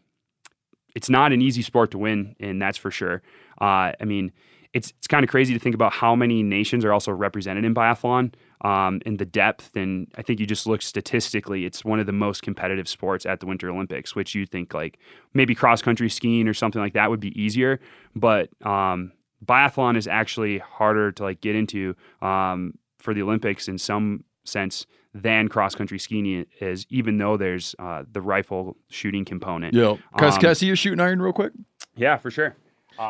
it's 0.96 1.10
not 1.10 1.32
an 1.32 1.42
easy 1.42 1.62
sport 1.62 1.92
to 1.92 2.00
win, 2.00 2.36
and 2.40 2.60
that's 2.62 2.78
for 2.78 2.90
sure. 2.90 3.22
Uh, 3.62 3.94
I 4.02 4.06
mean, 4.06 4.32
it's 4.74 4.92
it's 4.98 5.08
kind 5.08 5.24
of 5.24 5.30
crazy 5.30 5.54
to 5.54 5.60
think 5.60 5.76
about 5.76 5.94
how 5.94 6.16
many 6.16 6.42
nations 6.44 6.84
are 6.84 6.92
also 6.92 7.12
represented 7.12 7.64
in 7.64 7.76
biathlon 7.76 8.34
um, 8.64 9.02
and 9.06 9.20
the 9.20 9.26
depth. 9.26 9.76
And 9.76 10.08
I 10.18 10.22
think 10.22 10.40
you 10.40 10.46
just 10.46 10.66
look 10.68 10.82
statistically, 10.82 11.66
it's 11.66 11.84
one 11.84 12.00
of 12.00 12.06
the 12.06 12.12
most 12.14 12.42
competitive 12.44 12.88
sports 12.88 13.26
at 13.26 13.40
the 13.40 13.46
Winter 13.46 13.70
Olympics, 13.70 14.16
which 14.16 14.34
you 14.36 14.46
think 14.46 14.74
like 14.74 15.00
maybe 15.34 15.54
cross 15.56 15.82
country 15.82 16.10
skiing 16.10 16.48
or 16.48 16.54
something 16.54 16.82
like 16.82 16.94
that 16.94 17.10
would 17.10 17.20
be 17.20 17.40
easier, 17.42 17.80
but 18.16 18.50
um, 18.66 19.12
biathlon 19.46 19.98
is 19.98 20.08
actually 20.08 20.60
harder 20.60 21.12
to 21.12 21.24
like 21.24 21.42
get 21.42 21.56
into 21.56 21.96
um, 22.22 22.74
for 23.00 23.14
the 23.14 23.22
Olympics 23.22 23.68
in 23.68 23.78
some 23.78 24.24
sense 24.46 24.86
than 25.14 25.48
cross 25.48 25.76
country 25.76 26.00
skiing 26.00 26.46
is, 26.60 26.86
even 26.90 27.18
though 27.18 27.38
there's 27.38 27.76
uh, 27.80 28.04
the 28.12 28.22
rifle 28.22 28.76
shooting 28.90 29.24
component. 29.26 29.74
Yeah. 29.76 29.96
Can, 30.18 30.30
I- 30.30 30.34
Um, 30.34 30.40
can 30.42 30.50
I 30.50 30.54
see 30.54 30.66
your 30.68 30.76
shooting 30.76 31.00
iron 31.00 31.22
real 31.22 31.34
quick? 31.34 31.54
yeah, 31.96 32.18
for 32.18 32.32
sure. 32.32 32.56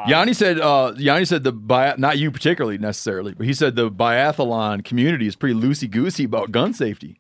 Yanni 0.08 0.34
said, 0.34 0.60
uh, 0.60 0.94
Yanni 0.98 1.26
said 1.26 1.44
the 1.44 1.52
bi- 1.52 1.96
not 1.98 2.18
you 2.18 2.32
particularly 2.32 2.78
necessarily, 2.78 3.34
but 3.34 3.46
he 3.46 3.54
said 3.54 3.76
the 3.76 3.92
biathlon 3.92 4.84
community 4.84 5.28
is 5.28 5.36
pretty 5.36 5.56
loosey 5.56 5.90
goosey 5.90 6.24
about 6.24 6.52
gun 6.52 6.74
safety. 6.74 7.20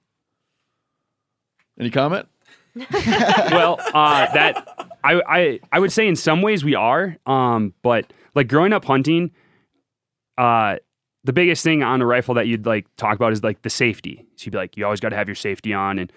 Any 1.80 1.89
comment? 1.89 2.28
well, 2.91 3.80
uh, 3.93 4.32
that 4.34 4.89
I, 5.03 5.22
I 5.28 5.59
I 5.72 5.80
would 5.80 5.91
say 5.91 6.07
in 6.07 6.16
some 6.16 6.41
ways 6.41 6.64
we 6.64 6.76
are, 6.76 7.18
um, 7.26 7.74
but 7.84 8.11
like 8.36 8.47
growing 8.47 8.74
up 8.74 8.86
hunting, 8.86 9.32
uh, 10.38 10.78
the 11.24 11.34
biggest 11.34 11.64
thing 11.64 11.84
on 11.84 12.01
a 12.01 12.05
rifle 12.05 12.36
that 12.36 12.47
you'd 12.47 12.66
like 12.66 12.88
talk 12.97 13.16
about 13.16 13.32
is 13.32 13.43
like 13.43 13.61
the 13.61 13.70
safety. 13.70 14.26
So 14.36 14.45
you'd 14.45 14.51
be 14.51 14.57
like, 14.57 14.78
you 14.78 14.86
always 14.86 14.99
got 14.99 15.09
to 15.09 15.16
have 15.16 15.28
your 15.28 15.36
safety 15.36 15.74
on. 15.74 15.99
And 15.99 16.11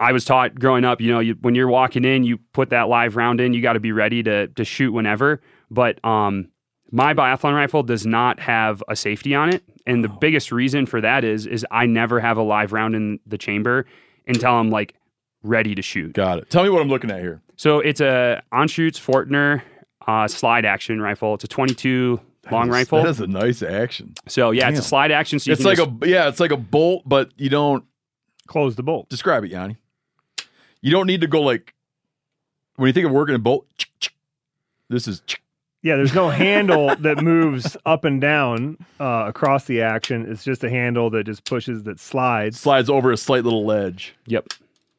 I 0.00 0.12
was 0.12 0.24
taught 0.24 0.54
growing 0.54 0.84
up, 0.84 1.00
you 1.00 1.12
know, 1.12 1.20
you, 1.20 1.36
when 1.40 1.54
you're 1.54 1.68
walking 1.68 2.04
in, 2.04 2.24
you 2.24 2.38
put 2.52 2.70
that 2.70 2.88
live 2.88 3.16
round 3.16 3.40
in, 3.40 3.52
you 3.52 3.60
got 3.60 3.74
to 3.74 3.80
be 3.80 3.92
ready 3.92 4.22
to 4.22 4.48
to 4.48 4.64
shoot 4.64 4.92
whenever. 4.92 5.40
But 5.70 6.02
um, 6.04 6.48
my 6.90 7.14
biathlon 7.14 7.54
rifle 7.54 7.82
does 7.82 8.06
not 8.06 8.38
have 8.40 8.82
a 8.88 8.94
safety 8.96 9.34
on 9.34 9.52
it, 9.52 9.62
and 9.86 10.04
the 10.04 10.08
biggest 10.08 10.52
reason 10.52 10.86
for 10.86 11.00
that 11.00 11.24
is 11.24 11.46
is 11.46 11.66
I 11.70 11.86
never 11.86 12.20
have 12.20 12.36
a 12.36 12.42
live 12.42 12.72
round 12.72 12.94
in 12.94 13.18
the 13.26 13.38
chamber 13.38 13.86
until 14.26 14.52
I'm 14.52 14.70
like 14.70 14.94
ready 15.42 15.74
to 15.74 15.82
shoot. 15.82 16.12
Got 16.12 16.38
it. 16.38 16.50
Tell 16.50 16.62
me 16.62 16.70
what 16.70 16.80
I'm 16.82 16.88
looking 16.88 17.10
at 17.10 17.20
here. 17.20 17.42
So 17.56 17.80
it's 17.80 18.00
a 18.00 18.42
Anschutz 18.52 18.98
Fortner 19.00 19.62
uh, 20.06 20.28
slide 20.28 20.64
action 20.64 21.00
rifle. 21.00 21.34
It's 21.34 21.44
a 21.44 21.48
22 21.48 22.20
long 22.50 22.68
That 22.68 22.68
is- 22.68 22.72
rifle. 22.72 23.02
That 23.02 23.08
is 23.10 23.20
a 23.20 23.26
nice 23.26 23.62
action. 23.62 24.14
so 24.28 24.50
yeah, 24.52 24.68
it's 24.68 24.78
a 24.78 24.82
slide 24.82 25.10
action. 25.10 25.38
So 25.38 25.50
you 25.50 25.52
it's 25.52 25.62
can 25.62 25.68
like 25.68 25.78
just- 25.78 25.90
a 26.02 26.08
yeah, 26.08 26.28
it's 26.28 26.40
like 26.40 26.50
a 26.52 26.56
bolt, 26.56 27.02
but 27.06 27.30
you 27.36 27.48
don't 27.50 27.84
Close 28.46 28.76
the 28.76 28.82
bolt. 28.82 29.08
describe 29.08 29.44
it, 29.44 29.50
Yanni. 29.50 29.76
You 30.82 30.90
don't 30.90 31.06
need 31.06 31.22
to 31.22 31.26
go 31.26 31.40
like 31.40 31.74
when 32.76 32.86
you 32.88 32.92
think 32.92 33.06
of 33.06 33.12
working 33.12 33.34
a 33.34 33.38
bolt. 33.38 33.66
This 34.90 35.08
is 35.08 35.22
Yeah, 35.84 35.96
there's 35.96 36.14
no 36.14 36.30
handle 36.44 36.96
that 36.96 37.22
moves 37.22 37.76
up 37.86 38.04
and 38.04 38.20
down 38.20 38.78
uh, 38.98 39.24
across 39.28 39.66
the 39.66 39.82
action. 39.82 40.26
It's 40.30 40.42
just 40.42 40.64
a 40.64 40.70
handle 40.70 41.10
that 41.10 41.24
just 41.24 41.44
pushes 41.44 41.82
that 41.84 42.00
slides. 42.00 42.58
slides 42.58 42.88
over 42.90 43.12
a 43.12 43.16
slight 43.16 43.44
little 43.44 43.64
ledge. 43.66 44.16
Yep. 44.26 44.48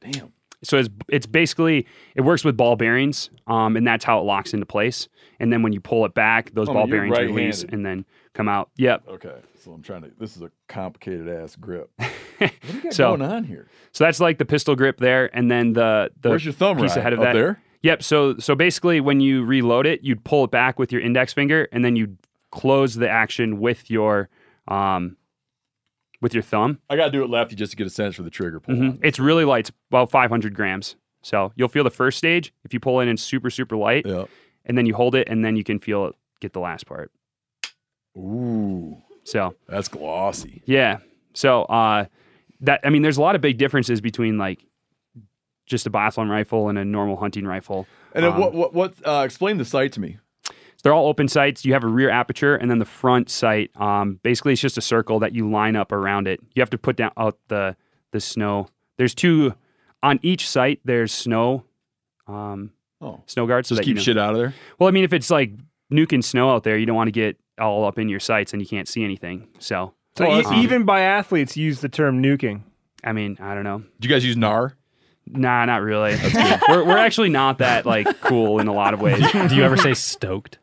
Damn. 0.01 0.31
So 0.63 0.77
it's 0.77 0.89
it's 1.09 1.25
basically 1.25 1.85
it 2.15 2.21
works 2.21 2.43
with 2.45 2.55
ball 2.55 2.75
bearings, 2.75 3.29
um, 3.47 3.75
and 3.75 3.85
that's 3.85 4.05
how 4.05 4.19
it 4.19 4.23
locks 4.23 4.53
into 4.53 4.65
place. 4.65 5.07
And 5.39 5.51
then 5.51 5.61
when 5.63 5.73
you 5.73 5.81
pull 5.81 6.05
it 6.05 6.13
back, 6.13 6.51
those 6.53 6.69
Oh, 6.69 6.73
ball 6.73 6.87
you're 6.87 6.97
bearings 6.97 7.17
release 7.19 7.63
right-handed. 7.63 7.73
and 7.73 7.85
then 7.85 8.05
come 8.33 8.47
out. 8.47 8.69
Yep. 8.77 9.03
Okay, 9.09 9.35
so 9.63 9.73
I'm 9.73 9.81
trying 9.83 10.03
to. 10.03 10.11
This 10.19 10.35
is 10.37 10.41
a 10.43 10.49
complicated 10.67 11.27
ass 11.27 11.55
grip. 11.55 11.89
What 12.37 12.51
do 12.67 12.73
you 12.75 12.81
got 12.83 12.93
So- 12.93 13.15
going 13.15 13.31
on 13.31 13.43
here? 13.45 13.67
So 13.93 14.03
that's 14.03 14.19
like 14.19 14.37
the 14.39 14.45
pistol 14.45 14.75
grip 14.75 14.97
there, 14.97 15.33
and 15.35 15.49
then 15.49 15.71
the 15.73 16.11
the 16.21 16.29
Where's 16.29 16.43
your 16.45 16.53
thumb 16.53 16.77
piece 16.77 16.89
right? 16.91 16.97
ahead 16.97 17.13
of 17.13 17.19
Up 17.19 17.25
that. 17.27 17.33
there? 17.33 17.61
Yep. 17.85 18.01
So 18.03 18.37
so 18.39 18.55
basically, 18.55 18.99
when 18.99 19.19
you 19.19 19.43
reload 19.45 19.85
it, 19.85 20.01
you'd 20.01 20.23
pull 20.23 20.43
it 20.45 20.51
back 20.51 20.79
with 20.79 20.91
your 20.91 21.01
index 21.01 21.33
finger, 21.33 21.67
and 21.71 21.85
then 21.85 21.95
you'd 21.95 22.17
close 22.51 22.95
the 22.95 23.07
action 23.09 23.59
with 23.59 23.89
your 23.91 24.27
um 24.67 25.17
with 26.21 26.33
your 26.33 26.41
thumb. 26.41 26.79
I 26.89 26.95
got 26.95 27.05
to 27.05 27.11
do 27.11 27.23
it 27.23 27.29
lefty 27.29 27.55
just 27.55 27.71
to 27.71 27.77
get 27.77 27.85
a 27.85 27.89
sense 27.91 28.15
for 28.15 28.23
the 28.23 28.29
trigger 28.31 28.59
pull. 28.59 28.73
Mhm. 28.75 28.99
It's 29.03 29.19
really 29.19 29.45
light, 29.45 29.59
it's 29.67 29.71
about 29.91 30.09
500 30.09 30.55
grams. 30.55 30.95
So 31.21 31.51
you'll 31.55 31.67
feel 31.67 31.83
the 31.83 31.91
first 31.91 32.17
stage 32.17 32.51
if 32.63 32.73
you 32.73 32.79
pull 32.79 32.99
it 33.01 33.07
in 33.07 33.17
super 33.17 33.49
super 33.51 33.75
light, 33.77 34.05
Yeah. 34.07 34.25
and 34.65 34.75
then 34.77 34.85
you 34.87 34.95
hold 34.95 35.13
it, 35.13 35.27
and 35.29 35.45
then 35.45 35.55
you 35.55 35.63
can 35.63 35.77
feel 35.79 36.07
it 36.07 36.15
get 36.39 36.53
the 36.53 36.59
last 36.61 36.87
part. 36.87 37.11
Ooh, 38.17 38.97
So 39.23 39.55
that's 39.67 39.87
glossy. 39.89 40.63
yeah. 40.65 40.97
So 41.33 41.63
uh, 41.63 42.05
that 42.61 42.79
I 42.83 42.89
mean, 42.89 43.01
there's 43.03 43.17
a 43.17 43.21
lot 43.21 43.35
of 43.35 43.41
big 43.41 43.57
differences 43.57 44.01
between 44.01 44.37
like 44.39 44.65
just 45.65 45.87
a 45.87 45.89
biathlon 45.89 46.29
rifle 46.29 46.69
and 46.69 46.77
a 46.77 46.85
normal 46.85 47.17
hunting 47.17 47.45
rifle. 47.45 47.87
And 48.13 48.25
Um, 48.25 48.39
what? 48.39 48.53
What? 48.53 48.73
What? 48.73 48.93
Uh, 49.05 49.23
explain 49.25 49.57
the 49.57 49.65
sight 49.65 49.91
to 49.93 49.99
me. 49.99 50.17
So 50.47 50.53
they're 50.83 50.93
all 50.93 51.07
open 51.07 51.27
sights. 51.27 51.65
You 51.65 51.73
have 51.73 51.83
a 51.83 51.87
rear 51.87 52.09
aperture, 52.09 52.55
and 52.55 52.69
then 52.69 52.79
the 52.79 52.85
front 52.85 53.29
sight. 53.29 53.71
Um, 53.79 54.19
basically, 54.23 54.53
it's 54.53 54.61
just 54.61 54.77
a 54.77 54.81
circle 54.81 55.19
that 55.19 55.33
you 55.33 55.49
line 55.49 55.75
up 55.75 55.91
around 55.91 56.27
it. 56.27 56.39
You 56.53 56.61
have 56.61 56.69
to 56.71 56.77
put 56.77 56.95
down 56.97 57.11
out 57.17 57.37
the 57.47 57.75
the 58.11 58.19
snow. 58.19 58.67
There's 58.97 59.15
two 59.15 59.53
on 60.03 60.19
each 60.21 60.47
site. 60.47 60.79
There's 60.85 61.11
snow, 61.11 61.63
um, 62.27 62.71
Oh, 63.01 63.21
snow 63.25 63.45
guards. 63.45 63.67
So 63.67 63.75
just 63.75 63.83
that 63.83 63.87
you 63.87 63.93
keep 63.93 63.97
know- 63.97 64.03
shit 64.03 64.17
out 64.17 64.31
of 64.31 64.37
there. 64.39 64.53
Well, 64.79 64.87
I 64.87 64.91
mean, 64.91 65.03
if 65.03 65.11
it's 65.13 65.29
like 65.29 65.51
nuking 65.91 66.23
snow 66.23 66.49
out 66.49 66.63
there, 66.63 66.77
you 66.77 66.85
don't 66.85 66.95
want 66.95 67.07
to 67.07 67.11
get 67.11 67.37
all 67.59 67.85
up 67.85 67.99
in 67.99 68.07
your 68.09 68.19
sights 68.19 68.53
and 68.53 68.61
you 68.61 68.67
can't 68.67 68.87
see 68.87 69.03
anything. 69.03 69.47
So 69.59 69.93
So 70.17 70.23
that's- 70.25 70.51
even 70.53 70.85
biathletes 70.85 71.55
use 71.57 71.81
the 71.81 71.89
term 71.89 72.21
nuking. 72.23 72.61
I 73.03 73.11
mean, 73.11 73.37
I 73.41 73.53
don't 73.53 73.63
know. 73.65 73.79
Do 73.99 74.07
you 74.07 74.13
guys 74.13 74.25
use 74.25 74.35
gnar? 74.35 74.73
Nah, 75.27 75.65
not 75.65 75.81
really. 75.81 76.15
we're 76.69 76.83
we're 76.85 76.97
actually 76.97 77.29
not 77.29 77.57
that 77.59 77.85
like 77.85 78.21
cool 78.21 78.59
in 78.59 78.67
a 78.67 78.73
lot 78.73 78.93
of 78.93 79.01
ways. 79.01 79.19
Do 79.49 79.55
you 79.55 79.63
ever 79.63 79.77
say 79.77 79.93
stoked? 79.93 80.59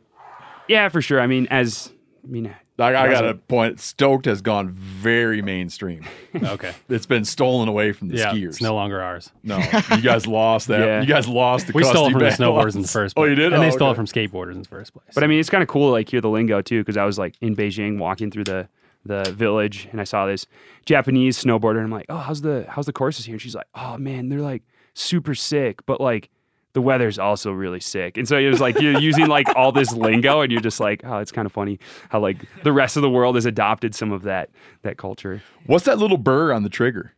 Yeah, 0.68 0.88
for 0.88 1.02
sure. 1.02 1.20
I 1.20 1.26
mean, 1.26 1.48
as 1.50 1.92
I 2.24 2.28
mean, 2.28 2.54
I, 2.78 2.88
I 2.94 3.10
got 3.10 3.28
a 3.28 3.34
point. 3.34 3.80
Stoked 3.80 4.26
has 4.26 4.40
gone 4.40 4.70
very 4.70 5.42
mainstream. 5.42 6.06
Okay. 6.34 6.72
It's 6.88 7.06
been 7.06 7.24
stolen 7.24 7.68
away 7.68 7.92
from 7.92 8.08
the 8.08 8.16
yeah, 8.16 8.32
skiers. 8.32 8.48
it's 8.48 8.62
no 8.62 8.74
longer 8.74 9.00
ours. 9.00 9.30
No, 9.42 9.58
you 9.58 10.02
guys 10.02 10.26
lost 10.26 10.68
that. 10.68 10.80
Yeah. 10.80 11.00
You 11.00 11.06
guys 11.06 11.28
lost 11.28 11.66
the 11.66 11.72
We 11.74 11.84
stole 11.84 12.06
it 12.06 12.12
custody 12.12 12.34
from 12.36 12.44
the 12.44 12.52
snowboarders 12.52 12.74
in 12.74 12.82
the 12.82 12.88
first 12.88 13.14
place. 13.14 13.22
Oh, 13.26 13.28
you 13.28 13.34
did? 13.34 13.52
And 13.52 13.62
they 13.62 13.68
Oh, 13.68 13.70
stole 13.70 13.92
it 13.92 13.94
from 13.94 14.06
skateboarders 14.06 14.52
in 14.52 14.62
the 14.62 14.68
first 14.68 14.92
place. 14.92 15.06
But 15.14 15.22
I 15.22 15.26
mean, 15.26 15.38
it's 15.40 15.50
kind 15.50 15.62
of 15.62 15.68
cool 15.68 15.88
to 15.88 15.92
like 15.92 16.08
hear 16.08 16.20
the 16.20 16.30
lingo 16.30 16.62
too, 16.62 16.80
because 16.80 16.96
I 16.96 17.04
was 17.04 17.18
like 17.18 17.34
in 17.40 17.54
Beijing 17.54 17.98
walking 17.98 18.30
through 18.30 18.44
the 18.44 18.68
the 19.04 19.24
village 19.32 19.88
and 19.90 20.00
I 20.00 20.04
saw 20.04 20.26
this 20.26 20.46
Japanese 20.86 21.42
snowboarder 21.42 21.76
and 21.76 21.84
I'm 21.84 21.90
like, 21.90 22.06
oh, 22.08 22.18
how's 22.18 22.42
the 22.42 22.66
how's 22.68 22.86
the 22.86 22.92
courses 22.92 23.24
here? 23.24 23.34
And 23.34 23.42
she's 23.42 23.54
like, 23.54 23.66
oh 23.74 23.96
man, 23.98 24.28
they're 24.28 24.40
like 24.40 24.62
super 24.94 25.34
sick, 25.34 25.84
but 25.86 26.00
like 26.00 26.30
the 26.74 26.80
weather's 26.80 27.18
also 27.18 27.52
really 27.52 27.80
sick. 27.80 28.16
And 28.16 28.26
so 28.26 28.38
it 28.38 28.48
was 28.48 28.60
like 28.60 28.80
you're 28.80 28.98
using 28.98 29.26
like 29.26 29.46
all 29.56 29.72
this 29.72 29.92
lingo 29.92 30.40
and 30.40 30.50
you're 30.50 30.60
just 30.60 30.80
like, 30.80 31.02
oh, 31.04 31.18
it's 31.18 31.32
kind 31.32 31.46
of 31.46 31.52
funny 31.52 31.78
how 32.08 32.20
like 32.20 32.46
the 32.62 32.72
rest 32.72 32.96
of 32.96 33.02
the 33.02 33.10
world 33.10 33.34
has 33.34 33.44
adopted 33.44 33.94
some 33.94 34.12
of 34.12 34.22
that 34.22 34.50
that 34.82 34.96
culture. 34.96 35.42
What's 35.66 35.84
that 35.84 35.98
little 35.98 36.18
burr 36.18 36.52
on 36.52 36.62
the 36.62 36.70
trigger? 36.70 37.12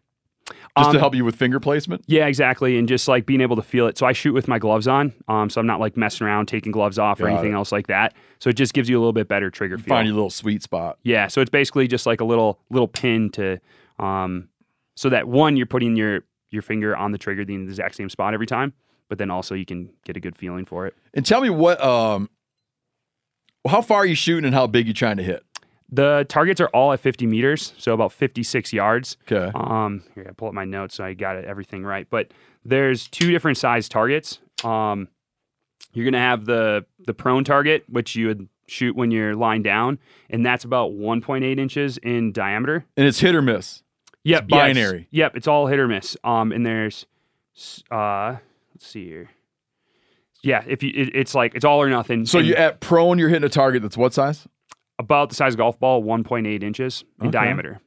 Just 0.77 0.91
to 0.91 0.97
Um, 0.97 1.01
help 1.01 1.14
you 1.14 1.25
with 1.25 1.37
finger 1.37 1.61
placement? 1.61 2.03
Yeah, 2.09 2.27
exactly. 2.27 2.77
And 2.79 2.89
just 2.89 3.07
like 3.07 3.27
being 3.27 3.41
able 3.41 3.55
to 3.55 3.62
feel 3.62 3.87
it. 3.87 3.97
So 3.97 4.07
I 4.07 4.12
shoot 4.12 4.33
with 4.33 4.49
my 4.49 4.59
gloves 4.59 4.89
on. 4.89 5.12
Um, 5.29 5.49
so 5.49 5.61
I'm 5.61 5.68
not 5.68 5.79
like 5.79 5.97
messing 5.97 6.27
around, 6.27 6.47
taking 6.47 6.72
gloves 6.72 6.99
off 6.99 7.20
or 7.20 7.29
anything 7.29 7.53
it. 7.53 7.55
else 7.55 7.70
like 7.70 7.87
that. 7.87 8.12
So 8.41 8.51
it 8.51 8.55
just 8.55 8.75
gives 8.75 8.89
you 8.89 8.99
a 8.99 9.01
little 9.01 9.12
bit 9.12 9.29
better 9.29 9.51
trigger 9.51 9.79
feel. 9.79 9.87
Find 9.87 10.09
your 10.09 10.14
little 10.16 10.31
sweet 10.31 10.64
spot. 10.64 10.99
Yeah, 11.05 11.29
so 11.29 11.41
it's 11.41 11.51
basically 11.51 11.87
just 11.87 12.07
like 12.07 12.20
a 12.20 12.25
little 12.25 12.59
little 12.70 12.89
pin 12.89 13.31
to, 13.31 13.61
um, 14.01 14.49
so 14.97 15.09
that 15.11 15.29
one 15.29 15.57
you're 15.57 15.66
putting 15.66 15.95
your 15.95 16.25
your 16.51 16.62
finger 16.62 16.97
on 16.97 17.12
the 17.12 17.18
trigger 17.18 17.45
the 17.45 17.55
exact 17.55 17.95
same 17.95 18.09
spot 18.09 18.35
every 18.35 18.47
time, 18.47 18.72
but 19.09 19.18
then 19.18 19.31
also 19.31 19.55
you 19.55 19.64
can 19.64 19.91
get 20.05 20.16
a 20.16 20.20
good 20.20 20.37
feeling 20.37 20.64
for 20.64 20.87
it. 20.87 20.95
And 21.14 21.25
tell 21.25 21.41
me 21.41 21.51
what, 21.51 21.81
um, 21.83 22.29
how 23.66 23.81
far 23.81 23.99
are 23.99 24.07
you 24.07 24.14
shooting 24.14 24.45
and 24.45 24.55
how 24.55 24.66
big 24.66 24.87
you 24.89 24.93
trying 24.95 25.16
to 25.16 25.22
hit? 25.22 25.45
The 25.95 26.27
targets 26.29 26.61
are 26.61 26.69
all 26.69 26.93
at 26.93 27.01
50 27.01 27.27
meters, 27.27 27.73
so 27.79 27.95
about 27.95 28.13
56 28.13 28.73
yards. 28.73 29.17
Okay. 29.31 29.51
Um, 29.55 30.03
here 30.15 30.27
I 30.29 30.33
pull 30.33 30.49
up 30.49 30.55
my 30.55 30.65
notes 30.65 30.97
so 30.97 31.05
I 31.05 31.15
got 31.15 31.37
it, 31.37 31.45
everything 31.45 31.85
right. 31.85 32.07
But 32.11 32.33
there's 32.65 33.07
two 33.09 33.31
different 33.31 33.59
size 33.59 33.89
targets. 33.89 34.39
Um, 34.65 35.09
you're 35.93 36.05
gonna 36.05 36.19
have 36.19 36.45
the 36.47 36.85
the 37.07 37.15
prone 37.15 37.45
target, 37.45 37.85
which 37.89 38.17
you 38.17 38.27
would 38.27 38.49
shoot 38.67 38.97
when 38.97 39.11
you're 39.13 39.37
lying 39.37 39.63
down, 39.63 39.99
and 40.31 40.45
that's 40.45 40.65
about 40.65 40.93
1.8 40.93 41.59
inches 41.59 41.99
in 41.99 42.33
diameter. 42.33 42.85
And 42.97 43.07
it's 43.07 43.21
hit 43.21 43.35
or 43.35 43.43
miss. 43.43 43.83
Yep, 44.25 44.45
It's 44.45 44.51
yes. 44.53 44.61
binary. 44.61 45.07
Yep, 45.11 45.37
it's 45.37 45.47
all 45.47 45.67
hit 45.67 45.79
or 45.79 45.87
miss. 45.87 46.17
Um, 46.25 46.51
and 46.51 46.65
there's, 46.65 47.05
uh, 47.91 48.37
let's 48.75 48.87
see 48.87 49.05
here. 49.07 49.31
Yeah, 50.43 50.65
if 50.67 50.83
you, 50.83 50.91
it, 50.95 51.11
it's 51.15 51.35
like 51.35 51.55
it's 51.55 51.65
all 51.65 51.81
or 51.81 51.89
nothing. 51.89 52.27
So 52.27 52.39
And 52.39 52.49
you 52.49 52.55
at 52.55 52.81
prone, 52.81 53.19
you're 53.19 53.29
hitting 53.29 53.45
a 53.45 53.49
target 53.51 53.83
that's 53.83 53.97
what 53.97 54.13
size? 54.15 54.49
About 54.99 55.29
the 55.29 55.35
size 55.35 55.55
of 55.55 55.59
golf 55.59 55.79
ball, 55.79 56.03
1.8 56.03 56.63
inches 56.63 57.05
in 57.21 57.27
Okay. 57.29 57.33
diameter. 57.33 57.81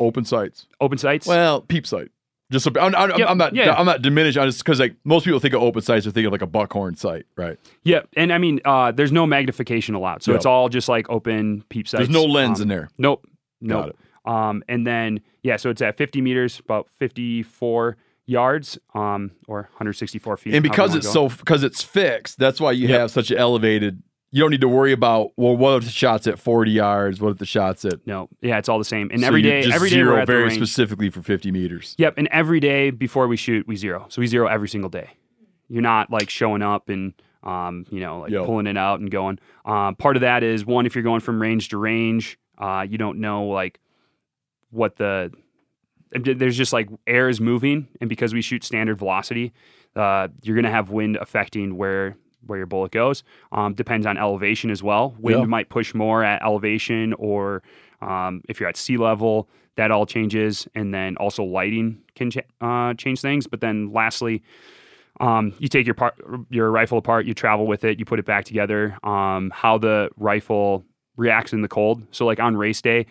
Open 0.00 0.24
sights. 0.24 0.66
Open 0.80 0.98
sights. 0.98 1.26
Well, 1.26 1.60
peep 1.62 1.86
sight. 1.86 2.10
Just 2.50 2.64
so, 2.64 2.70
I'm, 2.80 2.94
I'm, 2.94 3.10
Yep, 3.18 3.28
I'm 3.28 3.36
not. 3.38 3.54
yeah. 3.54 3.74
I'm 3.74 3.84
not 3.84 4.00
diminishing. 4.00 4.40
I'm 4.40 4.48
just 4.48 4.64
because 4.64 4.80
like 4.80 4.94
most 5.04 5.24
people 5.24 5.38
think 5.38 5.52
of 5.54 5.62
open 5.62 5.82
sights, 5.82 6.06
they 6.06 6.10
think 6.12 6.26
of 6.26 6.32
like 6.32 6.40
a 6.42 6.46
buckhorn 6.46 6.96
sight, 6.96 7.26
right? 7.36 7.58
yeah, 7.84 8.00
and 8.16 8.32
I 8.32 8.38
mean, 8.38 8.60
uh, 8.64 8.90
there's 8.90 9.12
no 9.12 9.26
magnification 9.26 9.94
allowed, 9.94 10.22
so 10.22 10.30
Yep. 10.32 10.36
it's 10.36 10.46
all 10.46 10.68
just 10.70 10.88
like 10.88 11.08
open 11.10 11.62
peep 11.68 11.86
sights. 11.86 11.98
There's 11.98 12.08
no 12.10 12.24
lens 12.24 12.58
Um, 12.60 12.62
in 12.62 12.68
there. 12.68 12.88
Nope. 12.96 13.26
Nope. 13.60 13.96
Um, 14.24 14.62
and 14.68 14.86
then 14.86 15.20
yeah, 15.42 15.56
so 15.56 15.68
it's 15.70 15.82
at 15.82 15.96
50 15.98 16.20
meters, 16.22 16.58
about 16.60 16.88
54 16.98 17.96
yards, 18.26 18.78
um, 18.94 19.30
or 19.46 19.62
164 19.72 20.36
feet. 20.36 20.54
And 20.54 20.62
because 20.62 20.94
it's 20.94 21.10
so 21.10 21.28
because 21.28 21.62
it's 21.64 21.82
fixed, 21.82 22.38
that's 22.38 22.60
why 22.60 22.72
you 22.72 22.88
Yep. 22.88 23.00
have 23.00 23.10
such 23.10 23.30
an 23.30 23.38
elevated. 23.38 24.02
You 24.30 24.42
don't 24.42 24.50
need 24.50 24.60
to 24.60 24.68
worry 24.68 24.92
about 24.92 25.32
well, 25.36 25.56
what 25.56 25.78
if 25.78 25.84
the 25.84 25.90
shot's 25.90 26.26
at 26.26 26.38
40 26.38 26.70
yards? 26.70 27.20
What 27.20 27.30
if 27.30 27.38
the 27.38 27.46
shot's 27.46 27.84
at 27.84 28.06
no, 28.06 28.28
yeah, 28.42 28.58
it's 28.58 28.68
all 28.68 28.78
the 28.78 28.84
same. 28.84 29.10
And 29.10 29.20
so 29.20 29.26
every 29.26 29.42
day 29.42 29.64
every 29.72 29.88
day 29.88 29.96
zero 29.96 30.14
we're 30.14 30.20
at 30.20 30.26
the 30.26 30.32
very 30.32 30.44
range. 30.44 30.56
specifically 30.56 31.08
for 31.10 31.22
50 31.22 31.50
meters. 31.50 31.94
Yep, 31.98 32.14
and 32.18 32.28
every 32.30 32.60
day 32.60 32.90
before 32.90 33.26
we 33.26 33.36
shoot, 33.36 33.66
we 33.66 33.76
zero. 33.76 34.06
So 34.10 34.20
we 34.20 34.26
zero 34.26 34.46
every 34.46 34.68
single 34.68 34.90
day. 34.90 35.10
You're 35.68 35.82
not 35.82 36.10
like 36.10 36.28
showing 36.30 36.62
up 36.62 36.88
and 36.88 37.14
um, 37.42 37.86
you 37.90 38.00
know, 38.00 38.20
like 38.20 38.30
Yo. 38.30 38.44
pulling 38.44 38.66
it 38.66 38.76
out 38.76 39.00
and 39.00 39.10
going. 39.10 39.38
Um, 39.64 39.94
part 39.94 40.16
of 40.16 40.20
that 40.22 40.42
is 40.42 40.66
one, 40.66 40.86
if 40.86 40.94
you're 40.94 41.04
going 41.04 41.20
from 41.20 41.40
range 41.40 41.70
to 41.70 41.78
range, 41.78 42.38
uh, 42.58 42.84
you 42.88 42.98
don't 42.98 43.20
know 43.20 43.44
like 43.44 43.80
what 44.70 44.96
the 44.96 45.32
there's 46.10 46.56
just 46.56 46.72
like 46.72 46.88
air 47.06 47.28
is 47.28 47.40
moving, 47.40 47.88
and 48.00 48.08
because 48.08 48.34
we 48.34 48.42
shoot 48.42 48.64
standard 48.64 48.98
velocity, 48.98 49.52
uh, 49.94 50.28
you're 50.42 50.56
gonna 50.56 50.70
have 50.70 50.90
wind 50.90 51.16
affecting 51.16 51.76
where 51.76 52.16
where 52.46 52.58
your 52.58 52.66
bullet 52.66 52.92
goes. 52.92 53.24
Um, 53.52 53.74
depends 53.74 54.06
on 54.06 54.16
elevation 54.16 54.70
as 54.70 54.82
well. 54.82 55.14
Wind 55.18 55.40
Yeah. 55.40 55.46
might 55.46 55.68
push 55.68 55.94
more 55.94 56.22
at 56.24 56.42
elevation, 56.42 57.12
or 57.14 57.62
um, 58.00 58.42
if 58.48 58.60
you're 58.60 58.68
at 58.68 58.76
sea 58.76 58.96
level, 58.96 59.48
that 59.76 59.90
all 59.90 60.06
changes. 60.06 60.66
And 60.74 60.92
then 60.94 61.16
also 61.18 61.44
lighting 61.44 61.98
can 62.14 62.30
uh, 62.60 62.94
change 62.94 63.20
things. 63.20 63.46
But 63.46 63.60
then 63.60 63.92
lastly, 63.92 64.42
um, 65.20 65.52
you 65.58 65.68
take 65.68 65.84
your 65.86 65.94
part, 65.94 66.14
your 66.48 66.70
rifle 66.70 66.98
apart, 66.98 67.26
you 67.26 67.34
travel 67.34 67.66
with 67.66 67.84
it, 67.84 67.98
you 67.98 68.04
put 68.04 68.18
it 68.18 68.24
back 68.24 68.44
together. 68.44 68.96
Um, 69.02 69.50
how 69.54 69.78
the 69.78 70.10
rifle 70.16 70.84
reacts 71.16 71.52
in 71.52 71.62
the 71.62 71.68
cold. 71.68 72.02
So 72.12 72.24
like 72.24 72.38
on 72.38 72.56
race 72.56 72.80
day, 72.80 73.06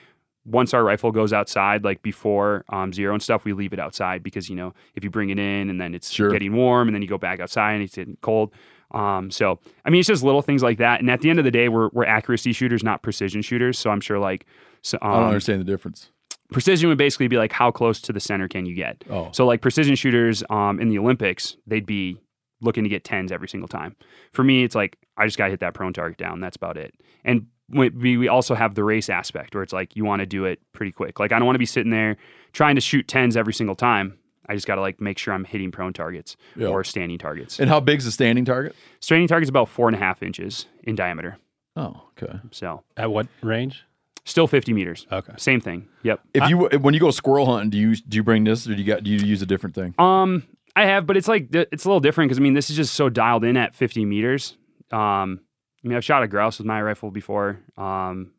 once 0.45 0.73
our 0.73 0.82
rifle 0.86 1.11
goes 1.11 1.34
outside, 1.34 1.84
like 1.84 2.01
before 2.01 2.63
um, 2.69 2.93
zero 2.93 3.13
and 3.13 3.21
stuff, 3.21 3.43
we 3.43 3.51
leave 3.51 3.73
it 3.73 3.80
outside 3.80 4.23
because 4.23 4.49
you 4.49 4.55
know 4.55 4.73
if 4.95 5.03
you 5.03 5.09
bring 5.09 5.30
it 5.30 5.38
in 5.38 5.69
and 5.69 5.82
then 5.82 5.93
it's 5.93 6.09
Sure. 6.09 6.30
getting 6.30 6.55
warm 6.55 6.88
and 6.88 6.95
then 6.95 7.01
you 7.01 7.07
go 7.09 7.17
back 7.17 7.41
outside 7.41 7.73
and 7.73 7.84
it's 7.84 7.95
getting 7.95 8.17
cold. 8.21 8.53
Um, 8.91 9.29
so 9.31 9.59
I 9.85 9.89
mean, 9.89 9.99
it's 9.99 10.07
just 10.07 10.23
little 10.23 10.41
things 10.41 10.63
like 10.63 10.77
that. 10.77 10.99
And 10.99 11.09
at 11.09 11.21
the 11.21 11.29
end 11.29 11.39
of 11.39 11.45
the 11.45 11.51
day, 11.51 11.69
we're 11.69 11.89
we're 11.93 12.05
accuracy 12.05 12.53
shooters, 12.53 12.83
not 12.83 13.01
precision 13.01 13.41
shooters. 13.41 13.77
So 13.77 13.89
I'm 13.89 14.01
sure 14.01 14.19
like 14.19 14.45
so, 14.81 14.97
um, 15.01 15.11
I 15.11 15.15
don't 15.15 15.27
understand 15.27 15.59
the 15.61 15.65
difference. 15.65 16.09
precision 16.51 16.88
would 16.89 16.97
basically 16.97 17.27
be 17.27 17.38
like 17.38 17.51
how 17.51 17.71
close 17.71 17.99
to 18.01 18.13
the 18.13 18.19
center 18.19 18.47
can 18.47 18.65
you 18.65 18.73
get. 18.75 19.03
Oh. 19.09 19.29
So 19.33 19.45
like 19.45 19.61
precision 19.61 19.95
shooters 19.95 20.43
um, 20.49 20.79
in 20.79 20.89
the 20.89 20.97
Olympics, 20.97 21.57
they'd 21.67 21.85
be 21.85 22.17
looking 22.61 22.83
to 22.83 22.89
get 22.89 23.03
tens 23.03 23.31
every 23.31 23.47
single 23.47 23.67
time. 23.67 23.95
For 24.31 24.43
me, 24.43 24.63
it's 24.63 24.75
like 24.75 24.97
I 25.17 25.25
just 25.25 25.38
got 25.38 25.45
to 25.45 25.51
hit 25.51 25.59
that 25.59 25.73
prone 25.73 25.93
target 25.93 26.17
down. 26.17 26.39
That's 26.39 26.55
about 26.55 26.77
it. 26.77 26.93
And 27.25 27.47
we 27.69 27.89
we 27.89 28.17
we 28.17 28.27
also 28.29 28.55
have 28.55 28.75
the 28.75 28.83
race 28.83 29.09
aspect 29.09 29.53
where 29.53 29.63
it's 29.63 29.73
like 29.73 29.95
you 29.95 30.05
want 30.05 30.21
to 30.21 30.25
do 30.25 30.45
it 30.45 30.61
pretty 30.71 30.91
quick. 30.91 31.19
Like 31.19 31.33
I 31.33 31.39
don't 31.39 31.45
want 31.45 31.55
to 31.55 31.59
be 31.59 31.65
sitting 31.65 31.91
there 31.91 32.15
trying 32.53 32.75
to 32.75 32.81
shoot 32.81 33.07
tens 33.07 33.35
every 33.35 33.53
single 33.53 33.75
time. 33.75 34.17
I 34.50 34.56
just 34.56 34.68
got 34.68 34.76
to 34.76 34.82
like 34.82 35.00
make 35.02 35.18
sure 35.18 35.34
I'm 35.34 35.43
hitting 35.45 35.72
prone 35.72 35.93
targets 35.93 36.38
Yeah. 36.56 36.68
or 36.68 36.84
standing 36.84 37.18
targets. 37.18 37.60
And 37.60 37.70
how 37.70 37.80
big's 37.80 38.06
the 38.06 38.12
standing 38.12 38.45
target? 38.45 38.76
Standing 39.00 39.28
target's 39.28 39.50
about 39.50 39.70
four 39.70 39.88
and 39.88 39.95
a 39.95 40.00
half 40.00 40.24
inches 40.24 40.66
in 40.84 40.95
diameter. 40.95 41.38
Oh, 41.76 42.02
okay. 42.22 42.40
So 42.52 42.84
At 42.95 43.11
what 43.11 43.28
range? 43.44 43.84
still 44.26 44.48
50 44.48 44.74
meters. 44.74 45.06
Okay. 45.11 45.34
Same 45.38 45.61
thing. 45.61 45.88
Yep. 46.03 46.19
If 46.34 46.49
you 46.49 46.57
when 46.80 46.94
you 46.94 46.99
go 46.99 47.11
squirrel 47.11 47.45
hunting, 47.45 47.69
do 47.69 47.78
you 47.78 47.95
do 47.95 48.15
you 48.18 48.24
bring 48.24 48.44
this 48.44 48.68
or 48.68 48.76
do 48.76 48.82
you 48.82 48.88
got 48.88 49.03
do 49.03 49.11
you 49.11 49.19
use 49.19 49.41
a 49.41 49.45
different 49.45 49.76
thing? 49.76 49.94
Um, 49.99 50.44
I 50.76 50.86
have, 50.86 51.06
but 51.07 51.18
it's 51.18 51.28
like 51.28 51.48
it's 51.53 51.86
a 51.86 51.88
little 51.88 51.99
different 51.99 52.30
because 52.30 52.40
I 52.40 52.41
mean 52.41 52.53
this 52.53 52.69
is 52.69 52.76
just 52.76 52.94
so 52.94 53.10
dialed 53.10 53.44
in 53.44 53.57
at 53.57 53.74
50 53.76 54.06
meters. 54.06 54.57
Um, 54.91 55.41
I 55.84 55.88
mean 55.88 55.98
I've 55.98 56.06
shot 56.06 56.24
a 56.24 56.28
grouse 56.28 56.57
with 56.57 56.68
my 56.68 56.82
rifle 56.82 57.10
before, 57.11 57.60
um, 57.78 58.32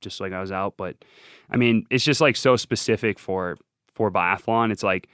just 0.00 0.20
like 0.20 0.32
I 0.32 0.40
was 0.40 0.52
out, 0.52 0.76
but 0.76 0.96
I 1.50 1.56
mean 1.56 1.86
it's 1.90 2.04
just 2.04 2.20
like 2.20 2.36
so 2.36 2.56
specific 2.56 3.18
for 3.18 3.56
for 3.94 4.10
biathlon. 4.10 4.72
It's 4.72 4.82
like, 4.82 5.08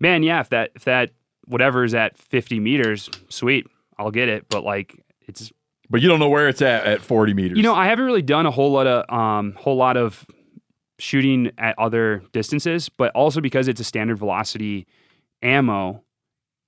man, 0.00 0.22
yeah, 0.22 0.40
if 0.40 0.48
that 0.48 0.70
if 0.74 0.84
that 0.84 1.10
whatever 1.46 1.84
is 1.84 1.94
at 1.94 2.16
50 2.18 2.60
meters, 2.60 3.08
sweet, 3.28 3.66
I'll 3.98 4.10
get 4.10 4.28
it. 4.28 4.46
But 4.48 4.64
like 4.64 5.02
it's 5.28 5.52
But 5.88 6.00
you 6.00 6.08
don't 6.08 6.18
know 6.18 6.28
where 6.28 6.48
it's 6.48 6.62
at 6.62 6.84
at 6.86 7.00
40 7.00 7.34
meters. 7.34 7.56
you 7.56 7.62
know, 7.62 7.74
I 7.74 7.86
haven't 7.86 8.04
really 8.04 8.22
done 8.22 8.46
a 8.46 8.50
whole 8.50 8.72
lot 8.72 8.86
of 8.86 9.08
um 9.14 9.52
whole 9.58 9.76
lot 9.76 9.96
of 9.96 10.26
shooting 10.98 11.50
at 11.58 11.78
other 11.78 12.22
distances, 12.32 12.88
but 12.88 13.12
also 13.14 13.40
because 13.40 13.68
it's 13.68 13.80
a 13.80 13.84
standard 13.84 14.18
velocity 14.18 14.86
ammo, 15.42 16.02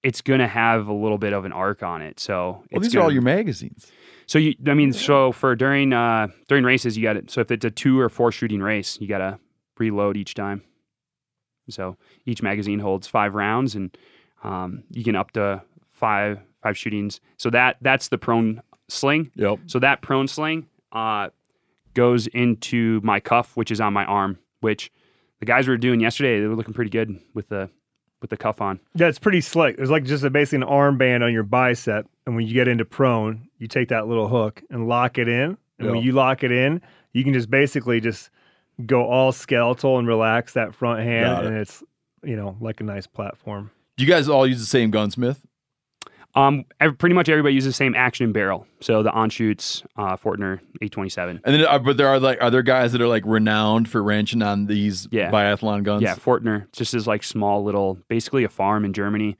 it's 0.02 0.20
gonna 0.20 0.48
have 0.48 0.88
a 0.88 0.92
little 0.92 1.18
bit 1.18 1.32
of 1.32 1.44
an 1.44 1.52
arc 1.52 1.82
on 1.82 2.02
it. 2.02 2.18
So 2.18 2.50
well, 2.50 2.64
it's 2.70 2.88
these 2.88 2.96
are 2.96 3.00
all 3.00 3.12
your 3.12 3.22
magazines. 3.22 3.90
So 4.26 4.38
you, 4.38 4.54
I 4.66 4.74
mean, 4.74 4.92
so 4.92 5.32
for 5.32 5.54
during 5.54 5.92
uh 5.92 6.28
during 6.48 6.64
races, 6.64 6.96
you 6.96 7.02
got 7.02 7.16
it. 7.16 7.30
So 7.30 7.40
if 7.40 7.50
it's 7.50 7.64
a 7.64 7.70
two 7.70 8.00
or 8.00 8.08
four 8.08 8.32
shooting 8.32 8.60
race, 8.62 8.98
you 9.00 9.06
gotta 9.06 9.38
reload 9.78 10.16
each 10.16 10.34
time. 10.34 10.62
So 11.72 11.96
each 12.26 12.42
magazine 12.42 12.78
holds 12.78 13.06
five 13.06 13.34
rounds, 13.34 13.74
and 13.74 13.96
um, 14.44 14.84
you 14.90 15.04
can 15.04 15.16
up 15.16 15.32
to 15.32 15.62
five 15.90 16.38
five 16.62 16.76
shootings. 16.76 17.20
So 17.36 17.50
that 17.50 17.76
that's 17.80 18.08
the 18.08 18.18
prone 18.18 18.62
sling. 18.88 19.30
Yep. 19.34 19.60
So 19.66 19.78
that 19.78 20.02
prone 20.02 20.28
sling 20.28 20.66
uh, 20.92 21.30
goes 21.94 22.26
into 22.28 23.00
my 23.02 23.20
cuff, 23.20 23.56
which 23.56 23.70
is 23.70 23.80
on 23.80 23.92
my 23.92 24.04
arm. 24.04 24.38
Which 24.60 24.92
the 25.40 25.46
guys 25.46 25.66
were 25.66 25.76
doing 25.76 26.00
yesterday, 26.00 26.40
they 26.40 26.46
were 26.46 26.54
looking 26.54 26.74
pretty 26.74 26.90
good 26.90 27.18
with 27.34 27.48
the 27.48 27.68
with 28.20 28.30
the 28.30 28.36
cuff 28.36 28.60
on. 28.60 28.78
Yeah, 28.94 29.08
it's 29.08 29.18
pretty 29.18 29.40
slick. 29.40 29.76
There's 29.76 29.90
like 29.90 30.04
just 30.04 30.22
a, 30.22 30.30
basically 30.30 30.64
an 30.64 30.70
armband 30.70 31.24
on 31.24 31.32
your 31.32 31.42
bicep, 31.42 32.06
and 32.26 32.36
when 32.36 32.46
you 32.46 32.54
get 32.54 32.68
into 32.68 32.84
prone, 32.84 33.48
you 33.58 33.66
take 33.66 33.88
that 33.88 34.06
little 34.06 34.28
hook 34.28 34.62
and 34.70 34.86
lock 34.88 35.18
it 35.18 35.28
in. 35.28 35.58
And 35.78 35.90
when 35.90 36.02
you 36.02 36.12
lock 36.12 36.44
it 36.44 36.52
in, 36.52 36.80
you 37.12 37.24
can 37.24 37.32
just 37.32 37.50
basically 37.50 38.00
just 38.00 38.30
go 38.86 39.06
all 39.06 39.32
skeletal 39.32 39.98
and 39.98 40.06
relax 40.08 40.54
that 40.54 40.74
front 40.74 41.00
hand, 41.02 41.44
it. 41.44 41.46
and 41.48 41.56
it's 41.58 41.82
you 42.24 42.36
know, 42.36 42.56
like 42.60 42.80
a 42.80 42.84
nice 42.84 43.06
platform. 43.06 43.70
Do 43.96 44.04
you 44.04 44.10
guys 44.10 44.28
all 44.28 44.46
use 44.46 44.60
the 44.60 44.66
same 44.66 44.90
gunsmith? 44.90 45.44
Um, 46.34 46.64
ev- 46.80 46.96
pretty 46.96 47.14
much 47.14 47.28
everybody 47.28 47.54
uses 47.54 47.70
the 47.74 47.76
same 47.76 47.94
action 47.94 48.24
and 48.24 48.32
barrel. 48.32 48.66
So 48.80 49.02
the 49.02 49.10
Anschutz, 49.10 49.84
uh, 49.98 50.16
Fortner 50.16 50.60
827. 50.80 51.40
And 51.44 51.54
then, 51.54 51.66
uh, 51.66 51.78
but 51.78 51.98
there 51.98 52.08
are 52.08 52.18
like, 52.18 52.40
are 52.40 52.50
there 52.50 52.62
guys 52.62 52.92
that 52.92 53.02
are 53.02 53.06
like 53.08 53.24
renowned 53.26 53.88
for 53.90 54.02
wrenching 54.02 54.40
on 54.40 54.64
these 54.66 55.06
Yeah. 55.10 55.30
biathlon 55.30 55.82
guns? 55.82 56.02
Yeah, 56.02 56.14
Fortner. 56.14 56.72
Just 56.72 56.94
is 56.94 57.06
like 57.06 57.22
small 57.22 57.62
little, 57.64 57.98
basically 58.08 58.44
a 58.44 58.48
farm 58.48 58.86
in 58.86 58.94
Germany. 58.94 59.36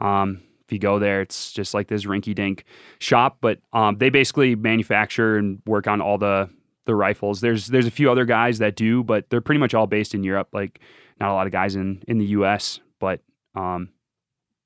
Um, 0.00 0.40
if 0.64 0.72
you 0.72 0.78
go 0.78 0.98
there, 0.98 1.20
it's 1.20 1.52
just 1.52 1.74
like 1.74 1.88
this 1.88 2.06
rinky 2.06 2.34
dink 2.34 2.64
shop, 3.00 3.38
but 3.42 3.58
um, 3.74 3.98
they 3.98 4.08
basically 4.08 4.54
manufacture 4.54 5.36
and 5.36 5.60
work 5.66 5.86
on 5.86 6.00
all 6.00 6.16
the 6.16 6.48
the 6.90 6.96
rifles. 6.96 7.40
There's 7.40 7.68
there's 7.68 7.86
a 7.86 7.90
few 7.90 8.10
other 8.10 8.24
guys 8.24 8.58
that 8.58 8.74
do, 8.74 9.02
but 9.04 9.30
they're 9.30 9.40
pretty 9.40 9.60
much 9.60 9.72
all 9.74 9.86
based 9.86 10.14
in 10.14 10.24
Europe. 10.24 10.48
Like 10.52 10.80
not 11.20 11.30
a 11.30 11.34
lot 11.34 11.46
of 11.46 11.52
guys 11.52 11.76
in 11.76 12.02
in 12.08 12.18
the 12.18 12.26
U.S. 12.26 12.80
But 12.98 13.20
um, 13.54 13.88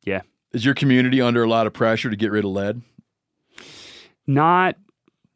yeah, 0.05 0.23
Is 0.53 0.65
your 0.65 0.75
community 0.75 1.21
under 1.21 1.43
a 1.45 1.49
lot 1.49 1.67
of 1.67 1.73
pressure 1.73 2.11
to 2.11 2.17
get 2.17 2.31
rid 2.33 2.45
of 2.45 2.51
lead? 2.51 2.83
not 4.27 4.77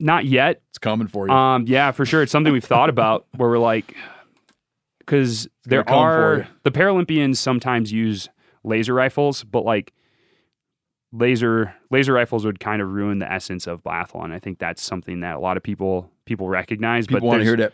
not 0.00 0.24
yet. 0.24 0.62
It's 0.70 0.78
coming 0.78 1.08
for 1.08 1.26
you. 1.28 1.32
Um, 1.34 1.64
yeah, 1.66 1.90
for 1.92 2.06
sure. 2.06 2.22
It's 2.22 2.32
something 2.32 2.52
we've 2.52 2.64
thought 2.64 2.88
about 2.88 3.26
where 3.36 3.50
we're 3.50 3.58
like, 3.58 3.94
because 5.00 5.48
there 5.64 5.88
are 5.88 6.48
the 6.62 6.70
Paralympians 6.70 7.36
sometimes 7.36 7.92
use 7.92 8.28
laser 8.64 8.94
rifles, 8.94 9.44
but 9.44 9.64
like 9.64 9.92
laser 11.12 11.74
laser 11.90 12.12
rifles 12.12 12.44
would 12.44 12.60
kind 12.60 12.82
of 12.82 12.88
ruin 12.88 13.18
the 13.18 13.30
essence 13.30 13.66
of 13.66 13.82
biathlon. 13.82 14.32
I 14.32 14.38
think 14.38 14.58
that's 14.58 14.82
something 14.82 15.20
that 15.20 15.36
a 15.36 15.38
lot 15.38 15.56
of 15.56 15.62
people 15.62 16.10
people 16.24 16.48
recognize. 16.48 17.06
People 17.06 17.20
but 17.20 17.26
want 17.26 17.40
to 17.40 17.44
hear 17.44 17.56
that. 17.56 17.72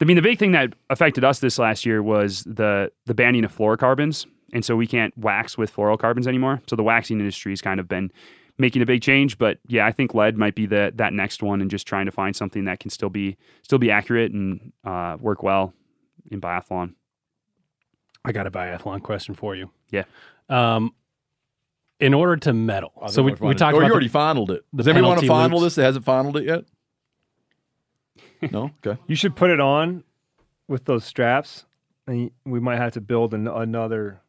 I 0.00 0.04
mean, 0.04 0.16
the 0.16 0.22
big 0.22 0.38
thing 0.38 0.52
that 0.52 0.74
affected 0.90 1.24
us 1.24 1.40
this 1.40 1.58
last 1.58 1.84
year 1.84 2.02
was 2.02 2.44
the 2.44 2.90
the 3.06 3.14
banning 3.14 3.44
of 3.44 3.56
fluorocarbons, 3.56 4.26
and 4.52 4.64
so 4.64 4.76
we 4.76 4.86
can't 4.86 5.16
wax 5.18 5.58
with 5.58 5.74
fluorocarbons 5.74 6.26
anymore. 6.26 6.60
So 6.68 6.76
the 6.76 6.82
waxing 6.82 7.18
industry 7.18 7.52
has 7.52 7.60
kind 7.60 7.80
of 7.80 7.88
been 7.88 8.12
making 8.58 8.82
a 8.82 8.86
big 8.86 9.02
change. 9.02 9.38
But 9.38 9.58
yeah, 9.66 9.86
I 9.86 9.92
think 9.92 10.14
lead 10.14 10.36
might 10.36 10.54
be 10.54 10.66
the 10.66 10.92
that 10.96 11.12
next 11.12 11.42
one, 11.42 11.60
and 11.60 11.70
just 11.70 11.86
trying 11.86 12.06
to 12.06 12.12
find 12.12 12.34
something 12.34 12.64
that 12.64 12.80
can 12.80 12.90
still 12.90 13.10
be 13.10 13.36
still 13.62 13.78
be 13.78 13.90
accurate 13.90 14.32
and 14.32 14.72
uh, 14.84 15.16
work 15.20 15.42
well 15.42 15.72
in 16.30 16.40
biathlon. 16.40 16.94
I 18.24 18.32
got 18.32 18.46
a 18.46 18.50
biathlon 18.50 19.02
question 19.02 19.34
for 19.34 19.56
you. 19.56 19.70
Yeah. 19.90 20.04
Um, 20.48 20.92
in 22.00 22.14
order 22.14 22.36
to 22.36 22.52
medal, 22.52 22.92
so 23.08 23.22
we, 23.22 23.32
we 23.32 23.54
talked 23.54 23.74
Or 23.74 23.78
about 23.78 23.86
you 23.86 23.88
the- 23.88 23.92
already 23.92 24.08
fondled 24.08 24.50
it. 24.50 24.64
Does 24.74 24.86
anybody 24.86 25.06
want 25.06 25.20
to 25.20 25.26
penalty 25.26 25.40
fondle 25.42 25.60
loops. 25.60 25.74
this 25.74 25.76
that 25.76 25.84
hasn't 25.84 26.04
fondled 26.04 26.36
it 26.36 26.44
yet? 26.44 26.64
No. 28.52 28.70
Okay. 28.86 29.00
You 29.06 29.16
should 29.16 29.34
put 29.36 29.50
it 29.50 29.60
on 29.60 30.04
with 30.68 30.84
those 30.84 31.04
straps, 31.04 31.64
and 32.06 32.30
we 32.44 32.60
might 32.60 32.76
have 32.76 32.92
to 32.92 33.00
build 33.00 33.34
an, 33.34 33.48
another 33.48 34.20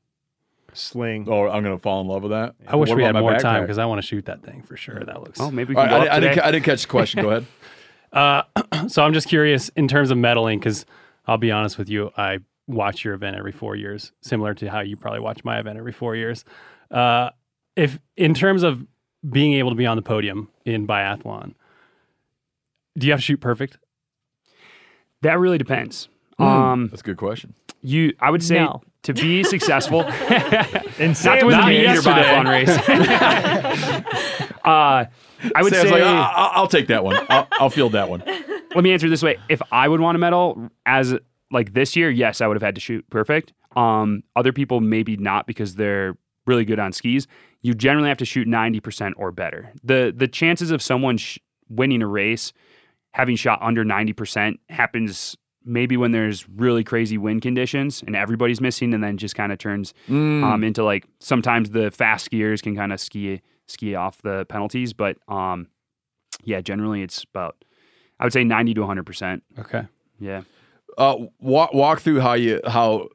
sling. 0.73 1.27
Oh, 1.29 1.47
I'm 1.47 1.63
gonna 1.63 1.77
fall 1.77 2.01
in 2.01 2.07
love 2.07 2.23
with 2.23 2.31
that. 2.31 2.55
I 2.67 2.75
wish 2.75 2.89
What 2.89 2.97
we 2.97 3.03
had 3.03 3.13
my 3.13 3.21
more 3.21 3.37
time 3.37 3.61
because 3.63 3.77
I 3.77 3.85
want 3.85 4.01
to 4.01 4.07
shoot 4.07 4.25
that 4.25 4.41
thing 4.43 4.63
for 4.63 4.77
sure. 4.77 4.99
That 5.03 5.21
looks. 5.21 5.39
Oh, 5.39 5.51
maybe 5.51 5.69
we 5.69 5.75
can 5.75 5.83
right, 5.85 5.89
go 5.89 5.95
I, 5.97 6.07
up 6.07 6.13
I 6.13 6.19
didn't. 6.19 6.39
I 6.39 6.51
didn't 6.51 6.65
catch 6.65 6.81
the 6.83 6.87
question. 6.87 7.21
Go 7.21 7.29
ahead. 7.29 7.45
Uh, 8.11 8.41
so 8.87 9.03
I'm 9.03 9.13
just 9.13 9.27
curious 9.27 9.69
in 9.75 9.87
terms 9.87 10.09
of 10.09 10.17
medaling 10.17 10.55
because 10.59 10.83
I'll 11.27 11.37
be 11.37 11.51
honest 11.51 11.77
with 11.77 11.89
you, 11.89 12.09
I 12.17 12.39
watch 12.65 13.05
your 13.05 13.13
event 13.13 13.35
every 13.37 13.51
four 13.51 13.75
years, 13.75 14.13
similar 14.21 14.55
to 14.55 14.67
how 14.67 14.79
you 14.79 14.97
probably 14.97 15.19
watch 15.19 15.43
my 15.43 15.59
event 15.59 15.77
every 15.77 15.91
four 15.91 16.15
years. 16.15 16.43
Uh, 16.89 17.29
if 17.83 17.99
in 18.17 18.33
terms 18.33 18.63
of 18.63 18.85
being 19.29 19.53
able 19.53 19.69
to 19.69 19.75
be 19.75 19.85
on 19.85 19.95
the 19.97 20.01
podium 20.03 20.49
in 20.65 20.85
biathlon, 20.87 21.53
do 22.97 23.07
you 23.07 23.13
have 23.13 23.19
to 23.19 23.23
shoot 23.23 23.39
perfect? 23.41 23.77
That 25.21 25.39
really 25.39 25.57
depends. 25.57 26.09
Hmm. 26.37 26.43
Um, 26.43 26.87
That's 26.87 27.01
a 27.01 27.05
good 27.05 27.17
question. 27.17 27.53
you, 27.81 28.13
I 28.19 28.31
would 28.31 28.43
say 28.43 28.55
No. 28.59 28.81
to 29.03 29.13
be 29.13 29.43
successful, 29.55 30.03
And 30.03 31.23
not 31.25 31.39
to 31.39 31.45
win 31.45 31.57
the 31.57 31.61
not 31.61 31.73
yesterday. 31.73 32.23
biathlon 32.23 32.47
race. 32.49 32.69
uh, 34.65 35.05
I 35.55 35.61
would 35.63 35.73
Sam's 35.73 35.89
say 35.89 35.91
like, 35.91 36.03
I- 36.03 36.33
I'll, 36.35 36.51
I'll 36.61 36.67
take 36.67 36.87
that 36.87 37.03
one. 37.03 37.17
I'll, 37.29 37.47
I'll 37.59 37.69
field 37.69 37.93
that 37.93 38.09
one. 38.09 38.23
let 38.75 38.83
me 38.83 38.91
answer 38.93 39.07
it 39.07 39.09
this 39.09 39.23
way: 39.23 39.37
If 39.49 39.61
I 39.71 39.87
would 39.87 39.99
want 39.99 40.15
a 40.15 40.19
medal 40.19 40.69
as 40.85 41.15
like 41.51 41.73
this 41.73 41.95
year, 41.95 42.09
yes, 42.09 42.41
I 42.41 42.47
would 42.47 42.55
have 42.55 42.61
had 42.63 42.75
to 42.75 42.81
shoot 42.81 43.09
perfect. 43.09 43.53
Um, 43.75 44.23
other 44.35 44.51
people 44.53 44.81
maybe 44.81 45.15
not 45.17 45.47
because 45.47 45.75
they're 45.75 46.15
really 46.45 46.65
good 46.65 46.79
on 46.79 46.91
skis. 46.91 47.27
You 47.61 47.73
generally 47.73 48.07
have 48.09 48.17
to 48.19 48.25
shoot 48.25 48.47
ninety 48.47 48.79
percent 48.79 49.15
or 49.17 49.31
better. 49.31 49.71
the 49.83 50.13
The 50.15 50.27
chances 50.27 50.71
of 50.71 50.81
someone 50.81 51.17
sh- 51.17 51.37
winning 51.69 52.01
a 52.01 52.07
race 52.07 52.53
having 53.11 53.35
shot 53.35 53.59
under 53.61 53.83
ninety 53.83 54.13
percent 54.13 54.59
happens 54.69 55.35
maybe 55.65 55.97
when 55.97 56.13
there's 56.13 56.47
really 56.49 56.83
crazy 56.85 57.17
wind 57.17 57.41
conditions 57.41 58.01
and 58.07 58.15
everybody's 58.15 58.61
missing, 58.61 58.93
and 58.93 59.03
then 59.03 59.17
just 59.17 59.35
kind 59.35 59.51
of 59.51 59.57
turns 59.57 59.93
Hmm. 60.07 60.43
um, 60.43 60.63
into 60.63 60.83
like 60.83 61.05
sometimes 61.19 61.71
the 61.71 61.91
fast 61.91 62.31
skiers 62.31 62.61
can 62.63 62.75
kind 62.75 62.93
of 62.93 62.99
ski 62.99 63.41
ski 63.67 63.93
off 63.93 64.21
the 64.21 64.45
penalties, 64.45 64.93
but 64.93 65.17
um, 65.27 65.67
yeah, 66.43 66.61
generally 66.61 67.01
it's 67.01 67.23
about 67.23 67.63
I 68.19 68.23
would 68.23 68.33
say 68.33 68.43
ninety 68.45 68.73
to 68.75 68.85
hundred 68.85 69.05
percent. 69.05 69.43
Okay. 69.59 69.83
Yeah. 70.19 70.43
Uh, 70.97 71.15
walk 71.39 71.73
walk 71.73 71.99
through 71.99 72.21
how 72.21 72.33
you 72.33 72.61
how 72.65 73.09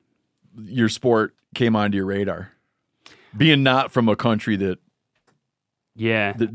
your 0.58 0.88
sport 0.88 1.34
came 1.54 1.74
onto 1.76 1.96
your 1.96 2.06
radar. 2.06 2.50
Being 3.36 3.62
not 3.62 3.90
from 3.92 4.08
a 4.08 4.16
country 4.16 4.56
that 4.56 4.78
Yeah. 5.94 6.32
that 6.34 6.50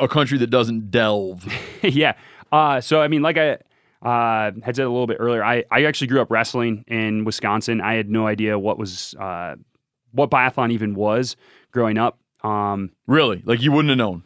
a 0.00 0.08
country 0.08 0.38
that 0.38 0.48
doesn't 0.50 0.90
delve. 0.90 1.46
yeah. 1.82 2.14
Uh, 2.52 2.80
so 2.80 3.00
I 3.00 3.08
mean, 3.08 3.22
like 3.22 3.36
I 3.36 3.58
uh, 4.02 4.52
had 4.64 4.76
said 4.76 4.86
a 4.86 4.90
little 4.90 5.06
bit 5.06 5.18
earlier, 5.20 5.44
I, 5.44 5.64
I 5.70 5.84
actually 5.84 6.06
grew 6.08 6.20
up 6.20 6.30
wrestling 6.30 6.84
in 6.88 7.24
Wisconsin. 7.24 7.80
I 7.80 7.94
had 7.94 8.08
no 8.10 8.26
idea 8.26 8.58
what 8.58 8.78
was 8.78 9.14
uh, 9.18 9.56
what 10.12 10.30
biathlon 10.30 10.72
even 10.72 10.94
was 10.94 11.36
growing 11.72 11.98
up. 11.98 12.18
Um, 12.42 12.90
Really, 13.06 13.42
like 13.44 13.60
you 13.60 13.70
wouldn't 13.72 13.90
have 13.90 13.98
known. 13.98 14.22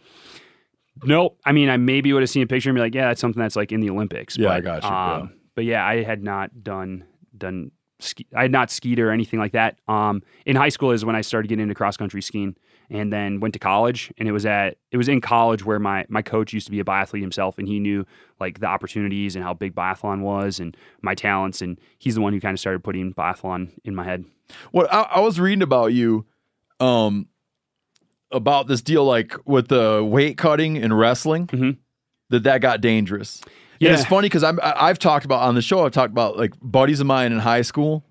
nope. 1.03 1.39
I 1.45 1.53
mean, 1.53 1.69
I 1.69 1.77
maybe 1.77 2.13
would 2.13 2.23
have 2.23 2.31
seen 2.31 2.43
a 2.43 2.47
picture 2.47 2.71
and 2.71 2.77
be 2.77 2.81
like, 2.81 2.95
yeah, 2.95 3.09
that's 3.09 3.21
something 3.21 3.41
that's 3.43 3.57
like 3.57 3.73
in 3.73 3.81
the 3.81 3.91
Olympics. 3.91 4.39
Yeah, 4.39 4.49
but, 4.49 4.53
I 4.57 4.61
got 4.61 4.83
you, 4.85 4.89
yeah. 4.89 5.15
Um, 5.17 5.33
But 5.55 5.65
yeah, 5.65 5.85
I 5.87 6.03
had 6.05 6.23
not 6.23 6.63
done 6.63 7.05
done. 7.37 7.73
Ski- 8.01 8.27
I 8.37 8.43
had 8.43 8.51
not 8.53 8.71
skied 8.71 8.99
or 8.99 9.11
anything 9.11 9.39
like 9.39 9.53
that. 9.53 9.79
Um, 9.89 10.23
in 10.47 10.57
high 10.57 10.69
school 10.69 10.91
is 10.91 11.05
when 11.05 11.17
I 11.17 11.21
started 11.21 11.49
getting 11.49 11.63
into 11.63 11.75
cross 11.75 11.97
country 11.97 12.21
skiing, 12.23 12.57
and 12.91 13.13
then 13.13 13.41
went 13.41 13.55
to 13.55 13.59
college. 13.61 14.13
And 14.19 14.29
it 14.29 14.33
was 14.33 14.45
at 14.45 14.77
it 14.91 14.97
was 14.97 15.09
in 15.09 15.21
college 15.21 15.65
where 15.65 15.79
my 15.79 16.05
my 16.09 16.21
coach 16.21 16.53
used 16.53 16.67
to 16.67 16.71
be 16.73 16.81
a 16.81 16.85
biathlete 16.85 17.21
himself, 17.21 17.57
and 17.59 17.67
he 17.69 17.79
knew 17.81 18.05
like 18.41 18.61
the 18.61 18.67
opportunities 18.67 19.37
and 19.37 19.45
how 19.45 19.55
big 19.55 19.75
biathlon 19.75 20.21
was 20.21 20.61
and 20.61 20.77
my 21.03 21.15
talents. 21.15 21.63
And 21.63 21.79
he's 21.99 22.15
the 22.17 22.21
one 22.21 22.33
who 22.33 22.41
kind 22.41 22.53
of 22.55 22.61
started 22.61 22.83
putting 22.85 23.15
biathlon 23.15 23.71
in 23.85 23.95
my 23.95 24.05
head. 24.05 24.25
What 24.73 24.93
I, 24.93 25.03
I 25.03 25.21
was 25.21 25.39
reading 25.41 25.63
about 25.63 25.93
you, 25.95 26.27
um, 26.81 27.29
about 28.31 28.67
this 28.67 28.83
deal 28.83 29.05
like 29.05 29.35
with 29.47 29.69
the 29.69 30.03
weight 30.05 30.37
cutting 30.37 30.77
and 30.77 30.99
wrestling, 30.99 31.47
Mhm. 31.47 31.79
that 32.31 32.43
that 32.43 32.61
got 32.61 32.81
dangerous. 32.81 33.41
Yeah, 33.81 33.93
it's 33.93 34.05
funny 34.05 34.27
because 34.27 34.45
I'm 34.45 34.59
I- 34.63 34.89
I've 34.89 34.99
talked 34.99 35.25
about 35.25 35.43
on 35.43 35.55
the 35.55 35.63
show. 35.63 35.85
I've 35.85 35.93
talked 35.93 36.13
about 36.13 36.37
like 36.39 36.53
buddies 36.63 37.01
of 37.01 37.07
mine 37.07 37.33
in 37.33 37.39
high 37.41 37.63
school 37.63 38.05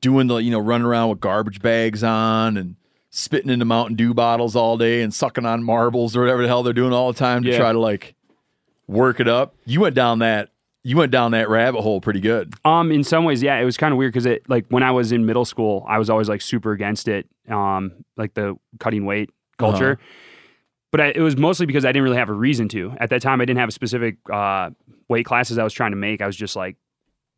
doing 0.00 0.26
the 0.28 0.36
you 0.36 0.50
know 0.50 0.58
running 0.60 0.86
around 0.86 1.08
with 1.10 1.20
garbage 1.20 1.60
bags 1.60 2.02
on 2.04 2.56
and 2.56 2.76
spitting 3.10 3.50
into 3.50 3.64
Mountain 3.64 3.96
Dew 3.96 4.14
bottles 4.14 4.54
all 4.54 4.76
day 4.76 5.02
and 5.02 5.12
sucking 5.12 5.46
on 5.46 5.62
marbles 5.64 6.16
or 6.16 6.20
whatever 6.20 6.42
the 6.42 6.48
hell 6.48 6.62
they're 6.62 6.72
doing 6.72 6.92
all 6.92 7.12
the 7.12 7.18
time 7.18 7.42
to 7.42 7.50
Yeah. 7.50 7.56
try 7.58 7.72
to 7.72 7.78
like 7.80 8.14
work 8.86 9.18
it 9.20 9.28
up. 9.28 9.54
You 9.66 9.80
went 9.80 9.94
down 9.94 10.20
that 10.20 10.50
you 10.84 10.96
went 10.96 11.10
down 11.12 11.32
that 11.32 11.48
rabbit 11.50 11.82
hole 11.82 12.00
pretty 12.00 12.20
good. 12.20 12.54
Um, 12.64 12.90
in 12.92 13.04
some 13.04 13.24
ways, 13.24 13.42
yeah, 13.42 13.58
it 13.58 13.64
was 13.64 13.76
kind 13.76 13.92
of 13.92 13.98
weird 13.98 14.12
because 14.12 14.26
it 14.26 14.48
like 14.48 14.66
when 14.68 14.82
I 14.82 14.90
was 14.92 15.12
in 15.12 15.26
middle 15.26 15.44
school, 15.44 15.84
I 15.88 15.98
was 15.98 16.08
always 16.08 16.28
like 16.28 16.40
super 16.40 16.72
against 16.72 17.08
it, 17.08 17.26
um, 17.50 17.92
like 18.16 18.34
the 18.34 18.56
cutting 18.78 19.04
weight 19.04 19.30
culture. 19.58 19.98
But 20.90 21.00
I, 21.02 21.06
it 21.14 21.20
was 21.20 21.36
mostly 21.36 21.66
because 21.66 21.84
I 21.84 21.88
didn't 21.88 22.04
really 22.04 22.16
have 22.16 22.30
a 22.30 22.34
reason 22.34 22.68
to. 22.70 22.94
At 22.98 23.10
that 23.10 23.20
time, 23.22 23.40
I 23.40 23.44
didn't 23.44 23.58
have 23.60 23.68
a 23.68 23.72
specific 23.72 24.16
uh, 24.32 24.70
weight 25.08 25.26
classes 25.26 25.58
I 25.58 25.64
was 25.64 25.72
trying 25.74 25.90
to 25.92 25.96
make. 25.98 26.22
I 26.22 26.26
was 26.26 26.36
just 26.36 26.56
like 26.56 26.76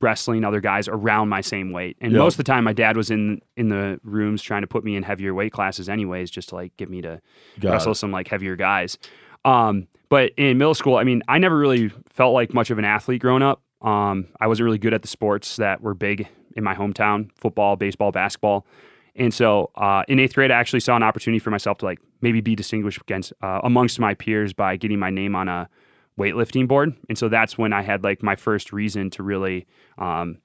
wrestling 0.01 0.45
other 0.45 0.61
guys 0.61 0.89
around 0.89 1.29
my 1.29 1.41
same 1.43 1.73
weight, 1.73 1.97
and 2.01 2.13
Yep. 2.13 2.19
most 2.19 2.35
of 2.35 2.39
the 2.39 2.45
time, 2.45 2.65
my 2.65 2.73
dad 2.73 2.97
was 2.97 3.11
in 3.11 3.41
in 3.57 3.69
the 3.69 4.01
rooms 4.03 4.41
trying 4.43 4.63
to 4.63 4.67
put 4.67 4.85
me 4.85 4.97
in 4.97 5.03
heavier 5.03 5.35
weight 5.35 5.53
classes, 5.53 5.89
anyways, 5.89 6.31
just 6.31 6.51
to 6.51 6.55
like 6.55 6.77
get 6.77 6.89
me 6.89 7.03
to 7.03 7.21
Got 7.59 7.73
wrestle 7.73 7.93
it. 7.93 7.97
some 7.97 8.11
like 8.13 8.29
heavier 8.29 8.57
guys. 8.57 8.97
Um, 9.45 9.89
but 10.09 10.33
in 10.37 10.57
middle 10.59 10.75
school, 10.75 10.97
I 10.97 11.05
mean, 11.05 11.23
I 11.29 11.39
never 11.39 11.59
really 11.59 11.89
felt 12.09 12.35
like 12.35 12.55
much 12.55 12.71
of 12.71 12.79
an 12.79 12.85
athlete 12.85 13.21
growing 13.21 13.43
up. 13.43 13.63
Um, 13.83 14.27
I 14.41 14.47
wasn't 14.47 14.65
really 14.67 14.79
good 14.79 14.93
at 14.95 15.03
the 15.03 15.09
sports 15.09 15.57
that 15.57 15.81
were 15.81 15.95
big 15.95 16.29
in 16.57 16.63
my 16.65 16.75
hometown: 16.75 17.31
football, 17.37 17.77
baseball, 17.77 18.13
basketball. 18.13 18.67
And 19.17 19.33
so, 19.35 19.71
uh, 19.75 20.03
in 20.09 20.19
eighth 20.19 20.35
grade, 20.35 20.51
I 20.51 20.59
actually 20.59 20.81
saw 20.81 20.97
an 20.97 21.03
opportunity 21.03 21.39
for 21.39 21.51
myself 21.51 21.79
to 21.79 21.85
like 21.85 21.99
maybe 22.21 22.41
be 22.41 22.55
distinguished 22.55 23.01
against 23.01 23.33
uh, 23.43 23.61
amongst 23.65 23.99
my 23.99 24.15
peers 24.15 24.53
by 24.53 24.77
getting 24.77 24.99
my 24.99 25.11
name 25.11 25.35
on 25.35 25.49
a 25.49 25.69
weightlifting 26.19 26.69
board. 26.69 26.95
And 27.09 27.17
so 27.19 27.29
that's 27.29 27.57
when 27.59 27.73
I 27.73 27.83
had 27.83 28.05
like 28.05 28.23
my 28.23 28.37
first 28.37 28.73
reason 28.73 29.11
to 29.11 29.23
really 29.23 29.67
um, 29.99 30.39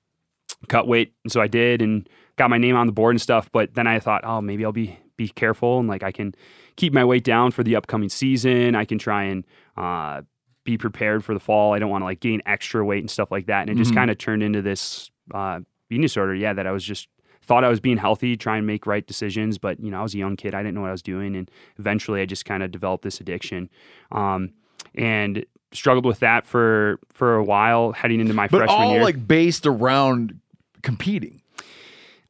cut 0.67 0.87
weight. 0.87 1.13
And 1.23 1.31
so 1.31 1.41
I 1.41 1.47
did 1.47 1.81
and 1.81 2.07
got 2.37 2.49
my 2.49 2.57
name 2.57 2.75
on 2.75 2.85
the 2.87 2.93
board 2.93 3.13
and 3.13 3.21
stuff. 3.21 3.49
But 3.51 3.73
then 3.75 3.87
I 3.87 3.99
thought, 3.99 4.23
oh, 4.25 4.41
maybe 4.41 4.63
I'll 4.65 4.71
be 4.71 4.97
be 5.17 5.29
careful 5.29 5.79
and 5.79 5.87
like 5.87 6.03
I 6.03 6.11
can 6.11 6.35
keep 6.75 6.91
my 6.91 7.05
weight 7.05 7.23
down 7.23 7.51
for 7.51 7.63
the 7.63 7.77
upcoming 7.77 8.09
season. 8.09 8.75
I 8.75 8.83
can 8.83 8.97
try 8.99 9.23
and 9.23 9.45
uh, 9.77 10.23
be 10.65 10.77
prepared 10.77 11.23
for 11.23 11.33
the 11.33 11.39
fall. 11.39 11.73
I 11.73 11.79
don't 11.79 11.89
want 11.89 12.01
to 12.01 12.05
like 12.05 12.19
gain 12.19 12.41
extra 12.45 12.83
weight 12.83 12.99
and 12.99 13.09
stuff 13.09 13.31
like 13.31 13.45
that. 13.45 13.61
And 13.61 13.69
it 13.69 13.75
just 13.77 13.91
Mhm. 13.91 13.95
kind 13.95 14.11
of 14.11 14.17
turned 14.17 14.43
into 14.43 14.61
this 14.61 15.09
uh, 15.33 15.59
eating 15.89 16.01
disorder. 16.01 16.35
Yeah, 16.35 16.51
that 16.53 16.67
I 16.67 16.71
was 16.71 16.83
just 16.83 17.07
thought 17.45 17.63
I 17.63 17.69
was 17.69 17.79
being 17.79 17.97
healthy, 17.97 18.35
trying 18.37 18.61
to 18.61 18.65
make 18.67 18.85
right 18.85 19.05
decisions, 19.05 19.57
but 19.57 19.79
you 19.79 19.91
know, 19.91 19.99
I 19.99 20.03
was 20.03 20.13
a 20.13 20.17
young 20.17 20.35
kid. 20.35 20.53
I 20.53 20.61
didn't 20.61 20.75
know 20.75 20.81
what 20.81 20.89
I 20.89 20.91
was 20.91 21.01
doing, 21.03 21.35
and 21.35 21.49
eventually, 21.79 22.21
I 22.21 22.25
just 22.25 22.45
kind 22.45 22.63
of 22.63 22.71
developed 22.71 23.03
this 23.03 23.19
addiction, 23.21 23.69
um, 24.11 24.51
and 24.95 25.45
struggled 25.71 26.05
with 26.05 26.19
that 26.19 26.45
for 26.45 26.99
for 27.13 27.35
a 27.35 27.43
while, 27.43 27.91
heading 27.91 28.19
into 28.19 28.33
my 28.33 28.47
But 28.47 28.57
freshman 28.59 28.81
all 28.81 28.93
year. 28.93 29.03
like 29.03 29.27
based 29.27 29.65
around 29.65 30.39
competing. 30.81 31.41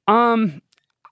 Um, 0.07 0.61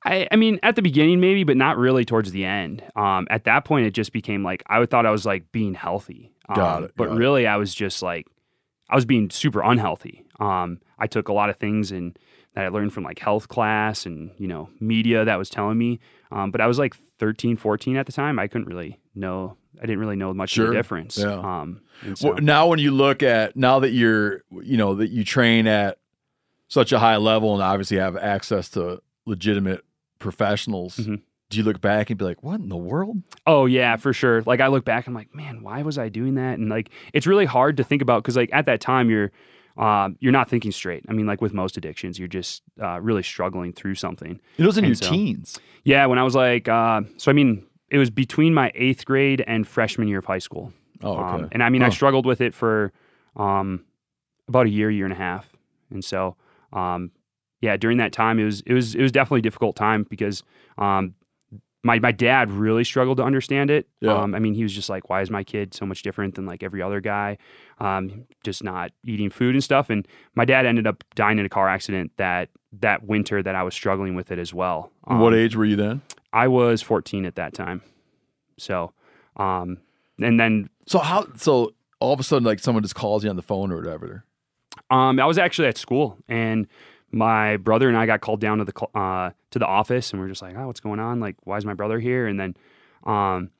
I, 0.06 0.28
I 0.32 0.36
mean, 0.36 0.60
at 0.64 0.76
the 0.76 0.82
beginning 0.82 1.20
maybe, 1.20 1.44
but 1.44 1.58
not 1.58 1.78
really 1.78 2.06
towards 2.06 2.32
the 2.32 2.46
end. 2.46 2.84
Um, 2.96 3.26
at 3.30 3.46
that 3.46 3.66
point, 3.66 3.86
it 3.88 3.92
just 3.92 4.12
became 4.12 4.44
like 4.44 4.64
I 4.68 4.86
thought 4.86 5.06
I 5.06 5.12
was 5.12 5.26
like 5.26 5.52
being 5.52 5.74
healthy. 5.74 6.32
Um, 6.50 6.56
Got 6.56 6.84
it, 6.84 6.92
But 6.98 7.08
got 7.08 7.16
it. 7.16 7.20
really, 7.20 7.48
I 7.48 7.56
was 7.58 7.74
just 7.74 8.02
like 8.02 8.28
I 8.90 8.96
was 8.96 9.06
being 9.06 9.30
super 9.30 9.62
unhealthy. 9.62 10.26
Um, 10.40 10.80
I 11.00 11.08
took 11.08 11.30
a 11.30 11.34
lot 11.34 11.50
of 11.50 11.56
things 11.58 11.92
and 11.92 12.18
that 12.56 12.66
I 12.66 12.68
learned 12.70 12.94
from 12.94 13.04
like 13.04 13.20
health 13.20 13.48
class 13.48 14.06
and 14.06 14.32
you 14.38 14.48
know 14.48 14.70
media 14.80 15.26
that 15.26 15.38
was 15.38 15.50
telling 15.50 15.78
me. 15.78 16.00
Um, 16.32 16.52
but 16.52 16.62
I 16.62 16.68
was 16.68 16.80
like 16.80 16.96
13, 17.20 17.58
14 17.58 17.96
at 17.98 18.06
the 18.06 18.12
time. 18.12 18.40
I 18.40 18.48
couldn't 18.48 18.68
really 18.68 19.00
know. 19.16 19.56
I 19.80 19.86
didn't 19.86 20.00
really 20.00 20.16
know 20.16 20.34
much 20.34 20.58
of 20.58 20.68
the 20.68 20.74
difference. 20.74 21.18
Yeah. 21.18 21.34
Um, 21.34 21.82
so, 22.16 22.30
Well, 22.34 22.38
now 22.42 22.68
when 22.68 22.80
you 22.80 22.92
look 22.92 23.24
at 23.24 23.56
now 23.56 23.80
that 23.80 23.92
you're 23.92 24.44
you 24.52 24.78
know 24.78 24.96
that 24.96 25.10
you 25.10 25.24
train 25.24 25.68
at 25.68 25.98
such 26.68 26.92
a 26.92 27.00
high 27.00 27.18
level 27.18 27.54
and 27.54 27.62
obviously 27.64 27.98
have 27.98 28.16
access 28.18 28.70
to 28.70 29.02
legitimate 29.26 29.84
professionals, 30.20 30.98
Mhm. 30.98 31.22
do 31.50 31.58
you 31.58 31.64
look 31.64 31.82
back 31.82 32.10
and 32.10 32.18
be 32.18 32.26
like, 32.26 32.42
what 32.44 32.60
in 32.60 32.70
the 32.70 32.78
world? 32.78 33.18
Oh 33.46 33.66
yeah, 33.66 33.96
for 33.98 34.14
sure. 34.14 34.42
Like 34.44 34.60
I 34.62 34.68
look 34.68 34.86
back, 34.86 35.06
I'm 35.08 35.14
like, 35.14 35.34
man, 35.36 35.62
why 35.62 35.82
was 35.84 35.98
I 35.98 36.10
doing 36.10 36.36
that? 36.36 36.58
And 36.58 36.70
like, 36.70 36.90
it's 37.14 37.28
really 37.28 37.46
hard 37.46 37.78
to 37.78 37.84
think 37.84 38.02
about 38.02 38.24
because 38.24 38.36
like 38.36 38.50
at 38.54 38.66
that 38.66 38.80
time 38.82 39.10
you're, 39.10 39.32
um, 39.78 40.16
you're 40.20 40.32
not 40.32 40.50
thinking 40.50 40.72
straight. 40.72 41.04
I 41.10 41.14
mean, 41.14 41.26
like 41.26 41.42
with 41.42 41.54
most 41.54 41.78
addictions, 41.78 42.20
you're 42.20 42.28
just 42.28 42.62
uh, 42.82 43.00
really 43.02 43.24
struggling 43.24 43.74
through 43.74 43.96
something. 43.96 44.40
It 44.58 44.66
was 44.66 44.78
in 44.78 44.86
And 44.86 44.90
your 44.92 44.96
so- 44.96 45.12
teens. 45.12 45.60
Yeah, 45.84 46.06
when 46.06 46.18
I 46.20 46.24
was 46.24 46.36
like, 46.36 46.68
uh, 46.70 47.02
so 47.18 47.30
I 47.30 47.34
mean, 47.34 47.66
it 47.90 47.98
was 47.98 48.10
between 48.10 48.54
my 48.54 48.72
eighth 48.76 49.06
grade 49.06 49.44
and 49.46 49.68
freshman 49.68 50.08
year 50.08 50.20
of 50.20 50.26
high 50.26 50.40
school. 50.40 50.72
Oh, 51.02 51.14
okay. 51.14 51.22
Um, 51.44 51.50
and 51.52 51.62
I 51.62 51.70
mean, 51.70 51.84
I 51.84 51.90
struggled 51.90 52.26
with 52.26 52.40
it 52.40 52.54
for 52.54 52.94
um, 53.36 53.84
about 54.48 54.68
a 54.68 54.70
year, 54.70 54.90
year 54.90 55.06
and 55.06 55.14
a 55.14 55.18
half, 55.18 55.46
and 55.90 56.04
so 56.04 56.36
um, 56.72 57.12
yeah, 57.62 57.76
during 57.78 57.98
that 57.98 58.14
time, 58.14 58.40
it 58.40 58.46
was 58.46 58.62
it 58.62 58.74
was 58.74 58.96
it 58.96 59.02
was 59.02 59.12
definitely 59.12 59.40
a 59.40 59.44
difficult 59.44 59.76
time 59.76 60.06
because 60.10 60.44
um, 60.78 61.14
my 61.84 62.00
my 62.00 62.12
dad 62.12 62.50
really 62.50 62.84
struggled 62.84 63.18
to 63.18 63.24
understand 63.24 63.70
it. 63.70 63.88
Yeah. 64.00 64.14
Um, 64.14 64.34
I 64.34 64.40
mean, 64.40 64.54
he 64.54 64.64
was 64.64 64.74
just 64.74 64.90
like, 64.90 65.10
"Why 65.10 65.22
is 65.22 65.30
my 65.30 65.44
kid 65.44 65.74
so 65.74 65.86
much 65.86 66.02
different 66.02 66.36
than 66.36 66.46
like 66.46 66.64
every 66.64 66.82
other 66.82 67.02
guy? 67.02 67.38
Um, 67.80 68.26
just 68.44 68.64
not 68.64 68.92
eating 69.06 69.30
food 69.30 69.54
and 69.56 69.64
stuff." 69.64 69.90
And 69.90 70.08
my 70.36 70.46
dad 70.46 70.66
ended 70.66 70.88
up 70.88 71.04
dying 71.16 71.40
in 71.40 71.46
a 71.46 71.50
car 71.50 71.68
accident 71.68 72.12
that 72.18 72.50
that 72.80 73.04
winter 73.04 73.44
that 73.44 73.54
I 73.56 73.64
was 73.64 73.74
struggling 73.76 74.16
with 74.16 74.32
it 74.32 74.40
as 74.40 74.54
well. 74.54 74.92
what 75.04 75.34
Um, 75.34 75.40
age 75.40 75.56
were 75.56 75.66
you 75.66 75.76
then? 75.76 76.02
I 76.32 76.48
was 76.48 76.82
14 76.82 77.26
at 77.26 77.36
that 77.36 77.54
time. 77.54 77.84
So, 78.58 78.94
um, 79.38 79.78
and 80.20 80.40
then 80.40 80.70
So 80.88 81.00
how 81.00 81.28
so 81.36 81.74
all 82.00 82.14
of 82.14 82.20
a 82.20 82.24
sudden 82.24 82.44
like 82.46 82.60
someone 82.60 82.82
just 82.84 82.96
calls 82.96 83.24
you 83.24 83.30
on 83.30 83.36
the 83.36 83.42
phone 83.44 83.72
or 83.72 83.76
whatever. 83.78 84.24
Um, 84.90 85.20
I 85.20 85.26
was 85.26 85.38
actually 85.38 85.68
at 85.68 85.78
school, 85.78 86.18
and 86.28 86.68
my 87.14 87.58
brother 87.58 87.88
and 87.88 87.98
I 87.98 88.06
got 88.06 88.22
called 88.22 88.42
down 88.42 88.58
to 88.58 88.66
the 88.66 89.00
uh, 89.00 89.32
to 89.52 89.60
the 89.60 89.66
office, 89.66 90.12
and 90.12 90.20
we 90.22 90.26
are 90.26 90.30
just 90.30 90.42
like, 90.42 90.56
"Oh, 90.58 90.68
what's 90.68 90.80
going 90.80 91.00
on? 91.00 91.20
Like, 91.20 91.36
why 91.44 91.58
is 91.58 91.66
my 91.66 91.74
brother 91.74 92.00
here?" 92.00 92.28
And 92.28 92.40
then, 92.40 92.58
um, 93.06 93.52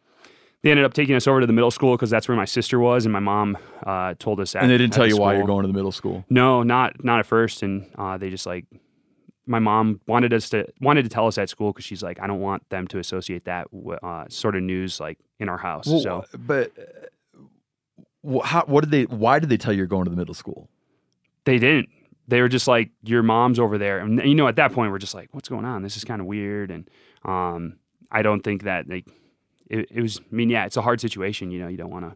they 0.64 0.72
ended 0.72 0.86
up 0.86 0.94
taking 0.94 1.16
us 1.16 1.28
over 1.28 1.40
to 1.40 1.46
the 1.46 1.54
middle 1.54 1.72
school 1.72 1.96
because 1.96 2.10
that's 2.10 2.28
where 2.28 2.38
my 2.38 2.46
sister 2.46 2.80
was, 2.80 3.06
and 3.06 3.14
my 3.14 3.20
mom 3.20 3.58
uh, 3.86 4.16
told 4.18 4.40
us. 4.40 4.56
At, 4.56 4.64
and 4.64 4.72
they 4.72 4.78
didn't 4.78 4.94
tell 4.94 5.08
you 5.08 5.18
why 5.18 5.36
you're 5.36 5.46
going 5.46 5.64
to 5.64 5.68
the 5.68 5.74
middle 5.74 5.92
school. 5.92 6.26
No, 6.30 6.64
not 6.64 7.04
not 7.04 7.20
at 7.20 7.26
first, 7.26 7.64
and 7.64 7.90
uh, 7.98 8.18
they 8.18 8.30
just 8.30 8.46
like 8.46 8.66
my 9.46 9.60
mom 9.60 10.02
wanted 10.08 10.34
us 10.34 10.50
to 10.50 10.68
wanted 10.82 11.04
to 11.04 11.10
tell 11.10 11.28
us 11.28 11.38
at 11.38 11.50
school 11.50 11.72
because 11.72 11.86
she's 11.86 12.02
like, 12.02 12.20
I 12.20 12.28
don't 12.28 12.40
want 12.40 12.68
them 12.70 12.88
to 12.88 13.00
associate 13.00 13.46
that 13.46 13.68
uh, 14.02 14.26
sort 14.30 14.56
of 14.56 14.64
news 14.64 15.00
like 15.00 15.20
in 15.40 15.50
our 15.50 15.58
house. 15.58 15.88
Well, 15.88 16.02
so 16.02 16.26
but 16.38 16.72
uh, 18.26 18.40
how, 18.44 18.64
what 18.66 18.82
did 18.82 18.92
they? 18.92 19.04
Why 19.04 19.40
did 19.40 19.50
they 19.50 19.58
tell 19.58 19.74
you 19.74 19.78
you're 19.78 19.88
going 19.88 20.06
to 20.06 20.10
the 20.10 20.18
middle 20.18 20.34
school? 20.34 20.70
They 21.46 21.60
didn't. 21.60 21.90
They 22.28 22.40
were 22.40 22.48
just 22.48 22.70
like, 22.70 22.90
your 23.04 23.22
mom's 23.22 23.60
over 23.60 23.78
there. 23.78 24.00
And, 24.00 24.24
you 24.24 24.34
know, 24.34 24.48
at 24.48 24.56
that 24.56 24.72
point, 24.72 24.92
we're 24.92 24.98
just 24.98 25.14
like, 25.14 25.28
what's 25.34 25.50
going 25.50 25.66
on? 25.66 25.84
This 25.84 25.98
is 25.98 26.06
kind 26.06 26.22
of 26.22 26.28
weird. 26.28 26.72
And 26.72 26.90
um, 27.26 27.76
I 28.10 28.22
don't 28.22 28.42
think 28.42 28.64
that, 28.64 28.88
like, 28.88 29.06
it, 29.70 29.88
it 29.92 30.02
was, 30.02 30.20
I 30.20 30.34
mean, 30.34 30.50
yeah, 30.50 30.66
it's 30.66 30.78
a 30.78 30.82
hard 30.82 31.02
situation. 31.02 31.52
You 31.52 31.60
know, 31.60 31.68
you 31.68 31.76
don't 31.76 31.90
want 31.90 32.06
to 32.06 32.16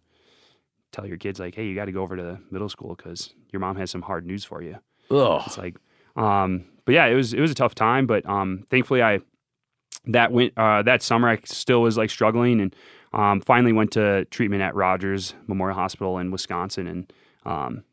tell 0.93 1.05
your 1.05 1.17
kids, 1.17 1.41
like, 1.41 1.55
hey, 1.55 1.65
you 1.65 1.75
got 1.75 1.85
to 1.85 1.91
go 1.91 2.03
over 2.03 2.15
to 2.15 2.23
the 2.23 2.39
middle 2.51 2.69
school 2.69 2.95
because 2.95 3.33
your 3.51 3.59
mom 3.59 3.75
has 3.75 3.91
some 3.91 4.01
hard 4.01 4.25
news 4.25 4.45
for 4.45 4.61
you. 4.61 4.77
Ugh. 5.11 5.41
It's 5.45 5.57
like, 5.57 5.75
um, 6.15 6.63
but 6.85 6.93
yeah, 6.93 7.07
it 7.07 7.15
was, 7.15 7.33
it 7.33 7.41
was 7.41 7.51
a 7.51 7.55
tough 7.55 7.75
time. 7.75 8.07
But 8.07 8.25
um, 8.25 8.65
thankfully, 8.69 9.03
I, 9.03 9.19
that 10.05 10.31
went, 10.31 10.53
uh, 10.55 10.83
that 10.83 11.03
summer, 11.03 11.27
I 11.27 11.39
still 11.43 11.81
was 11.81 11.97
like 11.97 12.09
struggling 12.09 12.61
and 12.61 12.75
um, 13.11 13.41
finally 13.41 13.73
went 13.73 13.91
to 13.91 14.23
treatment 14.25 14.61
at 14.61 14.73
Rogers 14.73 15.33
Memorial 15.47 15.77
Hospital 15.77 16.17
in 16.17 16.31
Wisconsin. 16.31 16.87
And, 16.87 17.13
um, 17.45 17.83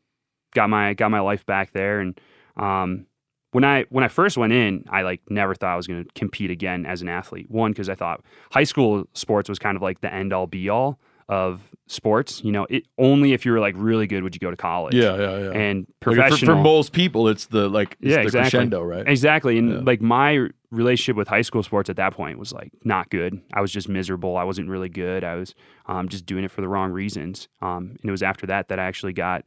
got 0.55 0.69
my 0.69 0.93
got 0.95 1.11
my 1.11 1.19
life 1.19 1.45
back 1.45 1.71
there 1.73 1.99
and 1.99 2.19
um, 2.57 3.05
when 3.51 3.63
I 3.63 3.85
when 3.89 4.03
I 4.03 4.07
first 4.09 4.37
went 4.37 4.51
in, 4.51 4.83
I 4.89 5.03
like 5.03 5.21
never 5.29 5.55
thought 5.55 5.73
I 5.73 5.75
was 5.77 5.87
going 5.87 6.03
to 6.03 6.09
compete 6.15 6.51
again 6.51 6.85
as 6.85 7.01
an 7.01 7.07
athlete. 7.07 7.49
One 7.49 7.71
because 7.71 7.89
I 7.89 7.95
thought 7.95 8.21
high 8.51 8.65
school 8.65 9.05
sports 9.13 9.47
was 9.47 9.59
kind 9.59 9.75
of 9.77 9.81
like 9.81 10.01
the 10.01 10.13
end 10.13 10.33
all 10.33 10.45
be 10.47 10.67
all 10.67 10.99
of 11.29 11.61
sports. 11.87 12.43
You 12.43 12.51
know, 12.51 12.67
it 12.69 12.83
only 12.97 13.31
if 13.31 13.45
you 13.45 13.53
were 13.53 13.61
like 13.61 13.75
really 13.77 14.07
good 14.07 14.23
would 14.23 14.35
you 14.35 14.39
go 14.39 14.51
to 14.51 14.57
college. 14.57 14.93
Yeah, 14.93 15.15
yeah, 15.17 15.37
yeah. 15.37 15.51
And 15.51 15.79
Like, 15.79 15.87
for- 16.01 16.13
professional 16.15 16.57
for, 16.57 16.63
most 16.63 16.91
people, 16.91 17.29
it's 17.29 17.45
the 17.47 17.69
like 17.69 17.95
it's 18.01 18.11
yeah, 18.11 18.17
the 18.17 18.21
exactly. 18.23 18.49
crescendo, 18.51 18.81
right? 18.81 19.07
Exactly. 19.07 19.57
And 19.57 19.69
Yeah. 19.71 19.79
like 19.83 20.01
my 20.01 20.47
relationship 20.71 21.15
with 21.15 21.29
high 21.29 21.41
school 21.41 21.63
sports 21.63 21.89
at 21.89 21.95
that 21.95 22.13
point 22.13 22.37
was 22.37 22.51
like 22.51 22.71
not 22.83 23.09
good. 23.09 23.39
I 23.53 23.61
was 23.61 23.71
just 23.71 23.87
miserable. 23.87 24.35
I 24.35 24.43
wasn't 24.43 24.67
really 24.67 24.89
good. 24.89 25.23
I 25.23 25.35
was 25.35 25.55
um, 25.85 26.09
just 26.09 26.25
doing 26.25 26.43
it 26.43 26.51
for 26.51 26.59
the 26.59 26.67
wrong 26.67 26.91
reasons. 26.91 27.47
Um, 27.61 27.95
and 28.01 28.05
it 28.09 28.11
was 28.11 28.21
after 28.23 28.45
that 28.47 28.67
that 28.67 28.79
I 28.79 28.83
actually 28.85 29.13
got 29.13 29.45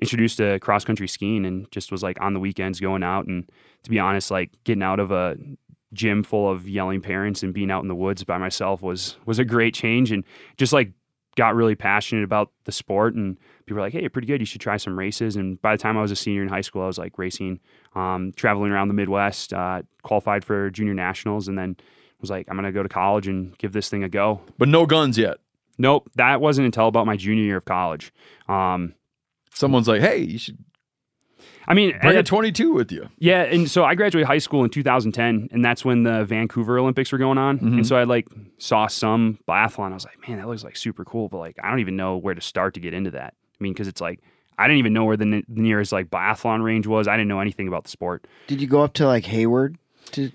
introduced 0.00 0.36
to 0.38 0.58
cross 0.60 0.84
country 0.84 1.08
skiing 1.08 1.44
and 1.44 1.70
just 1.70 1.90
was 1.90 2.02
like 2.02 2.20
on 2.20 2.34
the 2.34 2.40
weekends 2.40 2.80
going 2.80 3.02
out 3.02 3.26
and 3.26 3.50
to 3.84 3.90
be 3.90 3.98
honest, 3.98 4.30
like 4.30 4.50
getting 4.64 4.82
out 4.82 5.00
of 5.00 5.10
a 5.10 5.36
gym 5.92 6.22
full 6.22 6.50
of 6.50 6.68
yelling 6.68 7.00
parents 7.00 7.42
and 7.42 7.54
being 7.54 7.70
out 7.70 7.82
in 7.82 7.88
the 7.88 7.94
woods 7.94 8.22
by 8.24 8.36
myself 8.36 8.82
was 8.82 9.16
was 9.24 9.38
a 9.38 9.44
great 9.44 9.74
change 9.74 10.12
and 10.12 10.22
just 10.56 10.72
like 10.72 10.92
got 11.36 11.54
really 11.54 11.74
passionate 11.74 12.24
about 12.24 12.50
the 12.64 12.72
sport 12.72 13.14
and 13.14 13.38
people 13.64 13.76
were 13.76 13.80
like 13.80 13.92
hey 13.92 14.00
you're 14.00 14.10
pretty 14.10 14.26
good. 14.26 14.40
You 14.40 14.46
should 14.46 14.60
try 14.60 14.76
some 14.76 14.98
races. 14.98 15.36
And 15.36 15.60
by 15.62 15.74
the 15.74 15.80
time 15.80 15.96
i 15.96 16.02
was 16.02 16.10
a 16.10 16.16
senior 16.16 16.42
in 16.42 16.48
high 16.48 16.60
school 16.60 16.82
i 16.82 16.86
was 16.86 16.98
like 16.98 17.16
racing 17.18 17.60
um, 17.94 18.32
traveling 18.36 18.70
around 18.70 18.88
the 18.88 18.94
midwest 18.94 19.52
uh, 19.52 19.82
qualified 20.02 20.44
for 20.44 20.70
junior 20.70 20.94
nationals 20.94 21.48
and 21.48 21.58
then 21.58 21.76
was 22.20 22.28
like 22.30 22.46
i'm 22.50 22.56
going 22.56 22.66
to 22.66 22.72
go 22.72 22.82
to 22.82 22.88
college 22.88 23.28
and 23.28 23.56
give 23.58 23.72
this 23.72 23.88
thing 23.88 24.02
a 24.04 24.08
go. 24.08 24.40
But 24.58 24.68
no 24.68 24.84
guns 24.84 25.16
yet. 25.16 25.38
nope. 25.78 26.10
That 26.16 26.40
wasn't 26.40 26.66
until 26.66 26.88
about 26.88 27.06
my 27.06 27.16
junior 27.16 27.44
year 27.44 27.58
of 27.58 27.64
college. 27.64 28.12
Um, 28.48 28.94
Someone's 29.58 29.88
like, 29.88 30.00
"Hey, 30.00 30.18
you 30.18 30.38
should 30.38 30.58
i 31.66 31.74
mean 31.74 31.94
bring 32.00 32.16
a 32.16 32.22
22 32.22 32.72
with 32.72 32.90
you." 32.92 33.08
Yeah, 33.18 33.42
and 33.42 33.68
so 33.70 33.84
I 33.84 33.94
graduated 33.94 34.26
high 34.26 34.38
school 34.38 34.64
in 34.64 34.70
2010, 34.70 35.48
and 35.52 35.64
that's 35.64 35.84
when 35.84 36.02
the 36.04 36.24
Vancouver 36.24 36.78
Olympics 36.78 37.10
were 37.12 37.18
going 37.18 37.38
on. 37.38 37.58
Mhm. 37.58 37.72
And 37.74 37.86
so 37.86 37.96
I 37.96 38.04
like 38.04 38.26
saw 38.58 38.86
some 38.86 39.38
biathlon. 39.48 39.90
I 39.90 39.94
was 39.94 40.04
like, 40.04 40.28
man, 40.28 40.38
that 40.38 40.46
looks 40.46 40.64
like 40.64 40.76
super 40.76 41.04
cool, 41.04 41.28
but 41.28 41.38
like 41.38 41.56
I 41.62 41.70
don't 41.70 41.80
even 41.80 41.96
know 41.96 42.16
where 42.16 42.34
to 42.34 42.40
start 42.40 42.74
to 42.74 42.80
get 42.80 42.94
into 42.94 43.10
that. 43.10 43.34
I 43.60 43.62
mean, 43.62 43.72
because 43.72 43.88
it's 43.88 44.00
like 44.00 44.20
I 44.58 44.66
didn't 44.66 44.78
even 44.78 44.92
know 44.92 45.04
where 45.04 45.16
the, 45.16 45.24
ne- 45.26 45.44
the 45.48 45.60
nearest 45.60 45.92
like 45.92 46.08
biathlon 46.08 46.62
range 46.62 46.86
was. 46.86 47.06
I 47.08 47.16
didn't 47.16 47.28
know 47.28 47.40
anything 47.40 47.68
about 47.68 47.84
the 47.84 47.90
sport. 47.90 48.26
Did 48.46 48.60
you 48.60 48.66
go 48.66 48.82
up 48.82 48.92
to 48.94 49.06
like 49.06 49.24
Hayward? 49.26 49.76
To 50.12 50.30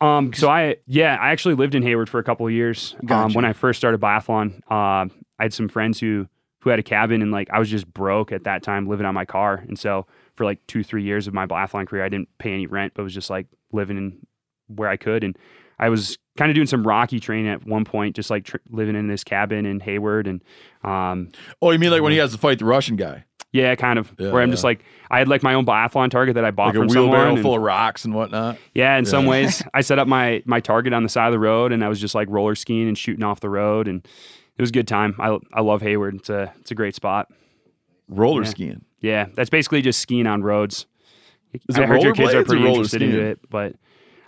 Um, 0.00 0.32
so 0.32 0.48
I 0.48 0.76
yeah, 0.86 1.16
I 1.20 1.30
actually 1.30 1.54
lived 1.54 1.74
in 1.74 1.82
Hayward 1.82 2.08
for 2.08 2.18
a 2.18 2.24
couple 2.24 2.46
of 2.46 2.52
years. 2.52 2.96
Um, 3.10 3.32
when 3.34 3.44
I 3.44 3.52
first 3.52 3.78
started 3.78 4.00
biathlon, 4.00 4.60
uh, 4.70 5.06
I 5.38 5.42
had 5.44 5.52
some 5.54 5.68
friends 5.68 6.00
who 6.00 6.26
who 6.64 6.70
had 6.70 6.78
a 6.80 6.82
cabin, 6.82 7.22
and 7.22 7.30
like 7.30 7.48
I 7.50 7.58
was 7.60 7.68
just 7.70 7.86
broke 7.92 8.32
at 8.32 8.44
that 8.44 8.62
time, 8.64 8.88
living 8.88 9.06
on 9.06 9.14
my 9.14 9.24
car, 9.24 9.62
and 9.68 9.78
so 9.78 10.06
for 10.34 10.44
like 10.44 10.58
two 10.66 10.82
three 10.82 11.04
years 11.04 11.26
of 11.28 11.34
my 11.34 11.46
biathlon 11.46 11.86
career, 11.86 12.02
I 12.04 12.08
didn't 12.08 12.28
pay 12.38 12.52
any 12.52 12.66
rent, 12.66 12.94
but 12.96 13.02
was 13.04 13.14
just 13.14 13.30
like 13.30 13.46
living 13.72 13.96
in 13.96 14.26
where 14.68 14.88
I 14.88 14.96
could, 14.96 15.22
and 15.22 15.38
I 15.78 15.90
was 15.90 16.18
kind 16.36 16.50
of 16.50 16.54
doing 16.54 16.66
some 16.66 16.86
rocky 16.86 17.20
training 17.20 17.48
at 17.48 17.64
one 17.66 17.84
point, 17.84 18.16
just 18.16 18.30
like 18.30 18.44
tr- 18.44 18.56
living 18.70 18.96
in 18.96 19.06
this 19.08 19.22
cabin 19.22 19.66
in 19.66 19.78
Hayward, 19.80 20.26
and 20.26 20.42
um, 20.82 21.28
Oh, 21.62 21.70
you 21.70 21.78
mean 21.78 21.90
like 21.90 22.02
when 22.02 22.12
he 22.12 22.18
has 22.18 22.32
to 22.32 22.38
fight 22.38 22.58
the 22.58 22.64
Russian 22.64 22.96
guy, 22.96 23.24
yeah, 23.52 23.74
kind 23.74 23.98
of. 23.98 24.12
Yeah, 24.18 24.30
where 24.32 24.42
I'm 24.42 24.50
just 24.50 24.64
like 24.64 24.84
I 25.10 25.18
had 25.18 25.28
like 25.28 25.42
my 25.42 25.54
own 25.54 25.66
biathlon 25.66 26.10
target 26.10 26.34
that 26.36 26.44
I 26.44 26.50
bought 26.50 26.68
like 26.68 26.76
a 26.76 26.78
from 26.78 26.88
someone, 26.88 27.10
wheelbarrow 27.10 27.34
and- 27.34 27.42
full 27.42 27.54
of 27.56 27.62
rocks 27.62 28.04
and 28.04 28.14
whatnot? 28.14 28.56
yeah, 28.72 28.96
in 28.96 29.04
some 29.04 29.26
ways, 29.26 29.62
I 29.74 29.82
set 29.82 29.98
up 29.98 30.08
my 30.08 30.42
my 30.46 30.60
target 30.60 30.92
on 30.94 31.02
the 31.02 31.08
side 31.10 31.26
of 31.26 31.32
the 31.32 31.38
road, 31.38 31.72
and 31.72 31.84
I 31.84 31.88
was 31.88 32.00
just 32.00 32.14
like 32.14 32.28
roller 32.30 32.54
skiing 32.54 32.88
and 32.88 32.96
shooting 32.98 33.22
off 33.24 33.40
the 33.40 33.50
road, 33.50 33.86
and 33.86 34.06
it 34.56 34.62
was 34.62 34.70
a 34.70 34.72
good 34.72 34.88
time. 34.88 35.14
I 35.18 35.38
I 35.52 35.60
love 35.60 35.82
Hayward. 35.82 36.16
It's 36.16 36.30
a 36.30 36.52
it's 36.60 36.70
a 36.70 36.74
great 36.74 36.94
spot. 36.94 37.30
Roller 38.08 38.42
Yeah. 38.42 38.48
skiing. 38.48 38.84
Yeah, 39.00 39.26
that's 39.34 39.50
basically 39.50 39.82
just 39.82 40.00
skiing 40.00 40.26
on 40.26 40.42
roads. 40.42 40.86
Is 41.68 41.76
I 41.78 41.86
heard 41.86 42.02
your 42.02 42.14
kids 42.14 42.32
rollerblades 42.32 42.34
are 42.34 42.44
pretty 42.44 42.62
roller 42.62 42.74
interested 42.76 43.02
into 43.02 43.16
skiing? 43.16 43.26
it, 43.30 43.38
but 43.50 43.74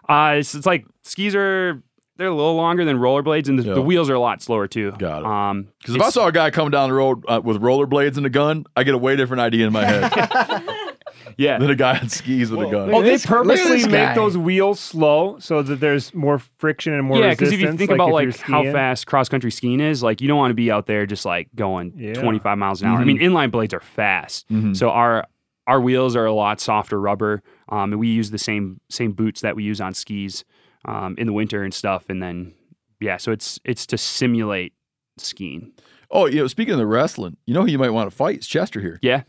uh, 0.08 0.34
it's, 0.38 0.54
it's 0.54 0.66
like 0.66 0.86
skis 1.02 1.34
are 1.34 1.82
they're 2.18 2.28
a 2.28 2.34
little 2.34 2.54
longer 2.56 2.84
than 2.84 2.98
rollerblades, 2.98 3.48
and 3.48 3.58
the, 3.58 3.62
Yeah. 3.64 3.74
the 3.74 3.82
wheels 3.82 4.08
are 4.08 4.14
a 4.14 4.20
lot 4.20 4.40
slower 4.42 4.66
too. 4.68 4.92
Got 4.92 5.20
it. 5.22 5.26
Um, 5.26 5.68
Because 5.80 5.96
if 5.96 6.02
I 6.02 6.10
saw 6.10 6.28
a 6.28 6.32
guy 6.32 6.50
coming 6.50 6.70
down 6.70 6.88
the 6.88 6.94
road 6.94 7.24
uh, 7.28 7.40
with 7.42 7.60
rollerblades 7.60 8.16
and 8.16 8.24
a 8.24 8.30
gun, 8.30 8.64
I 8.76 8.84
get 8.84 8.94
a 8.94 8.98
way 8.98 9.16
different 9.16 9.40
idea 9.42 9.66
in 9.66 9.72
my 9.72 9.84
head. 9.84 10.62
Yeah. 11.36 11.58
than 11.58 11.70
a 11.70 11.74
guy 11.74 11.98
on 11.98 12.08
skis 12.08 12.50
with 12.50 12.66
a 12.66 12.70
gun. 12.70 12.92
Oh, 12.94 13.02
they 13.02 13.10
this- 13.10 13.28
look 13.28 13.38
at 13.40 13.44
purposely 13.46 13.82
make 13.84 13.90
guy. 14.08 14.14
those 14.14 14.36
wheels 14.38 14.80
slow 14.80 15.38
so 15.38 15.62
that 15.62 15.80
there's 15.80 16.14
more 16.14 16.38
friction 16.58 16.92
and 16.92 17.04
more 17.04 17.18
yeah, 17.18 17.30
because 17.30 17.52
if 17.52 17.60
you 17.60 17.72
think 17.76 17.90
like 17.90 17.96
about 17.96 18.12
like 18.12 18.36
how 18.38 18.62
fast 18.64 19.06
cross 19.06 19.28
country 19.28 19.50
skiing 19.50 19.80
is, 19.80 20.02
like 20.02 20.20
you 20.20 20.28
don't 20.28 20.38
want 20.38 20.50
to 20.50 20.54
be 20.54 20.70
out 20.70 20.86
there 20.86 21.06
just 21.06 21.24
like 21.24 21.48
going 21.54 21.92
Yeah. 21.96 22.14
25 22.14 22.58
miles 22.58 22.82
an 22.82 22.88
hour. 22.88 22.98
I 22.98 23.04
mean, 23.04 23.18
inline 23.18 23.50
blades 23.50 23.74
are 23.74 23.80
fast, 23.80 24.46
so 24.74 24.90
our 24.90 25.24
our 25.66 25.80
wheels 25.80 26.14
are 26.14 26.26
a 26.26 26.32
lot 26.32 26.60
softer 26.60 27.00
rubber, 27.00 27.42
um, 27.70 27.92
and 27.92 27.98
we 27.98 28.08
use 28.08 28.30
the 28.30 28.38
same 28.38 28.80
same 28.88 29.12
boots 29.12 29.40
that 29.40 29.56
we 29.56 29.64
use 29.64 29.80
on 29.80 29.94
skis 29.94 30.44
um, 30.84 31.16
in 31.18 31.26
the 31.26 31.32
winter 31.32 31.64
and 31.64 31.74
stuff. 31.74 32.04
And 32.08 32.22
then 32.22 32.54
yeah, 33.00 33.16
so 33.16 33.32
it's 33.32 33.58
it's 33.64 33.84
to 33.86 33.98
simulate 33.98 34.72
skiing. 35.18 35.72
Oh, 36.08 36.26
you 36.26 36.36
know, 36.36 36.46
speaking 36.46 36.72
of 36.72 36.78
the 36.78 36.86
wrestling, 36.86 37.36
you 37.46 37.54
know 37.54 37.62
who 37.62 37.66
you 37.68 37.78
might 37.80 37.90
want 37.90 38.08
to 38.08 38.16
fight? 38.16 38.36
It's 38.36 38.46
Chester 38.46 38.80
here. 38.80 39.00
Yeah, 39.02 39.22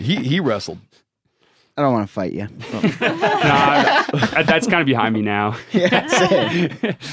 He 0.00 0.16
he 0.16 0.40
wrestled. 0.40 0.78
I 1.76 1.82
don't 1.82 1.92
want 1.92 2.06
to 2.06 2.12
fight 2.12 2.32
you. 2.32 2.46
Nah, 2.72 2.88
that- 3.00 4.44
that's 4.46 4.66
kind 4.66 4.80
of 4.80 4.86
behind 4.86 5.14
me 5.14 5.22
now. 5.22 5.56
Yeah, 5.72 6.06
same. 6.06 6.96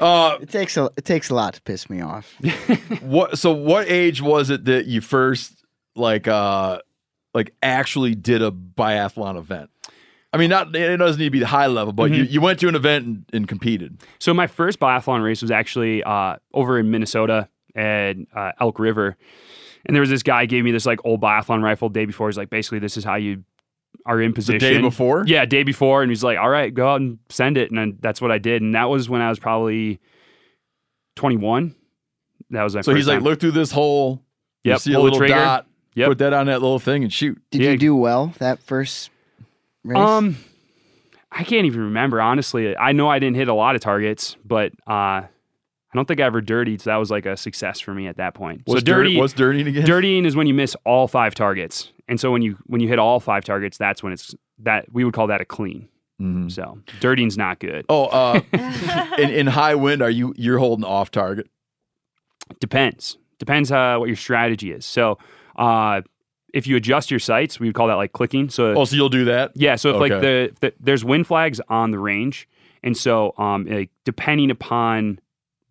Uh, 0.00 0.38
it 0.40 0.48
takes 0.48 0.76
a 0.76 0.88
it 0.96 1.04
takes 1.04 1.28
a 1.28 1.34
lot 1.34 1.54
to 1.54 1.62
piss 1.62 1.90
me 1.90 2.00
off. 2.00 2.32
what? 3.00 3.36
So, 3.36 3.50
what 3.52 3.88
age 3.90 4.22
was 4.22 4.48
it 4.48 4.64
that 4.66 4.86
you 4.86 5.00
first 5.00 5.64
like 5.96 6.28
uh 6.28 6.78
like 7.34 7.52
actually 7.64 8.14
did 8.14 8.40
a 8.40 8.52
biathlon 8.52 9.36
event? 9.36 9.70
I 10.32 10.36
mean, 10.36 10.50
not 10.50 10.72
it 10.76 10.98
doesn't 10.98 11.18
need 11.18 11.24
to 11.26 11.30
be 11.32 11.40
the 11.40 11.48
high 11.48 11.66
level, 11.66 11.92
but 11.92 12.12
you, 12.12 12.22
you 12.22 12.40
went 12.40 12.60
to 12.60 12.68
an 12.68 12.76
event 12.76 13.06
and, 13.06 13.24
and 13.32 13.48
competed. 13.48 14.00
So 14.20 14.32
my 14.32 14.46
first 14.46 14.78
biathlon 14.78 15.24
race 15.24 15.42
was 15.42 15.50
actually 15.50 16.04
uh, 16.04 16.36
over 16.54 16.78
in 16.78 16.92
Minnesota 16.92 17.48
at 17.74 18.14
uh, 18.36 18.52
Elk 18.60 18.78
River, 18.78 19.16
and 19.84 19.96
there 19.96 20.00
was 20.00 20.10
this 20.10 20.22
guy 20.22 20.46
gave 20.46 20.62
me 20.62 20.70
this 20.70 20.86
like 20.86 21.00
old 21.04 21.20
biathlon 21.20 21.60
rifle 21.60 21.88
day 21.88 22.04
before. 22.04 22.28
He's 22.28 22.36
like, 22.38 22.50
basically, 22.50 22.78
this 22.78 22.96
is 22.96 23.02
how 23.02 23.16
you 23.16 23.42
are 24.06 24.20
in 24.20 24.32
position. 24.32 24.58
The 24.58 24.66
position. 24.66 24.82
day 24.82 24.88
before. 24.88 25.24
Yeah, 25.26 25.44
day 25.44 25.62
before, 25.62 26.02
and 26.02 26.10
he's 26.10 26.24
like, 26.24 26.38
all 26.38 26.48
right, 26.48 26.72
go 26.72 26.88
out 26.88 27.00
and 27.00 27.18
send 27.28 27.58
it, 27.58 27.70
and 27.70 27.78
then 27.78 27.98
that's 28.00 28.20
what 28.20 28.30
I 28.30 28.38
did, 28.38 28.62
and 28.62 28.74
that 28.74 28.84
was 28.88 29.08
when 29.08 29.20
I 29.20 29.28
was 29.28 29.38
probably 29.38 30.00
twenty 31.16 31.36
one. 31.36 31.74
That 32.50 32.62
was 32.62 32.74
my 32.74 32.80
So 32.80 32.92
first 32.92 32.96
he's 32.98 33.06
like, 33.08 33.16
time. 33.18 33.24
look 33.24 33.40
through 33.40 33.50
this 33.52 33.70
hole. 33.70 34.22
you 34.64 34.72
Yep, 34.72 34.80
see 34.80 34.92
a 34.92 34.94
pull 34.94 35.02
the 35.02 35.10
little 35.10 35.18
trigger. 35.18 35.34
dot. 35.34 35.66
Yep. 35.94 36.08
Put 36.08 36.18
that 36.18 36.32
on 36.32 36.46
that 36.46 36.62
little 36.62 36.78
thing 36.78 37.02
and 37.02 37.12
shoot. 37.12 37.40
Did 37.50 37.62
Yeah. 37.62 37.70
you 37.72 37.76
do 37.76 37.94
well 37.96 38.32
that 38.38 38.60
first 38.60 39.10
race? 39.84 39.98
Um, 39.98 40.36
I 41.32 41.42
can't 41.44 41.66
even 41.66 41.80
remember 41.80 42.20
honestly. 42.22 42.76
I 42.76 42.92
know 42.92 43.08
I 43.08 43.18
didn't 43.18 43.36
hit 43.36 43.48
a 43.48 43.54
lot 43.54 43.74
of 43.74 43.80
targets, 43.80 44.36
but 44.44 44.72
uh, 44.86 44.92
I 45.22 45.28
don't 45.94 46.06
think 46.06 46.20
I 46.20 46.24
ever 46.24 46.40
dirtied. 46.40 46.80
So 46.82 46.90
that 46.90 46.96
was 46.96 47.10
like 47.10 47.26
a 47.26 47.36
success 47.36 47.80
for 47.80 47.92
me 47.92 48.06
at 48.06 48.16
that 48.16 48.34
point. 48.34 48.62
What's 48.64 48.80
so 48.80 48.84
dirty, 48.84 49.14
dirt, 49.14 49.20
what's 49.20 49.32
dirtying 49.34 49.66
again? 49.66 49.84
dirtying 49.84 50.24
is 50.24 50.36
when 50.36 50.46
you 50.46 50.54
miss 50.54 50.76
all 50.86 51.08
five 51.08 51.34
targets, 51.34 51.90
and 52.08 52.18
so 52.18 52.30
when 52.32 52.42
you 52.42 52.56
when 52.66 52.80
you 52.80 52.88
hit 52.88 52.98
all 52.98 53.20
five 53.20 53.44
targets, 53.44 53.78
that's 53.78 54.02
when 54.02 54.12
it's 54.12 54.34
that 54.60 54.86
we 54.92 55.04
would 55.04 55.14
call 55.14 55.26
that 55.28 55.40
a 55.40 55.44
clean. 55.44 55.88
Mhm. 56.20 56.50
So 56.50 56.78
dirtying's 57.00 57.38
not 57.38 57.60
good. 57.60 57.84
Oh, 57.88 58.06
uh, 58.06 58.40
in, 59.18 59.30
in 59.30 59.46
high 59.46 59.74
wind, 59.76 60.02
are 60.02 60.10
you 60.10 60.34
you're 60.36 60.58
holding 60.58 60.84
off 60.84 61.10
target? 61.10 61.48
Depends. 62.60 63.18
Depends 63.38 63.70
uh, 63.70 63.96
what 63.98 64.06
your 64.08 64.16
strategy 64.16 64.72
is. 64.72 64.84
So 64.84 65.18
uh, 65.56 66.00
if 66.52 66.66
you 66.66 66.76
adjust 66.76 67.10
your 67.10 67.20
sights, 67.20 67.60
we 67.60 67.68
would 67.68 67.74
call 67.74 67.86
that 67.88 67.94
like 67.94 68.12
clicking. 68.12 68.48
So 68.50 68.74
Oh, 68.74 68.84
so 68.84 68.96
you'll 68.96 69.08
do 69.10 69.26
that? 69.26 69.52
Yeah, 69.54 69.76
so 69.76 69.90
if 69.90 70.00
like 70.00 70.20
the, 70.20 70.52
the 70.60 70.72
there's 70.80 71.04
wind 71.04 71.26
flags 71.26 71.60
on 71.68 71.90
the 71.92 71.98
range, 71.98 72.48
and 72.82 72.96
so 72.96 73.34
um 73.38 73.66
like, 73.66 73.90
depending 74.04 74.50
upon 74.50 75.20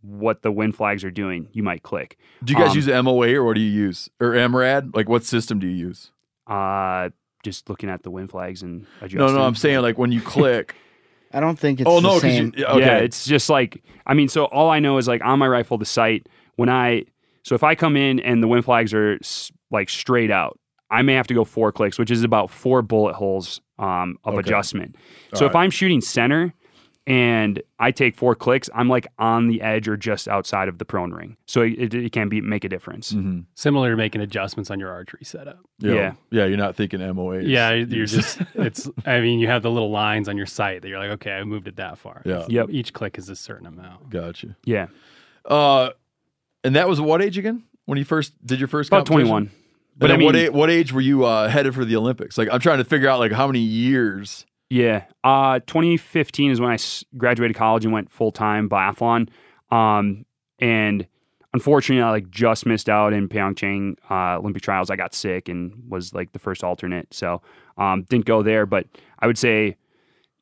what 0.01 0.43
the 0.43 0.51
wind 0.51 0.75
flags 0.75 1.03
are 1.03 1.11
doing, 1.11 1.49
you 1.51 1.63
might 1.63 1.83
click. 1.83 2.17
Do 2.43 2.53
you 2.53 2.59
guys 2.59 2.69
Um, 2.71 2.75
use 2.77 2.87
MOA 2.87 3.33
or 3.35 3.43
what 3.43 3.55
do 3.55 3.61
you 3.61 3.71
use 3.71 4.09
or 4.21 4.31
MRAD? 4.31 4.95
Like 4.95 5.09
what 5.09 5.25
system 5.25 5.59
do 5.59 5.67
you 5.67 5.75
use? 5.87 6.11
Uh, 6.47 7.09
just 7.43 7.69
looking 7.69 7.89
at 7.89 8.03
the 8.03 8.11
wind 8.11 8.29
flags 8.31 8.63
and 8.63 8.85
adjusting. 9.01 9.19
No, 9.19 9.31
no, 9.41 9.45
I'm 9.45 9.55
saying 9.55 9.81
like 9.81 9.97
when 9.97 10.11
you 10.11 10.21
click. 10.35 10.75
I 11.33 11.39
don't 11.41 11.59
think 11.59 11.81
it's 11.81 11.89
oh 11.89 11.97
the 11.99 12.07
no, 12.07 12.15
because 12.15 12.37
same. 12.37 12.53
you 12.55 12.65
okay. 12.65 12.79
Yeah, 12.79 12.97
it's 12.97 13.25
just 13.25 13.49
like 13.49 13.83
I 14.05 14.13
mean, 14.13 14.29
so 14.29 14.45
all 14.45 14.69
I 14.69 14.79
know 14.79 14.97
is 14.97 15.07
like 15.07 15.21
on 15.23 15.39
my 15.39 15.47
rifle, 15.47 15.77
the 15.77 15.85
sight 15.85 16.27
when 16.55 16.69
I 16.69 17.03
so 17.43 17.53
if 17.55 17.63
I 17.63 17.75
come 17.75 17.95
in 17.97 18.19
and 18.21 18.41
the 18.41 18.47
wind 18.47 18.65
flags 18.65 18.93
are 18.93 19.15
s- 19.21 19.51
like 19.71 19.89
straight 19.89 20.31
out, 20.31 20.57
I 20.89 21.01
may 21.01 21.13
have 21.15 21.27
to 21.27 21.33
go 21.33 21.43
four 21.43 21.71
clicks, 21.71 21.99
which 21.99 22.11
is 22.11 22.23
about 22.23 22.49
four 22.49 22.81
bullet 22.81 23.13
holes 23.15 23.59
um, 23.77 24.17
of 24.23 24.33
Okay. 24.35 24.39
adjustment. 24.39 24.95
All 25.33 25.39
So 25.39 25.45
if 25.45 25.53
right. 25.53 25.63
I'm 25.63 25.69
shooting 25.69 25.99
center 26.01 26.53
and 27.07 27.61
I 27.79 27.91
take 27.91 28.15
four 28.17 28.35
clicks, 28.35 28.69
I'm 28.75 28.89
like 28.89 29.07
on 29.17 29.47
the 29.47 29.61
edge 29.61 29.87
or 29.87 29.95
just 29.97 30.27
outside 30.27 30.67
of 30.67 30.77
the 30.77 30.83
prone 30.85 31.11
ring, 31.13 31.37
so 31.47 31.61
it, 31.61 31.93
it 31.93 32.11
can 32.11 32.27
be 32.29 32.41
make 32.41 32.63
a 32.65 32.69
difference. 32.69 33.13
Mhm. 33.13 33.45
Similar 33.55 33.91
to 33.91 33.95
making 33.95 34.21
adjustments 34.21 34.69
on 34.69 34.79
your 34.79 34.91
archery 34.91 35.23
setup. 35.23 35.59
yeah. 35.79 35.93
yeah. 35.93 36.13
yeah, 36.31 36.45
You're 36.45 36.57
not 36.57 36.75
thinking 36.75 36.99
MOA. 37.15 37.41
Yeah, 37.43 37.71
you're 37.71 38.05
just 38.05 38.39
it's. 38.55 38.89
I 39.05 39.21
mean, 39.21 39.39
you 39.39 39.47
have 39.47 39.63
the 39.63 39.71
little 39.71 39.89
lines 39.89 40.27
on 40.27 40.35
your 40.37 40.45
sight 40.45 40.81
that 40.83 40.89
you're 40.89 40.99
like, 40.99 41.11
okay, 41.11 41.31
I 41.31 41.43
moved 41.45 41.67
it 41.67 41.77
that 41.77 41.97
far. 41.97 42.21
Yeah. 42.25 42.45
Yep. 42.49 42.67
Each 42.71 42.91
click 42.93 43.17
is 43.17 43.29
a 43.29 43.35
certain 43.35 43.65
amount. 43.65 44.09
Gotcha. 44.09 44.57
Yeah, 44.65 44.87
Uh, 45.45 45.91
and 46.63 46.75
that 46.75 46.89
was 46.89 46.99
what 46.99 47.21
age 47.21 47.37
again? 47.37 47.63
When 47.85 47.97
you 47.97 48.03
first 48.03 48.33
did 48.45 48.59
your 48.59 48.67
first 48.67 48.89
about 48.89 49.05
competition? 49.05 49.27
21. 49.29 49.51
But 49.99 49.99
But 49.99 50.11
I 50.11 50.13
what 50.25 50.35
mean- 50.35 50.45
age, 50.45 50.51
what 50.51 50.69
age 50.69 50.91
were 50.91 51.01
you 51.01 51.23
uh, 51.23 51.47
headed 51.47 51.73
for 51.73 51.85
the 51.85 51.95
Olympics? 51.95 52.37
Like 52.37 52.49
I'm 52.51 52.59
trying 52.59 52.79
to 52.79 52.83
figure 52.83 53.07
out 53.07 53.19
like 53.19 53.31
how 53.31 53.47
many 53.47 53.59
years. 53.61 54.45
Yeah. 54.69 55.05
Uh, 55.23 55.59
2015 55.65 56.51
is 56.51 56.59
when 56.59 56.71
I 56.71 56.77
graduated 57.17 57.55
college 57.55 57.85
and 57.85 57.93
went 57.93 58.11
full 58.11 58.31
time 58.31 58.69
biathlon. 58.69 59.29
Um, 59.71 60.25
and 60.59 61.07
unfortunately, 61.53 62.01
I 62.01 62.11
like 62.11 62.29
just 62.29 62.65
missed 62.65 62.89
out 62.89 63.13
in 63.13 63.29
Pyeongchang 63.29 63.97
uh, 64.09 64.39
Olympic 64.39 64.63
trials. 64.63 64.89
I 64.89 64.95
got 64.95 65.13
sick 65.13 65.49
and 65.49 65.73
was 65.87 66.13
like 66.13 66.31
the 66.33 66.39
first 66.39 66.63
alternate, 66.63 67.13
so 67.13 67.41
um, 67.77 68.03
didn't 68.03 68.25
go 68.25 68.43
there. 68.43 68.65
But 68.65 68.87
I 69.19 69.27
would 69.27 69.37
say 69.37 69.77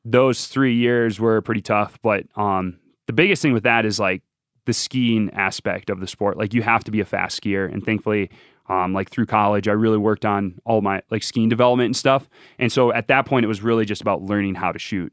those 0.04 0.46
three 0.46 0.74
years 0.74 1.20
were 1.20 1.40
pretty 1.42 1.62
tough. 1.62 1.98
But 2.02 2.24
um, 2.36 2.78
the 3.06 3.12
biggest 3.12 3.42
thing 3.42 3.52
with 3.52 3.64
that 3.64 3.84
is 3.84 4.00
like 4.00 4.22
the 4.64 4.72
skiing 4.72 5.30
aspect 5.34 5.90
of 5.90 6.00
the 6.00 6.06
sport. 6.06 6.36
Like 6.36 6.52
you 6.52 6.62
have 6.62 6.82
to 6.84 6.90
be 6.90 7.00
a 7.00 7.04
fast 7.04 7.40
skier, 7.40 7.72
and 7.72 7.84
thankfully, 7.84 8.30
um, 8.68 8.92
like 8.92 9.10
through 9.10 9.26
college, 9.26 9.68
I 9.68 9.72
really 9.72 9.98
worked 9.98 10.24
on 10.24 10.58
all 10.64 10.80
my 10.80 11.02
like 11.10 11.22
skiing 11.22 11.48
development 11.48 11.86
and 11.86 11.96
stuff. 11.96 12.28
And 12.58 12.70
so 12.72 12.92
at 12.92 13.08
that 13.08 13.26
point, 13.26 13.44
it 13.44 13.48
was 13.48 13.62
really 13.62 13.84
just 13.84 14.00
about 14.02 14.22
learning 14.22 14.54
how 14.56 14.72
to 14.72 14.78
shoot. 14.78 15.12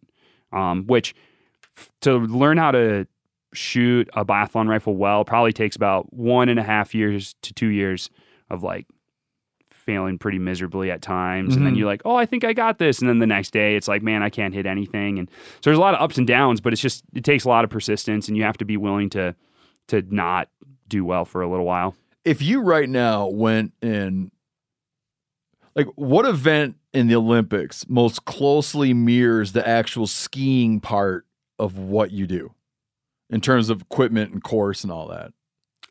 Um, 0.51 0.85
which 0.85 1.15
f- 1.77 1.91
to 2.01 2.17
learn 2.17 2.57
how 2.57 2.71
to 2.71 3.07
shoot 3.53 4.09
a 4.13 4.23
biathlon 4.25 4.67
rifle 4.67 4.95
well 4.95 5.23
probably 5.25 5.53
takes 5.53 5.75
about 5.75 6.11
one 6.13 6.49
and 6.49 6.59
a 6.59 6.63
half 6.63 6.93
years 6.95 7.35
to 7.43 7.53
two 7.53 7.67
years 7.67 8.09
of 8.49 8.63
like 8.63 8.87
failing 9.71 10.17
pretty 10.17 10.39
miserably 10.39 10.89
at 10.89 11.01
times 11.01 11.55
and 11.57 11.65
then 11.65 11.73
Mhm. 11.73 11.77
you're 11.79 11.85
like 11.87 12.01
oh 12.05 12.15
i 12.15 12.25
think 12.25 12.43
i 12.45 12.53
got 12.53 12.79
this 12.79 12.99
and 12.99 13.09
then 13.09 13.19
the 13.19 13.27
next 13.27 13.51
day 13.51 13.75
it's 13.75 13.87
like 13.87 14.01
man 14.01 14.23
i 14.23 14.29
can't 14.29 14.53
hit 14.53 14.65
anything 14.65 15.19
and 15.19 15.29
so 15.29 15.59
there's 15.65 15.77
a 15.77 15.81
lot 15.81 15.93
of 15.93 16.01
ups 16.01 16.17
and 16.17 16.25
downs 16.25 16.61
but 16.61 16.71
it's 16.71 16.81
just 16.81 17.03
it 17.13 17.23
takes 17.25 17.43
a 17.43 17.49
lot 17.49 17.65
of 17.65 17.69
persistence 17.69 18.27
and 18.29 18.37
you 18.37 18.43
have 18.43 18.55
to 18.57 18.63
be 18.65 18.77
willing 18.77 19.09
to 19.09 19.35
to 19.89 20.01
not 20.09 20.47
do 20.87 21.03
well 21.03 21.25
for 21.25 21.41
a 21.41 21.49
little 21.49 21.65
while 21.65 21.93
If 22.25 22.41
you 22.41 22.61
right 22.61 22.87
now 22.89 23.27
went 23.27 23.73
in, 23.81 24.31
like 25.75 25.87
what 25.95 26.25
event 26.25 26.75
in 26.93 27.07
the 27.07 27.15
Olympics 27.15 27.87
most 27.89 28.25
closely 28.25 28.93
mirrors 28.93 29.51
the 29.51 29.67
actual 29.67 30.07
skiing 30.07 30.79
part 30.79 31.25
of 31.59 31.77
what 31.77 32.11
you 32.11 32.27
do 32.27 32.53
in 33.29 33.41
terms 33.41 33.69
of 33.69 33.81
equipment 33.81 34.31
and 34.31 34.43
course 34.43 34.83
and 34.83 34.91
all 34.91 35.07
that? 35.09 35.31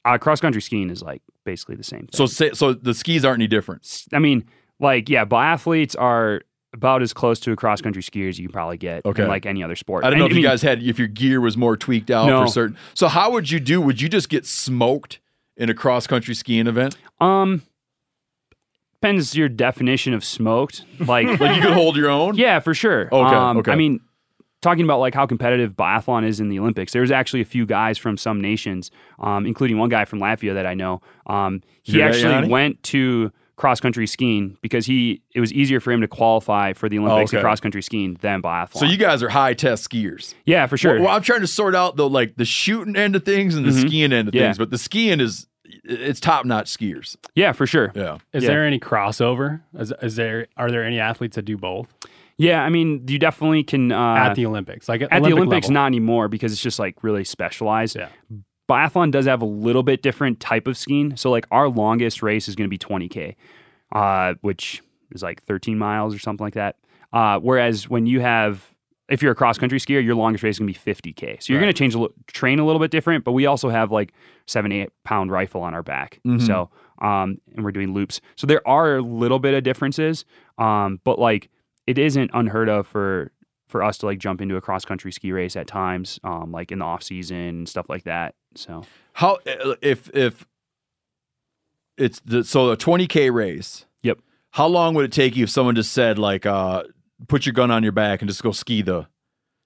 uh, 0.04 0.18
cross 0.18 0.40
country 0.40 0.60
skiing 0.60 0.90
is 0.90 1.00
like 1.02 1.22
basically 1.44 1.76
the 1.76 1.84
same 1.84 2.00
thing. 2.00 2.10
So 2.14 2.26
say, 2.26 2.50
so 2.54 2.72
the 2.72 2.92
skis 2.94 3.24
aren't 3.24 3.38
any 3.40 3.46
different. 3.46 4.04
I 4.12 4.18
mean, 4.18 4.44
like, 4.80 5.08
yeah, 5.08 5.24
biathletes 5.24 5.94
are 5.96 6.40
about 6.74 7.02
as 7.02 7.12
close 7.12 7.38
to 7.40 7.52
a 7.52 7.56
cross 7.56 7.80
country 7.80 8.02
skier 8.02 8.28
as 8.28 8.36
you 8.38 8.48
can 8.48 8.52
probably 8.52 8.78
get 8.78 9.04
Okay. 9.06 9.22
in 9.22 9.28
like 9.28 9.46
any 9.46 9.62
other 9.62 9.76
sport. 9.76 10.04
I 10.04 10.08
don't 10.08 10.14
And 10.14 10.20
know 10.20 10.26
if 10.26 10.30
you 10.30 10.36
mean, 10.36 10.42
guys 10.44 10.60
had 10.62 10.82
if 10.82 10.98
your 10.98 11.06
gear 11.06 11.40
was 11.40 11.56
more 11.56 11.76
tweaked 11.76 12.10
out 12.10 12.26
No. 12.26 12.40
for 12.46 12.50
certain. 12.50 12.76
So 12.94 13.06
how 13.08 13.30
would 13.32 13.48
you 13.50 13.60
do? 13.60 13.80
Would 13.80 14.00
you 14.00 14.08
just 14.08 14.28
get 14.28 14.44
smoked 14.44 15.20
in 15.56 15.70
a 15.70 15.74
cross 15.74 16.06
country 16.06 16.34
skiing 16.34 16.66
event? 16.66 16.96
Um, 17.20 17.62
depends 18.94 19.34
your 19.36 19.48
definition 19.48 20.14
of 20.14 20.24
smoked. 20.24 20.84
Like, 21.00 21.26
Like 21.40 21.56
you 21.56 21.62
could 21.62 21.72
hold 21.72 21.96
your 21.96 22.10
own? 22.10 22.36
yeah, 22.36 22.60
for 22.60 22.74
sure. 22.74 23.06
Okay, 23.12 23.34
Um, 23.36 23.58
okay. 23.58 23.72
I 23.72 23.74
mean, 23.74 24.00
talking 24.60 24.84
about 24.84 25.00
like 25.00 25.14
how 25.14 25.26
competitive 25.26 25.72
biathlon 25.72 26.24
is 26.26 26.40
in 26.40 26.48
the 26.48 26.58
Olympics, 26.58 26.92
there's 26.92 27.10
actually 27.10 27.40
a 27.40 27.44
few 27.44 27.66
guys 27.66 27.98
from 27.98 28.16
some 28.16 28.40
nations, 28.40 28.90
um, 29.18 29.44
including 29.46 29.78
one 29.78 29.88
guy 29.88 30.04
from 30.04 30.20
Latvia 30.20 30.54
that 30.54 30.66
I 30.66 30.74
know. 30.74 31.00
Um, 31.26 31.62
he 31.82 31.98
that, 31.98 32.14
actually 32.14 32.48
went 32.48 32.82
to 32.84 33.32
cross 33.62 33.80
country 33.80 34.08
skiing 34.08 34.56
because 34.60 34.84
he 34.86 35.22
it 35.36 35.40
was 35.40 35.52
easier 35.52 35.78
for 35.78 35.92
him 35.92 36.00
to 36.00 36.08
qualify 36.08 36.72
for 36.72 36.88
the 36.88 36.98
Olympics 36.98 37.32
in 37.32 37.38
Okay. 37.38 37.42
cross 37.44 37.60
country 37.60 37.80
skiing 37.80 38.14
than 38.20 38.42
biathlon. 38.42 38.76
So 38.76 38.84
you 38.86 38.96
guys 38.96 39.22
are 39.22 39.28
high 39.28 39.54
test 39.54 39.88
skiers. 39.88 40.34
yeah, 40.46 40.66
for 40.66 40.76
sure. 40.76 40.94
Well, 40.94 41.04
well, 41.04 41.14
I'm 41.14 41.22
trying 41.22 41.42
to 41.42 41.46
sort 41.46 41.76
out 41.76 41.94
the 41.96 42.08
like 42.08 42.34
the 42.36 42.44
shooting 42.44 42.96
end 42.96 43.14
of 43.14 43.24
things 43.24 43.54
and 43.54 43.64
the 43.64 43.70
Mhm. 43.70 43.86
skiing 43.88 44.12
end 44.12 44.26
of 44.28 44.34
Yeah. 44.34 44.42
things, 44.46 44.58
but 44.58 44.70
the 44.70 44.78
skiing 44.78 45.20
is 45.20 45.46
it's 45.84 46.18
top 46.18 46.44
notch 46.44 46.66
skiers. 46.76 47.16
yeah, 47.36 47.52
for 47.52 47.66
sure. 47.66 47.92
Yeah. 47.94 48.18
Is 48.32 48.42
Yeah. 48.42 48.48
there 48.50 48.66
any 48.66 48.80
crossover? 48.80 49.60
Is, 49.78 49.92
is 50.02 50.16
there 50.16 50.48
are 50.56 50.70
there 50.70 50.82
any 50.84 50.98
athletes 50.98 51.36
that 51.36 51.44
do 51.44 51.56
both 51.56 51.86
Yeah, 52.38 52.64
I 52.64 52.68
mean, 52.70 53.04
you 53.06 53.18
definitely 53.20 53.62
can 53.62 53.92
uh, 53.92 54.14
at 54.26 54.34
the 54.34 54.44
Olympics? 54.46 54.88
Like 54.88 55.02
at, 55.02 55.12
at 55.12 55.22
the 55.22 55.32
Olympics, 55.32 55.66
level? 55.68 55.74
not 55.74 55.86
anymore 55.86 56.26
because 56.28 56.50
it's 56.52 56.60
just 56.62 56.78
like 56.80 56.96
really 57.04 57.22
specialized. 57.24 57.94
Yeah. 57.94 58.08
Biathlon 58.68 59.10
does 59.10 59.26
have 59.26 59.42
a 59.42 59.46
little 59.46 59.82
bit 59.82 60.02
different 60.02 60.40
type 60.40 60.66
of 60.66 60.76
skiing. 60.76 61.16
So 61.16 61.30
like 61.30 61.46
our 61.50 61.68
longest 61.68 62.22
race 62.22 62.48
is 62.48 62.54
going 62.56 62.68
to 62.68 62.70
be 62.70 62.78
20k, 62.78 63.34
uh, 63.92 64.34
which 64.40 64.82
is 65.10 65.22
like 65.22 65.42
13 65.44 65.76
miles 65.78 66.14
or 66.14 66.18
something 66.18 66.44
like 66.44 66.54
that. 66.54 66.76
Uh, 67.12 67.38
whereas 67.38 67.88
when 67.88 68.06
you 68.06 68.20
have 68.20 68.68
if 69.08 69.20
you're 69.20 69.32
a 69.32 69.34
cross 69.34 69.58
country 69.58 69.78
skier, 69.78 70.02
your 70.02 70.14
longest 70.14 70.42
race 70.42 70.54
is 70.54 70.58
gonna 70.60 70.68
be 70.72 70.72
50k. 70.72 71.42
So 71.42 71.52
you're 71.52 71.60
Right. 71.60 71.64
gonna 71.66 71.72
change 71.74 71.94
a 71.94 72.08
train 72.28 72.58
a 72.60 72.64
little 72.64 72.80
bit 72.80 72.90
different, 72.90 73.24
but 73.24 73.32
we 73.32 73.44
also 73.44 73.68
have 73.68 73.92
like 73.92 74.14
seven 74.46 74.72
eight 74.72 74.88
pound 75.04 75.30
rifle 75.30 75.60
on 75.60 75.74
our 75.74 75.82
back. 75.82 76.18
Mhm. 76.26 76.40
So 76.40 76.70
um, 77.02 77.36
and 77.54 77.62
we're 77.64 77.72
doing 77.72 77.92
loops. 77.92 78.20
So 78.36 78.46
there 78.46 78.66
are 78.66 78.96
a 78.96 79.02
little 79.02 79.38
bit 79.40 79.52
of 79.54 79.64
differences, 79.64 80.24
um, 80.56 81.00
but 81.04 81.18
like 81.18 81.50
it 81.86 81.98
isn't 81.98 82.30
unheard 82.32 82.70
of 82.70 82.86
for 82.86 83.32
for 83.72 83.82
us 83.82 83.98
to 83.98 84.06
like 84.06 84.18
jump 84.18 84.40
into 84.40 84.56
a 84.56 84.60
cross 84.60 84.84
country 84.84 85.10
ski 85.10 85.32
race 85.32 85.56
at 85.56 85.66
times, 85.66 86.20
um, 86.22 86.52
like 86.52 86.70
in 86.70 86.78
the 86.78 86.84
off 86.84 87.02
season 87.02 87.36
and 87.36 87.68
stuff 87.68 87.88
like 87.88 88.04
that. 88.04 88.36
So 88.54 88.84
How 89.14 89.38
if 89.80 90.08
if 90.14 90.46
it's 91.98 92.20
the, 92.20 92.44
so 92.44 92.70
a 92.70 92.76
20k 92.76 93.32
race? 93.32 93.84
Yep. 94.02 94.20
How 94.52 94.66
long 94.66 94.94
would 94.94 95.04
it 95.04 95.12
take 95.12 95.34
you 95.36 95.44
if 95.44 95.50
someone 95.50 95.74
just 95.74 95.92
said 95.92 96.18
like, 96.18 96.46
uh, 96.46 96.84
put 97.28 97.46
your 97.46 97.52
gun 97.52 97.70
on 97.70 97.82
your 97.82 97.92
back 97.92 98.20
and 98.22 98.28
just 98.28 98.42
go 98.42 98.52
ski 98.52 98.82
the 98.82 99.06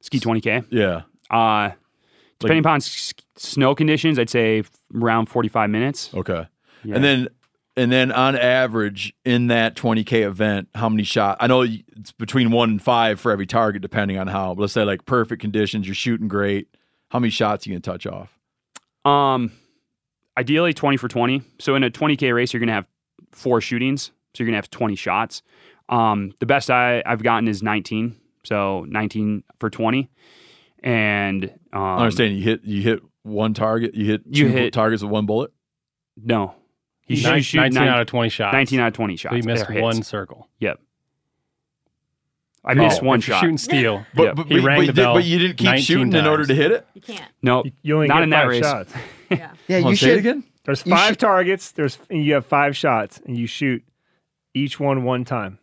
ski 0.01 0.21
20k. 0.21 0.67
Yeah. 0.71 1.03
Uh, 1.31 1.73
depending 2.39 2.61
upon 2.61 2.77
s- 2.77 3.15
snow 3.37 3.75
conditions, 3.75 4.19
I'd 4.19 4.31
say 4.31 4.63
around 4.95 5.27
45 5.27 5.71
minutes. 5.71 6.13
Okay. 6.15 6.47
Yeah. 6.85 6.95
And 6.95 7.05
then 7.05 7.29
and 7.77 7.93
then 7.93 8.11
on 8.13 8.37
average 8.37 9.15
in 9.25 9.49
that 9.49 9.77
20k 9.77 10.23
event, 10.27 10.69
how 10.75 10.89
many 10.89 11.03
shots? 11.03 11.39
I 11.41 11.47
know 11.47 11.63
it's 11.63 12.13
between 12.13 12.51
1 12.51 12.71
and 12.71 12.83
5 12.83 13.21
for 13.21 13.31
every 13.33 13.47
target 13.47 13.83
depending 13.83 14.19
on 14.19 14.27
how. 14.29 14.55
But 14.55 14.63
let's 14.63 14.73
say 14.73 14.85
like 14.85 15.05
perfect 15.07 15.41
conditions, 15.43 15.87
you're 15.87 15.95
shooting 15.95 16.29
great. 16.29 16.69
How 17.11 17.19
many 17.19 17.31
shots 17.31 17.67
are 17.67 17.71
you 17.71 17.77
can 17.77 17.83
touch 17.83 18.07
off? 18.07 18.39
Um, 19.05 19.53
ideally 20.37 20.73
20 20.75 20.97
for 20.97 21.09
20. 21.09 21.43
So 21.61 21.75
in 21.75 21.85
a 21.85 21.91
20k 21.91 22.35
race, 22.35 22.53
you're 22.53 22.61
gonna 22.61 22.73
have 22.73 22.87
four 23.33 23.61
shootings. 23.61 24.07
So 24.35 24.43
you're 24.43 24.47
gonna 24.47 24.57
have 24.59 24.71
20 24.71 24.95
shots. 24.97 25.43
Um, 25.89 26.33
the 26.41 26.47
best 26.47 26.71
I, 26.71 27.03
I've 27.07 27.23
gotten 27.23 27.47
is 27.49 27.63
19. 27.63 28.17
So 28.45 28.85
19 28.89 29.45
for 29.61 29.71
20. 29.71 30.09
And 30.83 31.45
um, 31.73 31.81
I 31.83 31.97
understand 31.99 32.37
you 32.37 32.43
hit 32.43 32.65
you 32.65 32.83
hit 32.83 33.01
one 33.23 33.55
target, 33.55 33.95
you 33.95 34.07
hit 34.07 34.23
You 34.27 34.45
two 34.47 34.53
hit- 34.53 34.73
targets 34.73 35.03
with 35.03 35.11
one 35.11 35.27
bullet. 35.27 35.53
No. 36.17 36.55
You 37.09 37.23
Nin- 37.23 37.35
shoot, 37.37 37.43
shoot 37.45 37.57
19 37.59 37.75
nine- 37.85 37.89
out 37.89 38.01
of 38.01 38.07
20 38.09 38.29
shots. 38.31 38.53
19 38.53 38.81
out 38.81 38.89
of 38.89 38.93
20 38.95 39.17
shots. 39.17 39.33
So 39.33 39.37
you 39.37 39.43
missed 39.45 39.69
are 39.69 39.73
hits. 39.73 39.83
one 39.83 40.03
circle. 40.03 40.49
Yep. 40.61 40.81
I 42.65 42.73
oh, 42.73 42.75
missed 42.75 43.01
Oh, 43.03 43.07
one 43.07 43.19
if 43.21 43.25
shot. 43.27 43.41
shooting 43.41 43.59
steel. 43.59 44.05
But, 44.15 44.23
Yep. 44.25 44.37
but, 44.37 44.47
He 44.49 44.57
but, 44.57 44.65
rang 44.65 44.77
but 44.79 44.81
the 44.81 44.87
you 44.87 44.93
did- 44.93 44.97
bell 44.97 45.15
but 45.15 45.25
you 45.25 45.39
didn't 45.39 45.57
keep 45.57 45.67
19 45.67 45.85
shooting 45.85 46.13
in 46.15 46.27
order 46.27 46.45
to 46.47 46.55
hit 46.55 46.73
it. 46.73 46.87
You 46.95 47.01
can't. 47.01 47.31
No, 47.43 47.65
You 47.83 47.95
only 47.95 48.09
not 48.09 48.17
get 48.17 48.23
in 48.25 48.31
that 48.31 48.41
five 48.43 48.49
race. 48.49 48.65
shots. 48.65 48.93
Yeah. 49.29 49.51
Yeah, 49.67 49.79
you 49.79 49.85
say 49.85 49.91
it 49.91 49.97
should. 50.11 50.19
again. 50.19 50.45
There's 50.65 50.83
five 50.83 51.09
should- 51.11 51.19
targets. 51.19 51.73
There's 51.73 51.99
and 52.11 52.25
you 52.25 52.35
have 52.35 52.47
five 52.47 52.77
shots, 52.77 53.21
and 53.27 53.37
you 53.37 53.49
shoot 53.49 53.83
each 54.55 54.79
one 54.79 55.03
one 55.03 55.25
time. 55.25 55.59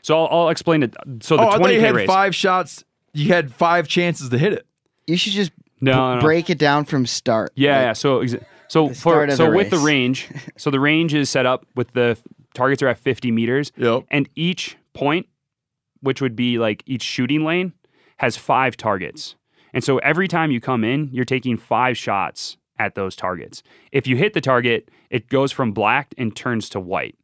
So 0.00 0.18
I'll, 0.24 0.28
I'll 0.44 0.48
explain 0.48 0.82
it. 0.82 0.94
So 1.20 1.36
the 1.36 1.42
oh, 1.42 1.48
I 1.48 1.58
thought 1.58 1.72
you 1.72 1.78
20k 1.78 1.80
had 1.80 1.94
race. 1.96 2.06
five 2.06 2.34
shots. 2.34 2.84
You 3.12 3.28
had 3.32 3.52
five 3.52 3.88
chances 3.88 4.30
to 4.30 4.38
hit 4.38 4.54
it. 4.54 4.66
You 5.06 5.18
should 5.18 5.34
just 5.34 5.50
No, 5.82 5.92
b- 5.92 5.96
no, 5.98 6.14
no. 6.16 6.20
break 6.22 6.48
it 6.48 6.56
down 6.58 6.86
from 6.86 7.04
start. 7.04 7.52
Yeah, 7.56 7.72
Like, 7.76 7.80
yeah. 7.84 7.92
So 7.94 8.20
exa- 8.20 8.44
so 8.68 8.88
The 8.88 8.94
for 8.94 9.00
start 9.12 9.30
of 9.30 9.36
so 9.36 9.50
the 9.50 9.56
with 9.56 9.70
the 9.70 9.78
range, 9.78 10.28
so 10.56 10.70
the 10.70 10.80
range 10.80 11.14
is 11.14 11.28
set 11.30 11.46
up 11.46 11.66
with 11.74 11.92
the 11.92 12.16
targets 12.54 12.82
are 12.82 12.88
at 12.88 12.98
50 12.98 13.30
meters, 13.30 13.72
Yep. 13.76 14.04
and 14.10 14.28
each 14.34 14.76
point, 14.94 15.26
which 16.00 16.20
would 16.20 16.36
be 16.36 16.58
like 16.58 16.82
each 16.86 17.02
shooting 17.02 17.44
lane, 17.44 17.72
has 18.18 18.36
five 18.36 18.76
targets. 18.76 19.34
And 19.74 19.84
so 19.84 19.98
every 19.98 20.28
time 20.28 20.50
you 20.50 20.60
come 20.60 20.82
in, 20.84 21.08
you're 21.12 21.24
taking 21.24 21.56
five 21.56 21.96
shots 21.96 22.56
at 22.78 22.94
those 22.94 23.14
targets. 23.16 23.62
If 23.92 24.06
you 24.06 24.16
hit 24.16 24.32
the 24.34 24.40
target, 24.40 24.88
it 25.10 25.28
goes 25.28 25.52
from 25.52 25.72
black 25.72 26.14
and 26.16 26.34
turns 26.34 26.68
to 26.70 26.80
white. 26.80 27.16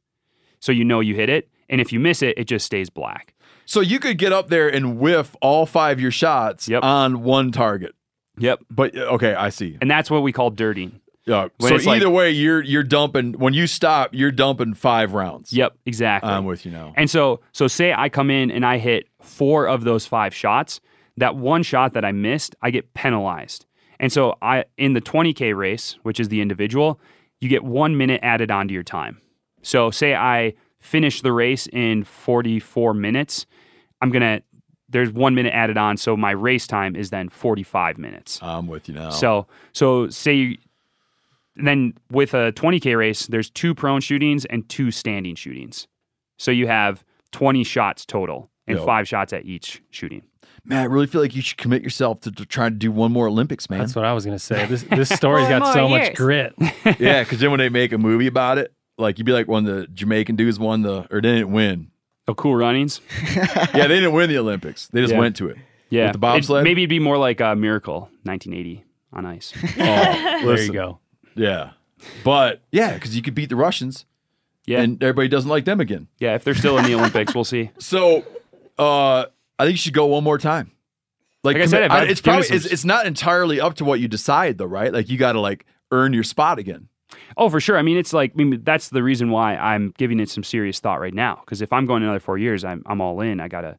So 0.61 0.73
you 0.73 0.85
know 0.85 1.01
you 1.01 1.15
hit 1.15 1.29
it. 1.29 1.49
And 1.69 1.81
if 1.81 1.93
you 1.93 1.99
miss 2.01 2.23
it, 2.23 2.37
it 2.37 2.45
just 2.45 2.66
stays 2.66 2.91
black. 2.91 3.35
So 3.65 3.81
you 3.81 3.99
could 3.99 4.19
get 4.19 4.33
up 4.33 4.49
there 4.49 4.69
and 4.69 4.99
whiff 4.99 5.35
all 5.41 5.65
five 5.65 5.97
of 5.97 6.01
your 6.03 6.11
shots 6.11 6.69
Yep. 6.69 6.83
on 6.83 7.23
one 7.23 7.51
target. 7.53 7.95
Yep. 8.39 8.61
But 8.71 8.95
okay, 8.97 9.35
I 9.35 9.49
see. 9.49 9.79
And 9.81 9.91
that's 9.91 10.11
what 10.11 10.23
we 10.23 10.33
call 10.33 10.51
dirting. 10.51 11.01
Yeah. 11.26 11.48
So 11.60 11.74
it's 11.74 11.86
like- 11.86 11.96
either 11.96 12.10
way, 12.10 12.30
you're 12.30 12.62
you're 12.62 12.82
dumping 12.82 13.32
when 13.34 13.55
you 13.55 13.66
stop, 13.66 14.10
you're 14.12 14.30
dumping 14.30 14.74
five 14.74 15.14
rounds. 15.14 15.52
Yep, 15.52 15.76
exactly. 15.86 16.30
I'm 16.30 16.44
with 16.44 16.66
you 16.66 16.72
now. 16.72 16.92
And 16.96 17.09
so, 17.09 17.40
so 17.52 17.66
say 17.66 17.92
I 17.92 18.09
come 18.09 18.30
in 18.30 18.51
and 18.51 18.64
I 18.64 18.78
hit 18.78 19.09
four 19.22 19.66
of 19.66 19.84
those 19.84 20.06
five 20.06 20.34
shots. 20.34 20.80
That 21.16 21.36
one 21.36 21.62
shot 21.62 21.94
that 21.94 22.05
I 22.05 22.12
missed, 22.12 22.56
I 22.60 22.70
get 22.70 22.92
penalized. 22.94 23.66
And 24.01 24.12
so, 24.12 24.36
I 24.42 24.64
in 24.76 24.92
the 24.92 25.01
20k 25.01 25.56
race, 25.56 25.96
which 26.02 26.18
is 26.18 26.28
the 26.28 26.40
individual, 26.40 27.01
you 27.40 27.48
get 27.48 27.62
one 27.64 27.96
minute 27.96 28.20
added 28.22 28.51
onto 28.51 28.74
your 28.74 28.82
time. 28.82 29.20
So, 29.62 29.90
say 29.90 30.14
I 30.14 30.55
finish 30.80 31.22
the 31.22 31.32
race 31.32 31.66
in 31.68 32.05
44 32.05 32.92
minutes, 32.92 33.46
I'm 34.02 34.10
gonna 34.10 34.42
there's 34.90 35.10
one 35.10 35.34
minute 35.34 35.55
added 35.55 35.78
on, 35.78 35.96
so 35.96 36.16
my 36.16 36.32
race 36.32 36.66
time 36.66 36.94
is 36.94 37.10
then 37.10 37.28
45 37.28 37.96
minutes. 37.98 38.38
I'm 38.42 38.66
with 38.66 38.88
you 38.88 38.94
now. 38.94 39.10
So, 39.10 39.46
so 39.72 40.09
say 40.09 40.34
you, 40.34 40.59
then 41.56 41.94
with 42.10 42.35
a 42.35 42.52
20k 42.52 42.97
race, 42.97 43.26
there's 43.26 43.51
two 43.51 43.74
prone 43.74 44.01
shootings 44.01 44.44
and 44.47 44.68
two 44.68 44.90
standing 44.90 45.35
shootings. 45.35 45.86
So 46.39 46.51
you 46.51 46.66
have 46.66 47.05
20 47.32 47.62
shots 47.64 48.05
total 48.05 48.51
and 48.66 48.78
Yo. 48.78 48.85
five 48.85 49.06
shots 49.06 49.32
at 49.32 49.44
each 49.44 49.82
shooting. 49.90 50.22
man, 50.64 50.81
I 50.82 50.85
really 50.85 51.06
feel 51.06 51.20
like 51.20 51.36
you 51.36 51.43
should 51.43 51.59
commit 51.59 51.82
yourself 51.82 52.20
to, 52.20 52.32
to 52.32 52.47
trying 52.47 52.70
to 52.72 52.76
do 52.78 52.90
one 52.90 53.12
more 53.12 53.28
Olympics, 53.28 53.68
man. 53.68 53.81
That's 53.81 53.94
what 53.94 54.05
I 54.05 54.12
was 54.14 54.24
going 54.24 54.36
to 54.36 54.43
say. 54.43 54.66
This 54.66 54.82
this 54.85 55.09
story's 55.20 55.47
Four 55.48 55.59
got 55.59 55.74
so 55.74 55.89
more 55.89 55.98
much 55.98 56.14
grit. 56.14 56.55
yeah, 56.98 57.22
because 57.22 57.40
then 57.40 57.51
when 57.51 57.59
they 57.59 57.68
make 57.68 57.93
a 57.93 57.98
movie 57.98 58.26
about 58.26 58.59
it, 58.59 58.72
like 58.98 59.18
you'd 59.18 59.24
be 59.26 59.32
like 59.32 59.47
one 59.48 59.66
of 59.68 59.74
the 59.76 59.86
Jamaican 59.89 60.36
dudes 60.36 60.59
won 60.59 60.82
the 60.82 61.06
or 61.10 61.20
they 61.20 61.35
didn't 61.35 61.52
win. 61.52 61.90
Oh, 62.26 62.35
cool 62.35 62.56
runnings. 62.56 63.01
Yeah, 63.35 63.86
they 63.86 63.97
didn't 64.01 64.12
win 64.12 64.31
the 64.31 64.39
Olympics. 64.39 64.89
They 64.89 65.02
just 65.02 65.12
Yeah. 65.12 65.18
went 65.18 65.36
to 65.36 65.48
it. 65.48 65.59
Yeah. 65.90 66.05
With 66.05 66.12
the 66.14 66.18
bobsled? 66.18 66.60
It- 66.62 66.64
maybe 66.64 66.82
it'd 66.82 66.89
be 66.90 66.98
more 67.01 67.18
like 67.18 67.40
a 67.40 67.55
Miracle 67.55 68.09
1980 68.22 68.85
on 69.12 69.26
ice. 69.26 69.52
Oh, 69.62 69.66
There 69.76 70.62
you 70.62 70.72
go. 70.72 70.98
Yeah. 71.35 71.70
But 72.24 72.61
yeah, 72.70 72.94
because 72.94 73.16
you 73.16 73.23
could 73.23 73.35
beat 73.35 73.48
the 73.48 73.56
Russians 73.56 74.05
Yeah. 74.66 74.81
and 74.81 75.02
everybody 75.02 75.28
doesn't 75.28 75.48
like 75.51 75.65
them 75.65 75.81
again. 75.81 76.09
yeah. 76.19 76.35
If 76.35 76.44
they're 76.44 76.55
still 76.55 76.78
in 76.78 76.85
the 76.85 76.94
Olympics, 76.94 77.35
we'll 77.35 77.44
see. 77.44 77.70
So 77.78 78.24
uh 78.78 79.27
I 79.59 79.65
think 79.65 79.73
you 79.73 79.77
should 79.78 79.93
go 79.94 80.06
one 80.06 80.24
more 80.24 80.39
time. 80.39 80.73
Like, 81.44 81.55
Like 81.55 81.62
I 81.65 81.66
said, 81.66 81.82
if 81.85 81.90
I've 81.93 82.09
it's 82.11 82.20
probably 82.20 82.44
some- 82.44 82.56
it's, 82.56 82.66
it's 82.66 82.85
not 82.85 83.06
entirely 83.06 83.61
up 83.61 83.74
to 83.77 83.85
what 83.85 84.01
you 84.01 84.09
decide 84.09 84.59
though, 84.59 84.65
right? 84.65 84.93
Like 84.93 85.09
you 85.09 85.16
got 85.19 85.32
to 85.32 85.40
like 85.40 85.66
earn 85.93 86.12
your 86.12 86.24
spot 86.24 86.59
again. 86.59 86.89
Oh, 87.36 87.48
for 87.48 87.61
sure. 87.61 87.77
I 87.78 87.82
mean, 87.82 87.97
it's 87.97 88.12
like 88.12 88.32
I 88.39 88.43
mean, 88.43 88.62
that's 88.65 88.89
the 88.89 89.02
reason 89.02 89.31
why 89.31 89.56
I'm 89.56 89.93
giving 89.98 90.19
it 90.20 90.28
some 90.31 90.43
serious 90.43 90.81
thought 90.81 91.01
right 91.01 91.15
now. 91.15 91.40
Because 91.44 91.62
if 91.62 91.73
I'm 91.73 91.86
going 91.86 92.02
another 92.02 92.19
four 92.20 92.39
years, 92.39 92.65
I'm 92.65 92.82
I'm 92.86 93.01
all 93.01 93.20
in. 93.20 93.40
I 93.40 93.48
gotta 93.48 93.78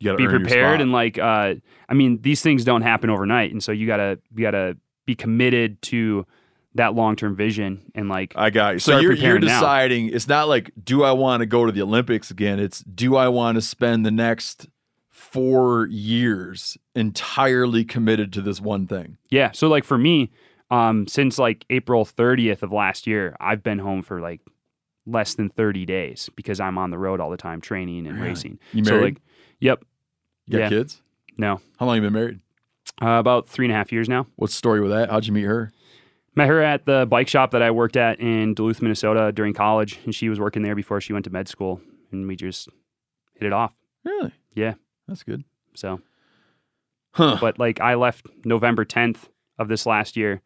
You 0.00 0.10
got 0.10 0.18
to 0.18 0.18
be 0.18 0.28
prepared 0.28 0.80
and 0.80 0.92
like 0.92 1.18
uh 1.18 1.54
i 1.88 1.94
mean 1.94 2.20
these 2.22 2.40
things 2.42 2.62
don't 2.64 2.82
happen 2.82 3.10
overnight 3.10 3.50
and 3.50 3.60
so 3.64 3.72
you 3.72 3.86
gotta 3.86 4.18
you 4.36 4.42
gotta 4.42 4.76
be 5.06 5.14
committed 5.16 5.80
to 5.82 6.24
that 6.74 6.94
long-term 6.94 7.34
vision 7.34 7.90
and 7.94 8.08
like 8.08 8.32
I 8.36 8.50
got 8.50 8.74
you. 8.74 8.78
So 8.78 8.92
you're 8.92 9.12
you're 9.12 9.16
preparing 9.16 9.44
now. 9.44 9.60
deciding. 9.60 10.08
It's 10.10 10.28
not 10.28 10.48
like 10.48 10.70
do 10.82 11.02
I 11.02 11.12
want 11.12 11.40
to 11.40 11.46
go 11.46 11.66
to 11.66 11.72
the 11.72 11.82
Olympics 11.82 12.30
again? 12.30 12.58
It's 12.60 12.80
do 12.80 13.16
I 13.16 13.28
want 13.28 13.56
to 13.56 13.62
spend 13.62 14.04
the 14.06 14.10
next 14.10 14.68
four 15.10 15.86
years 15.90 16.78
entirely 16.94 17.84
committed 17.84 18.32
to 18.32 18.40
this 18.40 18.60
one 18.60 18.86
thing? 18.86 19.16
yeah 19.30 19.50
so 19.50 19.68
like 19.68 19.82
for 19.84 19.98
me 19.98 20.30
um 20.70 21.06
since 21.08 21.38
like 21.38 21.64
april 21.70 22.04
30th 22.06 22.62
of 22.62 22.72
last 22.72 23.06
year 23.06 23.36
i've 23.40 23.62
been 23.62 23.78
home 23.80 24.00
for 24.00 24.20
like 24.20 24.40
less 25.06 25.34
than 25.34 25.48
30 25.50 25.84
days 25.86 26.30
because 26.36 26.60
i'm 26.60 26.78
on 26.78 26.90
the 26.90 26.98
road 26.98 27.20
all 27.20 27.30
the 27.30 27.36
time 27.36 27.60
training 27.60 28.06
and 28.06 28.16
Really? 28.16 28.28
racing 28.30 28.58
You 28.72 28.84
so 28.84 28.92
married? 28.92 29.14
like 29.16 29.22
yep 29.60 29.84
You 30.46 30.58
got 30.58 30.64
Yeah. 30.64 30.68
kids? 30.78 31.02
no 31.36 31.60
How 31.80 31.86
long 31.86 31.96
you 31.96 32.02
been 32.02 32.12
married? 32.12 32.38
uh, 33.02 33.18
about 33.18 33.48
three 33.48 33.66
and 33.66 33.72
a 33.72 33.76
half 33.76 33.90
years 33.92 34.08
now 34.08 34.26
What's 34.36 34.52
the 34.54 34.58
story 34.58 34.80
with 34.80 34.92
that? 34.92 35.10
How'd 35.10 35.26
you 35.26 35.32
meet 35.32 35.44
her? 35.44 35.72
Met 36.38 36.48
her 36.48 36.62
at 36.62 36.86
the 36.86 37.06
bike 37.06 37.28
shop 37.28 37.50
that 37.50 37.62
i 37.62 37.70
worked 37.70 37.96
at 37.96 38.18
in 38.20 38.54
duluth 38.54 38.80
minnesota 38.80 39.30
during 39.32 39.52
college 39.52 39.98
and 40.04 40.14
she 40.14 40.28
was 40.28 40.38
working 40.40 40.62
there 40.62 40.74
before 40.74 41.00
she 41.00 41.12
went 41.12 41.24
to 41.24 41.30
med 41.30 41.46
school 41.48 41.80
and 42.12 42.26
we 42.26 42.34
just 42.36 42.68
hit 43.34 43.46
it 43.46 43.52
off 43.52 43.72
Really? 44.04 44.32
Yeah. 44.54 44.74
That's 45.06 45.22
good. 45.22 45.44
so 45.74 46.00
Huh. 47.12 47.36
but 47.40 47.58
like 47.58 47.80
I 47.80 47.94
left 47.94 48.26
November 48.44 48.84
10th 48.84 49.28
of 49.58 49.68
this 49.68 49.84
last 49.86 50.16
year 50.16 50.40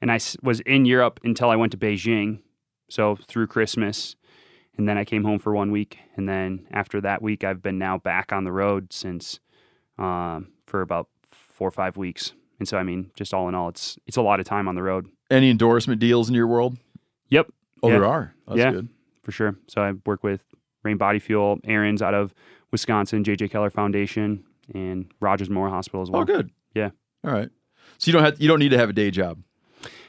and 0.00 0.10
I 0.10 0.18
was 0.42 0.60
in 0.60 0.84
Europe 0.84 1.20
until 1.22 1.50
I 1.50 1.56
went 1.56 1.72
to 1.72 1.78
Beijing. 1.78 2.40
So 2.88 3.16
through 3.28 3.46
Christmas 3.48 4.16
and 4.76 4.88
then 4.88 4.96
I 4.98 5.04
came 5.04 5.22
home 5.24 5.38
for 5.38 5.52
one 5.54 5.70
week 5.70 5.98
and 6.16 6.28
then 6.28 6.66
after 6.72 7.00
that 7.02 7.22
week 7.22 7.44
I've 7.44 7.62
been 7.62 7.78
now 7.78 7.98
back 7.98 8.32
on 8.32 8.44
the 8.44 8.52
road 8.52 8.92
since 8.92 9.38
um, 9.98 10.48
for 10.66 10.80
about 10.80 11.08
4 11.30 11.68
or 11.68 11.70
5 11.70 11.96
weeks. 11.96 12.32
And 12.58 12.68
so 12.68 12.78
I 12.78 12.82
mean 12.82 13.10
just 13.16 13.34
all 13.34 13.48
in 13.48 13.54
all 13.54 13.68
it's 13.68 13.98
it's 14.06 14.16
a 14.16 14.22
lot 14.22 14.40
of 14.40 14.46
time 14.46 14.68
on 14.68 14.74
the 14.74 14.82
road. 14.82 15.08
Any 15.30 15.50
endorsement 15.50 16.00
deals 16.00 16.28
in 16.28 16.34
your 16.34 16.46
world? 16.46 16.76
Yep. 17.30 17.48
Oh, 17.82 17.88
Yeah. 17.88 17.94
there 17.94 18.04
are. 18.06 18.34
That's 18.46 18.58
Yeah. 18.58 18.70
good. 18.72 18.88
For 19.22 19.32
sure. 19.32 19.56
So 19.68 19.82
I 19.82 19.92
work 20.06 20.22
with 20.22 20.42
Rain 20.82 20.96
Body 20.98 21.18
Fuel, 21.18 21.58
Aaron's 21.64 22.02
out 22.02 22.14
of 22.14 22.34
Wisconsin, 22.70 23.24
JJ 23.24 23.50
Keller 23.50 23.70
Foundation 23.70 24.44
and 24.74 25.06
Rogers 25.20 25.48
Memorial 25.48 25.74
Hospital 25.74 26.02
as 26.02 26.08
oh, 26.08 26.12
well. 26.12 26.22
Oh, 26.22 26.24
good. 26.24 26.50
Yeah. 26.74 26.90
All 27.24 27.32
right. 27.32 27.48
So 27.98 28.08
you 28.08 28.12
don't 28.12 28.22
have 28.24 28.40
you 28.40 28.48
don't 28.48 28.58
need 28.58 28.70
to 28.70 28.78
have 28.78 28.90
a 28.90 28.92
day 28.94 29.10
job. 29.10 29.38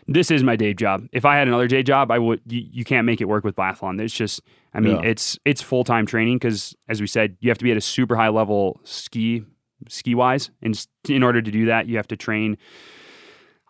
this 0.07 0.29
is 0.29 0.43
my 0.43 0.55
day 0.55 0.73
job. 0.73 1.07
If 1.11 1.25
I 1.25 1.35
had 1.37 1.47
another 1.47 1.67
day 1.67 1.81
job, 1.83 2.11
I 2.11 2.19
would. 2.19 2.41
You, 2.47 2.63
you 2.71 2.83
can't 2.83 3.05
make 3.05 3.21
it 3.21 3.25
work 3.25 3.43
with 3.43 3.55
biathlon. 3.55 3.99
It's 3.99 4.13
just, 4.13 4.41
I 4.73 4.79
mean, 4.79 4.97
Yeah. 4.97 5.09
it's 5.09 5.39
it's 5.45 5.61
full 5.61 5.83
time 5.83 6.05
training 6.05 6.37
because, 6.37 6.75
as 6.87 7.01
we 7.01 7.07
said, 7.07 7.37
you 7.39 7.49
have 7.49 7.57
to 7.57 7.63
be 7.63 7.71
at 7.71 7.77
a 7.77 7.81
super 7.81 8.15
high 8.15 8.29
level 8.29 8.79
ski 8.83 9.43
ski 9.89 10.15
wise, 10.15 10.49
and 10.61 10.85
in 11.09 11.23
order 11.23 11.41
to 11.41 11.51
do 11.51 11.65
that, 11.67 11.87
you 11.87 11.97
have 11.97 12.07
to 12.09 12.17
train 12.17 12.57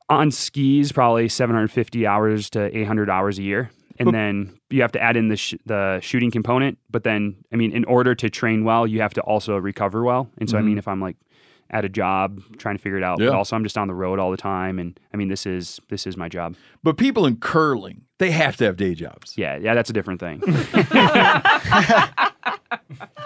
on 0.10 0.30
skis 0.32 0.92
probably 0.92 1.28
750 1.28 2.06
hours 2.06 2.50
to 2.52 2.76
800 2.78 3.10
hours 3.10 3.40
a 3.40 3.44
year, 3.44 3.72
and 3.98 4.14
then 4.14 4.58
you 4.70 4.82
have 4.82 4.92
to 4.92 5.02
add 5.02 5.18
in 5.18 5.30
the 5.30 5.36
sh- 5.38 5.56
the 5.66 6.00
shooting 6.02 6.30
component. 6.32 6.78
But 6.92 7.04
then, 7.04 7.36
I 7.52 7.56
mean, 7.56 7.72
in 7.72 7.86
order 7.86 8.14
to 8.16 8.30
train 8.30 8.64
well, 8.64 8.86
you 8.86 9.02
have 9.02 9.14
to 9.16 9.22
also 9.22 9.58
recover 9.58 10.04
well. 10.04 10.30
And 10.38 10.50
so, 10.50 10.58
I 10.58 10.62
mean, 10.62 10.76
Mhm. 10.76 10.80
if 10.80 10.88
I'm 10.88 11.02
like 11.02 11.16
at 11.72 11.84
a 11.84 11.90
job 11.90 12.40
trying 12.60 12.78
to 12.78 12.82
figure 12.82 12.98
it 13.00 13.04
out, 13.04 13.20
Yeah. 13.20 13.30
but 13.30 13.36
also 13.36 13.56
I'm 13.56 13.64
just 13.64 13.78
on 13.80 13.88
the 13.88 13.96
road 13.96 14.20
all 14.20 14.30
the 14.30 14.38
time, 14.38 14.78
and 14.78 15.00
I 15.12 15.18
mean, 15.18 15.30
this 15.30 15.48
is 15.48 15.80
this 15.90 16.06
is 16.06 16.16
my 16.16 16.30
job. 16.30 16.56
But 16.84 16.98
people 16.98 17.26
in 17.26 17.38
curling, 17.38 18.02
they 18.20 18.30
have 18.30 18.56
to 18.58 18.66
have 18.66 18.78
day 18.78 18.94
jobs. 18.94 19.34
Yeah, 19.38 19.58
yeah, 19.58 19.74
that's 19.74 19.90
a 19.90 19.94
different 19.94 20.20
thing. 20.20 20.44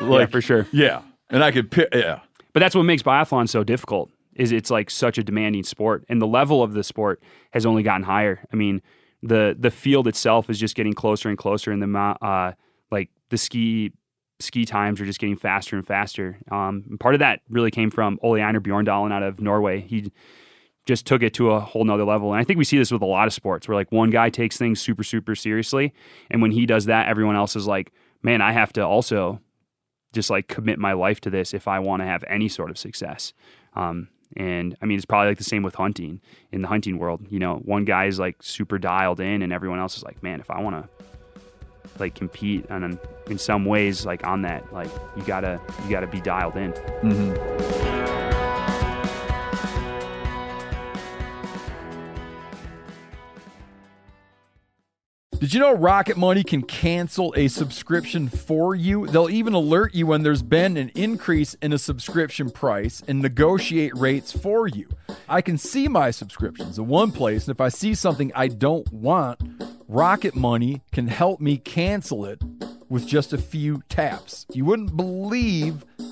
Like, 0.01 0.19
yeah, 0.22 0.26
for 0.27 0.41
sure. 0.41 0.65
Yeah. 0.72 1.01
And 1.30 1.43
I 1.43 1.51
could 1.51 1.69
pick, 1.72 1.89
yeah. 1.93 2.19
But 2.53 2.61
that's 2.61 2.76
what 2.76 2.84
makes 2.84 3.03
biathlon 3.03 3.47
so 3.47 3.63
difficult. 3.63 4.11
Is 4.35 4.51
it's 4.51 4.69
like 4.69 4.89
such 4.89 5.17
a 5.17 5.23
demanding 5.23 5.63
sport, 5.63 6.05
and 6.07 6.21
the 6.21 6.27
level 6.27 6.63
of 6.63 6.73
the 6.73 6.84
sport 6.84 7.21
has 7.51 7.65
only 7.65 7.84
gotten 7.84 8.03
higher. 8.03 8.45
I 8.53 8.55
mean, 8.55 8.81
the 9.21 9.55
the 9.59 9.71
field 9.71 10.07
itself 10.07 10.49
is 10.49 10.59
just 10.59 10.76
getting 10.76 10.93
closer 10.93 11.30
and 11.30 11.38
closer, 11.38 11.71
and 11.71 11.81
the 11.81 11.99
uh, 11.99 12.53
like 12.91 13.09
the 13.30 13.38
ski 13.38 13.91
ski 14.39 14.65
times 14.65 15.01
are 15.01 15.05
just 15.05 15.19
getting 15.19 15.35
faster 15.35 15.76
and 15.76 15.85
faster. 15.85 16.39
Um, 16.51 16.97
part 16.99 17.15
of 17.15 17.19
that 17.19 17.41
really 17.49 17.71
came 17.71 17.91
from 17.91 18.19
Ole 18.21 18.41
Einar 18.41 18.61
Bjorndalen 18.61 19.11
out 19.11 19.23
of 19.23 19.39
Norway. 19.39 19.81
He 19.81 20.11
just 20.85 21.05
took 21.05 21.21
it 21.21 21.34
to 21.35 21.51
a 21.51 21.59
whole 21.59 21.84
nother 21.84 22.05
level. 22.05 22.31
And 22.34 22.39
I 22.39 22.43
think 22.43 22.57
we 22.57 22.65
see 22.65 22.77
this 22.77 22.91
with 22.91 23.01
a 23.01 23.05
lot 23.05 23.27
of 23.27 23.34
sports 23.34 23.67
where 23.67 23.76
like 23.76 23.91
one 23.91 24.09
guy 24.09 24.30
takes 24.30 24.57
things 24.57 24.80
super, 24.81 25.03
super 25.03 25.35
seriously. 25.35 25.93
And 26.31 26.41
when 26.41 26.51
he 26.51 26.65
does 26.65 26.85
that, 26.85 27.07
everyone 27.07 27.35
else 27.35 27.55
is 27.55 27.67
like, 27.67 27.91
man, 28.23 28.41
I 28.41 28.53
have 28.53 28.73
to 28.73 28.85
also 28.85 29.39
just 30.14 30.30
like 30.30 30.48
commit 30.48 30.80
my 30.80 30.94
life 30.94 31.22
to 31.22 31.30
this 31.30 31.53
if 31.53 31.68
I 31.68 31.80
want 31.80 32.02
to 32.02 32.06
have 32.06 32.23
any 32.27 32.48
sort 32.48 32.69
of 32.69 32.77
success. 32.77 33.34
Um, 33.76 34.10
and 34.38 34.76
I 34.81 34.86
mean, 34.86 34.98
it's 34.98 35.06
probably 35.06 35.30
like 35.30 35.38
the 35.38 35.44
same 35.44 35.64
with 35.64 35.76
hunting 35.76 36.22
in 36.52 36.61
the 36.61 36.68
hunting 36.68 36.98
world. 36.99 37.26
You 37.30 37.40
know, 37.40 37.56
one 37.65 37.86
guy 37.86 38.06
is 38.06 38.19
like 38.19 38.41
super 38.41 38.77
dialed 38.77 39.19
in, 39.19 39.41
and 39.41 39.52
everyone 39.52 39.80
else 39.80 39.98
is 39.98 40.03
like, 40.03 40.22
man, 40.22 40.40
if 40.40 40.52
I 40.52 40.61
want 40.61 40.76
to 40.76 41.06
like 41.99 42.15
compete 42.15 42.65
and 42.69 42.99
in 43.27 43.38
some 43.38 43.65
ways 43.65 44.06
like 44.06 44.26
on 44.26 44.44
that, 44.44 44.72
like 44.72 44.90
you 45.18 45.23
gotta 45.23 45.60
you 45.84 45.90
gotta 45.90 46.07
be 46.07 46.22
dialed 46.22 46.57
in. 46.57 47.98
Did 55.39 55.53
you 55.53 55.61
know 55.61 55.71
Rocket 55.71 56.17
Money 56.17 56.43
can 56.43 56.61
cancel 56.61 57.33
a 57.37 57.47
subscription 57.47 58.27
for 58.27 58.75
you? 58.75 59.07
They'll 59.07 59.29
even 59.29 59.53
alert 59.53 59.95
you 59.95 60.05
when 60.05 60.21
there's 60.21 60.41
been 60.41 60.75
an 60.75 60.89
increase 60.95 61.53
in 61.61 61.71
a 61.71 61.77
subscription 61.77 62.49
price 62.49 63.01
and 63.07 63.21
negotiate 63.21 63.95
rates 63.95 64.33
for 64.33 64.67
you. 64.67 64.89
I 65.29 65.39
can 65.39 65.57
see 65.57 65.87
my 65.87 66.11
subscriptions 66.11 66.77
in 66.77 66.87
one 66.87 67.13
place, 67.13 67.47
and 67.47 67.55
if 67.55 67.61
I 67.61 67.69
see 67.69 67.95
something 67.95 68.33
I 68.35 68.49
don't 68.49 68.91
want, 68.91 69.41
Rocket 69.87 70.35
Money 70.35 70.81
can 70.91 71.07
help 71.07 71.39
me 71.39 71.55
cancel 71.55 72.25
it 72.25 72.43
with 72.89 73.07
just 73.07 73.31
a 73.31 73.37
few 73.37 73.81
taps. 73.87 74.45
You 74.51 74.65
wouldn't 74.65 74.97
believe 74.97 75.85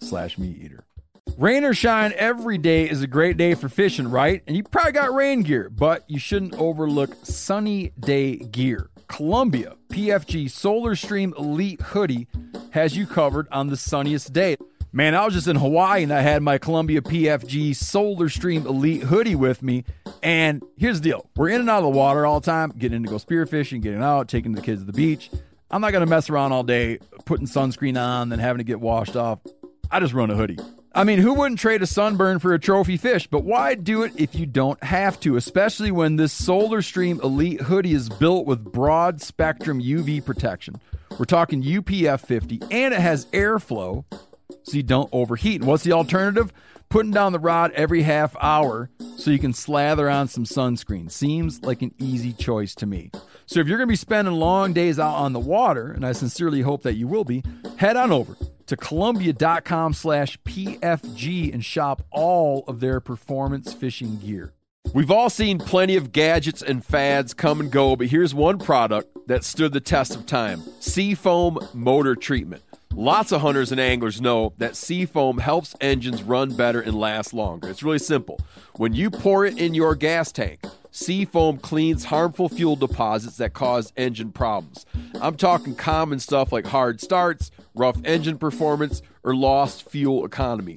slash 0.00 0.38
meat 0.38 0.58
eater. 0.60 0.84
Rain 1.36 1.64
or 1.64 1.72
shine, 1.72 2.12
every 2.16 2.58
day 2.58 2.88
is 2.88 3.02
a 3.02 3.06
great 3.06 3.36
day 3.36 3.54
for 3.54 3.68
fishing, 3.68 4.10
right? 4.10 4.42
And 4.46 4.56
you 4.56 4.62
probably 4.62 4.92
got 4.92 5.14
rain 5.14 5.42
gear, 5.42 5.70
but 5.70 6.04
you 6.08 6.18
shouldn't 6.18 6.54
overlook 6.54 7.14
sunny 7.22 7.92
day 7.98 8.36
gear. 8.36 8.90
Columbia 9.08 9.76
PFG 9.88 10.50
Solar 10.50 10.94
Stream 10.94 11.34
Elite 11.38 11.80
Hoodie 11.80 12.28
has 12.70 12.96
you 12.96 13.06
covered 13.06 13.48
on 13.50 13.68
the 13.68 13.76
sunniest 13.76 14.32
day. 14.32 14.56
Man, 14.92 15.14
I 15.14 15.24
was 15.24 15.34
just 15.34 15.46
in 15.46 15.56
Hawaii 15.56 16.02
and 16.02 16.12
I 16.12 16.20
had 16.20 16.42
my 16.42 16.58
Columbia 16.58 17.00
PFG 17.00 17.76
Solar 17.76 18.28
Stream 18.28 18.66
Elite 18.66 19.04
hoodie 19.04 19.36
with 19.36 19.62
me. 19.62 19.84
And 20.22 20.62
here's 20.76 21.00
the 21.00 21.10
deal 21.10 21.30
we're 21.36 21.48
in 21.48 21.60
and 21.60 21.70
out 21.70 21.78
of 21.78 21.84
the 21.84 21.98
water 21.98 22.26
all 22.26 22.40
the 22.40 22.46
time, 22.46 22.70
getting 22.76 22.96
in 22.96 23.02
to 23.04 23.08
go 23.08 23.16
spearfishing, 23.16 23.82
getting 23.82 24.02
out, 24.02 24.28
taking 24.28 24.52
the 24.52 24.62
kids 24.62 24.82
to 24.82 24.86
the 24.86 24.92
beach. 24.92 25.30
I'm 25.70 25.80
not 25.80 25.92
going 25.92 26.04
to 26.04 26.10
mess 26.10 26.28
around 26.28 26.52
all 26.52 26.64
day 26.64 26.98
putting 27.24 27.46
sunscreen 27.46 28.00
on, 28.00 28.30
then 28.30 28.40
having 28.40 28.58
to 28.58 28.64
get 28.64 28.80
washed 28.80 29.14
off. 29.14 29.38
I 29.90 30.00
just 30.00 30.14
run 30.14 30.30
a 30.30 30.36
hoodie. 30.36 30.58
I 30.92 31.04
mean, 31.04 31.18
who 31.18 31.34
wouldn't 31.34 31.60
trade 31.60 31.82
a 31.82 31.86
sunburn 31.86 32.38
for 32.40 32.52
a 32.52 32.58
trophy 32.58 32.96
fish? 32.96 33.26
But 33.26 33.44
why 33.44 33.74
do 33.74 34.02
it 34.02 34.12
if 34.16 34.34
you 34.34 34.46
don't 34.46 34.82
have 34.82 35.20
to, 35.20 35.36
especially 35.36 35.90
when 35.90 36.16
this 36.16 36.32
Solar 36.32 36.82
Stream 36.82 37.20
Elite 37.22 37.60
hoodie 37.60 37.92
is 37.92 38.08
built 38.08 38.46
with 38.46 38.64
broad 38.64 39.20
spectrum 39.20 39.80
UV 39.80 40.24
protection? 40.24 40.80
We're 41.18 41.26
talking 41.26 41.62
UPF 41.62 42.20
50, 42.20 42.60
and 42.70 42.94
it 42.94 43.00
has 43.00 43.26
airflow 43.26 44.04
so 44.62 44.76
you 44.76 44.82
don't 44.82 45.08
overheat. 45.12 45.60
And 45.60 45.68
what's 45.68 45.84
the 45.84 45.92
alternative? 45.92 46.52
Putting 46.90 47.12
down 47.12 47.30
the 47.30 47.38
rod 47.38 47.70
every 47.76 48.02
half 48.02 48.34
hour 48.40 48.90
so 49.16 49.30
you 49.30 49.38
can 49.38 49.52
slather 49.52 50.10
on 50.10 50.26
some 50.26 50.42
sunscreen. 50.42 51.08
Seems 51.08 51.62
like 51.62 51.82
an 51.82 51.94
easy 52.00 52.32
choice 52.32 52.74
to 52.74 52.84
me. 52.84 53.12
So 53.46 53.60
if 53.60 53.68
you're 53.68 53.78
going 53.78 53.86
to 53.86 53.92
be 53.92 53.96
spending 53.96 54.34
long 54.34 54.72
days 54.72 54.98
out 54.98 55.14
on 55.14 55.32
the 55.32 55.38
water, 55.38 55.92
and 55.92 56.04
I 56.04 56.10
sincerely 56.10 56.62
hope 56.62 56.82
that 56.82 56.94
you 56.94 57.06
will 57.06 57.22
be, 57.22 57.44
head 57.76 57.96
on 57.96 58.10
over 58.10 58.36
to 58.66 58.76
columbia.com 58.76 59.92
slash 59.92 60.36
PFG 60.42 61.54
and 61.54 61.64
shop 61.64 62.02
all 62.10 62.64
of 62.66 62.80
their 62.80 62.98
performance 62.98 63.72
fishing 63.72 64.16
gear. 64.16 64.52
We've 64.92 65.12
all 65.12 65.30
seen 65.30 65.58
plenty 65.58 65.94
of 65.94 66.10
gadgets 66.10 66.60
and 66.60 66.84
fads 66.84 67.34
come 67.34 67.60
and 67.60 67.70
go, 67.70 67.94
but 67.94 68.08
here's 68.08 68.34
one 68.34 68.58
product 68.58 69.28
that 69.28 69.44
stood 69.44 69.72
the 69.72 69.80
test 69.80 70.16
of 70.16 70.26
time 70.26 70.62
Seafoam 70.80 71.60
Motor 71.72 72.16
Treatment. 72.16 72.64
Lots 72.96 73.30
of 73.30 73.40
hunters 73.40 73.70
and 73.70 73.80
anglers 73.80 74.20
know 74.20 74.52
that 74.58 74.74
Seafoam 74.74 75.38
helps 75.38 75.76
engines 75.80 76.24
run 76.24 76.56
better 76.56 76.80
and 76.80 76.98
last 76.98 77.32
longer. 77.32 77.68
It's 77.68 77.84
really 77.84 78.00
simple. 78.00 78.40
When 78.76 78.94
you 78.94 79.10
pour 79.10 79.46
it 79.46 79.58
in 79.58 79.74
your 79.74 79.94
gas 79.94 80.32
tank, 80.32 80.64
Seafoam 80.90 81.58
cleans 81.58 82.06
harmful 82.06 82.48
fuel 82.48 82.74
deposits 82.74 83.36
that 83.36 83.52
cause 83.52 83.92
engine 83.96 84.32
problems. 84.32 84.86
I'm 85.20 85.36
talking 85.36 85.76
common 85.76 86.18
stuff 86.18 86.50
like 86.50 86.66
hard 86.66 87.00
starts, 87.00 87.52
rough 87.76 87.96
engine 88.04 88.38
performance, 88.38 89.02
or 89.22 89.36
lost 89.36 89.88
fuel 89.88 90.24
economy. 90.24 90.76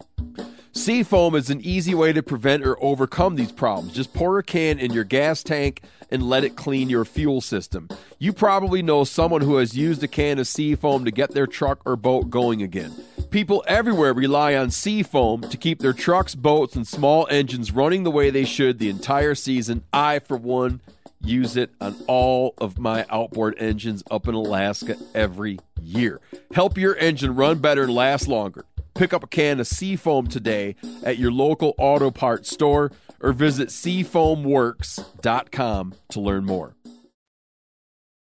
Seafoam 0.75 1.35
is 1.35 1.51
an 1.51 1.61
easy 1.61 1.93
way 1.93 2.13
to 2.13 2.23
prevent 2.23 2.65
or 2.65 2.83
overcome 2.83 3.35
these 3.35 3.51
problems. 3.51 3.93
Just 3.93 4.11
pour 4.11 4.39
a 4.39 4.43
can 4.43 4.79
in 4.79 4.91
your 4.91 5.03
gas 5.03 5.43
tank 5.43 5.83
and 6.09 6.23
let 6.23 6.43
it 6.43 6.55
clean 6.55 6.89
your 6.89 7.05
fuel 7.05 7.41
system. 7.41 7.87
You 8.17 8.33
probably 8.33 8.81
know 8.81 9.03
someone 9.03 9.41
who 9.41 9.57
has 9.57 9.77
used 9.77 10.01
a 10.01 10.07
can 10.07 10.39
of 10.39 10.47
Seafoam 10.47 11.05
to 11.05 11.11
get 11.11 11.31
their 11.31 11.45
truck 11.45 11.79
or 11.85 11.95
boat 11.95 12.31
going 12.31 12.63
again. 12.63 12.91
People 13.29 13.63
everywhere 13.67 14.15
rely 14.15 14.55
on 14.55 14.71
Seafoam 14.71 15.41
to 15.41 15.57
keep 15.57 15.77
their 15.77 15.93
trucks, 15.93 16.33
boats, 16.33 16.75
and 16.75 16.87
small 16.87 17.27
engines 17.29 17.71
running 17.71 18.03
the 18.03 18.11
way 18.11 18.31
they 18.31 18.43
should 18.43 18.79
the 18.79 18.89
entire 18.89 19.35
season. 19.35 19.83
I, 19.93 20.17
for 20.17 20.37
one, 20.37 20.81
use 21.21 21.55
it 21.55 21.69
on 21.79 21.95
all 22.07 22.55
of 22.57 22.79
my 22.79 23.05
outboard 23.11 23.53
engines 23.59 24.03
up 24.09 24.27
in 24.27 24.33
Alaska 24.33 24.97
every 25.13 25.59
year. 25.79 26.19
Help 26.55 26.79
your 26.79 26.95
engine 26.95 27.35
run 27.35 27.59
better 27.59 27.83
and 27.83 27.93
last 27.93 28.27
longer. 28.27 28.65
Pick 28.95 29.13
up 29.13 29.23
a 29.23 29.27
can 29.27 29.59
of 29.59 29.67
Seafoam 29.67 30.27
today 30.27 30.75
at 31.03 31.17
your 31.17 31.31
local 31.31 31.73
auto 31.77 32.11
parts 32.11 32.51
store 32.51 32.91
or 33.19 33.33
visit 33.33 33.69
seafoamworks.com 33.69 35.93
to 36.09 36.19
learn 36.19 36.45
more. 36.45 36.75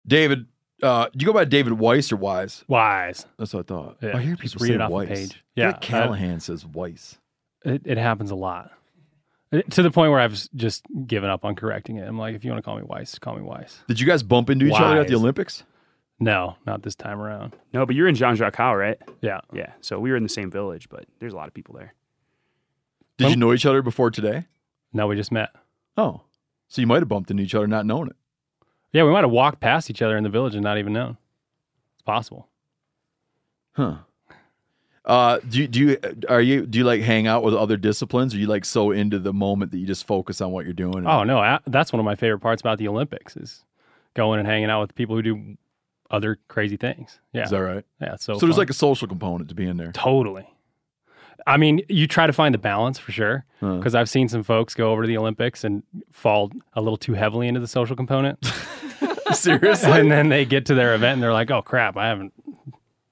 David, 0.06 0.46
uh, 0.82 1.06
do 1.06 1.12
you 1.18 1.26
go 1.26 1.32
by 1.32 1.44
David 1.44 1.74
Weiss 1.74 2.12
or 2.12 2.16
Wise? 2.16 2.64
Wise. 2.68 3.26
That's 3.38 3.54
what 3.54 3.60
I 3.60 3.64
thought. 3.74 3.96
Yeah, 4.02 4.16
I 4.16 4.20
hear 4.20 4.36
just 4.36 4.54
people 4.54 4.64
read 4.64 4.68
say 4.68 4.74
it 4.74 4.80
off 4.80 4.90
the 4.90 5.06
page. 5.06 5.44
Yeah, 5.54 5.72
Callahan 5.72 6.40
says 6.40 6.66
Weiss. 6.66 7.18
It, 7.64 7.82
it 7.84 7.98
happens 7.98 8.30
a 8.30 8.34
lot. 8.34 8.70
To 9.70 9.82
the 9.82 9.90
point 9.90 10.10
where 10.10 10.20
I've 10.20 10.48
just 10.54 10.84
given 11.06 11.30
up 11.30 11.44
on 11.44 11.54
correcting 11.54 11.96
it. 11.96 12.08
I'm 12.08 12.18
like, 12.18 12.34
if 12.34 12.44
you 12.44 12.50
want 12.50 12.62
to 12.62 12.68
call 12.68 12.76
me 12.76 12.82
Weiss, 12.82 13.18
call 13.20 13.36
me 13.36 13.42
Weiss. 13.42 13.78
Did 13.86 14.00
you 14.00 14.06
guys 14.06 14.24
bump 14.24 14.50
into 14.50 14.66
each 14.66 14.74
other 14.74 15.00
at 15.00 15.08
the 15.08 15.14
Olympics? 15.14 15.62
No, 16.24 16.56
not 16.66 16.82
this 16.82 16.94
time 16.94 17.20
around. 17.20 17.54
No, 17.74 17.84
but 17.84 17.94
you're 17.94 18.08
in 18.08 18.14
Zhangjiakou, 18.14 18.78
right? 18.78 18.98
Yeah. 19.20 19.40
Yeah. 19.52 19.72
So 19.82 19.98
we 20.00 20.10
were 20.10 20.16
in 20.16 20.22
the 20.22 20.28
same 20.28 20.50
village, 20.50 20.88
but 20.88 21.04
there's 21.18 21.34
a 21.34 21.36
lot 21.36 21.48
of 21.48 21.54
people 21.54 21.74
there. 21.74 21.92
Did 23.18 23.28
you 23.30 23.36
know 23.36 23.52
each 23.52 23.66
other 23.66 23.82
before 23.82 24.10
today? 24.10 24.46
No, 24.92 25.06
we 25.06 25.16
just 25.16 25.30
met. 25.30 25.50
Oh, 25.96 26.22
so 26.68 26.80
you 26.80 26.86
might 26.86 27.00
have 27.02 27.08
bumped 27.08 27.30
into 27.30 27.42
each 27.42 27.54
other, 27.54 27.66
not 27.66 27.84
knowing 27.84 28.08
it. 28.08 28.16
Yeah, 28.92 29.04
we 29.04 29.10
might 29.10 29.22
have 29.22 29.30
walked 29.30 29.60
past 29.60 29.90
each 29.90 30.00
other 30.02 30.16
in 30.16 30.22
the 30.24 30.30
village 30.30 30.54
and 30.54 30.64
not 30.64 30.78
even 30.78 30.92
known. 30.94 31.16
It's 31.94 32.02
possible. 32.02 32.48
Huh. 33.72 33.96
Uh, 35.04 35.38
do 35.46 35.58
you, 35.58 35.68
do 35.68 35.78
you 35.80 35.98
are 36.30 36.40
you 36.40 36.64
do 36.64 36.78
you 36.78 36.84
like 36.84 37.02
hang 37.02 37.26
out 37.26 37.42
with 37.42 37.52
other 37.54 37.76
disciplines? 37.76 38.32
Or 38.32 38.38
are 38.38 38.40
you 38.40 38.46
like 38.46 38.64
so 38.64 38.90
into 38.92 39.18
the 39.18 39.34
moment 39.34 39.72
that 39.72 39.78
you 39.78 39.86
just 39.86 40.06
focus 40.06 40.40
on 40.40 40.50
what 40.52 40.64
you're 40.64 40.72
doing? 40.72 40.98
and- 40.98 41.06
Oh 41.08 41.24
no, 41.24 41.38
I, 41.40 41.58
that's 41.66 41.92
one 41.92 42.00
of 42.00 42.06
my 42.06 42.14
favorite 42.16 42.38
parts 42.40 42.62
about 42.62 42.78
the 42.78 42.88
Olympics 42.88 43.36
is 43.36 43.62
going 44.14 44.38
and 44.38 44.48
hanging 44.48 44.70
out 44.70 44.80
with 44.80 44.94
people 44.94 45.14
who 45.14 45.22
do 45.22 45.56
other 46.10 46.38
crazy 46.48 46.76
things. 46.76 47.18
Yeah, 47.32 47.44
Is 47.44 47.50
that 47.50 47.58
right? 47.62 47.84
Yeah, 48.00 48.14
it's 48.14 48.24
so 48.24 48.34
so 48.34 48.40
there's 48.46 48.54
fun. 48.56 48.62
like 48.62 48.70
a 48.70 48.74
social 48.74 49.08
component 49.08 49.48
to 49.48 49.54
being 49.54 49.76
there. 49.76 49.92
Totally. 49.92 50.48
I 51.46 51.56
mean, 51.58 51.82
you 51.88 52.06
try 52.06 52.26
to 52.26 52.32
find 52.32 52.54
the 52.54 52.58
balance 52.58 52.98
for 52.98 53.12
sure. 53.12 53.44
Huh. 53.60 53.76
Because 53.76 53.94
I've 53.94 54.08
seen 54.08 54.28
some 54.28 54.42
folks 54.42 54.74
go 54.74 54.90
over 54.92 55.02
to 55.02 55.08
the 55.08 55.18
Olympics 55.18 55.62
and 55.64 55.82
fall 56.10 56.50
a 56.74 56.80
little 56.80 56.96
too 56.96 57.12
heavily 57.14 57.48
into 57.48 57.60
the 57.60 57.66
social 57.68 57.96
component. 57.96 58.38
Seriously? 59.32 59.90
and 59.92 60.10
then 60.10 60.28
they 60.28 60.44
get 60.44 60.66
to 60.66 60.74
their 60.74 60.94
event 60.94 61.14
and 61.14 61.22
they're 61.22 61.32
like, 61.32 61.50
oh 61.50 61.60
crap, 61.62 61.96
I 61.96 62.06
haven't 62.08 62.32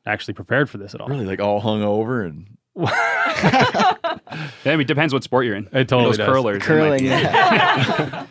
actually 0.07 0.35
prepared 0.35 0.71
for 0.71 0.79
this 0.79 0.95
at 0.95 1.01
all. 1.01 1.09
Really, 1.09 1.27
like 1.27 1.41
all 1.41 1.61
hung 1.61 1.83
over 1.83 2.23
and 2.25 2.57
I 2.77 4.19
mean, 4.65 4.81
it 4.81 4.87
depends 4.87 5.13
what 5.13 5.23
sport 5.25 5.45
you're 5.47 5.57
in. 5.57 5.67
It 5.73 5.89
totally 5.89 6.05
Those 6.11 6.19
does. 6.19 6.27
curlers. 6.29 6.63
Curling, 6.63 7.01
be- 7.01 7.07
yeah. 7.07 8.27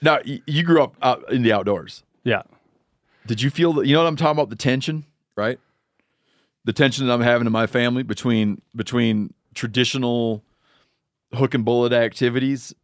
now 0.00 0.18
you 0.24 0.62
grew 0.64 0.82
up 0.82 0.96
out 1.02 1.30
in 1.32 1.42
the 1.42 1.52
outdoors. 1.52 2.02
Yeah. 2.24 2.42
Did 3.26 3.40
you 3.42 3.50
feel 3.50 3.72
that? 3.74 3.86
You 3.86 3.94
know 3.94 4.02
what 4.02 4.08
I'm 4.08 4.16
talking 4.16 4.32
about? 4.38 4.50
The 4.50 4.56
tension, 4.56 5.04
right? 5.36 5.58
The 6.64 6.72
tension 6.72 7.06
that 7.06 7.12
I'm 7.12 7.20
having 7.20 7.46
in 7.46 7.52
my 7.52 7.66
family 7.66 8.02
between 8.02 8.60
between 8.74 9.34
traditional 9.54 10.42
hook 11.34 11.54
and 11.54 11.64
bullet 11.64 11.92
activities 11.92 12.74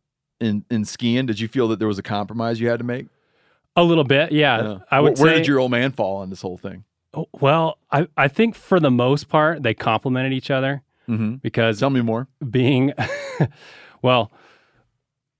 in 0.41 0.65
in 0.71 0.85
skiing. 0.85 1.27
Did 1.27 1.41
you 1.41 1.49
feel 1.49 1.69
that 1.69 1.79
there 1.79 1.89
was 1.89 1.99
a 1.99 2.03
compromise 2.03 2.61
you 2.61 2.69
had 2.69 2.79
to 2.79 2.85
make? 2.85 3.07
A 3.77 3.83
little 3.85 4.05
bit, 4.05 4.33
yeah. 4.33 4.63
Yeah. 4.63 4.79
I 4.91 5.01
would 5.01 5.17
Wh- 5.17 5.21
Where 5.21 5.33
say, 5.35 5.39
did 5.39 5.47
your 5.47 5.61
old 5.61 5.71
man 5.71 5.93
fall 5.93 6.17
on 6.19 6.31
this 6.31 6.43
whole 6.43 6.57
thing? 6.59 6.85
Oh, 7.15 7.27
Well, 7.41 7.79
I, 7.93 8.09
I 8.17 8.27
think 8.29 8.55
for 8.57 8.81
the 8.81 8.91
most 8.91 9.29
part 9.29 9.63
they 9.63 9.75
complemented 9.75 10.33
each 10.33 10.51
other 10.51 10.83
Mm-hmm. 11.09 11.37
because 11.37 11.79
Tell 11.81 11.89
me 11.91 12.03
more. 12.03 12.27
being 12.51 12.93
well, 14.03 14.31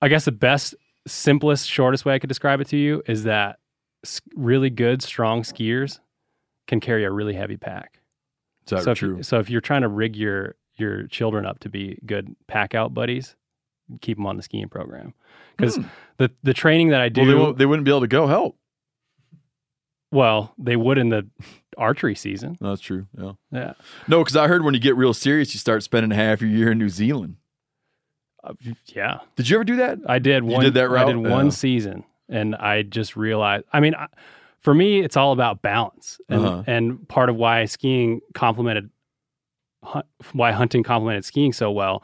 I 0.01 0.09
guess 0.09 0.25
the 0.25 0.33
best, 0.33 0.75
simplest, 1.07 1.69
shortest 1.69 2.05
way 2.07 2.15
I 2.15 2.19
could 2.19 2.29
describe 2.29 2.61
it 2.63 2.69
to 2.69 2.77
you 2.79 3.03
is 3.07 3.25
that 3.25 3.59
really 4.35 4.71
good, 4.71 5.03
strong 5.03 5.43
skiers 5.43 6.01
can 6.67 6.81
carry 6.81 7.05
a 7.05 7.11
really 7.11 7.35
heavy 7.35 7.57
pack. 7.57 8.01
Is 8.71 8.83
so 8.85 8.91
if, 8.93 8.99
true? 8.99 9.17
you- 9.19 9.23
so 9.23 9.39
if 9.39 9.49
you're 9.51 9.61
trying 9.61 9.83
to 9.83 9.89
rig 9.89 10.17
your 10.17 10.55
your 10.77 11.07
children 11.09 11.45
up 11.45 11.59
to 11.61 11.69
be 11.69 11.99
good 12.07 12.37
pack 12.47 12.75
out 12.75 12.95
buddies, 12.95 13.35
keep 14.01 14.17
them 14.17 14.27
on 14.27 14.37
the 14.37 14.43
skiing 14.43 14.69
program 14.69 15.15
because 15.57 15.79
the 16.19 16.31
the 16.43 16.55
training 16.55 16.89
that 16.91 17.01
I 17.01 17.09
do 17.09 17.23
Hmm. 17.25 17.39
well, 17.39 17.53
they, 17.53 17.59
they 17.59 17.67
wouldn't 17.67 17.85
be 17.85 17.91
able 17.91 18.03
to 18.03 18.07
go 18.07 18.27
help. 18.27 18.57
well 20.13 20.55
they 20.59 20.77
would 20.77 20.99
in 20.99 21.09
the 21.09 21.27
archery 21.77 22.15
season. 22.15 22.57
No, 22.61 22.71
that's 22.71 22.81
true. 22.81 23.07
Yeah. 23.17 23.33
Yeah. 23.53 23.73
No, 24.09 24.19
because 24.23 24.37
I 24.37 24.49
heard 24.49 24.65
when 24.65 24.75
you 24.75 24.81
get 24.81 24.97
real 24.97 25.15
serious, 25.15 25.55
you 25.55 25.59
start 25.61 25.83
spending 25.83 26.11
half 26.11 26.41
your 26.41 26.51
year 26.51 26.73
in 26.73 26.79
New 26.79 26.89
Zealand. 26.89 27.37
Uh, 28.43 28.53
yeah. 28.87 29.19
Did 29.37 29.49
you 29.49 29.57
ever 29.57 29.65
do 29.65 29.77
that? 29.77 29.99
I 30.07 30.19
did 30.19 30.45
You 30.45 30.51
one. 30.51 30.65
did 30.65 30.75
that 30.75 30.85
I 30.85 30.93
route? 30.93 31.07
did 31.07 31.17
one 31.17 31.47
Yeah. 31.47 31.51
season, 31.51 32.05
and 32.29 32.55
I 32.57 32.83
just 32.83 33.17
realized. 33.17 33.65
I 33.73 33.81
mean, 33.81 33.95
I, 33.95 34.07
for 34.61 34.75
me, 34.75 35.01
it's 35.01 35.17
all 35.17 35.33
about 35.33 35.63
balance, 35.63 36.21
and 36.29 36.45
Uh-huh. 36.45 36.63
and 36.67 37.09
part 37.09 37.29
of 37.31 37.37
why 37.37 37.65
skiing 37.65 38.21
complemented, 38.35 38.91
why 40.33 40.53
hunting 40.53 40.83
complemented 40.83 41.25
skiing 41.25 41.53
so 41.53 41.71
well, 41.71 42.03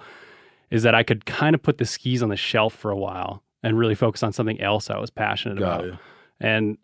is 0.70 0.82
that 0.84 0.94
I 0.94 1.02
could 1.02 1.26
kind 1.26 1.54
of 1.54 1.62
put 1.62 1.78
the 1.78 1.84
skis 1.84 2.22
on 2.22 2.28
the 2.28 2.36
shelf 2.36 2.74
for 2.74 2.90
a 2.90 2.96
while 2.96 3.42
and 3.62 3.78
really 3.78 3.94
focus 3.94 4.22
on 4.22 4.32
something 4.32 4.60
else 4.60 4.90
I 4.90 4.98
was 4.98 5.10
passionate 5.10 5.58
Got 5.58 5.80
about, 5.80 5.86
ya. 5.92 5.96
and 6.40 6.78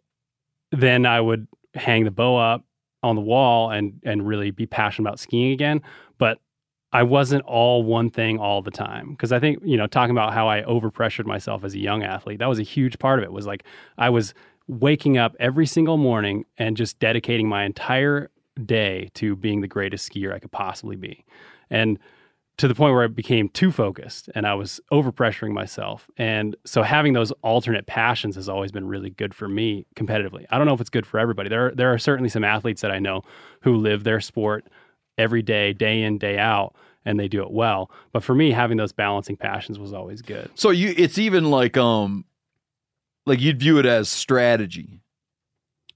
then 0.73 1.07
I 1.07 1.21
would 1.21 1.47
hang 1.75 2.05
the 2.05 2.11
bow 2.11 2.37
up 2.37 2.65
on 3.03 3.17
the 3.17 3.23
wall 3.23 3.71
and 3.71 4.01
and 4.05 4.27
really 4.27 4.51
be 4.51 4.67
passionate 4.67 5.09
about 5.09 5.19
skiing 5.21 5.53
again, 5.53 5.83
but 6.19 6.39
I 6.93 7.03
wasn't 7.05 7.45
all 7.45 7.83
one 7.83 8.11
thing 8.11 8.39
all 8.39 8.63
the 8.63 8.71
time. 8.71 9.11
Because 9.11 9.33
I 9.33 9.39
think 9.39 9.61
you 9.65 9.77
know 9.77 9.87
talking 9.87 10.13
about 10.13 10.33
how 10.33 10.49
I 10.49 10.63
overpressured 10.63 11.27
myself 11.27 11.65
as 11.65 11.75
a 11.75 11.79
young 11.79 12.03
athlete 12.03 12.39
that 12.39 12.49
was 12.49 12.59
a 12.59 12.65
huge 12.65 12.99
part 12.99 13.19
of 13.19 13.25
it 13.25 13.33
was 13.33 13.47
like 13.47 13.65
I 13.99 14.11
was 14.11 14.35
waking 14.69 15.19
up 15.19 15.35
every 15.41 15.67
single 15.67 15.97
morning 15.97 16.45
and 16.57 16.77
just 16.77 16.99
dedicating 17.01 17.49
my 17.49 17.65
entire 17.65 18.31
day 18.65 19.11
to 19.15 19.35
being 19.37 19.61
the 19.61 19.69
greatest 19.69 20.11
skier 20.11 20.33
I 20.33 20.39
could 20.39 20.53
possibly 20.53 20.97
be. 20.97 21.25
And 21.71 21.99
to 22.61 22.69
the 22.69 22.75
point 22.75 22.93
where 22.93 23.05
I 23.05 23.07
became 23.07 23.49
too 23.49 23.73
focused 23.73 24.29
and 24.35 24.47
I 24.47 24.53
was 24.53 24.81
overpressuring 24.93 25.53
myself. 25.53 26.11
And 26.19 26.55
so 26.67 26.83
having 26.83 27.15
those 27.15 27.33
alternate 27.43 27.87
passions 27.87 28.37
has 28.37 28.51
always 28.51 28.71
been 28.71 28.87
really 28.87 29.09
good 29.09 29.35
for 29.35 29.49
me 29.49 29.87
competitively. 29.97 30.45
I 30.51 30.59
don't 30.59 30.67
know 30.67 30.75
if 30.75 30.81
it's 30.81 30.91
good 30.91 31.07
for 31.07 31.19
everybody. 31.19 31.49
There 31.49 31.69
are, 31.69 31.75
there 31.75 31.93
are 31.93 31.99
certainly 31.99 32.29
some 32.29 32.45
athletes 32.45 32.83
that 32.83 32.91
I 32.91 32.99
know 32.99 33.23
who 33.63 33.77
live 33.77 34.05
their 34.05 34.21
sport 34.21 34.67
every 35.21 35.43
day, 35.43 35.73
day 35.73 36.03
in, 36.03 36.19
day 36.19 36.39
out, 36.39 36.75
and 37.05 37.19
they 37.21 37.29
do 37.29 37.43
it 37.43 37.51
well. 37.51 37.91
But 38.13 38.23
for 38.25 38.35
me, 38.35 38.51
having 38.51 38.77
those 38.77 38.93
balancing 38.93 39.37
passions 39.37 39.79
was 39.79 39.93
always 39.93 40.23
good. 40.23 40.51
So 40.55 40.71
you, 40.71 40.95
it's 40.97 41.19
even 41.19 41.51
like 41.51 41.77
um, 41.77 42.25
like 43.27 43.41
you'd 43.41 43.61
view 43.61 43.79
it 43.79 43.87
as 43.87 44.09
strategy. 44.09 45.01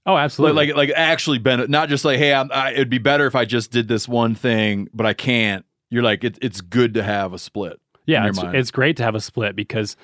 Oh, 0.07 0.15
absolutely. 0.17 0.67
like, 0.67 0.75
like 0.75 0.91
actually, 0.95 1.39
ben, 1.39 1.65
not 1.69 1.89
just 1.89 2.05
like, 2.05 2.19
hey, 2.19 2.31
I'm, 2.33 2.51
I, 2.53 2.73
it'd 2.73 2.89
be 2.91 2.99
better 2.99 3.25
if 3.25 3.35
I 3.35 3.43
just 3.45 3.71
did 3.71 3.87
this 3.87 4.07
one 4.07 4.35
thing, 4.35 4.87
but 4.93 5.05
I 5.07 5.13
can't. 5.13 5.65
You're 5.89 6.03
like, 6.03 6.23
it, 6.23 6.37
it's 6.43 6.61
good 6.61 6.93
to 6.93 7.01
have 7.03 7.33
a 7.33 7.39
split. 7.39 7.79
yeah, 8.05 8.27
it's, 8.27 8.39
it's 8.43 8.69
great 8.71 8.97
to 8.97 9.03
have 9.03 9.15
a 9.15 9.19
split 9.19 9.55
because, 9.55 9.95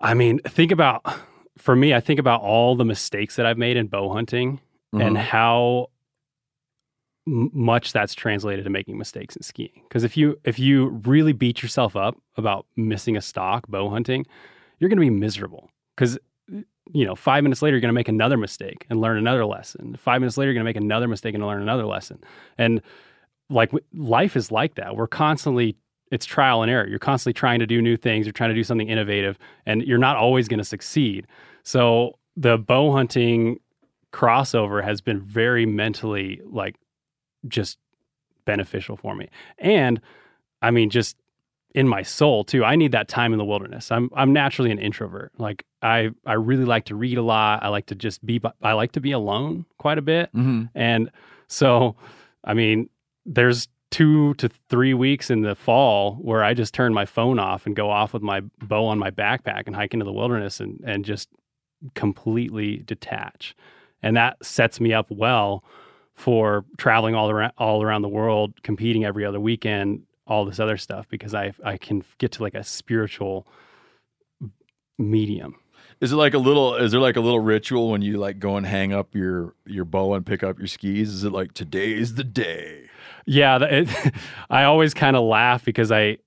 I 0.00 0.12
mean, 0.14 0.38
think 0.40 0.70
about, 0.70 1.02
for 1.56 1.74
me, 1.74 1.94
I 1.94 2.00
think 2.00 2.20
about 2.20 2.42
all 2.42 2.76
the 2.76 2.84
mistakes 2.84 3.36
that 3.36 3.46
I've 3.46 3.56
made 3.58 3.76
in 3.78 3.86
bow 3.86 4.12
hunting 4.12 4.60
and 4.92 5.16
Mhm. 5.16 5.20
how 5.20 5.88
much 7.28 7.92
that's 7.92 8.14
translated 8.14 8.64
to 8.64 8.70
making 8.70 8.98
mistakes 8.98 9.36
in 9.36 9.42
skiing. 9.42 9.82
Because 9.84 10.04
if 10.04 10.16
you 10.16 10.38
if 10.44 10.58
you 10.58 10.88
really 11.04 11.32
beat 11.32 11.62
yourself 11.62 11.96
up 11.96 12.16
about 12.36 12.66
missing 12.76 13.16
a 13.16 13.20
stalk 13.20 13.68
bow 13.68 13.90
hunting, 13.90 14.26
you're 14.78 14.88
going 14.88 14.98
to 14.98 15.00
be 15.00 15.10
miserable. 15.10 15.70
Because 15.96 16.18
you 16.92 17.04
know, 17.04 17.14
five 17.14 17.42
minutes 17.42 17.60
later, 17.60 17.76
you're 17.76 17.82
going 17.82 17.92
to 17.92 17.94
make 17.94 18.08
another 18.08 18.38
mistake 18.38 18.86
and 18.88 19.00
learn 19.00 19.18
another 19.18 19.44
lesson. 19.44 19.96
Five 19.96 20.22
minutes 20.22 20.38
later, 20.38 20.50
you're 20.50 20.54
going 20.54 20.64
to 20.64 20.80
make 20.80 20.82
another 20.82 21.06
mistake 21.06 21.34
and 21.34 21.46
learn 21.46 21.60
another 21.60 21.84
lesson. 21.84 22.18
And 22.56 22.80
like 23.50 23.72
life 23.94 24.36
is 24.36 24.50
like 24.50 24.76
that. 24.76 24.96
We're 24.96 25.06
constantly 25.06 25.76
it's 26.10 26.24
trial 26.24 26.62
and 26.62 26.70
error. 26.70 26.86
You're 26.86 26.98
constantly 26.98 27.34
trying 27.34 27.58
to 27.60 27.66
do 27.66 27.82
new 27.82 27.96
things. 27.96 28.24
You're 28.24 28.32
trying 28.32 28.50
to 28.50 28.54
do 28.54 28.64
something 28.64 28.88
innovative, 28.88 29.38
and 29.66 29.82
you're 29.82 29.98
not 29.98 30.16
always 30.16 30.48
going 30.48 30.58
to 30.58 30.64
succeed. 30.64 31.26
So 31.64 32.18
the 32.36 32.56
bow 32.56 32.92
hunting 32.92 33.60
crossover 34.12 34.82
has 34.82 35.02
been 35.02 35.20
very 35.20 35.66
mentally 35.66 36.40
like 36.46 36.76
just 37.48 37.78
beneficial 38.44 38.96
for 38.96 39.14
me. 39.14 39.28
And 39.58 40.00
I 40.62 40.70
mean, 40.70 40.90
just 40.90 41.16
in 41.74 41.86
my 41.86 42.02
soul 42.02 42.44
too. 42.44 42.64
I 42.64 42.76
need 42.76 42.92
that 42.92 43.08
time 43.08 43.32
in 43.32 43.38
the 43.38 43.44
wilderness. 43.44 43.92
I'm 43.92 44.10
I'm 44.14 44.32
naturally 44.32 44.70
an 44.70 44.78
introvert. 44.78 45.32
Like 45.38 45.64
I 45.82 46.10
I 46.26 46.32
really 46.32 46.64
like 46.64 46.86
to 46.86 46.94
read 46.96 47.18
a 47.18 47.22
lot. 47.22 47.62
I 47.62 47.68
like 47.68 47.86
to 47.86 47.94
just 47.94 48.24
be. 48.24 48.40
I 48.62 48.72
like 48.72 48.92
to 48.92 49.00
be 49.00 49.12
alone 49.12 49.66
quite 49.78 49.98
a 49.98 50.02
bit. 50.02 50.32
Mhm. 50.34 50.70
And 50.74 51.10
so, 51.46 51.94
I 52.44 52.54
mean, 52.54 52.88
there's 53.26 53.68
two 53.90 54.34
to 54.34 54.48
three 54.68 54.92
weeks 54.94 55.30
in 55.30 55.42
the 55.42 55.54
fall 55.54 56.14
where 56.16 56.42
I 56.42 56.52
just 56.52 56.74
turn 56.74 56.92
my 56.92 57.04
phone 57.06 57.38
off 57.38 57.64
and 57.66 57.76
go 57.76 57.90
off 57.90 58.12
with 58.12 58.22
my 58.22 58.40
bow 58.62 58.86
on 58.86 58.98
my 58.98 59.10
backpack 59.10 59.64
and 59.66 59.76
hike 59.76 59.92
into 59.94 60.04
the 60.04 60.12
wilderness 60.12 60.60
and 60.60 60.80
and 60.84 61.04
just 61.04 61.28
completely 61.94 62.78
detach. 62.78 63.54
And 64.02 64.16
that 64.16 64.36
sets 64.44 64.80
me 64.80 64.92
up 64.92 65.10
well 65.10 65.62
for 66.18 66.64
traveling 66.76 67.14
all 67.14 67.30
around 67.30 67.52
all 67.56 67.82
around 67.82 68.02
the 68.02 68.08
world, 68.08 68.62
competing 68.62 69.04
every 69.04 69.24
other 69.24 69.40
weekend, 69.40 70.02
all 70.26 70.44
this 70.44 70.60
other 70.60 70.76
stuff 70.76 71.08
because 71.08 71.34
I 71.34 71.52
I 71.64 71.76
can 71.76 72.04
get 72.18 72.32
to 72.32 72.42
like 72.42 72.54
a 72.54 72.64
spiritual 72.64 73.46
medium. 74.98 75.56
Is 76.00 76.12
it 76.12 76.16
like 76.16 76.34
a 76.34 76.38
little? 76.38 76.74
Is 76.74 76.92
there 76.92 77.00
like 77.00 77.16
a 77.16 77.20
little 77.20 77.40
ritual 77.40 77.90
when 77.90 78.02
you 78.02 78.18
like 78.18 78.38
go 78.38 78.56
and 78.56 78.66
hang 78.66 78.92
up 78.92 79.14
your 79.14 79.54
your 79.64 79.84
bow 79.84 80.14
and 80.14 80.26
pick 80.26 80.42
up 80.42 80.58
your 80.58 80.68
skis? 80.68 81.08
Is 81.12 81.24
it 81.24 81.32
like 81.32 81.54
today's 81.54 82.14
the 82.14 82.24
day? 82.24 82.88
Yeah, 83.26 83.58
it, 83.62 83.88
I 84.50 84.64
always 84.64 84.94
kind 84.94 85.16
of 85.16 85.24
laugh 85.24 85.64
because 85.64 85.90
I 85.90 86.18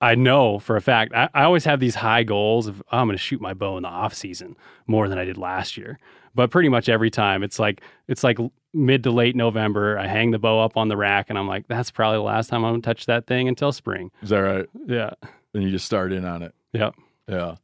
I 0.00 0.14
know 0.14 0.58
for 0.58 0.76
a 0.76 0.80
fact 0.80 1.12
I, 1.14 1.28
I 1.34 1.44
always 1.44 1.64
have 1.64 1.80
these 1.80 1.96
high 1.96 2.22
goals 2.22 2.66
of 2.66 2.82
oh, 2.92 2.98
I'm 2.98 3.06
going 3.06 3.16
to 3.16 3.22
shoot 3.22 3.40
my 3.40 3.54
bow 3.54 3.76
in 3.76 3.82
the 3.82 3.88
off 3.88 4.14
season 4.14 4.56
more 4.86 5.08
than 5.08 5.18
I 5.18 5.24
did 5.24 5.38
last 5.38 5.76
year. 5.76 5.98
But 6.34 6.50
pretty 6.50 6.68
much 6.68 6.88
every 6.88 7.10
time 7.10 7.42
it's 7.42 7.58
like 7.58 7.80
it's 8.08 8.24
like 8.24 8.38
mid 8.72 9.04
to 9.04 9.10
late 9.10 9.36
November. 9.36 9.98
I 9.98 10.06
hang 10.06 10.32
the 10.32 10.38
bow 10.38 10.60
up 10.60 10.76
on 10.76 10.88
the 10.88 10.96
rack 10.96 11.30
and 11.30 11.38
I'm 11.38 11.46
like, 11.46 11.66
that's 11.68 11.90
probably 11.90 12.18
the 12.18 12.22
last 12.22 12.48
time 12.48 12.64
I'm 12.64 12.80
to 12.80 12.84
touch 12.84 13.06
that 13.06 13.26
thing 13.26 13.48
until 13.48 13.72
spring. 13.72 14.10
Is 14.22 14.30
that 14.30 14.38
right? 14.38 14.66
Yeah. 14.86 15.10
and 15.54 15.62
you 15.62 15.70
just 15.70 15.86
start 15.86 16.12
in 16.12 16.24
on 16.24 16.42
it. 16.42 16.54
Yep. 16.72 16.94
Yeah. 17.28 17.54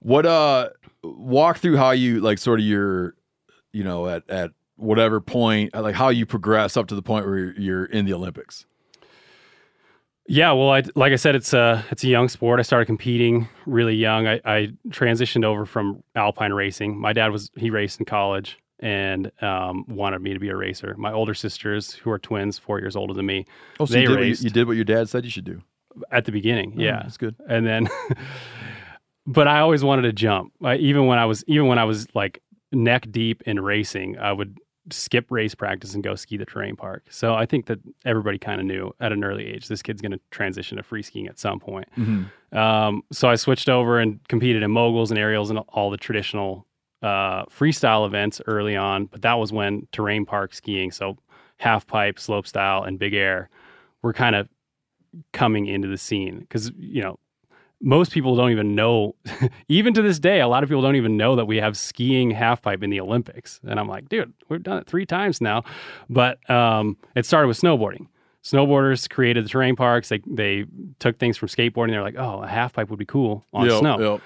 What 0.00 0.26
uh 0.26 0.70
walk 1.02 1.58
through 1.58 1.76
how 1.76 1.92
you 1.92 2.20
like 2.20 2.38
sort 2.38 2.60
of 2.60 2.66
your 2.66 3.14
you 3.72 3.84
know 3.84 4.06
at 4.08 4.28
at 4.28 4.52
whatever 4.76 5.20
point 5.20 5.74
like 5.74 5.94
how 5.94 6.08
you 6.08 6.24
progress 6.26 6.76
up 6.76 6.86
to 6.88 6.94
the 6.94 7.02
point 7.02 7.26
where 7.26 7.36
you're, 7.36 7.54
you're 7.58 7.84
in 7.86 8.04
the 8.04 8.12
Olympics. 8.12 8.66
Yeah, 10.30 10.52
well, 10.52 10.70
I, 10.70 10.82
like 10.94 11.12
I 11.12 11.16
said, 11.16 11.34
it's 11.34 11.54
a 11.54 11.82
it's 11.90 12.04
a 12.04 12.08
young 12.08 12.28
sport. 12.28 12.60
I 12.60 12.62
started 12.62 12.84
competing 12.84 13.48
really 13.64 13.94
young. 13.94 14.26
I, 14.26 14.40
I 14.44 14.68
transitioned 14.90 15.44
over 15.44 15.64
from 15.64 16.02
alpine 16.14 16.52
racing. 16.52 17.00
My 17.00 17.14
dad 17.14 17.32
was 17.32 17.50
he 17.56 17.70
raced 17.70 17.98
in 17.98 18.04
college 18.04 18.58
and 18.78 19.32
um, 19.42 19.84
wanted 19.88 20.20
me 20.20 20.34
to 20.34 20.38
be 20.38 20.50
a 20.50 20.54
racer. 20.56 20.94
My 20.98 21.12
older 21.12 21.32
sisters, 21.34 21.94
who 21.94 22.10
are 22.10 22.18
twins, 22.18 22.58
four 22.58 22.78
years 22.78 22.94
older 22.94 23.14
than 23.14 23.24
me, 23.26 23.46
Oh, 23.80 23.86
so 23.86 23.94
they 23.94 24.02
you 24.02 24.06
did, 24.08 24.10
what 24.14 24.20
you, 24.22 24.28
raced 24.28 24.42
you 24.44 24.50
did 24.50 24.66
what 24.66 24.76
your 24.76 24.84
dad 24.84 25.08
said 25.08 25.24
you 25.24 25.30
should 25.30 25.44
do. 25.46 25.62
at 26.12 26.26
the 26.26 26.32
beginning. 26.32 26.74
Oh, 26.76 26.80
yeah, 26.82 27.00
that's 27.02 27.16
good. 27.16 27.34
And 27.48 27.66
then, 27.66 27.88
but 29.26 29.48
I 29.48 29.60
always 29.60 29.82
wanted 29.82 30.02
to 30.02 30.12
jump. 30.12 30.52
I, 30.62 30.76
even 30.76 31.06
when 31.06 31.18
I 31.18 31.24
was 31.24 31.42
even 31.46 31.68
when 31.68 31.78
I 31.78 31.84
was 31.84 32.06
like 32.14 32.42
neck 32.70 33.06
deep 33.10 33.42
in 33.46 33.60
racing, 33.60 34.18
I 34.18 34.32
would 34.32 34.58
skip 34.90 35.30
race 35.30 35.54
practice 35.54 35.94
and 35.94 36.02
go 36.02 36.14
ski 36.14 36.36
the 36.36 36.44
terrain 36.44 36.76
park. 36.76 37.04
So 37.10 37.34
I 37.34 37.46
think 37.46 37.66
that 37.66 37.78
everybody 38.04 38.38
kind 38.38 38.60
of 38.60 38.66
knew 38.66 38.94
at 39.00 39.12
an 39.12 39.24
early 39.24 39.46
age 39.46 39.68
this 39.68 39.82
kid's 39.82 40.00
going 40.00 40.12
to 40.12 40.20
transition 40.30 40.76
to 40.76 40.82
free 40.82 41.02
skiing 41.02 41.26
at 41.26 41.38
some 41.38 41.60
point. 41.60 41.88
Um, 42.52 43.02
so 43.12 43.28
I 43.28 43.36
switched 43.36 43.68
over 43.68 43.98
and 43.98 44.20
competed 44.28 44.62
in 44.62 44.70
moguls 44.70 45.10
and 45.10 45.18
aerials 45.18 45.50
and 45.50 45.58
all 45.68 45.90
the 45.90 45.96
traditional 45.96 46.66
uh, 47.02 47.44
freestyle 47.46 48.06
events 48.06 48.40
early 48.46 48.76
on. 48.76 49.06
But 49.06 49.22
that 49.22 49.34
was 49.34 49.52
when 49.52 49.86
terrain 49.92 50.24
park 50.26 50.54
skiing, 50.54 50.90
so 50.90 51.16
half 51.58 51.86
pipe, 51.86 52.18
slope 52.18 52.46
style, 52.46 52.82
and 52.84 52.98
big 52.98 53.14
air, 53.14 53.50
were 54.02 54.12
kind 54.12 54.34
of 54.36 54.48
coming 55.32 55.66
into 55.66 55.88
the 55.88 55.96
scene 55.98 56.40
because 56.40 56.70
you 56.76 57.02
know 57.02 57.18
most 57.80 58.12
people 58.12 58.34
don't 58.34 58.50
even 58.50 58.74
know 58.74 59.14
even 59.68 59.94
to 59.94 60.02
this 60.02 60.18
day 60.18 60.40
a 60.40 60.48
lot 60.48 60.62
of 60.62 60.68
people 60.68 60.82
don't 60.82 60.96
even 60.96 61.16
know 61.16 61.36
that 61.36 61.44
we 61.44 61.58
have 61.58 61.76
skiing 61.76 62.30
half 62.30 62.60
pipe 62.60 62.82
in 62.82 62.90
the 62.90 63.00
olympics. 63.00 63.60
And 63.66 63.78
i'm 63.78 63.88
like 63.88 64.08
dude 64.08 64.32
we've 64.48 64.62
done 64.62 64.78
it 64.78 64.86
three 64.86 65.06
times 65.06 65.40
now. 65.40 65.62
But 66.10 66.38
um, 66.50 66.96
it 67.14 67.24
started 67.26 67.48
with 67.48 67.60
snowboarding. 67.60 68.06
Snowboarders 68.42 69.08
created 69.10 69.44
the 69.44 69.48
terrain 69.48 69.76
parks. 69.76 70.08
They, 70.08 70.22
they 70.26 70.64
took 71.00 71.18
things 71.18 71.36
from 71.36 71.48
skateboarding. 71.48 71.90
They're 71.90 72.02
like 72.02 72.16
oh 72.18 72.42
a 72.42 72.48
half 72.48 72.72
pipe 72.72 72.88
would 72.90 72.98
be 72.98 73.04
cool 73.06 73.44
on 73.52 73.66
Yep, 73.68 73.78
snow. 73.80 74.12
yep. 74.14 74.20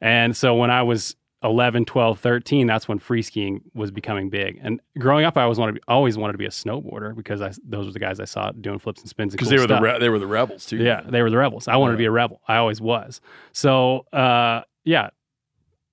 and 0.00 0.36
so 0.36 0.54
when 0.56 0.70
i 0.70 0.82
was 0.82 1.14
11 1.44 1.84
12 1.84 2.18
13 2.18 2.66
that's 2.66 2.88
when 2.88 2.98
free 2.98 3.20
skiing 3.20 3.60
was 3.74 3.90
becoming 3.90 4.30
big 4.30 4.58
and 4.62 4.80
growing 4.98 5.24
up 5.24 5.36
i 5.36 5.42
always 5.42 5.58
wanted 5.58 5.72
to 5.72 5.80
be, 5.80 5.84
always 5.86 6.16
wanted 6.16 6.32
to 6.32 6.38
be 6.38 6.46
a 6.46 6.50
snowboarder 6.50 7.14
because 7.14 7.42
I, 7.42 7.52
those 7.62 7.86
were 7.86 7.92
the 7.92 7.98
guys 7.98 8.18
i 8.20 8.24
saw 8.24 8.52
doing 8.52 8.78
flips 8.78 9.02
and 9.02 9.08
spins 9.08 9.32
Because 9.34 9.48
cool 9.48 9.58
they 9.58 9.60
were 9.60 9.66
the 9.66 9.80
re- 9.80 9.98
they 9.98 10.08
were 10.08 10.18
the 10.18 10.26
rebels 10.26 10.64
too. 10.64 10.78
Yeah, 10.78 11.02
they 11.06 11.20
were 11.22 11.30
the 11.30 11.36
rebels. 11.36 11.68
I 11.68 11.76
wanted 11.76 11.92
to 11.92 11.98
be 11.98 12.06
a 12.06 12.10
rebel. 12.10 12.40
I 12.48 12.56
always 12.56 12.80
was. 12.80 13.20
So, 13.52 14.06
uh, 14.12 14.62
yeah, 14.84 15.10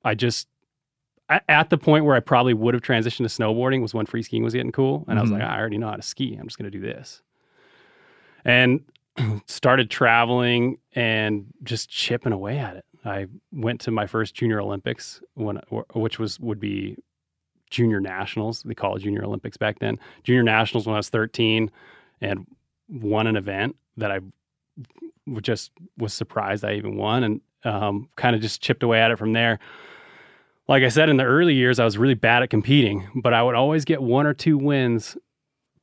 I 0.06 0.15
just 0.15 0.48
at 1.30 1.70
the 1.70 1.78
point 1.78 2.06
where 2.06 2.15
I 2.15 2.20
probably 2.20 2.53
would 2.53 2.74
have 2.74 2.84
transitioned 2.84 3.30
to 3.30 3.41
snowboarding 3.41 3.82
was 3.82 3.94
when 3.94 4.06
free 4.06 4.24
skiing 4.24 4.44
was 4.44 4.53
getting 4.53 4.72
cool, 4.72 5.03
and 5.07 5.20
I 5.20 5.22
was 5.22 5.32
like, 5.32 5.41
I 5.41 5.60
already 5.60 5.78
know 5.78 5.90
how 5.90 5.95
to 5.95 6.02
ski. 6.02 6.38
I'm 6.40 6.48
just 6.48 6.57
going 6.57 6.72
to 6.72 6.78
do 6.78 6.82
this, 6.82 7.22
and 8.45 8.82
started 9.45 9.90
traveling 9.90 10.78
and 10.94 11.48
just 11.64 11.90
chipping 11.90 12.32
away 12.34 12.60
at 12.60 12.76
it. 12.78 12.86
I 13.05 13.27
went 13.51 13.81
to 13.81 13.91
my 13.91 14.07
first 14.07 14.34
junior 14.34 14.61
Olympics 14.61 15.21
when, 15.34 15.59
which 15.93 16.19
was 16.19 16.39
would 16.39 16.59
be 16.59 16.97
junior 17.69 17.99
nationals. 17.99 18.63
They 18.63 18.75
call 18.75 18.95
it 18.95 18.99
junior 18.99 19.23
Olympics 19.23 19.57
back 19.57 19.80
then. 19.80 19.99
Junior 20.23 20.43
nationals 20.43 20.85
when 20.85 20.95
I 20.95 20.99
was 20.99 21.09
13, 21.09 21.71
and 22.21 22.47
won 22.88 23.27
an 23.27 23.35
event 23.35 23.75
that 23.97 24.11
I 24.11 24.19
just 25.41 25.71
was 25.97 26.13
surprised 26.13 26.63
I 26.63 26.75
even 26.75 26.95
won, 26.95 27.23
and 27.23 27.41
um, 27.65 28.09
kind 28.15 28.35
of 28.35 28.41
just 28.41 28.61
chipped 28.61 28.84
away 28.84 29.01
at 29.01 29.11
it 29.11 29.17
from 29.17 29.34
there. 29.34 29.59
Like 30.67 30.84
I 30.84 30.89
said, 30.89 31.09
in 31.09 31.17
the 31.17 31.25
early 31.25 31.53
years, 31.53 31.80
I 31.80 31.85
was 31.85 31.97
really 31.97 32.13
bad 32.13 32.41
at 32.41 32.49
competing, 32.49 33.07
but 33.15 33.34
I 33.34 33.43
would 33.43 33.55
always 33.55 33.84
get 33.84 34.01
one 34.01 34.25
or 34.25 34.34
two 34.34 34.57
wins 34.57 35.17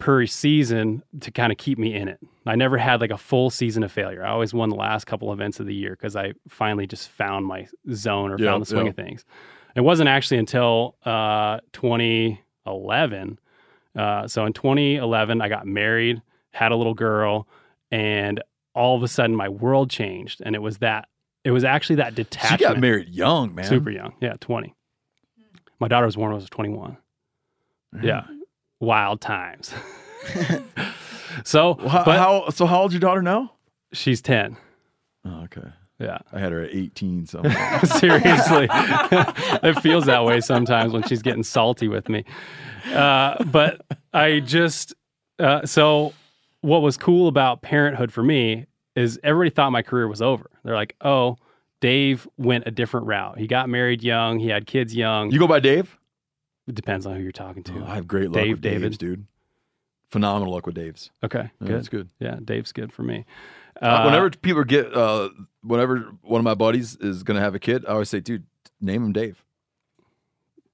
per 0.00 0.26
season 0.26 1.02
to 1.20 1.30
kind 1.30 1.52
of 1.52 1.58
keep 1.58 1.78
me 1.78 1.94
in 1.94 2.08
it. 2.08 2.18
I 2.46 2.56
never 2.56 2.76
had 2.78 3.00
like 3.00 3.10
a 3.12 3.18
full 3.18 3.50
season 3.50 3.82
of 3.84 3.92
failure. 3.92 4.24
I 4.24 4.30
always 4.30 4.52
won 4.52 4.68
the 4.70 4.74
last 4.76 5.06
couple 5.06 5.32
events 5.32 5.60
of 5.60 5.66
the 5.66 5.74
year 5.74 5.90
because 5.90 6.16
I 6.16 6.32
finally 6.48 6.86
just 6.88 7.08
found 7.10 7.46
my 7.46 7.68
zone 7.92 8.32
or 8.32 8.38
Yeah, 8.38 8.50
found 8.50 8.62
the 8.62 8.66
swing 8.66 8.86
yeah. 8.86 8.90
of 8.90 8.96
things. 8.96 9.24
It 9.76 9.82
wasn't 9.82 10.08
actually 10.08 10.38
until 10.38 10.96
uh, 11.04 11.60
2011. 11.72 13.38
Uh, 13.96 14.26
so 14.26 14.44
in 14.46 14.52
2011, 14.52 15.40
I 15.40 15.48
got 15.48 15.66
married, 15.66 16.22
had 16.52 16.72
a 16.72 16.76
little 16.76 16.94
girl, 16.94 17.46
and 17.90 18.42
all 18.74 18.96
of 18.96 19.02
a 19.02 19.08
sudden 19.08 19.36
my 19.36 19.48
world 19.48 19.90
changed. 19.90 20.40
And 20.44 20.54
it 20.54 20.60
was 20.62 20.78
that, 20.78 21.08
it 21.44 21.50
was 21.50 21.64
actually 21.64 21.96
that 21.96 22.14
detachment. 22.14 22.58
detachment. 22.60 22.74
got 22.76 22.80
married 22.80 23.08
young, 23.08 23.54
man. 23.54 23.64
Super 23.66 23.90
young. 23.90 24.14
Yeah, 24.20 24.34
20. 24.40 24.74
My 25.78 25.88
daughter 25.88 26.06
was 26.06 26.16
born 26.16 26.28
when 26.30 26.34
I 26.34 26.36
was 26.36 26.50
21. 26.50 26.96
Yeah. 28.02 28.24
Wild 28.80 29.20
times. 29.20 29.72
so, 31.44 31.74
How, 31.74 32.04
but 32.04 32.18
how 32.18 32.48
so? 32.50 32.66
How 32.66 32.82
old's 32.82 32.94
your 32.94 33.00
daughter 33.00 33.22
now? 33.22 33.52
she's 33.92 34.20
10. 34.22 34.56
Oh, 35.24 35.42
okay. 35.44 35.68
Yeah. 35.98 36.18
I 36.32 36.38
had 36.38 36.52
her 36.52 36.62
at 36.62 36.74
18. 36.74 37.26
So 37.26 37.42
Seriously. 37.84 38.68
it 38.70 39.80
feels 39.82 40.06
that 40.06 40.24
way 40.24 40.40
sometimes 40.40 40.92
when 40.92 41.02
she's 41.02 41.22
getting 41.22 41.42
salty 41.42 41.88
with 41.88 42.08
me. 42.08 42.24
Uh, 42.94 43.42
but 43.44 43.82
I 44.14 44.40
just, 44.40 44.94
uh, 45.40 45.66
so 45.66 46.14
what 46.62 46.82
was 46.82 46.96
cool 46.96 47.26
about 47.28 47.62
parenthood 47.62 48.12
for 48.12 48.22
me 48.22 48.66
is 48.96 49.18
everybody 49.24 49.50
thought 49.54 49.70
my 49.72 49.82
career 49.82 50.08
was 50.08 50.22
over. 50.22 50.48
They're 50.64 50.74
like, 50.74 50.94
oh, 51.00 51.36
Dave 51.80 52.26
went 52.38 52.64
a 52.66 52.70
different 52.70 53.06
route. 53.06 53.38
He 53.38 53.46
got 53.46 53.68
married 53.68 54.02
young, 54.02 54.38
he 54.38 54.48
had 54.48 54.66
kids 54.66 54.94
young. 54.94 55.30
you 55.32 55.38
go 55.38 55.46
by 55.46 55.60
Dave. 55.60 55.98
It 56.66 56.74
depends 56.74 57.06
on 57.06 57.16
who 57.16 57.22
you're 57.22 57.32
talking 57.32 57.62
to. 57.64 57.80
Oh, 57.80 57.84
I 57.86 57.94
have 57.94 58.06
great 58.06 58.30
luck 58.30 58.34
Dave, 58.42 58.52
with 58.52 58.60
Dave's, 58.62 58.98
dude. 58.98 59.26
Phenomenal 60.10 60.52
luck 60.52 60.66
with 60.66 60.74
Dave's. 60.74 61.10
Okay, 61.22 61.50
Yeah, 61.60 61.66
good. 61.66 61.76
That's 61.76 61.88
good. 61.88 62.08
Yeah, 62.18 62.36
Dave's 62.44 62.72
good 62.72 62.92
for 62.92 63.02
me. 63.02 63.24
Uh, 63.80 63.84
Uh, 63.86 64.04
whenever 64.06 64.30
people 64.30 64.64
get, 64.64 64.92
uh, 64.94 65.30
whenever 65.62 66.12
one 66.22 66.40
of 66.40 66.44
my 66.44 66.54
buddies 66.54 66.96
is 66.96 67.22
going 67.22 67.36
to 67.36 67.40
have 67.40 67.54
a 67.54 67.58
kid, 67.60 67.84
I 67.86 67.92
always 67.92 68.08
say, 68.10 68.20
dude, 68.20 68.44
name 68.80 69.04
him 69.04 69.12
Dave. 69.12 69.42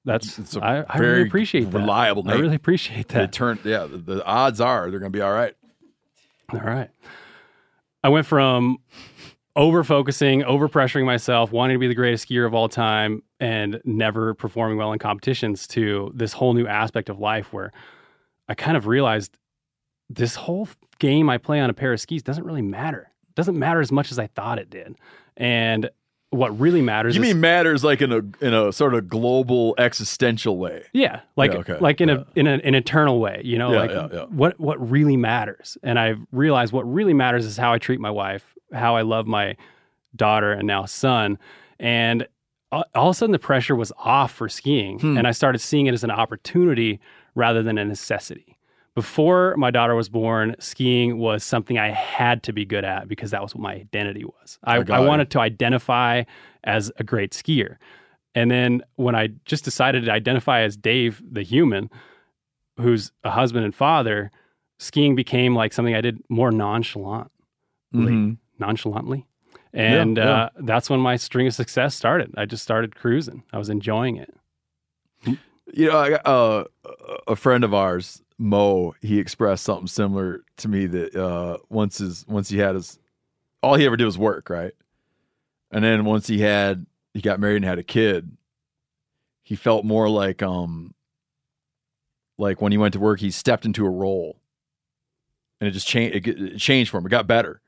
that's 0.05 0.39
It's 0.39 0.57
a 0.57 0.61
I, 0.65 0.85
I 0.89 0.99
very 0.99 1.19
really 1.19 1.29
appreciate 1.29 1.71
that. 1.71 1.79
reliable 1.79 2.29
I 2.29 2.35
really 2.35 2.57
appreciate 2.57 3.09
that. 3.09 3.33
They 3.33 3.37
turn, 3.37 3.59
yeah, 3.65 3.87
the, 3.87 3.99
the 3.99 4.25
odds 4.25 4.61
are 4.61 4.91
they're 4.91 5.01
going 5.01 5.13
to 5.13 5.17
be 5.17 5.23
all 5.23 5.33
right. 5.33 5.55
All 6.53 6.61
right. 6.61 6.91
I 8.03 8.09
went 8.09 8.25
from 8.27 8.79
over 9.57 9.83
focusing, 9.85 10.45
over 10.45 10.69
pressuring 10.69 11.05
myself, 11.05 11.51
wanting 11.53 11.75
to 11.75 11.79
be 11.79 11.89
the 11.89 11.95
greatest 11.95 12.29
skier 12.29 12.47
of 12.47 12.55
all 12.55 12.69
time, 12.69 13.23
and 13.41 13.81
never 13.85 14.35
performing 14.35 14.79
well 14.79 14.93
in 14.93 14.99
competitions 14.99 15.67
to 15.69 16.11
this 16.15 16.33
whole 16.33 16.55
new 16.55 16.67
aspect 16.67 17.09
of 17.09 17.19
life 17.19 17.53
where 17.53 17.73
I 18.49 18.55
kind 18.55 18.77
of 18.77 18.87
realized 18.87 19.39
this 20.09 20.35
whole 20.37 20.69
game 20.99 21.29
I 21.29 21.39
play 21.39 21.61
on 21.61 21.69
a 21.69 21.75
pair 21.75 21.93
of 21.93 22.01
skis 22.01 22.23
doesn't 22.23 22.45
really 22.45 22.63
matter. 22.63 23.11
It 23.29 23.35
doesn't 23.35 23.59
matter 23.59 23.81
as 23.81 23.93
much 23.93 24.11
as 24.13 24.19
I 24.19 24.29
thought 24.29 24.59
it 24.59 24.71
did. 24.71 24.97
And 25.37 25.91
what 26.31 26.59
really 26.59 26.83
matters 26.83 27.15
You 27.17 27.23
is 27.23 27.29
mean 27.29 27.41
matters 27.41 27.85
like 27.85 28.01
in 28.03 28.13
a 28.13 28.17
in 28.45 28.53
a 28.55 28.73
sort 28.73 28.95
of 28.95 29.09
global 29.09 29.75
existential 29.79 30.59
way? 30.59 30.85
Yeah, 30.93 31.21
like 31.37 31.53
Yeah, 31.53 31.59
okay. 31.59 31.79
like 31.79 32.01
in 32.01 32.09
Yeah. 32.09 32.15
a 32.37 32.39
in 32.39 32.47
a, 32.47 32.53
an 32.65 32.75
eternal 32.75 33.21
way, 33.21 33.43
you 33.45 33.59
know, 33.59 33.73
Yeah, 33.73 34.07
like 34.09 34.31
what 34.31 34.59
what 34.59 34.91
really 34.91 35.17
matters. 35.17 35.77
And 35.83 35.99
I've 35.99 36.19
realized 36.33 36.73
what 36.73 36.83
really 36.83 37.15
matters 37.15 37.45
is 37.47 37.57
how 37.57 37.73
I 37.73 37.79
treat 37.79 38.01
my 38.01 38.11
wife, 38.11 38.55
how 38.73 38.97
I 38.97 39.03
love 39.03 39.27
my 39.27 39.57
daughter 40.15 40.53
and 40.53 40.67
now 40.67 40.85
son. 40.87 41.39
And 41.79 42.27
all 42.73 42.85
all 42.95 43.09
of 43.11 43.15
a 43.15 43.19
sudden 43.19 43.33
the 43.33 43.39
pressure 43.39 43.77
was 43.77 43.93
off 43.99 44.33
for 44.33 44.49
skiing 44.49 44.99
Hmm. 44.99 45.17
and 45.19 45.27
I 45.27 45.31
started 45.33 45.59
seeing 45.59 45.87
it 45.87 45.95
as 45.95 46.05
an 46.05 46.11
opportunity 46.11 47.01
rather 47.35 47.63
than 47.63 47.79
a 47.79 47.85
necessity. 47.85 48.59
Before 48.95 49.55
my 49.59 49.71
daughter 49.71 49.95
was 49.95 50.09
born, 50.09 50.57
skiing 50.59 51.19
was 51.19 51.45
something 51.45 51.79
I 51.79 51.91
had 51.91 52.43
to 52.45 52.53
be 52.55 52.65
good 52.65 52.83
at 52.85 53.09
because 53.09 53.31
that 53.31 53.43
was 53.43 53.55
what 53.55 53.61
my 53.63 53.75
identity 53.75 54.25
was. 54.25 54.59
I, 54.65 54.79
I 54.79 54.85
I 54.97 55.01
wanted 55.01 55.31
to 55.33 55.41
identify 55.41 56.25
as 56.65 56.91
a 56.97 57.05
great 57.05 57.33
skier. 57.33 57.77
And 58.35 58.51
then 58.51 58.83
when 58.97 59.15
I 59.15 59.29
just 59.45 59.65
decided 59.65 60.05
to 60.07 60.11
identify 60.13 60.61
as 60.63 60.77
Dave, 60.79 61.23
the 61.31 61.43
human, 61.43 61.91
who's 62.81 63.13
a 63.23 63.31
husband 63.31 63.65
and 63.67 63.75
father, 63.75 64.31
skiing 64.79 65.15
became 65.15 65.55
like 65.55 65.73
something 65.75 65.95
I 65.95 66.01
did 66.01 66.23
more 66.31 66.51
nonchalantly, 66.51 67.31
Mhm. 67.95 68.39
nonchalantly. 68.59 69.27
And 69.77 70.17
yeah. 70.17 70.25
Uh, 70.25 70.49
that's 70.61 70.89
when 70.89 71.01
my 71.01 71.17
string 71.17 71.47
of 71.47 71.55
success 71.55 71.95
started. 71.95 72.33
I 72.35 72.47
just 72.47 72.63
started 72.63 72.97
cruising. 72.97 73.43
I 73.53 73.59
was 73.59 73.69
enjoying 73.69 74.17
it. 74.17 74.35
You 75.75 75.91
know, 75.91 75.99
I 75.99 76.11
got, 76.11 76.27
uh, 76.27 76.65
a 77.27 77.37
friend 77.37 77.63
of 77.63 77.75
ours, 77.75 78.23
Mo, 78.39 78.95
he 79.03 79.19
expressed 79.19 79.65
something 79.65 79.87
similar 79.87 80.45
to 80.59 80.69
me 80.69 80.87
that 80.87 81.15
uh, 81.15 81.59
once 81.69 81.99
his 81.99 82.25
once 82.27 82.49
he 82.49 82.59
had 82.59 82.75
his 82.75 82.99
all 83.63 83.75
he 83.75 83.85
ever 83.85 83.99
did 83.99 84.07
was 84.07 84.17
work, 84.17 84.49
right? 84.49 84.73
And 85.71 85.85
then 85.85 86.07
once 86.07 86.27
he 86.27 86.41
had 86.41 86.87
he 87.13 87.21
got 87.21 87.39
married 87.39 87.57
and 87.57 87.65
had 87.67 87.79
a 87.79 87.83
kid, 87.83 88.35
he 89.43 89.57
felt 89.57 89.85
more 89.85 90.09
like 90.09 90.43
um 90.43 90.95
like 92.39 92.63
when 92.63 92.73
he 92.73 92.79
went 92.79 92.95
to 92.95 93.01
work, 93.01 93.21
he 93.21 93.31
stepped 93.31 93.67
into 93.67 93.85
a 93.85 93.91
role, 93.91 94.39
and 95.61 95.69
it 95.69 95.73
just 95.73 95.87
changed. 95.87 96.17
It, 96.17 96.41
it 96.41 96.59
changed 96.59 96.91
for 96.91 96.99
him. 96.99 97.07
It 97.07 97.11
got 97.11 97.27
better. 97.27 97.61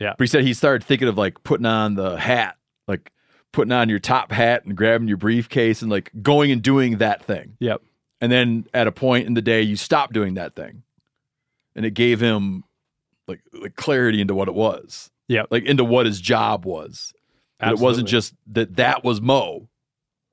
Yeah. 0.00 0.14
But 0.16 0.24
he 0.24 0.26
said 0.26 0.44
he 0.44 0.54
started 0.54 0.82
thinking 0.84 1.08
of 1.08 1.16
like 1.18 1.42
putting 1.44 1.66
on 1.66 1.94
the 1.94 2.16
hat, 2.16 2.56
like 2.88 3.12
putting 3.52 3.70
on 3.72 3.88
your 3.88 3.98
top 3.98 4.32
hat 4.32 4.64
and 4.64 4.76
grabbing 4.76 5.06
your 5.08 5.16
briefcase 5.18 5.82
and 5.82 5.90
like 5.90 6.10
going 6.22 6.50
and 6.50 6.62
doing 6.62 6.98
that 6.98 7.22
thing. 7.22 7.56
Yep. 7.60 7.82
And 8.20 8.32
then 8.32 8.66
at 8.74 8.86
a 8.86 8.92
point 8.92 9.26
in 9.26 9.34
the 9.34 9.42
day, 9.42 9.62
you 9.62 9.76
stop 9.76 10.12
doing 10.12 10.34
that 10.34 10.54
thing, 10.54 10.82
and 11.76 11.86
it 11.86 11.92
gave 11.92 12.20
him 12.20 12.64
like 13.28 13.40
like 13.52 13.76
clarity 13.76 14.20
into 14.20 14.34
what 14.34 14.48
it 14.48 14.54
was. 14.54 15.10
Yeah. 15.28 15.44
Like 15.50 15.64
into 15.64 15.84
what 15.84 16.06
his 16.06 16.20
job 16.20 16.64
was. 16.66 17.12
It 17.62 17.78
wasn't 17.78 18.08
just 18.08 18.34
that 18.52 18.76
that 18.76 19.04
was 19.04 19.20
Mo, 19.20 19.68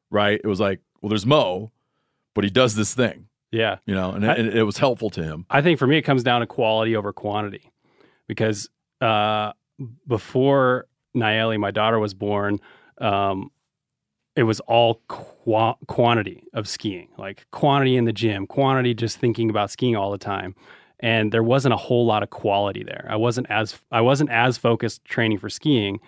right? 0.10 0.40
It 0.42 0.48
was 0.48 0.60
like, 0.62 0.80
well, 1.02 1.10
there's 1.10 1.26
Mo, 1.26 1.72
but 2.34 2.46
he 2.46 2.50
does 2.50 2.74
this 2.76 2.94
thing, 2.94 3.28
Yeah. 3.52 3.80
you 3.86 3.94
know, 3.94 4.12
and, 4.12 4.26
I- 4.26 4.34
it, 4.36 4.40
and 4.40 4.54
it 4.54 4.64
was 4.64 4.78
helpful 4.78 5.10
to 5.10 5.24
him. 5.24 5.46
I 5.50 5.62
think 5.62 5.78
for 5.78 5.86
me, 5.88 5.98
it 5.98 6.04
comes 6.04 6.24
down 6.24 6.40
to 6.40 6.48
quality 6.48 6.96
over 6.96 7.12
quantity 7.12 7.70
because 8.28 8.70
uh, 9.02 9.52
before 10.08 10.88
Nayeli, 11.16 11.60
my 11.60 11.72
daughter, 11.72 12.00
was 12.00 12.14
born, 12.14 12.60
um, 13.00 13.52
it 14.36 14.44
was 14.44 14.60
all 14.62 15.02
qua- 15.08 15.76
quantity 15.88 16.44
of 16.54 16.68
skiing, 16.68 17.10
like 17.18 17.46
quantity 17.52 17.96
in 17.96 18.06
the 18.06 18.14
gym, 18.14 18.46
quantity 18.46 18.94
just 18.94 19.18
thinking 19.18 19.50
about 19.50 19.72
skiing 19.72 19.96
all 19.96 20.12
the 20.12 20.18
time. 20.18 20.56
And 21.00 21.32
there 21.32 21.44
wasn't 21.44 21.74
a 21.74 21.78
whole 21.78 22.06
lot 22.06 22.24
of 22.24 22.30
quality 22.30 22.84
there. 22.84 23.08
I 23.10 23.16
wasn't 23.16 23.50
as 23.50 23.80
I 23.92 24.02
wasn't 24.02 24.32
as 24.32 24.58
focused 24.58 25.06
training 25.06 25.38
for 25.38 25.50
skiing 25.50 26.00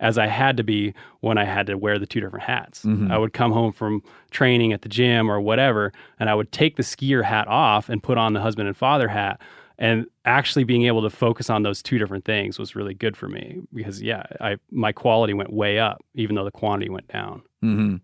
as 0.00 0.16
I 0.16 0.26
had 0.26 0.56
to 0.56 0.62
be 0.64 0.94
when 1.20 1.36
I 1.38 1.44
had 1.44 1.66
to 1.66 1.74
wear 1.76 1.98
the 1.98 2.06
two 2.06 2.20
different 2.20 2.44
hats. 2.44 2.84
Mhm. 2.84 3.10
I 3.10 3.18
would 3.18 3.32
come 3.32 3.52
home 3.52 3.72
from 3.72 4.02
training 4.30 4.72
at 4.72 4.82
the 4.82 4.88
gym 4.88 5.30
or 5.30 5.40
whatever, 5.40 5.92
and 6.20 6.30
I 6.30 6.34
would 6.34 6.52
take 6.52 6.76
the 6.76 6.82
skier 6.82 7.24
hat 7.24 7.48
off 7.48 7.88
and 7.88 8.02
put 8.02 8.16
on 8.16 8.32
the 8.32 8.40
husband 8.40 8.68
and 8.68 8.76
father 8.76 9.08
hat. 9.08 9.40
And 9.80 10.06
actually 10.24 10.64
being 10.64 10.86
able 10.86 11.02
to 11.02 11.10
focus 11.10 11.48
on 11.50 11.62
those 11.62 11.82
two 11.82 11.98
different 11.98 12.24
things 12.24 12.58
was 12.58 12.74
really 12.74 12.94
good 12.94 13.16
for 13.16 13.28
me 13.28 13.60
because 13.72 14.02
yeah, 14.02 14.24
I 14.40 14.56
my 14.72 14.90
quality 14.92 15.34
went 15.34 15.52
way 15.52 15.78
up 15.78 16.04
even 16.14 16.34
though 16.34 16.44
the 16.44 16.50
quantity 16.50 16.90
went 16.90 17.06
down. 17.08 17.42
hmm 17.62 17.96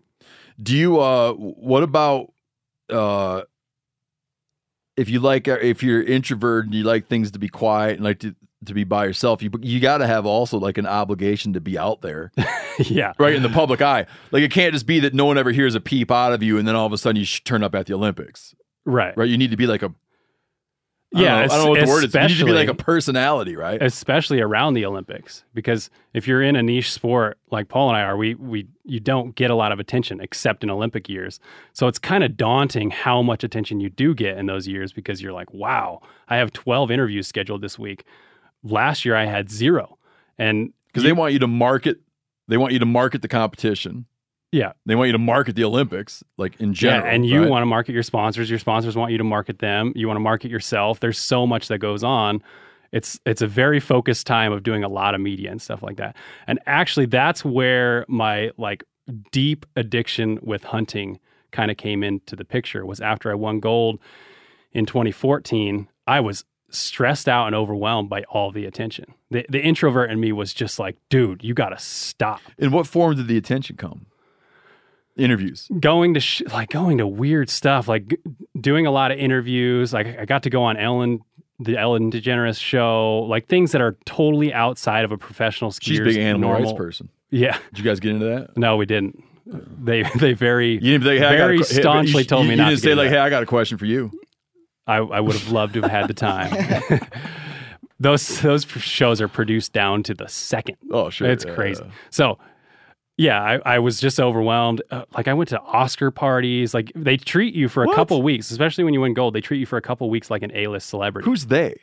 Do 0.61 0.75
you? 0.75 0.99
uh 1.01 1.33
What 1.33 1.83
about 1.83 2.31
uh 2.89 3.41
if 4.97 5.09
you 5.09 5.19
like 5.19 5.47
uh, 5.47 5.57
if 5.61 5.83
you're 5.83 6.01
introvert 6.01 6.65
and 6.65 6.73
you 6.73 6.83
like 6.83 7.07
things 7.07 7.31
to 7.31 7.39
be 7.39 7.49
quiet 7.49 7.95
and 7.95 8.03
like 8.03 8.19
to 8.19 8.33
to 8.65 8.73
be 8.73 8.83
by 8.85 9.05
yourself, 9.05 9.43
you 9.43 9.51
you 9.61 9.79
got 9.79 9.97
to 9.99 10.07
have 10.07 10.25
also 10.25 10.57
like 10.57 10.77
an 10.77 10.87
obligation 10.87 11.53
to 11.53 11.61
be 11.61 11.77
out 11.77 12.01
there, 12.01 12.31
yeah. 12.79 13.11
right 13.19 13.35
in 13.35 13.43
the 13.43 13.49
public 13.49 13.81
eye. 13.81 14.05
Like 14.31 14.41
it 14.43 14.51
can't 14.51 14.73
just 14.73 14.87
be 14.87 14.99
that 15.01 15.13
no 15.13 15.25
one 15.25 15.37
ever 15.37 15.51
hears 15.51 15.75
a 15.75 15.81
peep 15.81 16.09
out 16.09 16.31
of 16.33 16.41
you, 16.41 16.57
and 16.57 16.65
then 16.67 16.73
all 16.75 16.85
of 16.87 16.93
a 16.93 16.97
sudden 16.97 17.19
you 17.19 17.25
turn 17.25 17.61
up 17.63 17.75
at 17.75 17.85
the 17.85 17.93
Olympics, 17.93 18.55
Right. 18.85 19.15
right? 19.17 19.29
You 19.29 19.37
need 19.37 19.51
to 19.51 19.57
be 19.57 19.67
like 19.67 19.83
a 19.83 19.93
I 21.13 21.21
Yeah, 21.21 21.29
know, 21.29 21.43
I 21.43 21.47
don't 21.47 21.63
know 21.63 21.69
what 21.69 21.79
the 21.79 21.87
word 21.87 22.03
is. 22.03 22.13
You 22.13 22.21
need 22.21 22.37
to 22.39 22.45
be 22.45 22.51
like 22.51 22.67
a 22.67 22.73
personality, 22.73 23.55
right? 23.55 23.81
especially 23.81 24.41
around 24.41 24.73
the 24.73 24.85
Olympics, 24.85 25.43
because 25.53 25.89
if 26.13 26.27
you're 26.27 26.41
in 26.41 26.55
a 26.55 26.63
niche 26.63 26.91
sport 26.91 27.37
like 27.51 27.67
Paul 27.69 27.89
and 27.89 27.97
I 27.97 28.01
are, 28.01 28.17
we 28.17 28.35
we 28.35 28.67
you 28.83 28.99
don't 28.99 29.35
get 29.35 29.49
a 29.51 29.55
lot 29.55 29.71
of 29.71 29.79
attention 29.79 30.19
except 30.19 30.63
in 30.63 30.69
Olympic 30.69 31.07
years. 31.07 31.39
So 31.73 31.87
it's 31.87 31.99
kind 31.99 32.23
of 32.23 32.35
daunting 32.35 32.89
how 32.89 33.21
much 33.21 33.43
attention 33.43 33.79
you 33.79 33.89
do 33.89 34.13
get 34.13 34.37
in 34.37 34.47
those 34.47 34.67
years 34.67 34.91
because 34.91 35.21
you're 35.21 35.33
like, 35.33 35.53
wow, 35.53 36.01
I 36.27 36.37
have 36.37 36.51
12 36.53 36.91
interviews 36.91 37.27
scheduled 37.27 37.61
this 37.61 37.77
week. 37.79 38.03
Last 38.63 39.05
year 39.05 39.15
I 39.15 39.25
had 39.25 39.49
zero, 39.51 39.97
and 40.37 40.73
Because 40.87 41.03
they 41.03 41.13
want 41.13 41.33
you 41.33 41.39
to 41.39 41.47
market. 41.47 41.99
They 42.47 42.57
want 42.57 42.73
you 42.73 42.79
to 42.79 42.85
market 42.85 43.21
the 43.21 43.27
competition. 43.27 44.05
Yeah, 44.51 44.71
They 44.85 44.95
want 44.95 45.07
you 45.07 45.11
to 45.13 45.17
market 45.19 45.55
the 45.55 45.63
Olympics, 45.65 46.23
like 46.37 46.59
in 46.61 46.73
general. 46.73 47.05
yeah, 47.05 47.11
and 47.13 47.25
you 47.25 47.41
right? 47.41 47.49
want 47.49 47.61
to 47.63 47.65
market 47.67 47.93
your 47.93 48.03
sponsors. 48.03 48.49
Your 48.49 48.59
sponsors 48.59 48.95
want 48.95 49.11
you 49.11 49.17
to 49.17 49.23
market 49.23 49.59
them. 49.59 49.91
You 49.95 50.07
want 50.07 50.15
to 50.15 50.21
market 50.21 50.49
yourself. 50.49 50.99
There's 50.99 51.19
so 51.19 51.45
much 51.45 51.67
that 51.67 51.79
goes 51.79 52.03
on. 52.03 52.41
It's 52.91 53.19
it's 53.25 53.41
a 53.41 53.47
very 53.47 53.79
focused 53.81 54.25
time 54.27 54.53
of 54.53 54.63
doing 54.63 54.83
a 54.83 54.87
lot 54.87 55.13
of 55.15 55.19
media 55.21 55.51
and 55.51 55.61
stuff 55.61 55.83
like 55.83 55.97
that. 55.97 56.15
And 56.47 56.59
actually, 56.65 57.07
that's 57.07 57.43
where 57.43 58.05
my 58.07 58.51
like 58.57 58.83
deep 59.31 59.65
addiction 59.75 60.39
with 60.41 60.63
hunting 60.63 61.19
kind 61.51 61.69
of 61.69 61.77
came 61.77 62.03
into 62.03 62.35
the 62.37 62.45
picture. 62.45 62.85
Was 62.85 63.01
after 63.01 63.29
I 63.31 63.35
won 63.35 63.59
gold 63.59 63.99
in 64.71 64.85
2014. 64.85 65.87
I 66.07 66.19
was 66.21 66.45
stressed 66.69 67.27
out 67.27 67.47
and 67.47 67.55
overwhelmed 67.55 68.09
by 68.09 68.23
all 68.29 68.51
the 68.51 68.65
attention. 68.65 69.13
The 69.31 69.45
the 69.49 69.61
introvert 69.61 70.09
in 70.11 70.19
me 70.21 70.31
was 70.31 70.53
just 70.53 70.79
like, 70.79 70.95
dude, 71.09 71.43
you 71.43 71.53
got 71.53 71.69
to 71.69 71.79
stop. 71.79 72.39
In 72.57 72.71
what 72.71 72.87
form 72.87 73.15
did 73.17 73.27
the 73.27 73.37
attention 73.37 73.75
come? 73.75 74.05
Interviews. 75.17 75.69
going 75.79 76.13
to 76.15 76.19
sh- 76.19 76.41
like 76.51 76.69
going 76.71 76.97
to 76.97 77.07
weird 77.07 77.49
stuff 77.49 77.87
like 77.87 78.19
doing 78.59 78.85
a 78.85 78.91
lot 78.91 79.11
of 79.11 79.17
interviews 79.17 79.93
like 79.93 80.07
i 80.19 80.25
got 80.25 80.43
to 80.43 80.49
go 80.49 80.63
on 80.63 80.75
ellen 80.75 81.19
the 81.59 81.77
ellen 81.77 82.11
degeneres 82.11 82.59
show 82.59 83.19
like 83.29 83.47
things 83.47 83.71
that 83.71 83.79
are 83.81 83.95
totally 84.05 84.53
outside 84.53 85.05
of 85.05 85.13
a 85.13 85.17
professional 85.17 85.71
skier's 85.71 85.87
She's 85.87 85.99
a 85.99 86.03
big 86.03 86.17
animal 86.17 86.49
normal 86.49 86.69
rights 86.71 86.77
person. 86.77 87.09
yeah 87.29 87.57
Did 87.73 87.79
you 87.79 87.85
guys 87.85 88.01
get 88.01 88.11
into 88.11 88.25
that? 88.25 88.57
no 88.57 88.75
we 88.75 88.85
didn't 88.85 89.23
they 89.45 90.03
they 90.19 90.33
very 90.33 90.73
You 90.73 90.97
didn't 90.99 91.03
hey, 91.05 91.17
I 91.19 91.19
got 91.21 91.33
a 91.33 91.37
very 91.37 91.57
hey, 91.59 91.63
staunchly 91.63 92.23
you, 92.23 92.27
told 92.27 92.43
you, 92.43 92.49
me 92.49 92.55
you 92.55 92.61
not 92.61 92.69
didn't 92.69 92.81
to 92.81 92.83
say 92.89 92.93
like, 92.95 93.05
into 93.05 93.17
hey, 93.17 93.21
I 93.23 93.29
got 93.29 93.43
a 93.43 93.45
question 93.45 93.77
for 93.77 93.85
you. 93.85 94.11
I, 94.87 94.97
I 94.97 95.19
would 95.21 95.35
have 95.35 95.49
loved 95.49 95.75
to 95.75 95.81
have 95.81 95.91
had 95.91 96.07
the 96.09 96.13
time 96.13 96.51
those 97.99 98.41
those 98.41 98.65
shows 98.65 99.21
are 99.21 99.27
produced 99.29 99.71
down 99.71 100.03
to 100.03 100.13
the 100.13 100.27
second 100.27 100.75
Oh, 100.91 101.09
sure. 101.09 101.29
It's 101.29 101.45
yeah, 101.45 101.53
crazy. 101.55 101.83
So, 102.09 102.37
yeah, 103.17 103.41
I, 103.41 103.75
I 103.75 103.79
was 103.79 103.99
just 103.99 104.19
overwhelmed. 104.19 104.81
Uh, 104.91 105.05
like 105.15 105.27
I 105.27 105.33
went 105.33 105.49
to 105.49 105.59
Oscar 105.61 106.11
parties. 106.11 106.73
Like 106.73 106.91
they 106.95 107.17
treat 107.17 107.55
you 107.55 107.69
for 107.69 107.83
a 107.83 107.87
What? 107.87 107.95
couple 107.95 108.21
weeks, 108.21 108.51
especially 108.51 108.83
when 108.83 108.93
you 108.93 109.01
win 109.01 109.13
gold. 109.13 109.33
They 109.33 109.41
treat 109.41 109.59
you 109.59 109.65
for 109.65 109.77
a 109.77 109.81
couple 109.81 110.09
weeks 110.09 110.29
like 110.29 110.43
an 110.43 110.51
A-list 110.53 110.89
celebrity. 110.89 111.25
Who's 111.25 111.45
they? 111.47 111.75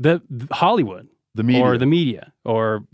the, 0.00 0.22
the 0.30 0.54
Hollywood 0.54 1.08
The 1.34 1.42
media. 1.42 1.64
or 1.64 1.76
the 1.78 1.86
media 1.86 2.32
or 2.44 2.84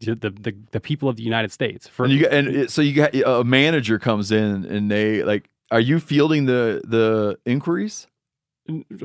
the, 0.00 0.14
the 0.14 0.30
the 0.30 0.56
the 0.72 0.80
people 0.80 1.08
of 1.08 1.16
the 1.16 1.22
United 1.22 1.52
States? 1.52 1.86
For 1.88 2.04
and 2.04 2.12
you 2.12 2.22
got, 2.22 2.32
and 2.32 2.48
it, 2.48 2.70
so 2.70 2.82
you 2.82 2.92
got 2.94 3.14
a 3.14 3.44
manager 3.44 3.98
comes 3.98 4.30
in 4.32 4.64
and 4.64 4.90
they 4.90 5.22
like, 5.22 5.48
are 5.70 5.80
you 5.80 6.00
fielding 6.00 6.46
the 6.46 6.80
the 6.84 7.38
inquiries? 7.44 8.06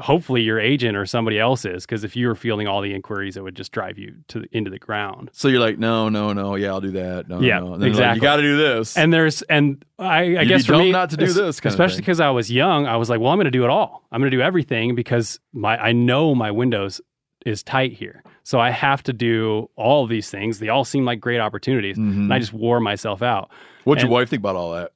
Hopefully 0.02 0.42
your 0.42 0.60
agent 0.60 0.98
or 0.98 1.06
somebody 1.06 1.40
else 1.40 1.66
is, 1.66 1.86
because 1.86 2.04
if 2.04 2.16
you 2.16 2.28
were 2.28 2.36
fielding 2.36 2.68
all 2.68 2.82
the 2.82 2.94
inquiries, 2.94 3.38
it 3.38 3.44
would 3.44 3.56
just 3.56 3.72
drive 3.72 3.98
you 3.98 4.16
to 4.28 4.40
the, 4.40 4.48
into 4.52 4.70
the 4.70 4.80
ground. 4.80 5.30
So 5.34 5.48
you're 5.48 5.60
like, 5.60 5.78
no, 5.78 6.10
no, 6.10 6.34
no, 6.34 6.56
yeah, 6.56 6.70
I'll 6.70 6.82
do 6.82 6.92
that. 6.92 7.28
No, 7.28 7.40
Yeah, 7.42 7.60
no. 7.60 7.74
And 7.74 7.76
then 7.76 7.82
like, 7.82 7.90
exactly. 7.90 8.16
you 8.18 8.22
got 8.22 8.36
to 8.38 8.42
do 8.42 8.58
this. 8.58 8.98
And 8.98 9.14
there's 9.14 9.42
and 9.44 9.84
I, 10.00 10.38
I 10.38 10.46
guess 10.46 10.66
for 10.66 10.78
me 10.78 10.92
not 10.92 11.12
to 11.12 11.18
do 11.18 11.32
this 11.32 11.60
especially 11.64 11.98
because 11.98 12.20
I 12.20 12.30
was 12.30 12.52
young. 12.52 12.88
I 12.88 12.98
was 12.98 13.10
like, 13.10 13.20
well, 13.20 13.32
I'm 13.32 13.38
going 13.38 13.46
to 13.46 13.52
do 13.52 13.64
it 13.64 13.70
all. 13.70 14.04
I'm 14.12 14.20
going 14.22 14.32
to 14.32 14.38
do 14.38 14.42
everything 14.42 14.96
because 14.96 15.40
my 15.54 15.78
I 15.78 15.92
know 15.92 16.34
my 16.36 16.52
windows 16.52 17.02
is 17.46 17.64
tight 17.64 17.94
here, 17.94 18.24
so 18.44 18.60
I 18.60 18.70
have 18.70 19.02
to 19.04 19.14
do 19.14 19.70
all 19.76 20.06
these 20.08 20.30
things. 20.30 20.60
They 20.60 20.70
all 20.70 20.86
seem 20.86 21.06
like 21.06 21.20
great 21.20 21.40
opportunities, 21.40 21.98
and 21.98 22.34
I 22.34 22.40
just 22.40 22.54
wore 22.54 22.80
myself 22.80 23.22
out. 23.22 23.46
Mm-hmm. 23.50 23.90
What'd 23.90 24.04
your 24.04 24.12
wife 24.12 24.30
think 24.30 24.42
about 24.42 24.56
all 24.56 24.74
that? 24.74 24.92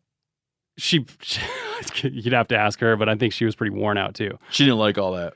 She, 0.77 1.05
she, 1.21 1.39
you'd 2.09 2.33
have 2.33 2.47
to 2.49 2.57
ask 2.57 2.79
her, 2.81 2.95
but 2.95 3.07
I 3.09 3.15
think 3.15 3.33
she 3.33 3.45
was 3.45 3.55
pretty 3.55 3.75
worn 3.75 3.97
out 3.97 4.13
too. 4.15 4.37
She 4.49 4.65
didn't 4.65 4.79
like 4.79 4.97
all 4.97 5.13
that. 5.13 5.33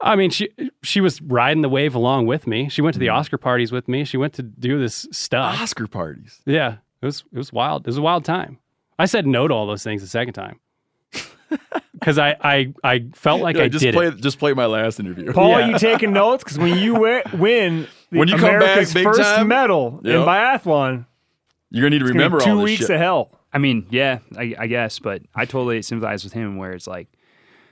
I 0.00 0.16
mean, 0.16 0.30
she 0.30 0.48
she 0.82 1.00
was 1.00 1.20
riding 1.22 1.62
the 1.62 1.68
wave 1.68 1.94
along 1.94 2.26
with 2.26 2.46
me. 2.46 2.68
She 2.68 2.82
went 2.82 2.94
to 2.94 2.98
the 3.00 3.06
Mm-hmm. 3.06 3.16
Oscar 3.18 3.38
parties 3.38 3.70
with 3.70 3.86
me. 3.86 4.04
She 4.04 4.16
went 4.16 4.32
to 4.34 4.42
do 4.42 4.80
this 4.80 5.06
stuff. 5.12 5.60
Oscar 5.60 5.86
parties. 5.86 6.40
Yeah, 6.44 6.76
it 7.00 7.06
was 7.06 7.22
it 7.32 7.38
was 7.38 7.52
wild. 7.52 7.82
It 7.82 7.86
was 7.86 7.98
a 7.98 8.02
wild 8.02 8.24
time. 8.24 8.58
I 8.98 9.06
said 9.06 9.26
no 9.26 9.46
to 9.46 9.54
all 9.54 9.66
those 9.66 9.84
things 9.84 10.02
the 10.02 10.08
second 10.08 10.34
time 10.34 10.58
because 11.92 12.18
I, 12.18 12.36
I 12.40 12.72
I 12.82 13.04
felt 13.14 13.40
like 13.42 13.56
Yeah, 13.56 13.64
I 13.64 13.68
just 13.68 13.82
did 13.82 13.94
play 13.94 14.08
it. 14.08 14.16
just 14.16 14.38
play 14.38 14.54
my 14.54 14.66
last 14.66 14.98
interview. 15.00 15.32
Paul, 15.32 15.50
Yeah. 15.60 15.68
you 15.68 15.78
taking 15.78 16.12
notes? 16.14 16.42
Because 16.42 16.58
when 16.58 16.78
you 16.78 16.94
wi- 16.94 17.22
win 17.34 17.86
the 18.10 18.18
When 18.18 18.28
you 18.28 18.34
come 18.36 18.50
back 18.58 18.62
America's 18.62 18.92
first 18.92 19.20
time, 19.20 19.48
medal 19.48 20.00
Yep. 20.02 20.14
in 20.14 20.20
biathlon, 20.26 21.06
You're 21.70 21.82
gonna 21.82 21.90
need 21.90 21.98
to 22.00 22.04
it's 22.06 22.12
be 22.12 22.18
remember 22.18 22.40
two 22.40 22.50
all 22.50 22.56
this 22.56 22.64
weeks 22.64 22.80
shit. 22.82 22.90
of 22.90 22.98
hell. 22.98 23.38
I 23.52 23.58
mean, 23.58 23.86
yeah, 23.90 24.18
I, 24.36 24.54
I 24.58 24.66
guess, 24.66 24.98
but 24.98 25.22
I 25.34 25.44
totally 25.44 25.82
sympathize 25.82 26.24
with 26.24 26.32
him 26.32 26.56
where 26.56 26.72
it's 26.72 26.86
like 26.86 27.08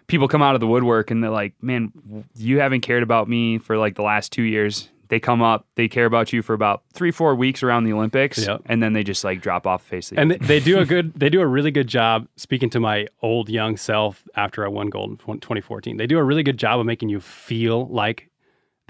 people 0.06 0.28
come 0.28 0.42
out 0.42 0.54
of 0.54 0.60
the 0.60 0.66
woodwork 0.66 1.10
and 1.10 1.22
they're 1.22 1.30
like, 1.30 1.54
man, 1.62 1.92
you 2.36 2.60
haven't 2.60 2.80
cared 2.82 3.02
about 3.02 3.28
me 3.28 3.58
for 3.58 3.78
like 3.78 3.94
the 3.94 4.02
last 4.02 4.32
two 4.32 4.42
years. 4.42 4.88
They 5.08 5.18
come 5.18 5.42
up, 5.42 5.66
they 5.74 5.88
care 5.88 6.04
about 6.06 6.32
you 6.32 6.40
for 6.40 6.54
about 6.54 6.84
three, 6.92 7.10
four 7.10 7.34
weeks 7.34 7.64
around 7.64 7.82
the 7.82 7.92
Olympics, 7.92 8.46
Yep. 8.46 8.62
and 8.66 8.80
then 8.80 8.92
they 8.92 9.02
just 9.02 9.24
like 9.24 9.40
drop 9.40 9.66
off 9.66 9.82
face 9.82 10.12
of 10.12 10.18
and 10.18 10.30
earth. 10.32 10.38
they, 10.42 10.60
they 10.60 10.60
do 10.64 10.78
a 10.78 10.84
good 10.84 11.12
they 11.14 11.28
do 11.28 11.40
a 11.40 11.46
really 11.48 11.72
good 11.72 11.88
job 11.88 12.28
speaking 12.36 12.70
to 12.70 12.78
my 12.78 13.08
old 13.20 13.48
young 13.48 13.76
self 13.76 14.22
after 14.36 14.64
I 14.64 14.68
won 14.68 14.88
gold 14.88 15.10
in 15.10 15.16
2014. 15.16 15.96
They 15.96 16.06
do 16.06 16.16
a 16.18 16.22
really 16.22 16.44
good 16.44 16.58
job 16.58 16.78
of 16.78 16.86
making 16.86 17.08
you 17.08 17.18
feel 17.20 17.88
like 17.88 18.29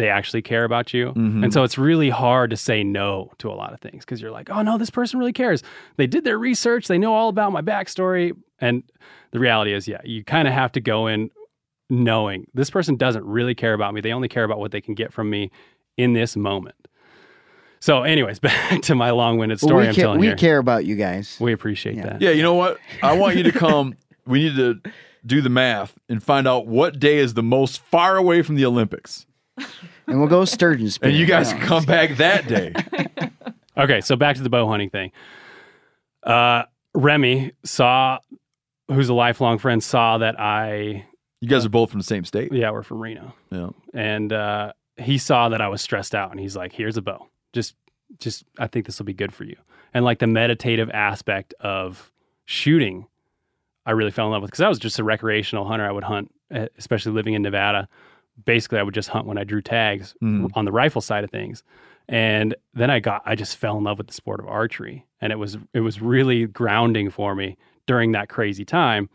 they 0.01 0.09
actually 0.09 0.43
care 0.43 0.65
about 0.65 0.93
you. 0.95 1.09
Mm-hmm. 1.11 1.45
And 1.45 1.53
so 1.53 1.63
it's 1.63 1.77
really 1.79 2.11
hard 2.11 2.51
to 2.51 2.57
say 2.57 2.83
no 2.83 3.31
to 3.39 3.51
a 3.51 3.53
lot 3.55 3.73
of 3.73 3.81
things 3.81 4.05
because 4.05 4.21
you're 4.23 4.31
like, 4.31 4.49
oh 4.51 4.63
no, 4.63 4.79
this 4.79 4.91
person 4.91 5.19
really 5.19 5.33
cares. 5.33 5.63
They 5.97 6.07
did 6.07 6.25
their 6.25 6.39
research, 6.39 6.89
they 6.89 6.99
know 6.99 7.13
all 7.15 7.29
about 7.29 7.53
my 7.53 7.63
backstory. 7.63 8.33
And 8.61 8.83
the 9.31 9.39
reality 9.39 9.73
is, 9.73 9.87
yeah, 9.87 10.01
you 10.05 10.25
kind 10.25 10.49
of 10.49 10.55
have 10.55 10.73
to 10.73 10.81
go 10.81 11.07
in 11.07 11.31
knowing 11.89 12.47
this 12.55 12.71
person 12.71 12.97
doesn't 12.97 13.25
really 13.25 13.55
care 13.55 13.75
about 13.75 13.95
me. 13.95 14.01
They 14.01 14.13
only 14.13 14.29
care 14.29 14.45
about 14.45 14.59
what 14.59 14.71
they 14.73 14.81
can 14.81 14.95
get 14.95 15.13
from 15.13 15.29
me 15.31 15.51
in 15.97 16.13
this 16.15 16.37
moment. 16.37 16.77
So, 17.81 18.03
anyways, 18.03 18.39
back 18.49 18.83
to 18.83 18.95
my 18.95 19.11
long-winded 19.11 19.61
Well, 19.63 19.69
story 19.69 19.83
we, 19.85 19.89
I'm 19.89 19.95
ca- 19.95 20.01
telling 20.03 20.21
we 20.21 20.27
here. 20.29 20.37
care 20.37 20.59
about 20.59 20.85
you 20.85 20.97
guys. 20.97 21.37
We 21.41 21.53
appreciate 21.53 21.97
Yeah. 21.97 22.03
that. 22.05 22.21
Yeah, 22.23 22.31
you 22.31 22.43
know 22.43 22.55
what? 22.55 22.79
I 23.03 23.17
want 23.17 23.37
you 23.37 23.43
to 23.45 23.53
come. 23.53 23.97
we 24.27 24.45
need 24.45 24.57
to 24.57 24.81
do 25.27 25.41
the 25.41 25.49
math 25.51 25.99
and 26.09 26.23
find 26.23 26.47
out 26.49 26.67
what 26.67 26.99
day 27.01 27.19
is 27.19 27.35
the 27.35 27.43
most 27.43 27.81
far 27.81 28.17
away 28.17 28.43
from 28.43 28.55
the 28.57 28.65
Olympics. 28.65 29.27
And 30.07 30.19
we'll 30.21 30.29
go 30.29 30.45
sturgeon 30.45 30.91
spear. 30.91 31.11
And 31.11 31.19
you 31.19 31.27
guys 31.27 31.53
can 31.53 31.61
come 31.63 31.85
back 31.85 32.17
that 32.19 32.47
day. 32.49 32.73
Okay, 33.77 34.01
so 34.03 34.15
back 34.15 34.37
to 34.37 34.43
the 34.43 34.51
bow 34.51 34.69
hunting 34.69 34.91
thing. 34.91 35.11
Uh, 36.23 36.65
Remy 36.95 37.53
saw, 37.65 38.19
who's 38.89 39.09
a 39.09 39.15
lifelong 39.15 39.57
friend, 39.59 39.83
saw 39.83 40.19
that 40.19 40.39
I. 40.39 41.07
You 41.41 41.49
guys 41.49 41.65
are 41.65 41.71
both 41.71 41.91
from 41.91 42.01
the 42.01 42.05
same 42.05 42.25
state. 42.27 42.53
Yeah, 42.53 42.73
we're 42.73 42.83
from 42.83 43.01
Reno, 43.01 43.33
Yeah. 43.51 43.71
and 43.95 44.33
uh, 44.33 44.73
he 44.99 45.17
saw 45.17 45.49
that 45.49 45.63
I 45.63 45.69
was 45.69 45.81
stressed 45.81 46.15
out, 46.15 46.31
and 46.31 46.39
he's 46.41 46.57
like, 46.57 46.73
"Here's 46.73 46.99
a 46.99 47.03
bow. 47.03 47.29
Just, 47.55 47.75
just, 48.19 48.45
I 48.59 48.67
think 48.67 48.85
this 48.85 48.99
will 48.99 49.07
be 49.07 49.15
good 49.15 49.33
for 49.33 49.45
you." 49.45 49.57
And 49.95 50.05
like 50.05 50.19
the 50.19 50.27
meditative 50.27 50.91
aspect 50.91 51.55
of 51.61 52.13
shooting, 52.45 53.07
I 53.87 53.93
really 53.93 54.11
fell 54.11 54.27
in 54.27 54.33
love 54.33 54.43
with 54.43 54.51
because 54.51 54.61
I 54.61 54.69
was 54.69 54.79
just 54.79 54.99
a 54.99 55.05
recreational 55.05 55.65
hunter. 55.67 55.87
I 55.89 55.93
would 55.93 56.05
hunt, 56.05 56.35
eh, 56.51 56.67
especially 56.77 57.13
living 57.13 57.33
in 57.35 57.41
Nevada. 57.43 57.89
Basically, 58.45 58.79
I 58.79 58.83
would 58.83 58.95
just 58.95 59.09
hunt 59.11 59.27
when 59.27 59.39
I 59.39 59.45
drew 59.45 59.61
tags 59.63 60.15
Mhm. 60.23 60.51
on 60.55 60.65
the 60.65 60.73
rifle 60.73 61.01
side 61.01 61.25
of 61.25 61.31
things. 61.31 61.63
And 62.09 62.55
then 62.75 62.91
I 62.91 62.99
got, 63.01 63.23
I 63.25 63.35
just 63.35 63.57
fell 63.57 63.79
in 63.79 63.85
love 63.85 63.99
with 63.99 64.09
the 64.09 64.13
sport 64.15 64.41
of 64.41 64.47
archery, 64.49 65.07
and 65.21 65.33
it 65.33 65.37
was, 65.37 65.59
it 65.75 65.81
was 65.81 66.01
really 66.01 66.47
grounding 66.47 67.11
for 67.11 67.35
me 67.35 67.57
during 67.87 68.13
that 68.13 68.29
crazy 68.29 68.65
time. 68.65 69.09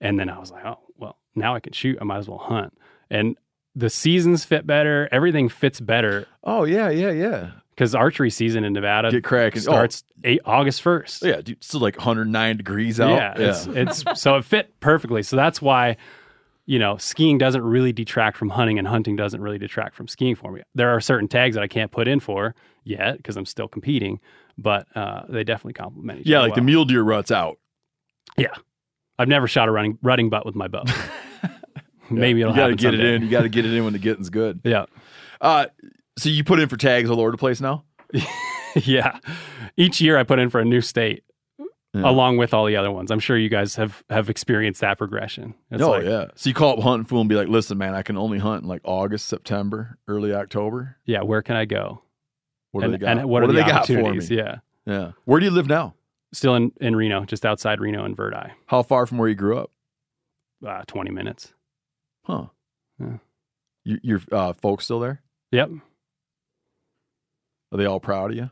And 0.00 0.18
then 0.18 0.28
I 0.28 0.38
was 0.38 0.50
like, 0.50 0.64
oh 0.64 0.78
well, 0.96 1.16
now 1.34 1.54
I 1.54 1.60
can 1.60 1.72
shoot. 1.72 1.98
I 2.00 2.04
might 2.04 2.18
as 2.18 2.28
well 2.28 2.38
hunt. 2.38 2.72
And 3.10 3.36
the 3.76 3.90
seasons 3.90 4.44
fit 4.44 4.66
better. 4.66 5.08
Everything 5.12 5.48
fits 5.48 5.78
better 5.80 6.26
Oh 6.42 6.64
yeah, 6.64 6.88
yeah, 6.90 7.10
yeah. 7.12 7.50
because 7.70 7.94
archery 7.94 8.30
season 8.30 8.64
in 8.64 8.72
Nevada 8.72 9.10
Get 9.12 9.22
cracking. 9.22 9.60
Oh. 9.60 9.62
starts 9.62 10.02
eight, 10.24 10.40
August 10.44 10.82
first. 10.82 11.22
Yeah, 11.24 11.40
dude, 11.42 11.62
still 11.62 11.80
like 11.80 11.96
109 11.98 12.56
degrees 12.56 12.98
out. 12.98 13.10
Yeah, 13.10 13.34
it's, 13.36 13.66
it's 14.02 14.20
so 14.20 14.36
it 14.36 14.44
fit 14.44 14.80
perfectly. 14.80 15.22
So 15.22 15.36
that's 15.36 15.62
why, 15.62 15.98
you 16.70 16.78
know, 16.78 16.96
skiing 16.98 17.36
doesn't 17.36 17.62
really 17.64 17.92
detract 17.92 18.36
from 18.36 18.48
hunting, 18.48 18.78
and 18.78 18.86
hunting 18.86 19.16
doesn't 19.16 19.40
really 19.42 19.58
detract 19.58 19.96
from 19.96 20.06
skiing 20.06 20.36
for 20.36 20.52
me. 20.52 20.62
There 20.72 20.90
are 20.90 21.00
certain 21.00 21.26
tags 21.26 21.56
that 21.56 21.64
I 21.64 21.66
can't 21.66 21.90
put 21.90 22.06
in 22.06 22.20
for 22.20 22.54
yet 22.84 23.16
because 23.16 23.36
I'm 23.36 23.44
still 23.44 23.66
competing, 23.66 24.20
but 24.56 24.86
uh, 24.96 25.22
they 25.28 25.42
definitely 25.42 25.72
complement 25.72 26.20
each 26.20 26.26
other. 26.26 26.32
yeah, 26.32 26.40
like 26.42 26.54
the 26.54 26.60
mule 26.60 26.84
deer 26.84 27.02
ruts 27.02 27.32
out. 27.32 27.58
Yeah, 28.38 28.54
I've 29.18 29.26
never 29.26 29.48
shot 29.48 29.68
a 29.68 29.72
running 29.72 29.98
rutting 30.00 30.30
butt 30.30 30.46
with 30.46 30.54
my 30.54 30.68
bow. 30.68 30.84
Maybe 32.10 32.40
it'll 32.40 32.52
you 32.52 32.56
gotta 32.56 32.72
happen 32.72 32.76
get 32.76 32.94
it 32.94 33.00
in. 33.00 33.22
You 33.22 33.30
got 33.30 33.42
to 33.42 33.48
get 33.48 33.66
it 33.66 33.74
in 33.74 33.82
when 33.82 33.92
the 33.92 33.98
getting's 33.98 34.30
good. 34.30 34.60
Yeah, 34.64 34.86
Uh, 35.40 35.66
so 36.18 36.28
you 36.28 36.44
put 36.44 36.60
in 36.60 36.68
for 36.68 36.76
tags 36.76 37.10
all 37.10 37.20
over 37.20 37.32
the 37.32 37.36
place 37.36 37.60
now. 37.60 37.82
yeah. 38.76 39.18
Each 39.76 40.00
year 40.00 40.16
I 40.18 40.22
put 40.22 40.38
in 40.38 40.50
for 40.50 40.60
a 40.60 40.64
new 40.64 40.82
state. 40.82 41.24
Yeah. 41.92 42.08
Along 42.08 42.36
with 42.36 42.54
all 42.54 42.66
the 42.66 42.76
other 42.76 42.92
ones, 42.92 43.10
I'm 43.10 43.18
sure 43.18 43.36
you 43.36 43.48
guys 43.48 43.74
have 43.74 44.04
have 44.08 44.30
experienced 44.30 44.80
that 44.80 44.96
progression. 44.96 45.54
It's 45.72 45.82
oh 45.82 45.90
like, 45.90 46.04
yeah. 46.04 46.26
So 46.36 46.48
you 46.48 46.54
call 46.54 46.74
up 46.74 46.84
Huntin' 46.84 47.04
Fool 47.04 47.20
and 47.20 47.28
be 47.28 47.34
like, 47.34 47.48
"Listen, 47.48 47.78
man, 47.78 47.94
I 47.94 48.02
can 48.02 48.16
only 48.16 48.38
hunt 48.38 48.62
in 48.62 48.68
like 48.68 48.82
August, 48.84 49.26
September, 49.26 49.98
early 50.06 50.32
October. 50.32 50.98
yeah. 51.04 51.22
Where 51.22 51.42
can 51.42 51.56
I 51.56 51.64
go? 51.64 52.02
What 52.70 52.82
do 52.82 52.84
and, 52.84 52.94
they 52.94 52.98
got? 52.98 53.18
and 53.18 53.28
what, 53.28 53.42
are 53.42 53.46
do 53.46 53.54
the 53.54 53.62
they 53.62 53.68
got 53.68 53.86
for 53.86 54.12
me? 54.12 54.24
Yeah. 54.30 54.58
Yeah. 54.86 55.12
Where 55.24 55.40
do 55.40 55.46
you 55.46 55.52
live 55.52 55.66
now? 55.66 55.94
Still 56.32 56.54
in, 56.54 56.72
in 56.80 56.94
Reno, 56.94 57.24
just 57.24 57.44
outside 57.44 57.80
Reno 57.80 58.04
and 58.04 58.16
Verdi. 58.16 58.52
How 58.66 58.82
far 58.82 59.06
from 59.06 59.18
where 59.18 59.28
you 59.28 59.34
grew 59.34 59.58
up? 59.58 59.72
Uh, 60.64 60.82
20 60.86 61.10
minutes. 61.10 61.52
Huh? 62.22 62.46
Yeah. 63.00 63.16
You, 63.84 63.98
your 64.02 64.20
uh, 64.30 64.52
folks 64.52 64.84
still 64.84 65.00
there? 65.00 65.22
Yep. 65.50 65.70
Are 67.72 67.78
they 67.78 67.86
all 67.86 67.98
proud 67.98 68.30
of 68.30 68.36
you? 68.36 68.50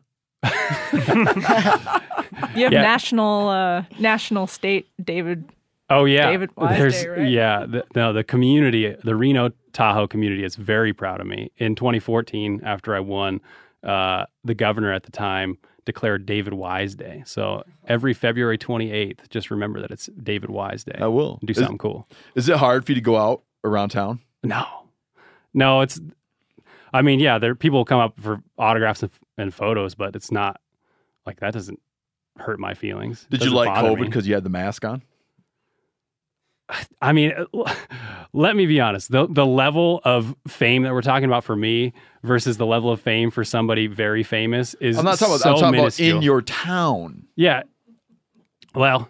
You 2.54 2.64
have 2.64 2.72
Yeah. 2.72 2.82
national, 2.82 3.48
uh, 3.48 3.84
national 3.98 4.46
state 4.46 4.88
David. 5.02 5.44
Oh 5.90 6.04
yeah, 6.04 6.30
David 6.30 6.50
Wise 6.56 6.78
There's 6.78 7.02
Day, 7.02 7.08
right? 7.08 7.28
yeah. 7.28 7.64
The, 7.66 7.84
no, 7.94 8.12
the 8.12 8.22
community, 8.24 8.94
the 9.02 9.16
Reno 9.16 9.50
Tahoe 9.72 10.06
community, 10.06 10.44
is 10.44 10.54
very 10.56 10.92
proud 10.92 11.20
of 11.20 11.26
me. 11.26 11.50
In 11.56 11.74
2014, 11.74 12.60
after 12.64 12.94
I 12.94 13.00
won, 13.00 13.40
uh, 13.82 14.26
the 14.44 14.54
governor 14.54 14.92
at 14.92 15.04
the 15.04 15.10
time 15.12 15.56
declared 15.86 16.26
David 16.26 16.52
Wise 16.52 16.94
Day. 16.94 17.22
So 17.24 17.62
every 17.86 18.12
February 18.12 18.58
28th, 18.58 19.30
just 19.30 19.50
remember 19.50 19.80
that 19.80 19.90
it's 19.90 20.10
David 20.22 20.50
Wise 20.50 20.84
Day. 20.84 20.98
I 21.00 21.06
will. 21.06 21.38
do 21.42 21.52
Is- 21.52 21.56
something 21.56 21.78
cool. 21.78 22.06
Is 22.34 22.48
it 22.50 22.56
hard 22.56 22.84
for 22.84 22.92
you 22.92 22.96
to 22.96 23.00
go 23.00 23.16
out 23.16 23.42
around 23.64 23.88
town? 23.90 24.20
No, 24.42 24.64
no, 25.54 25.80
it's. 25.80 25.98
I 26.92 27.00
mean, 27.02 27.18
yeah, 27.20 27.38
there 27.38 27.54
people 27.54 27.84
come 27.86 28.00
up 28.00 28.18
for 28.20 28.42
autographs 28.58 29.02
and, 29.02 29.10
and 29.38 29.54
photos, 29.54 29.94
but 29.94 30.14
it's 30.16 30.30
not 30.30 30.60
like 31.24 31.40
that 31.40 31.52
doesn't 31.54 31.80
hurt 32.36 32.58
my 32.60 32.74
feelings. 32.74 33.26
Did 33.30 33.44
you 33.44 33.50
like 33.50 33.68
COVID 33.70 34.04
because 34.04 34.26
you 34.28 34.34
had 34.34 34.44
the 34.44 34.50
mask 34.50 34.84
on? 34.84 35.02
I 37.00 37.12
mean, 37.12 37.32
let 38.34 38.54
me 38.54 38.66
be 38.66 38.80
honest. 38.80 39.10
The 39.10 39.26
the 39.26 39.46
level 39.46 40.02
of 40.04 40.34
fame 40.46 40.82
that 40.82 40.92
we're 40.92 41.00
talking 41.00 41.24
about 41.24 41.44
for 41.44 41.56
me 41.56 41.94
versus 42.22 42.58
the 42.58 42.66
level 42.66 42.90
of 42.90 43.00
fame 43.00 43.30
for 43.30 43.42
somebody 43.42 43.86
very 43.86 44.22
famous 44.22 44.74
is 44.74 44.98
I'm 44.98 45.04
not 45.04 45.18
talking 45.18 45.36
about. 45.36 45.40
so 45.40 45.50
I'm 45.50 45.56
talking 45.60 45.72
minuscule. 45.72 46.10
about 46.10 46.16
in 46.18 46.22
your 46.22 46.42
town. 46.42 47.26
yeah. 47.36 47.62
Well, 48.74 49.08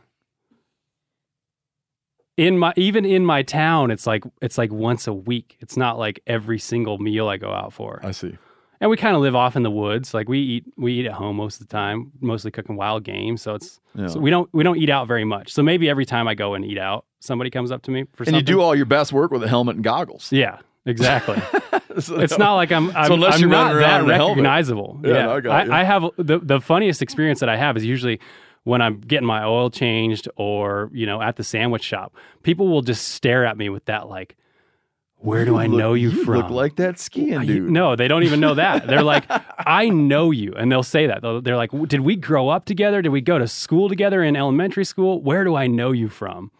in 2.37 2.59
my 2.59 2.73
even 2.77 3.05
in 3.05 3.25
my 3.25 3.43
town, 3.43 3.91
it's 3.91 4.07
like 4.07 4.23
it's 4.41 4.57
like 4.57 4.71
once 4.71 5.09
a 5.09 5.13
week. 5.13 5.57
It's 5.59 5.77
not 5.77 5.99
like 5.99 6.21
every 6.29 6.61
single 6.61 6.99
meal 6.99 7.29
I 7.29 7.39
go 7.39 7.51
out 7.51 7.73
for. 7.73 8.01
I 8.05 8.13
see. 8.13 8.37
And 8.81 8.89
we 8.91 8.97
kind 8.97 9.17
of 9.17 9.23
live 9.23 9.35
off 9.35 9.57
in 9.57 9.63
the 9.65 9.71
woods. 9.71 10.15
Like 10.15 10.29
we 10.29 10.39
eat 10.41 10.65
we 10.77 10.93
eat 11.01 11.07
at 11.07 11.13
home 11.13 11.37
most 11.37 11.61
of 11.61 11.67
the 11.67 11.73
time, 11.73 12.13
mostly 12.21 12.51
cooking 12.51 12.77
wild 12.77 13.03
game. 13.05 13.37
So 13.37 13.55
it's 13.55 13.81
Yeah. 13.95 14.07
so 14.07 14.21
we 14.21 14.31
don't 14.31 14.49
we 14.53 14.63
don't 14.63 14.79
eat 14.79 14.91
out 14.91 15.09
very 15.09 15.25
much. 15.25 15.53
So 15.53 15.63
maybe 15.63 15.89
every 15.91 16.05
time 16.07 16.29
I 16.29 16.35
go 16.35 16.55
and 16.55 16.65
eat 16.65 16.79
out, 16.79 17.05
somebody 17.21 17.51
comes 17.51 17.71
up 17.73 17.83
to 17.83 17.91
me 17.91 18.05
for 18.15 18.23
and 18.25 18.37
you 18.37 18.43
do 18.43 18.61
all 18.61 18.75
your 18.77 18.87
best 18.87 19.13
work 19.13 19.31
with 19.33 19.43
a 19.43 19.49
helmet 19.49 19.77
and 19.77 19.85
goggles. 19.85 20.31
Yeah, 20.33 20.59
exactly. 20.87 21.37
So- 21.99 22.21
it's 22.21 22.39
not 22.39 22.55
like 22.55 22.71
I'm 22.71 22.95
I'm, 22.97 23.11
unless 23.11 23.35
I'm 23.37 23.41
you're 23.41 23.51
not 23.51 23.73
that 23.75 24.03
in 24.05 24.11
a 24.11 24.15
helmet. 24.15 24.37
recognizable. 24.37 25.01
Yeah, 25.03 25.13
no, 25.25 25.33
I 25.37 25.41
got. 25.41 25.71
I, 25.73 25.81
I 25.81 25.83
have 25.85 26.05
the 26.17 26.39
the 26.39 26.61
funniest 26.61 27.03
experience 27.03 27.41
that 27.41 27.49
I 27.49 27.57
have 27.57 27.77
is 27.77 27.85
usually 27.85 28.21
when 28.63 28.81
I'm 28.81 29.01
getting 29.01 29.27
my 29.27 29.43
oil 29.43 29.69
changed 29.71 30.29
or 30.37 30.91
you 30.93 31.07
know 31.07 31.21
at 31.21 31.35
the 31.35 31.43
sandwich 31.43 31.83
shop. 31.83 32.15
People 32.45 32.69
will 32.69 32.83
just 32.83 33.09
stare 33.09 33.45
at 33.45 33.57
me 33.57 33.69
with 33.69 33.87
that 33.87 34.09
like, 34.09 34.37
where 35.19 35.45
do 35.45 35.57
I 35.57 35.66
look- 35.66 35.78
know 35.78 35.95
you, 35.95 36.11
you 36.11 36.24
from? 36.24 36.36
look 36.36 36.51
like 36.51 36.77
that 36.77 36.99
skiing 36.99 37.40
dude. 37.47 37.70
No, 37.70 37.97
they 37.97 38.07
don't 38.09 38.23
even 38.23 38.40
know 38.40 38.55
that. 38.55 38.86
They're 38.86 39.03
like, 39.03 39.24
I 39.59 39.89
know 39.89 40.31
you. 40.31 40.55
And 40.57 40.70
they'll 40.70 40.82
say 40.82 41.07
that. 41.09 41.23
They're 41.45 41.57
like, 41.57 41.70
did 41.89 42.01
we 42.01 42.16
grow 42.16 42.49
up 42.49 42.65
together? 42.65 43.03
Did 43.03 43.09
we 43.11 43.20
go 43.20 43.39
to 43.39 43.49
school 43.49 43.89
together 43.89 44.23
in 44.23 44.36
elementary 44.36 44.85
school? 44.85 45.20
Where 45.20 45.45
do 45.45 45.55
I 45.57 45.66
know 45.66 45.93
you 45.93 46.09
from? 46.09 46.51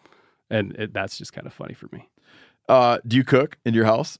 And 0.51 0.73
it, 0.77 0.93
that's 0.93 1.17
just 1.19 1.33
kind 1.33 1.47
of 1.47 1.53
funny 1.53 1.75
for 1.75 1.89
me. 1.93 2.09
Uh, 2.69 2.99
do 3.07 3.17
you 3.17 3.25
cook 3.25 3.59
in 3.65 3.75
your 3.75 3.85
house? 3.85 4.19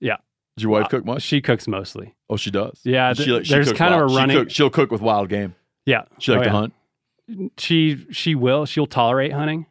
Yeah. 0.00 0.16
Does 0.56 0.64
your 0.64 0.72
wife 0.72 0.86
Uh, 0.86 0.88
cook 0.88 1.04
much? 1.04 1.22
She 1.22 1.40
cooks 1.40 1.66
mostly. 1.68 2.14
Oh, 2.28 2.36
she 2.36 2.50
does. 2.50 2.80
Yeah, 2.84 3.12
She, 3.14 3.24
th- 3.24 3.36
like- 3.36 3.44
she 3.46 3.54
there's 3.54 3.72
kind 3.72 3.92
of 3.94 4.00
wild- 4.00 4.10
a 4.10 4.14
she 4.14 4.18
running- 4.18 4.36
cook- 4.36 4.50
she'll 4.50 4.70
cook 4.70 4.90
with 4.90 5.00
wild 5.00 5.28
game. 5.28 5.54
Yeah. 5.86 6.02
She 6.18 6.32
like 6.32 6.40
Oh, 6.40 6.44
to 6.44 6.48
yeah. 6.48 6.52
hunt. 6.52 6.72
She 7.58 8.06
she 8.10 8.34
will. 8.34 8.66
She'll 8.66 8.86
tolerate 8.86 9.32
hunting. 9.32 9.66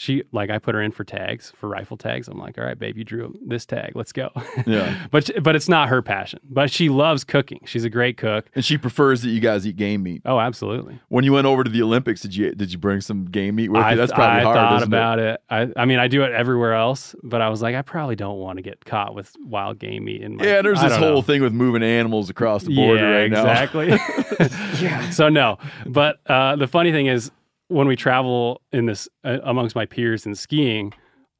She 0.00 0.22
like 0.30 0.48
I 0.48 0.60
put 0.60 0.76
her 0.76 0.80
in 0.80 0.92
for 0.92 1.02
tags 1.02 1.52
for 1.56 1.68
rifle 1.68 1.96
tags. 1.96 2.28
I'm 2.28 2.38
like, 2.38 2.56
all 2.56 2.62
right, 2.62 2.78
babe, 2.78 2.96
you 2.96 3.02
drew 3.02 3.36
this 3.44 3.66
tag. 3.66 3.96
Let's 3.96 4.12
go. 4.12 4.30
Yeah. 4.64 5.06
but 5.10 5.26
she- 5.26 5.40
but 5.40 5.56
it's 5.56 5.68
not 5.68 5.88
her 5.88 6.02
passion. 6.02 6.38
But 6.48 6.70
she 6.70 6.88
loves 6.88 7.24
cooking. 7.24 7.62
She's 7.64 7.82
a 7.84 7.90
great 7.90 8.16
cook. 8.16 8.48
And 8.54 8.64
she 8.64 8.78
prefers 8.78 9.22
that 9.22 9.30
you 9.30 9.40
guys 9.40 9.66
eat 9.66 9.74
game 9.74 10.04
meat. 10.04 10.22
Oh, 10.24 10.38
absolutely. 10.38 11.00
When 11.08 11.24
you 11.24 11.32
went 11.32 11.48
over 11.48 11.64
to 11.64 11.70
the 11.70 11.82
Olympics, 11.82 12.20
did 12.20 12.36
you 12.36 12.54
did 12.54 12.70
you 12.70 12.78
bring 12.78 13.00
some 13.00 13.24
game 13.24 13.56
meat 13.56 13.70
with 13.70 13.82
I, 13.82 13.90
you? 13.90 13.96
That's 13.96 14.12
probably 14.12 14.40
I 14.40 14.42
hard. 14.44 14.54
thought 14.56 14.76
isn't 14.76 14.82
it? 14.84 14.96
about 14.96 15.18
it. 15.18 15.40
I, 15.50 15.68
I 15.74 15.84
mean, 15.84 15.98
I 15.98 16.06
do 16.06 16.22
it 16.22 16.30
everywhere 16.30 16.74
else, 16.74 17.16
but 17.24 17.40
I 17.40 17.48
was 17.48 17.60
like, 17.60 17.74
I 17.74 17.82
probably 17.82 18.14
don't 18.14 18.38
want 18.38 18.58
to 18.58 18.62
get 18.62 18.84
caught 18.84 19.16
with 19.16 19.34
wild 19.44 19.80
game 19.80 20.04
meat 20.04 20.22
in 20.22 20.36
my. 20.36 20.44
Yeah, 20.44 20.62
there's 20.62 20.78
I 20.78 20.90
this 20.90 20.98
whole 20.98 21.14
know. 21.16 21.22
thing 21.22 21.42
with 21.42 21.52
moving 21.52 21.82
animals 21.82 22.30
across 22.30 22.62
the 22.62 22.72
border 22.72 23.02
yeah, 23.02 23.16
right 23.22 23.30
now. 23.32 23.40
exactly. 23.40 23.88
Yeah. 24.80 25.10
So 25.10 25.28
no, 25.28 25.58
but 25.86 26.20
uh, 26.30 26.54
the 26.54 26.68
funny 26.68 26.92
thing 26.92 27.06
is, 27.06 27.32
when 27.68 27.86
we 27.86 27.96
travel 27.96 28.62
in 28.72 28.86
this 28.86 29.08
uh, 29.24 29.38
amongst 29.44 29.76
my 29.76 29.86
peers 29.86 30.26
in 30.26 30.34
skiing, 30.34 30.92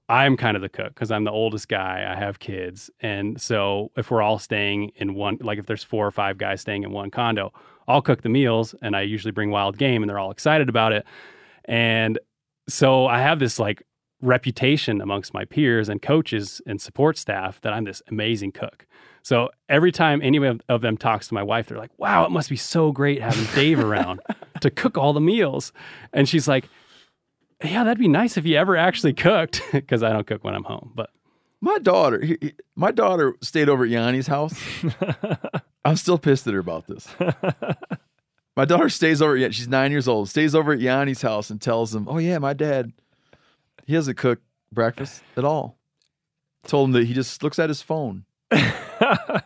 I'm 0.08 0.36
kind 0.36 0.56
of 0.56 0.62
the 0.62 0.68
cook 0.68 0.94
because 0.94 1.10
I'm 1.10 1.24
the 1.24 1.30
oldest 1.30 1.68
guy. 1.68 2.06
I 2.08 2.16
have 2.16 2.38
kids, 2.38 2.90
and 3.00 3.40
so 3.40 3.90
if 3.96 4.10
we're 4.10 4.22
all 4.22 4.38
staying 4.38 4.92
in 4.96 5.14
one, 5.14 5.38
like 5.40 5.58
if 5.58 5.66
there's 5.66 5.84
four 5.84 6.06
or 6.06 6.10
five 6.10 6.38
guys 6.38 6.60
staying 6.60 6.84
in 6.84 6.92
one 6.92 7.10
condo, 7.10 7.52
I'll 7.86 8.02
cook 8.02 8.22
the 8.22 8.28
meals, 8.28 8.74
and 8.80 8.96
I 8.96 9.02
usually 9.02 9.32
bring 9.32 9.50
wild 9.50 9.76
game, 9.76 10.02
and 10.02 10.08
they're 10.08 10.18
all 10.18 10.30
excited 10.30 10.68
about 10.68 10.92
it. 10.92 11.04
And 11.64 12.18
so 12.68 13.06
I 13.06 13.20
have 13.20 13.38
this 13.38 13.58
like 13.58 13.82
reputation 14.20 15.00
amongst 15.00 15.32
my 15.32 15.44
peers 15.44 15.88
and 15.88 16.02
coaches 16.02 16.60
and 16.66 16.80
support 16.80 17.16
staff 17.16 17.60
that 17.60 17.72
I'm 17.72 17.84
this 17.84 18.02
amazing 18.08 18.52
cook. 18.52 18.86
So 19.28 19.50
every 19.68 19.92
time 19.92 20.20
any 20.22 20.38
of- 20.38 20.62
of 20.70 20.80
them 20.80 20.96
talks 20.96 21.28
to 21.28 21.34
my 21.34 21.42
wife, 21.42 21.66
they're 21.66 21.76
like, 21.76 21.90
wow, 21.98 22.24
it 22.24 22.30
must 22.30 22.48
be 22.48 22.56
so 22.56 22.92
great 22.92 23.20
having 23.20 23.44
Dave 23.54 23.78
around 23.78 24.20
to 24.62 24.70
cook 24.70 24.96
all 24.96 25.12
the 25.12 25.20
meals. 25.20 25.70
And 26.14 26.26
she's 26.26 26.48
like, 26.48 26.66
yeah, 27.62 27.84
that'd 27.84 27.98
be 27.98 28.08
nice 28.08 28.38
if 28.38 28.46
you 28.46 28.56
ever 28.56 28.74
actually 28.74 29.12
cooked 29.12 29.60
because 29.72 30.02
I 30.02 30.14
don't 30.14 30.26
cook 30.26 30.44
when 30.44 30.54
I'm 30.54 30.64
home. 30.64 30.92
But 30.94 31.10
My 31.60 31.76
daughter, 31.76 32.24
he- 32.24 32.38
he- 32.40 32.54
my 32.74 32.90
daughter 32.90 33.34
stayed 33.42 33.68
over 33.68 33.84
at 33.84 33.90
Yanni's 33.90 34.28
house. 34.28 34.54
I'm 35.84 35.96
still 35.96 36.16
pissed 36.16 36.46
at 36.46 36.54
her 36.54 36.60
about 36.60 36.86
this. 36.86 37.06
My 38.56 38.64
daughter 38.64 38.88
stays 38.88 39.20
over. 39.20 39.36
Yeah, 39.36 39.50
she's 39.50 39.68
nine 39.68 39.90
years 39.90 40.08
old. 40.08 40.30
Stays 40.30 40.54
over 40.54 40.72
at 40.72 40.78
Yanni's 40.80 41.20
house 41.20 41.50
and 41.50 41.60
tells 41.60 41.94
him, 41.94 42.08
"Oh 42.08 42.16
yeah, 42.18 42.38
my 42.38 42.54
dad, 42.54 42.92
he 43.86 43.92
doesn't 43.92 44.16
cook 44.16 44.40
breakfast 44.72 45.22
at 45.36 45.44
all." 45.44 45.76
Told 46.66 46.88
him 46.88 46.92
that 46.92 47.06
he 47.06 47.12
just 47.14 47.42
looks 47.42 47.58
at 47.58 47.68
his 47.68 47.82
phone. 47.82 48.24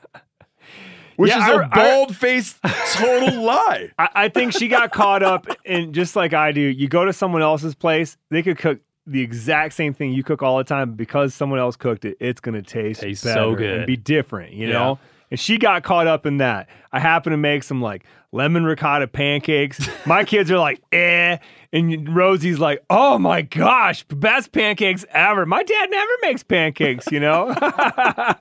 which 1.17 1.31
Yeah, 1.31 1.39
is 1.39 1.43
I- 1.45 1.63
a 1.63 1.69
I- 1.71 1.75
bold 1.75 2.17
faced 2.17 2.59
total 2.95 3.43
lie. 3.45 3.91
I, 3.99 4.09
I 4.15 4.29
think 4.29 4.53
she 4.53 4.69
got 4.69 4.93
caught 4.93 5.23
up 5.23 5.47
in 5.65 5.93
just 5.93 6.17
like 6.17 6.33
I 6.35 6.53
do. 6.53 6.61
You 6.61 6.89
go 6.89 7.05
to 7.05 7.13
someone 7.13 7.43
else's 7.43 7.75
place, 7.75 8.17
they 8.31 8.43
could 8.43 8.59
cook 8.59 8.81
the 9.07 9.21
exact 9.21 9.75
same 9.75 9.93
thing 9.95 10.13
you 10.13 10.23
cook 10.23 10.43
all 10.43 10.59
the 10.59 10.65
time. 10.65 10.93
Because 10.95 11.35
someone 11.35 11.59
else 11.59 11.77
cooked 11.77 12.05
it, 12.05 12.17
it's 12.21 12.41
going 12.41 12.55
to 12.55 12.63
taste, 12.63 13.01
Tastes 13.03 13.25
better 13.25 13.41
so 13.41 13.55
and 13.57 13.87
be 13.87 13.97
different, 13.97 14.53
you 14.53 14.69
Yeah. 14.69 14.73
know? 14.75 14.99
And 15.33 15.41
she 15.41 15.57
got 15.57 15.83
caught 15.83 16.07
up 16.07 16.27
in 16.27 16.37
that. 16.37 16.69
I 16.93 17.01
happen 17.01 17.31
to 17.31 17.39
make 17.39 17.63
some 17.63 17.81
like 17.81 18.05
lemon 18.33 18.65
ricotta 18.65 19.09
pancakes. 19.09 19.81
My 20.05 20.25
kids 20.27 20.51
are 20.51 20.59
like, 20.59 20.83
eh. 20.93 21.39
And 21.73 22.15
Rosie's 22.15 22.59
like, 22.59 22.85
oh 22.91 23.19
my 23.19 23.41
gosh, 23.41 24.03
best 24.05 24.53
pancakes 24.53 25.07
ever. 25.09 25.47
My 25.47 25.63
dad 25.63 25.91
never 25.91 26.13
makes 26.21 26.43
pancakes, 26.43 27.11
you 27.11 27.19
know? 27.19 27.55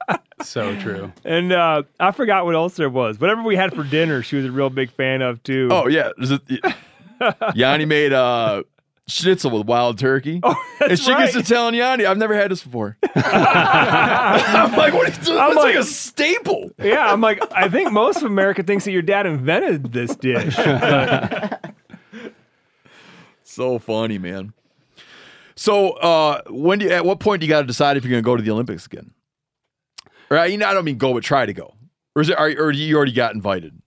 So 0.43 0.76
true. 0.80 1.13
and 1.23 1.53
uh, 1.53 1.84
I 1.99 2.11
forgot 2.11 2.45
what 2.45 2.55
else 2.55 2.76
there 2.76 2.89
was. 2.89 3.19
Whatever 3.19 3.43
we 3.43 3.55
had 3.55 3.76
for 3.76 3.84
dinner, 3.84 4.23
she 4.23 4.38
was 4.38 4.45
a 4.45 4.51
real 4.51 4.72
big 4.72 4.89
fan 4.89 5.22
of 5.22 5.41
too. 5.43 5.68
Oh 5.72 5.88
yeah, 5.88 6.09
Yanni 7.55 7.85
made 7.85 8.11
uh, 8.11 8.63
schnitzel 9.07 9.52
with 9.52 9.68
wild 9.68 9.98
turkey, 9.99 10.40
and 10.44 10.56
that's 10.80 11.02
she 11.02 11.14
gets 11.14 11.34
to 11.34 11.40
right. 11.40 11.45
telling 11.48 11.76
Yanni, 11.76 12.06
"I've 12.06 12.18
never 12.18 12.36
had 12.36 12.52
this 12.52 12.64
before." 12.64 12.98
I'm 13.15 14.76
like, 14.78 14.94
"What? 14.94 15.10
Is 15.10 15.18
this? 15.19 15.30
I'm 15.30 15.48
It's 15.52 15.56
like, 15.57 15.76
like- 15.76 15.76
a 15.76 15.84
staple." 15.84 16.72
Yeah, 16.80 17.11
I'm 17.11 17.22
like, 17.22 17.41
I 17.53 17.68
think 17.69 17.91
most 17.91 18.18
of 18.18 18.23
America 18.23 18.64
thinks 18.64 18.86
that 18.86 18.91
your 18.91 19.02
dad 19.02 19.26
invented 19.26 19.91
this 19.91 20.15
dish. 20.15 20.56
So 23.44 23.80
funny, 23.80 24.18
man. 24.18 24.53
So, 25.56 25.91
uh, 25.91 26.41
when 26.49 26.80
do 26.80 26.86
you, 26.86 26.91
at 26.91 27.03
what 27.06 27.19
point 27.19 27.41
do 27.41 27.45
you 27.45 27.49
got 27.49 27.61
to 27.61 27.68
decide 27.68 27.98
if 27.98 28.03
you're 28.06 28.11
going 28.11 28.23
to 28.23 28.26
go 28.26 28.38
to 28.38 28.41
the 28.41 28.52
Olympics 28.52 28.86
again? 28.86 29.11
Or 30.30 30.45
you 30.48 30.57
know, 30.57 30.68
I 30.68 30.73
don't 30.73 30.86
mean 30.86 30.98
go, 30.98 31.14
but 31.14 31.23
try 31.23 31.45
to 31.45 31.52
go. 31.53 31.73
Or 32.15 32.22
is 32.22 32.30
it? 32.30 32.38
Are, 32.40 32.48
or 32.48 32.72
you 32.72 32.95
already 32.95 33.11
got 33.11 33.36
invited? 33.36 33.82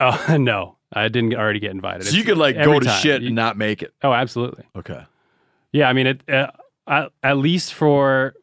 Oh 0.00 0.36
no, 0.38 0.76
I 0.96 1.08
didn't 1.08 1.34
already 1.34 1.60
get 1.60 1.70
invited. 1.72 2.04
So 2.06 2.14
you 2.14 2.20
It's 2.20 2.28
could 2.28 2.38
like 2.38 2.56
go 2.56 2.78
to 2.80 2.86
time. 2.86 3.00
shit 3.00 3.20
You- 3.22 3.28
and 3.28 3.36
not 3.36 3.56
make 3.56 3.82
it. 3.82 3.92
Oh, 4.02 4.12
absolutely. 4.12 4.64
Okay. 4.76 5.02
Yeah, 5.72 5.88
I 5.88 5.92
mean, 5.92 6.06
it 6.06 6.28
uh, 6.28 6.48
at, 6.88 7.12
at 7.22 7.36
least 7.38 7.74
for. 7.74 8.34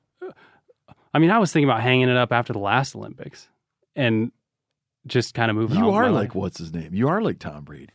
I 1.16 1.20
mean, 1.20 1.30
I 1.32 1.38
was 1.40 1.52
thinking 1.52 1.70
about 1.70 1.82
hanging 1.82 2.10
it 2.10 2.18
up 2.18 2.32
after 2.32 2.54
the 2.54 2.60
last 2.60 2.96
Olympics, 2.96 3.48
and 3.96 4.32
just 5.08 5.34
kind 5.34 5.50
of 5.52 5.58
moving. 5.58 5.78
You 5.78 5.92
are 5.92 6.10
like 6.10 6.30
life. 6.30 6.36
what's 6.36 6.58
his 6.60 6.74
name? 6.74 6.94
You 6.94 7.08
are 7.10 7.22
like 7.22 7.40
Tom 7.40 7.64
Brady. 7.64 7.94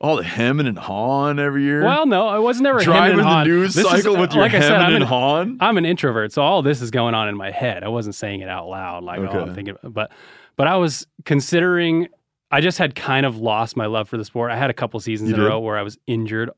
All 0.00 0.16
the 0.16 0.24
hemming 0.24 0.66
and 0.66 0.76
hawing 0.78 1.38
every 1.38 1.62
year. 1.62 1.84
Well, 1.84 2.06
no, 2.06 2.26
I 2.26 2.40
was 2.40 2.60
never 2.60 2.80
hemming 2.80 2.92
driving 2.96 3.16
the 3.18 3.22
hawing. 3.24 3.46
news 3.48 3.74
This 3.74 3.84
is- 3.84 3.90
cycle 3.90 4.16
with 4.16 4.32
your 4.34 4.42
like 4.42 4.52
I 4.54 4.58
said, 4.60 4.72
hemming 4.72 4.86
I'm 4.86 4.94
and 4.94 5.02
an, 5.04 5.08
hawing. 5.08 5.56
I'm 5.60 5.78
an 5.78 5.84
introvert, 5.84 6.32
so 6.32 6.42
all 6.42 6.60
this 6.62 6.82
is 6.82 6.90
going 6.90 7.14
on 7.14 7.28
in 7.28 7.36
my 7.36 7.52
head. 7.52 7.84
I 7.84 7.88
wasn't 7.88 8.16
saying 8.16 8.40
it 8.40 8.48
out 8.48 8.66
loud, 8.68 9.04
like 9.04 9.20
oh, 9.20 9.40
I'm 9.42 9.54
thinking, 9.54 9.76
but 9.84 10.10
but 10.56 10.66
I 10.66 10.76
was 10.76 11.06
considering. 11.24 12.08
I 12.52 12.60
just 12.60 12.78
had 12.78 12.94
kind 12.94 13.24
of 13.26 13.38
lost 13.38 13.76
my 13.76 13.86
love 13.86 14.08
for 14.08 14.16
the 14.18 14.24
sport. 14.24 14.50
I 14.52 14.56
had 14.56 14.68
a 14.70 14.74
couple 14.74 15.00
seasons 15.00 15.30
You 15.30 15.36
in 15.36 15.40
a 15.42 15.44
row 15.46 15.58
where 15.58 15.76
I 15.78 15.82
was 15.82 15.98
injured 16.06 16.50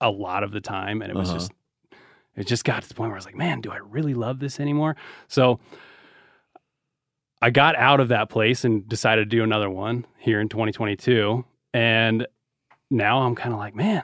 a 0.00 0.10
lot 0.10 0.42
of 0.42 0.50
the 0.50 0.60
time, 0.60 1.00
and 1.02 1.10
it 1.10 1.16
was 1.16 1.28
Uh-huh. 1.30 1.38
just 1.38 1.52
it 2.36 2.46
just 2.46 2.64
got 2.64 2.82
to 2.82 2.88
the 2.88 2.94
point 2.94 3.08
where 3.10 3.16
I 3.16 3.18
was 3.18 3.26
like, 3.26 3.34
man, 3.36 3.60
do 3.60 3.70
I 3.70 3.76
really 3.78 4.14
love 4.14 4.38
this 4.40 4.60
anymore? 4.60 4.96
So 5.28 5.60
I 7.42 7.50
got 7.50 7.76
out 7.76 8.00
of 8.00 8.08
that 8.08 8.28
place 8.28 8.64
and 8.64 8.86
decided 8.88 9.30
to 9.30 9.36
do 9.36 9.42
another 9.42 9.70
one 9.70 10.06
here 10.18 10.40
in 10.40 10.48
2022, 10.48 11.44
and 11.72 12.26
now 12.90 13.22
I'm 13.22 13.34
kind 13.34 13.52
of 13.52 13.58
like, 13.58 13.74
man, 13.74 14.02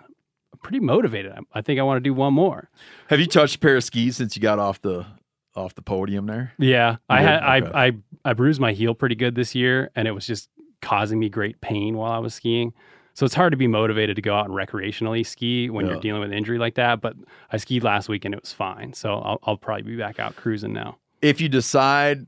I'm 0.53 0.59
pretty 0.63 0.81
motivated. 0.81 1.33
I, 1.33 1.59
I 1.59 1.61
think 1.63 1.79
I 1.79 1.83
want 1.83 1.97
to 1.99 2.01
do 2.09 2.15
one 2.15 2.33
more. 2.35 2.71
Have 3.09 3.21
you 3.21 3.27
touched 3.27 3.57
a 3.57 3.59
pair 3.59 3.77
of 3.77 3.85
skis 3.85 4.17
since 4.17 4.37
you 4.37 4.43
got 4.43 4.59
off 4.59 4.81
the 4.81 5.07
off 5.55 5.75
the 5.75 5.83
podium 5.83 6.27
there? 6.27 6.53
Yeah, 6.59 6.97
I 7.09 7.21
had? 7.23 7.63
Okay. 7.65 7.73
I, 7.75 7.87
I 7.87 7.93
I 8.25 8.33
bruised 8.33 8.61
my 8.61 8.73
heel 8.73 8.95
pretty 8.95 9.15
good 9.17 9.35
this 9.35 9.55
year, 9.55 9.91
and 9.95 10.09
it 10.09 10.13
was 10.13 10.27
just 10.27 10.49
causing 10.83 11.19
me 11.19 11.29
great 11.29 11.61
pain 11.61 11.97
while 11.97 12.13
I 12.13 12.19
was 12.19 12.35
skiing. 12.35 12.73
So 13.15 13.25
it's 13.25 13.35
hard 13.35 13.53
to 13.53 13.57
be 13.57 13.67
motivated 13.67 14.17
to 14.17 14.23
go 14.23 14.35
out 14.37 14.45
and 14.47 14.55
recreationally 14.55 15.25
ski 15.27 15.71
when 15.71 15.87
Yeah. 15.87 15.93
you're 15.93 16.01
dealing 16.01 16.21
with 16.21 16.31
an 16.33 16.37
injury 16.37 16.59
like 16.59 16.75
that. 16.75 17.01
But 17.01 17.15
I 17.51 17.57
skied 17.57 17.83
last 17.83 18.09
week 18.09 18.25
and 18.27 18.35
it 18.35 18.41
was 18.43 18.53
fine. 18.53 18.93
So 18.93 19.15
I'll, 19.15 19.39
I'll 19.45 19.57
probably 19.57 19.83
be 19.85 19.97
back 19.97 20.19
out 20.19 20.37
cruising 20.37 20.73
now. 20.75 20.99
If 21.23 21.41
you 21.41 21.49
decide, 21.49 22.27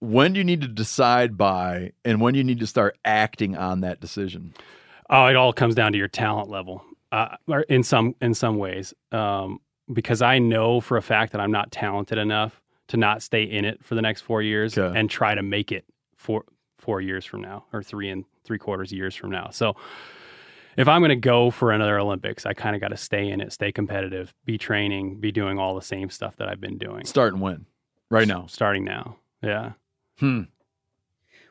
when 0.00 0.32
do 0.32 0.38
you 0.38 0.44
need 0.44 0.60
to 0.60 0.68
decide 0.68 1.36
by, 1.36 1.90
and 2.04 2.20
when 2.20 2.34
do 2.34 2.38
you 2.38 2.44
need 2.44 2.60
to 2.60 2.68
start 2.68 2.96
acting 3.04 3.56
on 3.56 3.80
that 3.80 4.00
decision? 4.00 4.54
Oh, 5.10 5.26
it 5.26 5.34
all 5.34 5.52
comes 5.52 5.74
down 5.74 5.90
to 5.92 5.98
your 5.98 6.06
talent 6.06 6.48
level, 6.50 6.84
uh, 7.10 7.34
or 7.48 7.62
in 7.62 7.82
some 7.82 8.14
in 8.20 8.32
some 8.34 8.58
ways, 8.58 8.94
um, 9.10 9.58
because 9.92 10.22
I 10.22 10.38
know 10.38 10.80
for 10.80 10.96
a 10.96 11.02
fact 11.02 11.32
that 11.32 11.40
I'm 11.40 11.50
not 11.50 11.72
talented 11.72 12.16
enough 12.18 12.60
to 12.88 12.96
not 12.96 13.22
stay 13.22 13.42
in 13.42 13.64
it 13.64 13.82
for 13.84 13.96
the 13.96 14.02
next 14.02 14.20
four 14.20 14.40
years 14.40 14.78
Okay. 14.78 14.96
and 14.98 15.10
try 15.10 15.34
to 15.34 15.42
make 15.42 15.72
it 15.72 15.84
four 16.14 16.44
four 16.88 17.02
years 17.02 17.26
from 17.26 17.42
now 17.42 17.66
or 17.70 17.82
three 17.82 18.08
and 18.08 18.24
three 18.44 18.56
quarters 18.56 18.90
years 18.90 19.14
from 19.14 19.30
now. 19.30 19.50
So 19.50 19.76
if 20.78 20.88
I'm 20.88 21.02
going 21.02 21.10
to 21.10 21.16
go 21.16 21.50
for 21.50 21.70
another 21.70 21.98
Olympics, 21.98 22.46
I 22.46 22.54
kind 22.54 22.74
of 22.74 22.80
got 22.80 22.88
to 22.88 22.96
stay 22.96 23.28
in 23.28 23.42
it, 23.42 23.52
stay 23.52 23.72
competitive, 23.72 24.32
be 24.46 24.56
training, 24.56 25.20
be 25.20 25.30
doing 25.30 25.58
all 25.58 25.74
the 25.74 25.82
same 25.82 26.08
stuff 26.08 26.36
that 26.36 26.48
I've 26.48 26.62
been 26.62 26.78
doing. 26.78 27.04
Starting 27.04 27.40
when? 27.40 27.66
Right 28.08 28.26
now. 28.26 28.46
Starting 28.46 28.84
now. 28.84 29.16
Yeah. 29.42 29.72
Hmm. 30.18 30.44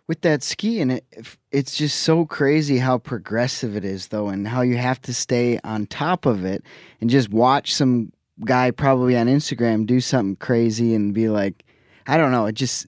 with 0.07 0.22
that 0.22 0.41
skiing, 0.41 0.89
it, 0.89 1.05
it's 1.51 1.77
just 1.77 1.99
so 1.99 2.26
crazy 2.26 2.80
how 2.80 2.97
progressive 2.97 3.76
it 3.76 3.85
is, 3.85 4.07
though, 4.07 4.30
and 4.30 4.47
how 4.47 4.61
you 4.61 4.77
have 4.77 4.99
to 5.03 5.14
stay 5.14 5.59
on 5.64 5.85
top 5.85 6.26
of 6.26 6.45
it 6.45 6.64
and 6.99 7.11
just 7.11 7.30
watch 7.30 7.76
some 7.76 8.11
guy 8.43 8.72
probably 8.72 9.15
on 9.15 9.27
Instagram 9.27 9.85
do 9.85 9.99
something 9.99 10.35
crazy 10.38 10.95
and 10.95 11.14
be 11.14 11.30
like, 11.30 11.64
I 12.07 12.18
don't 12.18 12.31
know, 12.31 12.47
it 12.47 12.55
just. 12.55 12.88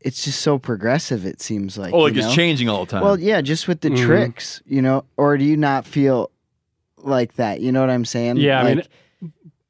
It's 0.00 0.24
just 0.24 0.40
so 0.40 0.58
progressive. 0.58 1.26
It 1.26 1.40
seems 1.40 1.76
like. 1.76 1.92
Oh, 1.92 2.00
like 2.00 2.14
you 2.14 2.20
it's 2.20 2.28
know? 2.28 2.34
changing 2.34 2.68
all 2.68 2.84
the 2.84 2.90
time. 2.90 3.02
Well, 3.02 3.18
yeah, 3.18 3.40
just 3.40 3.66
with 3.68 3.80
the 3.80 3.90
Mhm. 3.90 4.04
tricks, 4.06 4.62
you 4.66 4.80
know, 4.80 5.04
or 5.16 5.36
do 5.36 5.44
you 5.44 5.56
not 5.56 5.86
feel 5.86 6.30
like 6.98 7.34
that? 7.34 7.60
You 7.60 7.72
know 7.72 7.80
what 7.80 7.90
I'm 7.90 8.04
saying? 8.04 8.36
Yeah, 8.36 8.60
I 8.60 8.74
mean, 8.74 8.82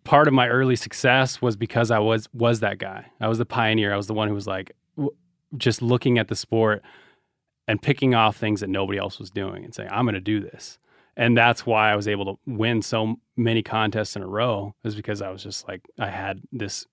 part 0.04 0.28
of 0.28 0.34
my 0.34 0.48
early 0.48 0.76
success 0.76 1.40
was 1.42 1.56
because 1.56 1.90
I 1.90 1.98
was 1.98 2.28
was 2.32 2.60
that 2.60 2.78
guy. 2.78 3.06
I 3.20 3.28
was 3.28 3.38
the 3.38 3.46
pioneer. 3.46 3.92
I 3.92 3.96
was 3.96 4.06
the 4.06 4.14
one 4.14 4.28
who 4.28 4.34
was 4.34 4.46
like 4.46 4.72
w- 4.96 5.14
just 5.56 5.80
looking 5.82 6.18
at 6.18 6.28
the 6.28 6.36
sport 6.36 6.82
and 7.66 7.80
picking 7.82 8.14
off 8.14 8.36
things 8.36 8.60
that 8.60 8.68
nobody 8.68 8.98
else 8.98 9.18
was 9.18 9.30
doing 9.30 9.64
and 9.64 9.74
saying, 9.74 9.88
"I'm 9.92 10.04
going 10.04 10.14
to 10.14 10.20
do 10.20 10.40
this." 10.40 10.78
And 11.16 11.36
that's 11.36 11.66
why 11.66 11.90
I 11.92 11.96
was 11.96 12.06
able 12.06 12.24
to 12.26 12.38
win 12.46 12.80
so 12.80 13.16
many 13.36 13.62
contests 13.62 14.14
in 14.14 14.22
a 14.22 14.26
row 14.26 14.74
is 14.84 14.94
because 14.94 15.20
I 15.20 15.30
was 15.30 15.42
just 15.42 15.66
like 15.66 15.82
I 15.98 16.08
had 16.10 16.42
this 16.52 16.86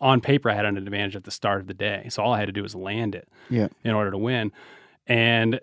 on 0.00 0.20
paper 0.20 0.50
I 0.50 0.54
had 0.54 0.64
an 0.64 0.76
advantage 0.76 1.16
at 1.16 1.24
the 1.24 1.30
start 1.30 1.60
of 1.60 1.66
the 1.66 1.74
day. 1.74 2.06
So 2.10 2.22
all 2.22 2.32
I 2.32 2.38
had 2.38 2.46
to 2.46 2.52
do 2.52 2.62
was 2.62 2.74
land 2.74 3.14
it 3.14 3.28
Yeah. 3.48 3.68
in 3.84 3.92
order 3.92 4.10
to 4.10 4.18
win. 4.18 4.52
And 5.06 5.60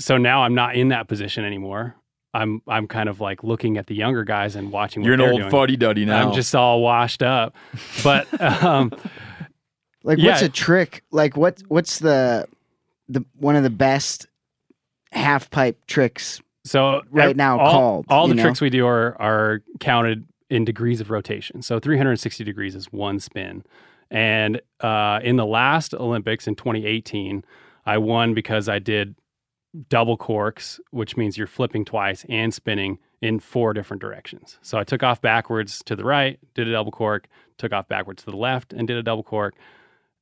so 0.00 0.16
now 0.16 0.42
I'm 0.42 0.54
not 0.54 0.74
in 0.76 0.88
that 0.88 1.08
position 1.08 1.44
anymore. 1.44 1.94
I'm 2.32 2.62
I'm 2.66 2.88
kind 2.88 3.08
of 3.08 3.20
like 3.20 3.44
looking 3.44 3.76
at 3.76 3.86
the 3.86 3.94
younger 3.94 4.24
guys 4.24 4.56
and 4.56 4.72
watching. 4.72 5.02
What 5.02 5.06
You're 5.06 5.14
an 5.14 5.20
old 5.42 5.50
fuddy 5.50 5.76
duddy 5.76 6.04
now. 6.04 6.28
I'm 6.28 6.34
just 6.34 6.54
all 6.54 6.80
washed 6.82 7.22
up. 7.22 7.54
But 8.02 8.26
um, 8.64 8.92
Like 10.02 10.18
Yeah. 10.18 10.32
what's 10.32 10.42
a 10.42 10.48
trick? 10.48 11.02
Like 11.12 11.36
what 11.36 11.62
what's 11.68 11.98
the 12.00 12.48
the 13.08 13.24
one 13.38 13.54
of 13.56 13.62
the 13.62 13.70
best 13.70 14.26
half 15.12 15.50
pipe 15.50 15.78
tricks? 15.86 16.40
so 16.66 17.02
Right 17.10 17.36
now 17.36 17.58
all, 17.60 17.70
called, 17.72 18.06
all 18.08 18.26
the 18.26 18.34
know? 18.34 18.42
tricks 18.42 18.60
we 18.60 18.70
do 18.70 18.86
are 18.86 19.14
are 19.20 19.62
counted 19.80 20.26
in 20.54 20.64
degrees 20.64 21.00
of 21.00 21.10
rotation. 21.10 21.62
So 21.62 21.80
360 21.80 22.44
degrees 22.44 22.74
is 22.74 22.86
one 22.92 23.18
spin. 23.18 23.64
And 24.10 24.60
uh, 24.80 25.18
in 25.22 25.36
the 25.36 25.46
last 25.46 25.94
Olympics 25.94 26.46
in 26.46 26.54
2018, 26.54 27.44
I 27.84 27.98
won 27.98 28.34
because 28.34 28.68
I 28.68 28.78
did 28.78 29.16
double 29.88 30.16
corks, 30.16 30.78
which 30.90 31.16
means 31.16 31.36
you're 31.36 31.48
flipping 31.48 31.84
twice 31.84 32.24
and 32.28 32.54
spinning 32.54 32.98
in 33.20 33.40
four 33.40 33.72
different 33.72 34.00
directions. 34.00 34.58
So 34.62 34.78
I 34.78 34.84
took 34.84 35.02
off 35.02 35.20
backwards 35.20 35.82
to 35.86 35.96
the 35.96 36.04
right, 36.04 36.38
did 36.54 36.68
a 36.68 36.72
double 36.72 36.92
cork, 36.92 37.26
took 37.58 37.72
off 37.72 37.88
backwards 37.88 38.22
to 38.22 38.30
the 38.30 38.36
left, 38.36 38.72
and 38.72 38.86
did 38.86 38.96
a 38.96 39.02
double 39.02 39.24
cork. 39.24 39.54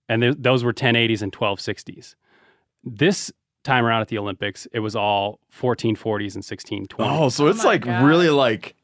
And 0.09 0.23
th- 0.23 0.37
those 0.39 0.65
were 0.65 0.73
1080s 0.73 1.21
and 1.21 1.31
1260s. 1.33 2.15
This 2.83 3.31
time 3.65 3.85
around 3.85 4.01
at 4.01 4.09
the 4.09 4.19
Olympics, 4.19 4.67
it 4.73 4.81
was 4.81 4.97
all 4.97 5.41
1440s 5.55 6.35
and 6.35 6.43
1620s. 6.43 6.95
oh, 7.01 7.29
so 7.29 7.49
it's 7.49 7.59
my 7.59 7.65
like 7.65 7.83
God. 7.83 8.05
really 8.05 8.31
like, 8.31 8.75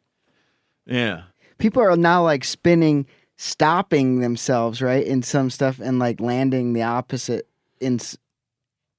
yeah. 0.85 1.23
People 1.59 1.83
are 1.83 1.97
now 1.97 2.23
like 2.23 2.45
spinning, 2.45 3.07
stopping 3.37 4.21
themselves, 4.21 4.81
right? 4.81 5.05
In 5.07 5.23
some 5.23 5.51
stuff 5.51 5.79
and 5.81 5.99
like 5.99 6.21
landing 6.21 6.73
the 6.73 6.83
opposite 6.83 7.49
in 7.81 7.97
s- 7.97 8.17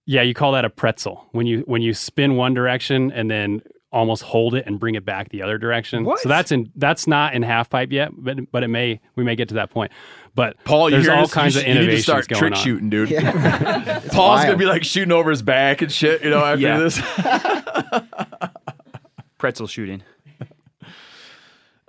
Yeah, 0.05 0.21
you 0.21 0.33
call 0.33 0.51
that 0.53 0.65
a 0.65 0.69
pretzel 0.69 1.25
when 1.31 1.47
you 1.47 1.61
when 1.61 1.81
you 1.81 1.93
spin 1.93 2.35
one 2.35 2.53
direction 2.53 3.11
and 3.11 3.29
then 3.31 3.61
almost 3.91 4.21
hold 4.21 4.53
it 4.53 4.67
and 4.67 4.79
bring 4.79 4.93
it 4.93 5.03
back 5.03 5.29
the 5.29 5.41
other 5.41 5.57
direction. 5.57 6.03
What? 6.03 6.19
So 6.19 6.29
that's 6.29 6.51
in 6.51 6.71
that's 6.75 7.07
not 7.07 7.33
in 7.33 7.41
half 7.43 7.69
pipe 7.69 7.91
yet, 7.91 8.11
but 8.15 8.51
but 8.51 8.63
it 8.63 8.67
may 8.67 8.99
we 9.15 9.23
may 9.23 9.35
get 9.35 9.47
to 9.49 9.55
that 9.55 9.71
point. 9.71 9.91
But 10.35 10.63
Paul, 10.63 10.89
you 10.89 10.97
there's 10.97 11.09
all 11.09 11.23
this? 11.23 11.33
kinds 11.33 11.55
you, 11.55 11.61
of 11.61 11.65
should- 11.65 11.69
you 11.69 11.73
need 11.73 11.79
to 11.79 11.83
innovations 11.85 12.03
start 12.05 12.27
going 12.27 12.39
trick 12.39 12.53
on. 12.53 12.59
shooting, 12.63 12.89
dude. 12.89 13.09
Yeah. 13.09 13.99
Paul's 14.11 14.37
wild. 14.39 14.45
gonna 14.45 14.57
be 14.57 14.65
like 14.65 14.83
shooting 14.83 15.11
over 15.11 15.31
his 15.31 15.41
back 15.41 15.81
and 15.81 15.91
shit, 15.91 16.23
you 16.23 16.29
know, 16.29 16.43
after 16.45 16.61
Yeah. 16.61 16.77
this. 16.77 17.01
Pretzel 19.37 19.67
shooting. 19.67 20.03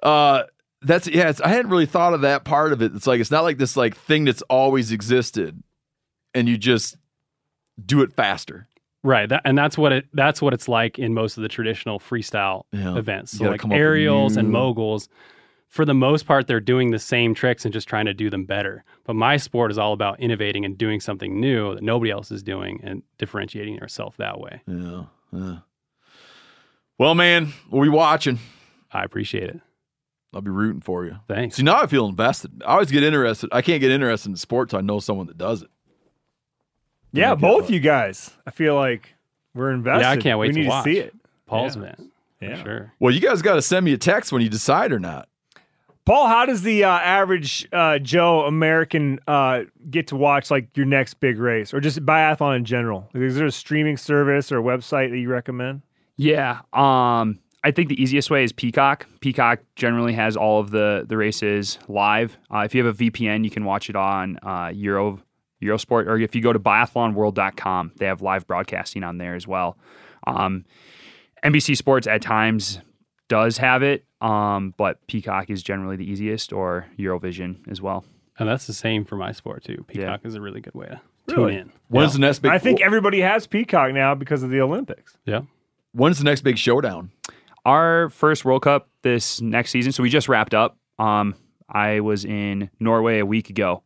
Uh, 0.03 0.45
that's 0.83 1.07
yeah. 1.07 1.29
It's, 1.29 1.41
I 1.41 1.49
hadn't 1.49 1.71
really 1.71 1.87
thought 1.87 2.15
of 2.15 2.23
that 2.23 2.45
part 2.45 2.73
of 2.73 2.83
it. 2.83 2.95
It's 2.95 3.07
like 3.07 3.21
it's 3.21 3.31
not 3.31 3.45
like 3.45 3.59
this 3.59 3.77
like 3.77 3.97
thing 3.97 4.25
that's 4.25 4.43
always 4.43 4.93
existed, 4.93 5.63
and 6.35 6.49
you 6.49 6.57
just 6.59 6.97
do 7.85 8.03
it 8.03 8.13
faster. 8.13 8.67
Right, 9.03 9.29
that, 9.31 9.43
and 9.47 9.57
that's 9.57 9.79
what 9.79 9.93
it 9.93 10.07
that's 10.13 10.43
what 10.43 10.53
it's 10.53 10.69
like 10.69 10.99
in 10.99 11.15
most 11.15 11.37
of 11.39 11.43
the 11.43 11.49
traditional 11.49 11.99
freestyle 11.99 12.65
Yeah. 12.73 12.97
events. 12.97 13.33
So 13.33 13.45
like 13.47 13.63
aerials 13.71 14.37
and 14.37 14.51
moguls, 14.51 15.09
for 15.69 15.87
the 15.87 15.95
most 15.95 16.27
part, 16.27 16.47
they're 16.47 16.61
doing 16.61 16.91
the 16.91 16.99
same 16.99 17.35
tricks 17.35 17.65
and 17.65 17.73
just 17.73 17.89
trying 17.89 18.05
to 18.07 18.13
do 18.13 18.29
them 18.29 18.45
better. 18.45 18.85
But 19.05 19.15
my 19.17 19.39
sport 19.39 19.71
is 19.71 19.79
all 19.79 19.95
about 19.95 20.21
innovating 20.21 20.67
and 20.67 20.77
doing 20.77 21.01
something 21.01 21.41
new 21.41 21.75
that 21.75 21.83
nobody 21.83 22.11
else 22.11 22.31
is 22.31 22.43
doing 22.43 22.81
and 22.83 23.03
differentiating 23.17 23.75
yourself 23.75 24.19
that 24.19 24.39
way. 24.39 24.61
Yeah. 24.67 25.05
yeah. 25.33 25.57
Well, 26.99 27.15
man, 27.15 27.55
we'll 27.71 27.83
be 27.83 27.89
watching. 27.89 28.39
I 28.93 29.05
appreciate 29.05 29.49
it. 29.49 29.61
I'll 30.33 30.41
be 30.41 30.51
rooting 30.51 30.81
for 30.81 31.05
you. 31.05 31.17
Thanks. 31.27 31.57
See, 31.57 31.63
now 31.63 31.81
I 31.81 31.87
feel 31.87 32.07
invested. 32.07 32.63
I 32.65 32.73
always 32.75 32.91
get 32.91 33.03
interested. 33.03 33.49
I 33.53 33.63
can't 33.63 33.81
get 33.81 33.91
interested 33.91 34.29
in 34.31 34.37
sports. 34.37 34.75
I 34.75 34.81
know 34.81 35.01
someone 35.01 35.27
that 35.27 35.37
does 35.39 35.63
it. 35.63 35.69
Yeah, 37.13 37.35
both 37.35 37.71
you 37.71 37.81
guys. 37.81 38.31
I 38.47 38.51
feel 38.51 38.77
like 38.77 39.15
we're 39.55 39.73
invested. 39.73 40.03
Yeah, 40.03 40.11
I 40.11 40.17
can't 40.17 40.39
wait 40.39 40.49
we 40.49 40.55
to 40.55 40.61
need 40.61 40.69
watch. 40.69 40.85
to 40.85 40.93
see 40.93 40.99
it. 41.01 41.15
Paul's 41.47 41.75
Yeah. 41.77 41.83
event. 41.83 42.13
Yeah. 42.41 42.57
For 42.57 42.63
sure. 42.63 42.93
Well, 43.01 43.13
you 43.13 43.21
guys 43.21 43.43
got 43.43 43.55
to 43.57 43.63
send 43.63 43.85
me 43.85 43.93
a 43.93 43.99
text 43.99 44.33
when 44.33 44.41
you 44.43 44.49
decide 44.49 44.93
or 44.93 45.01
not. 45.01 45.29
Paul, 46.07 46.29
how 46.29 46.47
does 46.47 46.63
the 46.63 46.85
uh, 46.85 46.89
average 46.91 47.69
uh, 47.73 47.99
Joe 47.99 48.43
American 48.47 49.19
uh, 49.27 49.65
get 49.91 50.07
to 50.09 50.17
watch 50.17 50.51
like 50.51 50.75
your 50.77 50.87
next 50.87 51.15
big 51.15 51.39
race, 51.39 51.75
or 51.75 51.81
just 51.81 52.05
biathlon 52.07 52.57
in 52.57 52.65
general? 52.65 53.09
Like, 53.13 53.25
is 53.25 53.37
there 53.37 53.47
a 53.47 53.53
streaming 53.53 53.97
service 53.97 54.51
or 54.51 54.59
a 54.59 54.63
website 54.63 55.11
that 55.11 55.19
you 55.19 55.29
recommend? 55.29 55.83
Yeah. 56.17 56.61
Um, 56.73 57.39
I 57.63 57.71
think 57.71 57.89
the 57.89 58.03
easiest 58.03 58.31
way 58.31 58.43
is 58.43 58.53
Peacock. 58.53 59.07
Peacock 59.21 59.61
generally 59.77 60.15
has 60.15 60.37
all 60.37 60.61
of 60.61 60.71
the 60.71 61.05
the 61.07 61.17
races 61.17 61.79
live. 61.89 62.39
Uh, 62.53 62.61
if 62.61 62.75
you 62.75 62.85
have 62.85 63.01
a 63.01 63.05
VPN, 63.05 63.45
you 63.45 63.51
can 63.51 63.65
watch 63.65 63.91
it 63.91 63.97
on 63.97 64.39
uh, 64.43 64.71
Euro 64.75 65.21
Eurosport, 65.63 66.07
or 66.07 66.19
if 66.19 66.35
you 66.35 66.41
go 66.41 66.53
to 66.53 66.59
biathlonworld.com, 66.59 67.93
they 67.97 68.07
have 68.07 68.23
live 68.23 68.47
broadcasting 68.47 69.05
on 69.05 69.19
there 69.19 69.35
as 69.35 69.47
well. 69.47 69.77
Um, 70.27 70.65
NBC 71.45 71.77
Sports 71.77 72.07
at 72.07 72.23
times 72.23 72.81
does 73.29 73.59
have 73.59 73.83
it, 73.83 74.05
um, 74.23 74.75
but 74.79 75.07
Peacock 75.07 75.51
is 75.51 75.63
generally 75.63 75.97
the 75.97 76.11
easiest, 76.11 76.53
or 76.53 76.87
Eurovision 76.99 77.59
as 77.71 77.81
well. 77.83 78.05
And 78.39 78.49
that's 78.49 78.67
the 78.67 78.73
same 78.73 79.05
for 79.05 79.17
my 79.17 79.33
sport 79.33 79.65
too. 79.65 79.85
Peacock 79.87 80.21
is 80.25 80.35
a 80.35 80.41
really 80.41 80.63
good 80.63 80.75
way 80.75 80.87
to 81.27 81.35
tune 81.35 81.51
in. 81.51 81.73
When's 81.89 82.15
the 82.15 82.21
next 82.21 82.39
big? 82.39 82.51
I 82.51 82.59
think 82.59 82.81
everybody 82.81 83.21
has 83.21 83.47
Peacock 83.47 83.93
now 83.93 84.15
because 84.15 84.43
of 84.43 84.49
the 84.49 84.63
Olympics. 84.63 85.19
Yeah. 85.27 85.43
When's 85.93 86.19
the 86.19 86.25
next 86.25 86.41
big 86.41 86.57
showdown? 86.57 87.11
Our 87.65 88.09
first 88.11 88.45
World 88.45 88.63
Cup 88.63 88.89
this 89.03 89.41
next 89.41 89.71
season, 89.71 89.93
so 89.93 90.03
we 90.03 90.09
just 90.11 90.29
wrapped 90.29 90.55
up. 90.55 90.77
Um, 90.99 91.35
I 91.69 92.01
was 92.01 92.25
in 92.25 92.71
Norway 92.81 93.19
a 93.19 93.27
week 93.27 93.51
ago, 93.51 93.83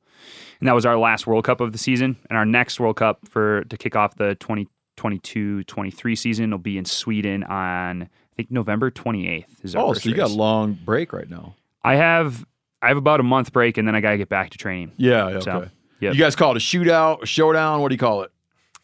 and 0.61 0.69
that 0.69 0.75
was 0.75 0.87
our 0.87 0.97
last 0.97 1.27
World 1.27 1.45
Cup 1.45 1.61
of 1.61 1.73
the 1.73 1.79
season. 1.79 2.17
And 2.31 2.37
our 2.39 2.47
next 2.47 2.79
World 2.81 2.97
Cup 2.97 3.27
for 3.29 3.65
to 3.65 3.77
kick 3.77 3.97
off 3.97 4.15
the 4.17 4.37
2022-23 4.37 6.19
season 6.19 6.51
will 6.51 6.59
be 6.59 6.79
in 6.79 6.85
Sweden 6.85 7.43
on 7.45 8.03
I 8.03 8.09
think 8.37 8.51
November 8.51 8.91
28th. 8.91 9.45
Is 9.63 9.77
our 9.77 9.83
Oh, 9.85 9.93
so 9.93 10.09
you 10.09 10.15
got 10.15 10.31
a 10.31 10.35
long 10.35 10.73
break 10.85 11.13
right 11.13 11.29
now. 11.29 11.55
I 11.83 11.97
have 11.97 12.45
I 12.83 12.89
have 12.89 12.97
about 12.97 13.21
a 13.21 13.25
month 13.25 13.53
break, 13.53 13.79
and 13.79 13.87
then 13.89 13.95
I 13.95 14.01
got 14.01 14.11
to 14.11 14.19
get 14.19 14.29
back 14.29 14.51
to 14.51 14.59
training. 14.59 14.93
Yeah. 14.97 15.31
yeah, 15.31 15.41
So, 15.41 15.51
Okay. 15.53 15.71
yep. 16.01 16.15
You 16.15 16.21
guys 16.21 16.37
call 16.37 16.51
it 16.51 16.57
a 16.57 16.61
shootout, 16.61 17.23
a 17.23 17.27
showdown? 17.27 17.81
What 17.81 17.89
do 17.89 17.95
you 17.95 17.99
call 17.99 18.23
it? 18.23 18.31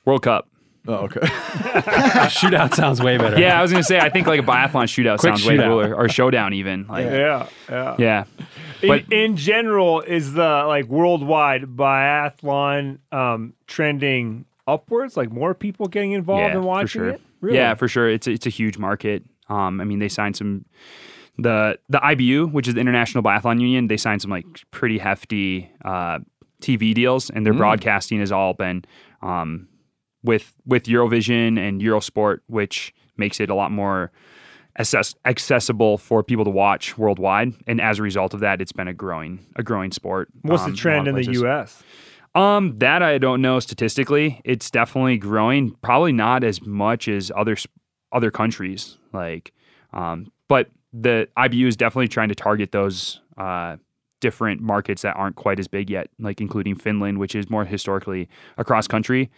World 0.04 0.22
Cup. 0.22 0.48
Oh, 0.88 0.94
okay. 1.04 1.20
Shootout 2.30 2.74
sounds 2.74 3.02
way 3.02 3.18
better. 3.18 3.38
Yeah, 3.38 3.58
I 3.58 3.62
was 3.62 3.70
gonna 3.70 3.84
say 3.84 3.98
I 3.98 4.08
think 4.08 4.26
like 4.26 4.40
a 4.40 4.42
biathlon 4.42 4.84
shootout 4.84 5.18
Quick 5.18 5.36
sounds 5.36 5.46
way 5.46 5.56
cooler, 5.58 5.94
or 5.94 6.08
showdown 6.08 6.52
even. 6.54 6.86
Like, 6.86 7.04
Yeah, 7.06 7.48
yeah. 7.68 7.96
yeah. 7.98 8.24
In, 8.82 8.88
But- 8.88 9.12
in 9.12 9.36
general, 9.36 10.00
is 10.00 10.32
the 10.32 10.64
like 10.66 10.86
worldwide 10.86 11.62
biathlon 11.76 12.98
um, 13.12 13.52
trending 13.66 14.46
upwards? 14.66 15.16
Like 15.16 15.30
more 15.30 15.54
people 15.54 15.86
getting 15.86 16.12
involved 16.12 16.54
and 16.54 16.64
watching 16.64 16.86
for 16.86 16.92
sure. 16.92 17.08
it? 17.10 17.20
Really? 17.40 17.56
Yeah, 17.58 17.74
for 17.74 17.88
sure. 17.88 18.08
It's 18.08 18.26
a, 18.26 18.30
it's 18.32 18.46
a 18.46 18.50
huge 18.50 18.78
market. 18.78 19.24
Um, 19.48 19.80
I 19.80 19.84
mean, 19.84 19.98
they 19.98 20.08
signed 20.08 20.36
some 20.36 20.64
the 21.38 21.78
the 21.88 21.98
IBU, 21.98 22.52
which 22.52 22.68
is 22.68 22.74
the 22.74 22.80
International 22.80 23.22
Biathlon 23.22 23.60
Union. 23.60 23.88
They 23.88 23.96
signed 23.96 24.22
some 24.22 24.30
like 24.30 24.46
pretty 24.70 24.98
hefty 24.98 25.70
uh, 25.84 26.18
TV 26.62 26.94
deals, 26.94 27.30
and 27.30 27.44
their 27.44 27.52
Mm. 27.54 27.58
broadcasting 27.58 28.20
has 28.20 28.30
all 28.32 28.52
been 28.54 28.84
um, 29.22 29.68
with 30.22 30.54
with 30.66 30.84
Eurovision 30.84 31.58
and 31.58 31.80
Eurosport, 31.80 32.40
which 32.46 32.94
makes 33.16 33.40
it 33.40 33.50
a 33.50 33.54
lot 33.54 33.70
more 33.70 34.10
access- 34.78 35.14
accessible 35.24 35.98
for 35.98 36.22
people 36.22 36.44
to 36.44 36.50
watch 36.50 36.98
worldwide. 36.98 37.52
And 37.66 37.80
as 37.80 37.98
a 37.98 38.02
result 38.02 38.34
of 38.34 38.40
that, 38.40 38.60
it's 38.60 38.72
been 38.72 38.88
a 38.88 38.94
growing 38.94 39.46
a 39.56 39.62
growing 39.62 39.92
sport. 39.92 40.28
What's 40.42 40.64
um, 40.64 40.72
the 40.72 40.76
trend 40.76 41.06
lot 41.06 41.18
in 41.18 41.26
the. 41.26 41.32
U.S.? 41.40 41.82
Um, 42.34 42.78
that 42.78 43.02
I 43.02 43.18
don't 43.18 43.42
know 43.42 43.58
statistically. 43.58 44.40
It's 44.44 44.70
definitely 44.70 45.18
growing. 45.18 45.72
Probably 45.82 46.12
not 46.12 46.44
as 46.44 46.64
much 46.64 47.08
as 47.08 47.32
other 47.36 47.56
other 48.12 48.30
countries. 48.30 48.98
Like, 49.12 49.52
um, 49.92 50.30
but 50.48 50.70
the 50.92 51.28
IBU 51.36 51.66
is 51.66 51.76
definitely 51.76 52.08
trying 52.08 52.28
to 52.28 52.34
target 52.34 52.72
those 52.72 53.20
uh, 53.36 53.76
different 54.20 54.60
markets 54.60 55.02
that 55.02 55.16
aren't 55.16 55.36
quite 55.36 55.58
as 55.58 55.66
big 55.66 55.90
yet, 55.90 56.08
like 56.18 56.40
including 56.40 56.76
Finland, 56.76 57.18
which 57.18 57.34
is 57.34 57.50
more 57.50 57.64
historically 57.64 58.28
a 58.58 58.64
cross 58.64 58.86
country 58.86 59.30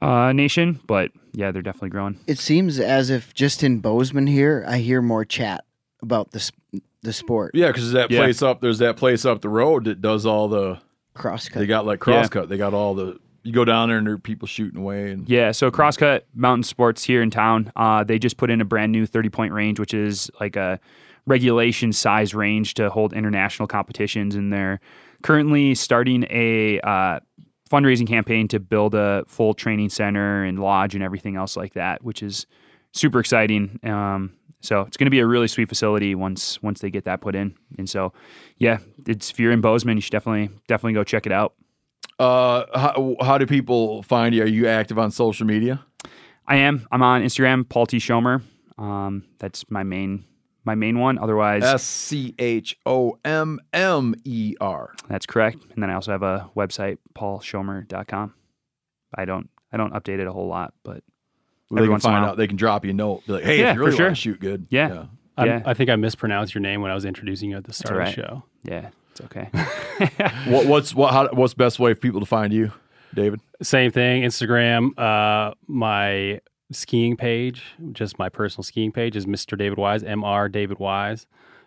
uh, 0.00 0.32
nation. 0.32 0.80
But 0.86 1.12
yeah, 1.32 1.50
they're 1.50 1.62
definitely 1.62 1.90
growing. 1.90 2.18
It 2.26 2.38
seems 2.38 2.78
as 2.80 3.10
if 3.10 3.34
just 3.34 3.62
in 3.62 3.80
Bozeman 3.80 4.26
here, 4.26 4.64
I 4.66 4.78
hear 4.78 5.02
more 5.02 5.24
chat 5.24 5.64
about 6.02 6.30
the 6.32 6.38
s- 6.38 6.52
the 7.02 7.12
sport. 7.12 7.52
Yeah, 7.54 7.68
because 7.68 7.92
that 7.92 8.10
Yeah. 8.10 8.20
place 8.20 8.42
up 8.42 8.60
there's 8.60 8.78
that 8.78 8.96
place 8.96 9.24
up 9.24 9.40
the 9.42 9.48
road 9.48 9.84
that 9.84 10.00
does 10.00 10.24
all 10.26 10.48
the. 10.48 10.78
Crosscut. 11.14 11.54
They 11.60 11.66
got 11.66 11.84
like 11.84 11.98
Yeah. 12.06 12.22
crosscut. 12.22 12.48
They 12.48 12.56
got 12.56 12.72
all 12.74 12.94
the. 12.94 13.18
You 13.44 13.52
go 13.52 13.64
down 13.64 13.88
there 13.88 13.98
and 13.98 14.06
there 14.06 14.14
are 14.14 14.18
people 14.18 14.46
shooting 14.46 14.78
away 14.80 15.10
and. 15.10 15.28
Yeah, 15.28 15.50
so 15.50 15.70
Crosscut 15.70 16.22
Mountain 16.34 16.62
Sports 16.62 17.02
here 17.02 17.20
in 17.22 17.30
town, 17.30 17.72
uh, 17.74 18.04
they 18.04 18.18
just 18.20 18.36
put 18.36 18.50
in 18.50 18.60
a 18.60 18.64
brand 18.64 18.92
new 18.92 19.04
30 19.04 19.28
point 19.30 19.52
range, 19.52 19.80
which 19.80 19.92
is 19.94 20.30
like 20.40 20.54
a 20.54 20.78
regulation 21.26 21.92
size 21.92 22.34
range 22.34 22.74
to 22.74 22.88
hold 22.88 23.12
international 23.12 23.66
competitions. 23.66 24.34
And 24.36 24.52
they're 24.52 24.80
currently 25.22 25.74
starting 25.74 26.24
a 26.30 26.78
uh, 26.80 27.20
fundraising 27.72 28.06
campaign 28.06 28.46
to 28.48 28.60
build 28.60 28.94
a 28.94 29.24
full 29.26 29.54
training 29.54 29.88
center 29.88 30.44
and 30.44 30.58
lodge 30.58 30.94
and 30.94 31.02
everything 31.02 31.36
else 31.36 31.56
like 31.56 31.72
that, 31.72 32.04
which 32.04 32.22
is 32.22 32.46
super 32.92 33.18
exciting. 33.18 33.80
Um, 33.82 34.34
so 34.60 34.82
it's 34.82 34.96
going 34.96 35.06
to 35.06 35.10
be 35.10 35.20
a 35.20 35.26
really 35.26 35.48
sweet 35.48 35.68
facility 35.68 36.14
once 36.14 36.62
once 36.62 36.80
they 36.80 36.90
get 36.90 37.04
that 37.04 37.20
put 37.20 37.34
in. 37.34 37.54
And 37.78 37.88
so, 37.88 38.12
yeah, 38.58 38.78
it's 39.06 39.30
if 39.30 39.40
you're 39.40 39.52
in 39.52 39.60
Bozeman, 39.60 39.96
you 39.96 40.02
should 40.02 40.12
definitely 40.12 40.50
definitely 40.68 40.92
go 40.92 41.02
check 41.02 41.26
it 41.26 41.32
out. 41.32 41.54
Uh, 42.18 42.66
how, 42.78 43.16
how 43.20 43.38
do 43.38 43.46
people 43.46 44.02
find 44.02 44.34
you? 44.34 44.42
Are 44.42 44.46
you 44.46 44.68
active 44.68 44.98
on 44.98 45.10
social 45.10 45.46
media? 45.46 45.84
I 46.46 46.56
am. 46.56 46.86
I'm 46.92 47.02
on 47.02 47.22
Instagram, 47.22 47.68
Paul 47.68 47.86
T. 47.86 47.96
Schommer. 47.98 48.42
Um, 48.78 49.24
that's 49.38 49.68
my 49.70 49.82
main 49.82 50.24
my 50.64 50.74
main 50.74 50.98
one. 50.98 51.18
Otherwise, 51.18 51.62
S 51.64 51.82
C 51.82 52.34
H 52.38 52.76
O 52.86 53.18
M 53.24 53.58
M 53.72 54.14
E 54.24 54.54
R. 54.60 54.92
that's 55.08 55.26
correct. 55.26 55.58
And 55.74 55.82
then 55.82 55.90
I 55.90 55.94
also 55.94 56.12
have 56.12 56.22
a 56.22 56.50
website, 56.56 56.98
paulschommer.com. 57.14 58.34
I 59.14 59.24
don't 59.24 59.50
I 59.72 59.76
don't 59.76 59.92
update 59.94 60.18
it 60.20 60.26
a 60.26 60.32
whole 60.32 60.46
lot, 60.48 60.74
but 60.84 61.02
They 61.70 61.76
every 61.78 61.86
can 61.86 61.90
once 61.92 62.04
in 62.04 62.10
a 62.10 62.12
find 62.14 62.22
while. 62.22 62.30
out. 62.32 62.36
They 62.36 62.46
can 62.46 62.56
drop 62.56 62.84
you 62.84 62.90
a 62.90 62.94
note. 62.94 63.26
Be 63.26 63.32
like, 63.34 63.44
hey, 63.44 63.58
Yeah, 63.60 63.70
if 63.70 63.74
you 63.76 63.80
really 63.80 63.92
for 63.92 63.96
sure. 63.98 64.06
want 64.06 64.16
to 64.16 64.20
shoot 64.22 64.40
good. 64.40 64.66
Yeah. 64.70 65.06
I'm- 65.36 65.46
Yeah. 65.48 65.62
I 65.64 65.74
think 65.74 65.88
I 65.90 65.96
mispronounced 65.96 66.54
your 66.54 66.60
name 66.62 66.82
when 66.82 66.90
I 66.90 66.94
was 66.94 67.04
introducing 67.04 67.50
you 67.50 67.56
at 67.56 67.64
the 67.64 67.72
start 67.72 67.94
all 67.96 68.00
of 68.02 68.14
the 68.14 68.22
show. 68.22 68.42
Yeah, 68.64 68.88
it's 69.10 69.20
okay. 69.22 69.48
What, 70.50 70.66
what's 70.66 70.94
what? 70.94 71.12
How, 71.12 71.28
what's 71.32 71.54
best 71.54 71.78
way 71.78 71.94
for 71.94 72.00
people 72.00 72.20
to 72.20 72.26
find 72.26 72.52
you, 72.52 72.72
David? 73.14 73.40
Same 73.62 73.90
thing. 73.92 74.22
Instagram. 74.22 74.98
Uh, 74.98 75.54
my 75.66 76.40
skiing 76.72 77.16
page, 77.16 77.62
just 77.92 78.18
my 78.18 78.28
personal 78.28 78.62
skiing 78.62 78.92
page, 78.92 79.16
is 79.16 79.26
Mr. 79.26 79.56
David 79.56 79.78
Wise, 79.78 80.02
Mr. 80.02 80.50
David 80.50 80.78
Wise. 80.78 81.26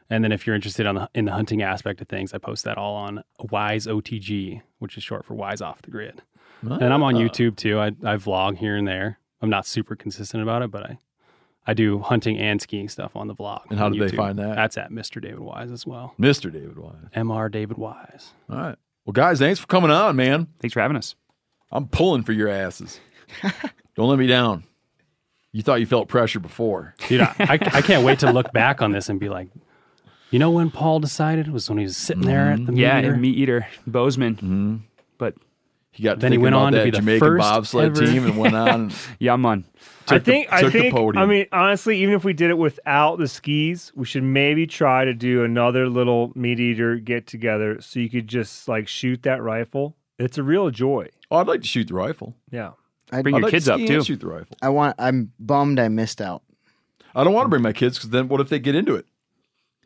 And 0.09 0.23
then 0.23 0.31
if 0.31 0.45
you're 0.45 0.55
interested 0.55 0.85
on 0.85 0.95
the, 0.95 1.09
in 1.15 1.25
the 1.25 1.31
hunting 1.31 1.61
aspect 1.63 1.99
of 1.99 2.07
things, 2.07 2.33
I 2.33 2.37
post 2.37 2.63
that 2.65 2.77
all 2.77 2.95
on 2.95 3.23
Wise 3.51 3.87
OTG, 3.87 4.61
which 4.79 4.97
is 4.97 5.03
short 5.03 5.25
for 5.25 5.33
Wise 5.33 5.61
Off 5.61 5.81
the 5.81 5.91
Grid. 5.91 6.21
And 6.61 6.93
I'm 6.93 7.03
on. 7.03 7.15
YouTube 7.15 7.55
too. 7.57 7.79
I, 7.79 7.87
I 7.87 8.17
vlog 8.17 8.57
here 8.57 8.75
and 8.75 8.87
there. 8.87 9.19
I'm 9.41 9.49
not 9.49 9.67
super 9.67 9.95
consistent 9.95 10.41
about 10.41 10.61
it, 10.63 10.71
but 10.71 10.83
I 10.83 10.97
I 11.67 11.73
do 11.73 11.99
hunting 11.99 12.37
and 12.37 12.61
skiing 12.61 12.89
stuff 12.89 13.15
on 13.15 13.27
the 13.27 13.35
vlog. 13.35 13.63
And 13.69 13.79
how 13.79 13.85
on 13.85 13.93
do 13.93 13.99
they 14.07 14.15
find 14.15 14.37
that? 14.37 14.55
That's 14.55 14.77
at 14.77 14.91
Mr. 14.91 15.21
David 15.21 15.39
Wise 15.39 15.71
as 15.71 15.85
well. 15.85 16.13
Mr. 16.19 16.51
David 16.51 16.77
Wise. 16.77 16.95
Mr. 17.15 17.49
David 17.49 17.77
Wise. 17.77 18.33
All 18.49 18.57
right. 18.57 18.75
Well, 19.05 19.13
guys, 19.13 19.39
thanks 19.39 19.59
for 19.59 19.67
coming 19.67 19.91
on, 19.91 20.15
man. 20.15 20.47
Thanks 20.59 20.73
for 20.73 20.81
having 20.81 20.97
us. 20.97 21.15
I'm 21.71 21.87
pulling 21.87 22.23
for 22.23 22.33
your 22.33 22.49
asses. 22.49 22.99
Don't 23.95 24.09
let 24.09 24.19
me 24.19 24.27
down. 24.27 24.63
You 25.55 25.61
thought 25.61 25.79
you 25.79 25.85
felt 25.85 26.09
pressure 26.09 26.41
before. 26.41 26.93
Dude, 27.07 27.21
I, 27.21 27.33
I, 27.39 27.53
I 27.53 27.81
can't 27.81 28.03
wait 28.03 28.19
to 28.19 28.31
look 28.31 28.51
back 28.51 28.81
on 28.81 28.91
this 28.91 29.07
and 29.07 29.21
be 29.21 29.29
like, 29.29 29.47
you 30.29 30.37
know 30.37 30.51
when 30.51 30.69
Paul 30.69 30.99
decided 30.99 31.47
it 31.47 31.51
was 31.53 31.69
when 31.69 31.77
he 31.77 31.85
was 31.85 31.95
sitting 31.95 32.23
there 32.23 32.51
at 32.51 32.57
the 32.65 32.73
Mm-hmm. 32.73 32.75
Yeah, 32.77 32.99
meter? 33.01 33.13
and 33.13 33.23
MeatEater, 33.23 33.65
Bozeman. 33.87 34.83
But 35.17 35.35
He 35.91 36.03
got 36.03 36.19
Then 36.19 36.33
he 36.33 36.37
went 36.37 36.55
about 36.55 36.65
on 36.65 36.71
to 36.73 36.77
that 36.79 36.83
be 36.83 36.91
the 36.91 36.97
Jamaican 36.97 37.19
first 37.27 37.39
bobsled 37.41 37.85
ever- 37.97 38.05
team 38.05 38.25
and 38.25 38.37
went 38.37 38.53
on. 38.55 38.69
And 38.69 38.95
yeah, 39.19 39.37
man. 39.37 39.63
I 40.09 40.15
took 40.17 40.23
the- 40.25 40.31
think. 40.31 40.47
I 40.51 40.61
took 40.61 40.73
the 40.73 40.79
think. 40.81 40.93
podium. 40.93 41.23
I 41.23 41.25
mean, 41.25 41.45
honestly, 41.53 42.01
even 42.01 42.15
if 42.15 42.25
we 42.25 42.33
did 42.33 42.49
it 42.49 42.57
without 42.57 43.17
the 43.17 43.27
skis, 43.29 43.93
we 43.95 44.05
should 44.05 44.23
maybe 44.23 44.67
try 44.67 45.05
to 45.05 45.13
do 45.13 45.45
another 45.45 45.87
little 45.87 46.31
MeatEater 46.33 47.01
get 47.01 47.27
together, 47.27 47.79
so 47.79 48.01
you 48.01 48.09
could 48.09 48.27
just 48.27 48.67
like 48.67 48.89
shoot 48.89 49.23
that 49.23 49.41
rifle. 49.41 49.95
It's 50.19 50.37
a 50.37 50.43
real 50.43 50.69
joy. 50.69 51.07
oh, 51.31 51.37
I'd 51.37 51.47
like 51.47 51.61
to 51.61 51.67
shoot 51.67 51.87
the 51.87 51.93
rifle. 51.93 52.35
Yeah. 52.51 52.71
I'd- 53.11 53.21
Bring 53.23 53.35
I'd 53.35 53.37
your 53.39 53.43
like 53.43 53.51
to 53.51 53.55
kids 53.57 53.69
up 53.69 53.79
too. 53.79 54.03
shoot 54.03 54.19
the 54.19 54.27
rifle. 54.27 54.57
I 54.61 54.69
want. 54.69 54.95
I'm 54.99 55.31
bummed 55.39 55.79
I 55.79 55.87
missed 55.89 56.21
out. 56.21 56.41
I 57.15 57.23
don't 57.23 57.33
want 57.33 57.45
to 57.45 57.49
bring 57.49 57.61
my 57.61 57.73
kids 57.73 57.97
because 57.97 58.09
then 58.09 58.27
what 58.27 58.41
if 58.41 58.49
they 58.49 58.59
get 58.59 58.75
into 58.75 58.95
it? 58.95 59.05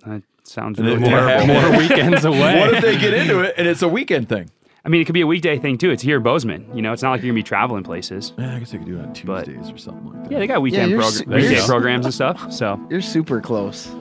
That 0.06 0.24
sounds 0.44 0.80
And 0.80 0.88
really 0.88 1.04
terrible. 1.08 1.48
more- 1.48 1.62
More 1.70 1.78
weekends 1.80 2.26
away. 2.26 2.60
What 2.60 2.74
if 2.76 2.82
they 2.84 2.98
get 2.98 3.14
into 3.14 3.40
it 3.42 3.54
and 3.58 3.68
it's 3.68 3.82
a 3.82 3.88
weekend 3.90 4.30
thing? 4.30 4.50
I 4.86 4.90
mean, 4.90 5.02
it 5.02 5.06
could 5.06 5.14
be 5.14 5.22
a 5.22 5.28
weekday 5.28 5.60
thing 5.60 5.78
too. 5.78 5.92
It's 5.92 6.02
here 6.02 6.18
in 6.18 6.24
Bozeman. 6.24 6.66
You 6.74 6.82
know, 6.82 6.94
it's 6.94 7.04
not 7.04 7.12
like 7.12 7.22
you're 7.22 7.28
gonna 7.32 7.40
be 7.40 7.44
traveling 7.44 7.84
places. 7.84 8.32
Yeah, 8.38 8.56
I 8.56 8.60
guess 8.60 8.72
they 8.72 8.78
could 8.78 8.88
do 8.88 8.98
it 8.98 9.02
on 9.02 9.14
But- 9.26 9.46
Tuesdays 9.46 9.70
or 9.72 9.78
something 9.78 10.06
like 10.14 10.24
that. 10.24 10.32
Yeah, 10.32 10.40
they 10.40 10.48
got 10.48 10.62
weekend 10.62 10.90
you're 10.90 11.02
progr- 11.02 11.06
s- 11.22 11.26
weekday 11.28 11.50
you're 11.50 11.60
s- 11.60 11.68
programs 11.68 12.06
and 12.06 12.14
stuff. 12.14 12.52
So 12.54 12.80
You're 12.90 13.02
super 13.02 13.42
close. 13.42 13.94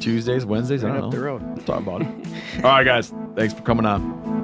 Tuesdays, 0.00 0.44
Wednesdays. 0.44 0.82
I 0.82 0.88
Right 0.88 0.94
don't 0.96 1.04
up 1.04 1.12
know. 1.12 1.18
the 1.18 1.24
road. 1.24 1.42
We'll 1.42 1.64
talk 1.64 1.78
about 1.80 2.02
it. 2.02 2.08
All 2.58 2.62
right, 2.72 2.84
guys. 2.84 3.14
Thanks 3.36 3.54
for 3.54 3.62
coming 3.62 3.86
on. 3.86 4.43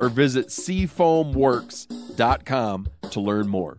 or 0.00 0.08
visit 0.08 0.48
seafoamworks.com 0.48 2.86
to 3.10 3.20
learn 3.20 3.48
more. 3.48 3.76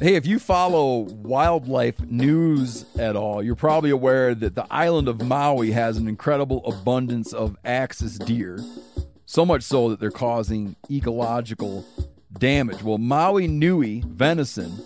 Hey, 0.00 0.16
if 0.16 0.26
you 0.26 0.40
follow 0.40 1.02
wildlife 1.02 2.00
news 2.00 2.84
at 2.98 3.14
all, 3.14 3.44
you're 3.44 3.54
probably 3.54 3.90
aware 3.90 4.34
that 4.34 4.56
the 4.56 4.66
island 4.68 5.06
of 5.06 5.22
Maui 5.22 5.70
has 5.70 5.98
an 5.98 6.08
incredible 6.08 6.66
abundance 6.66 7.32
of 7.32 7.56
axis 7.64 8.18
deer, 8.18 8.58
so 9.24 9.46
much 9.46 9.62
so 9.62 9.90
that 9.90 10.00
they're 10.00 10.10
causing 10.10 10.74
ecological 10.90 11.86
damage. 12.38 12.82
Well, 12.82 12.98
Maui 12.98 13.46
Nui 13.46 14.02
venison 14.04 14.82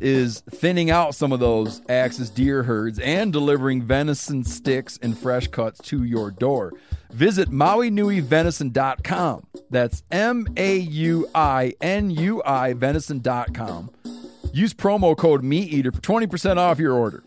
is 0.00 0.40
thinning 0.50 0.90
out 0.90 1.14
some 1.14 1.32
of 1.32 1.40
those 1.40 1.82
axis 1.88 2.30
deer 2.30 2.64
herds 2.64 2.98
and 2.98 3.32
delivering 3.32 3.82
venison 3.82 4.44
sticks 4.44 4.98
and 5.02 5.16
fresh 5.16 5.48
cuts 5.48 5.80
to 5.80 6.04
your 6.04 6.30
door. 6.30 6.72
Visit 7.10 7.50
MauiNuiVenison.com. 7.50 9.46
That's 9.70 10.02
M 10.10 10.46
A 10.56 10.76
U 10.76 11.28
I 11.34 11.74
N 11.80 12.10
U 12.10 12.42
I 12.44 12.72
Venison.com. 12.74 13.90
Use 14.52 14.74
promo 14.74 15.16
code 15.16 15.42
MeatEater 15.42 15.94
for 15.94 16.00
20% 16.00 16.56
off 16.56 16.78
your 16.78 16.94
order. 16.94 17.25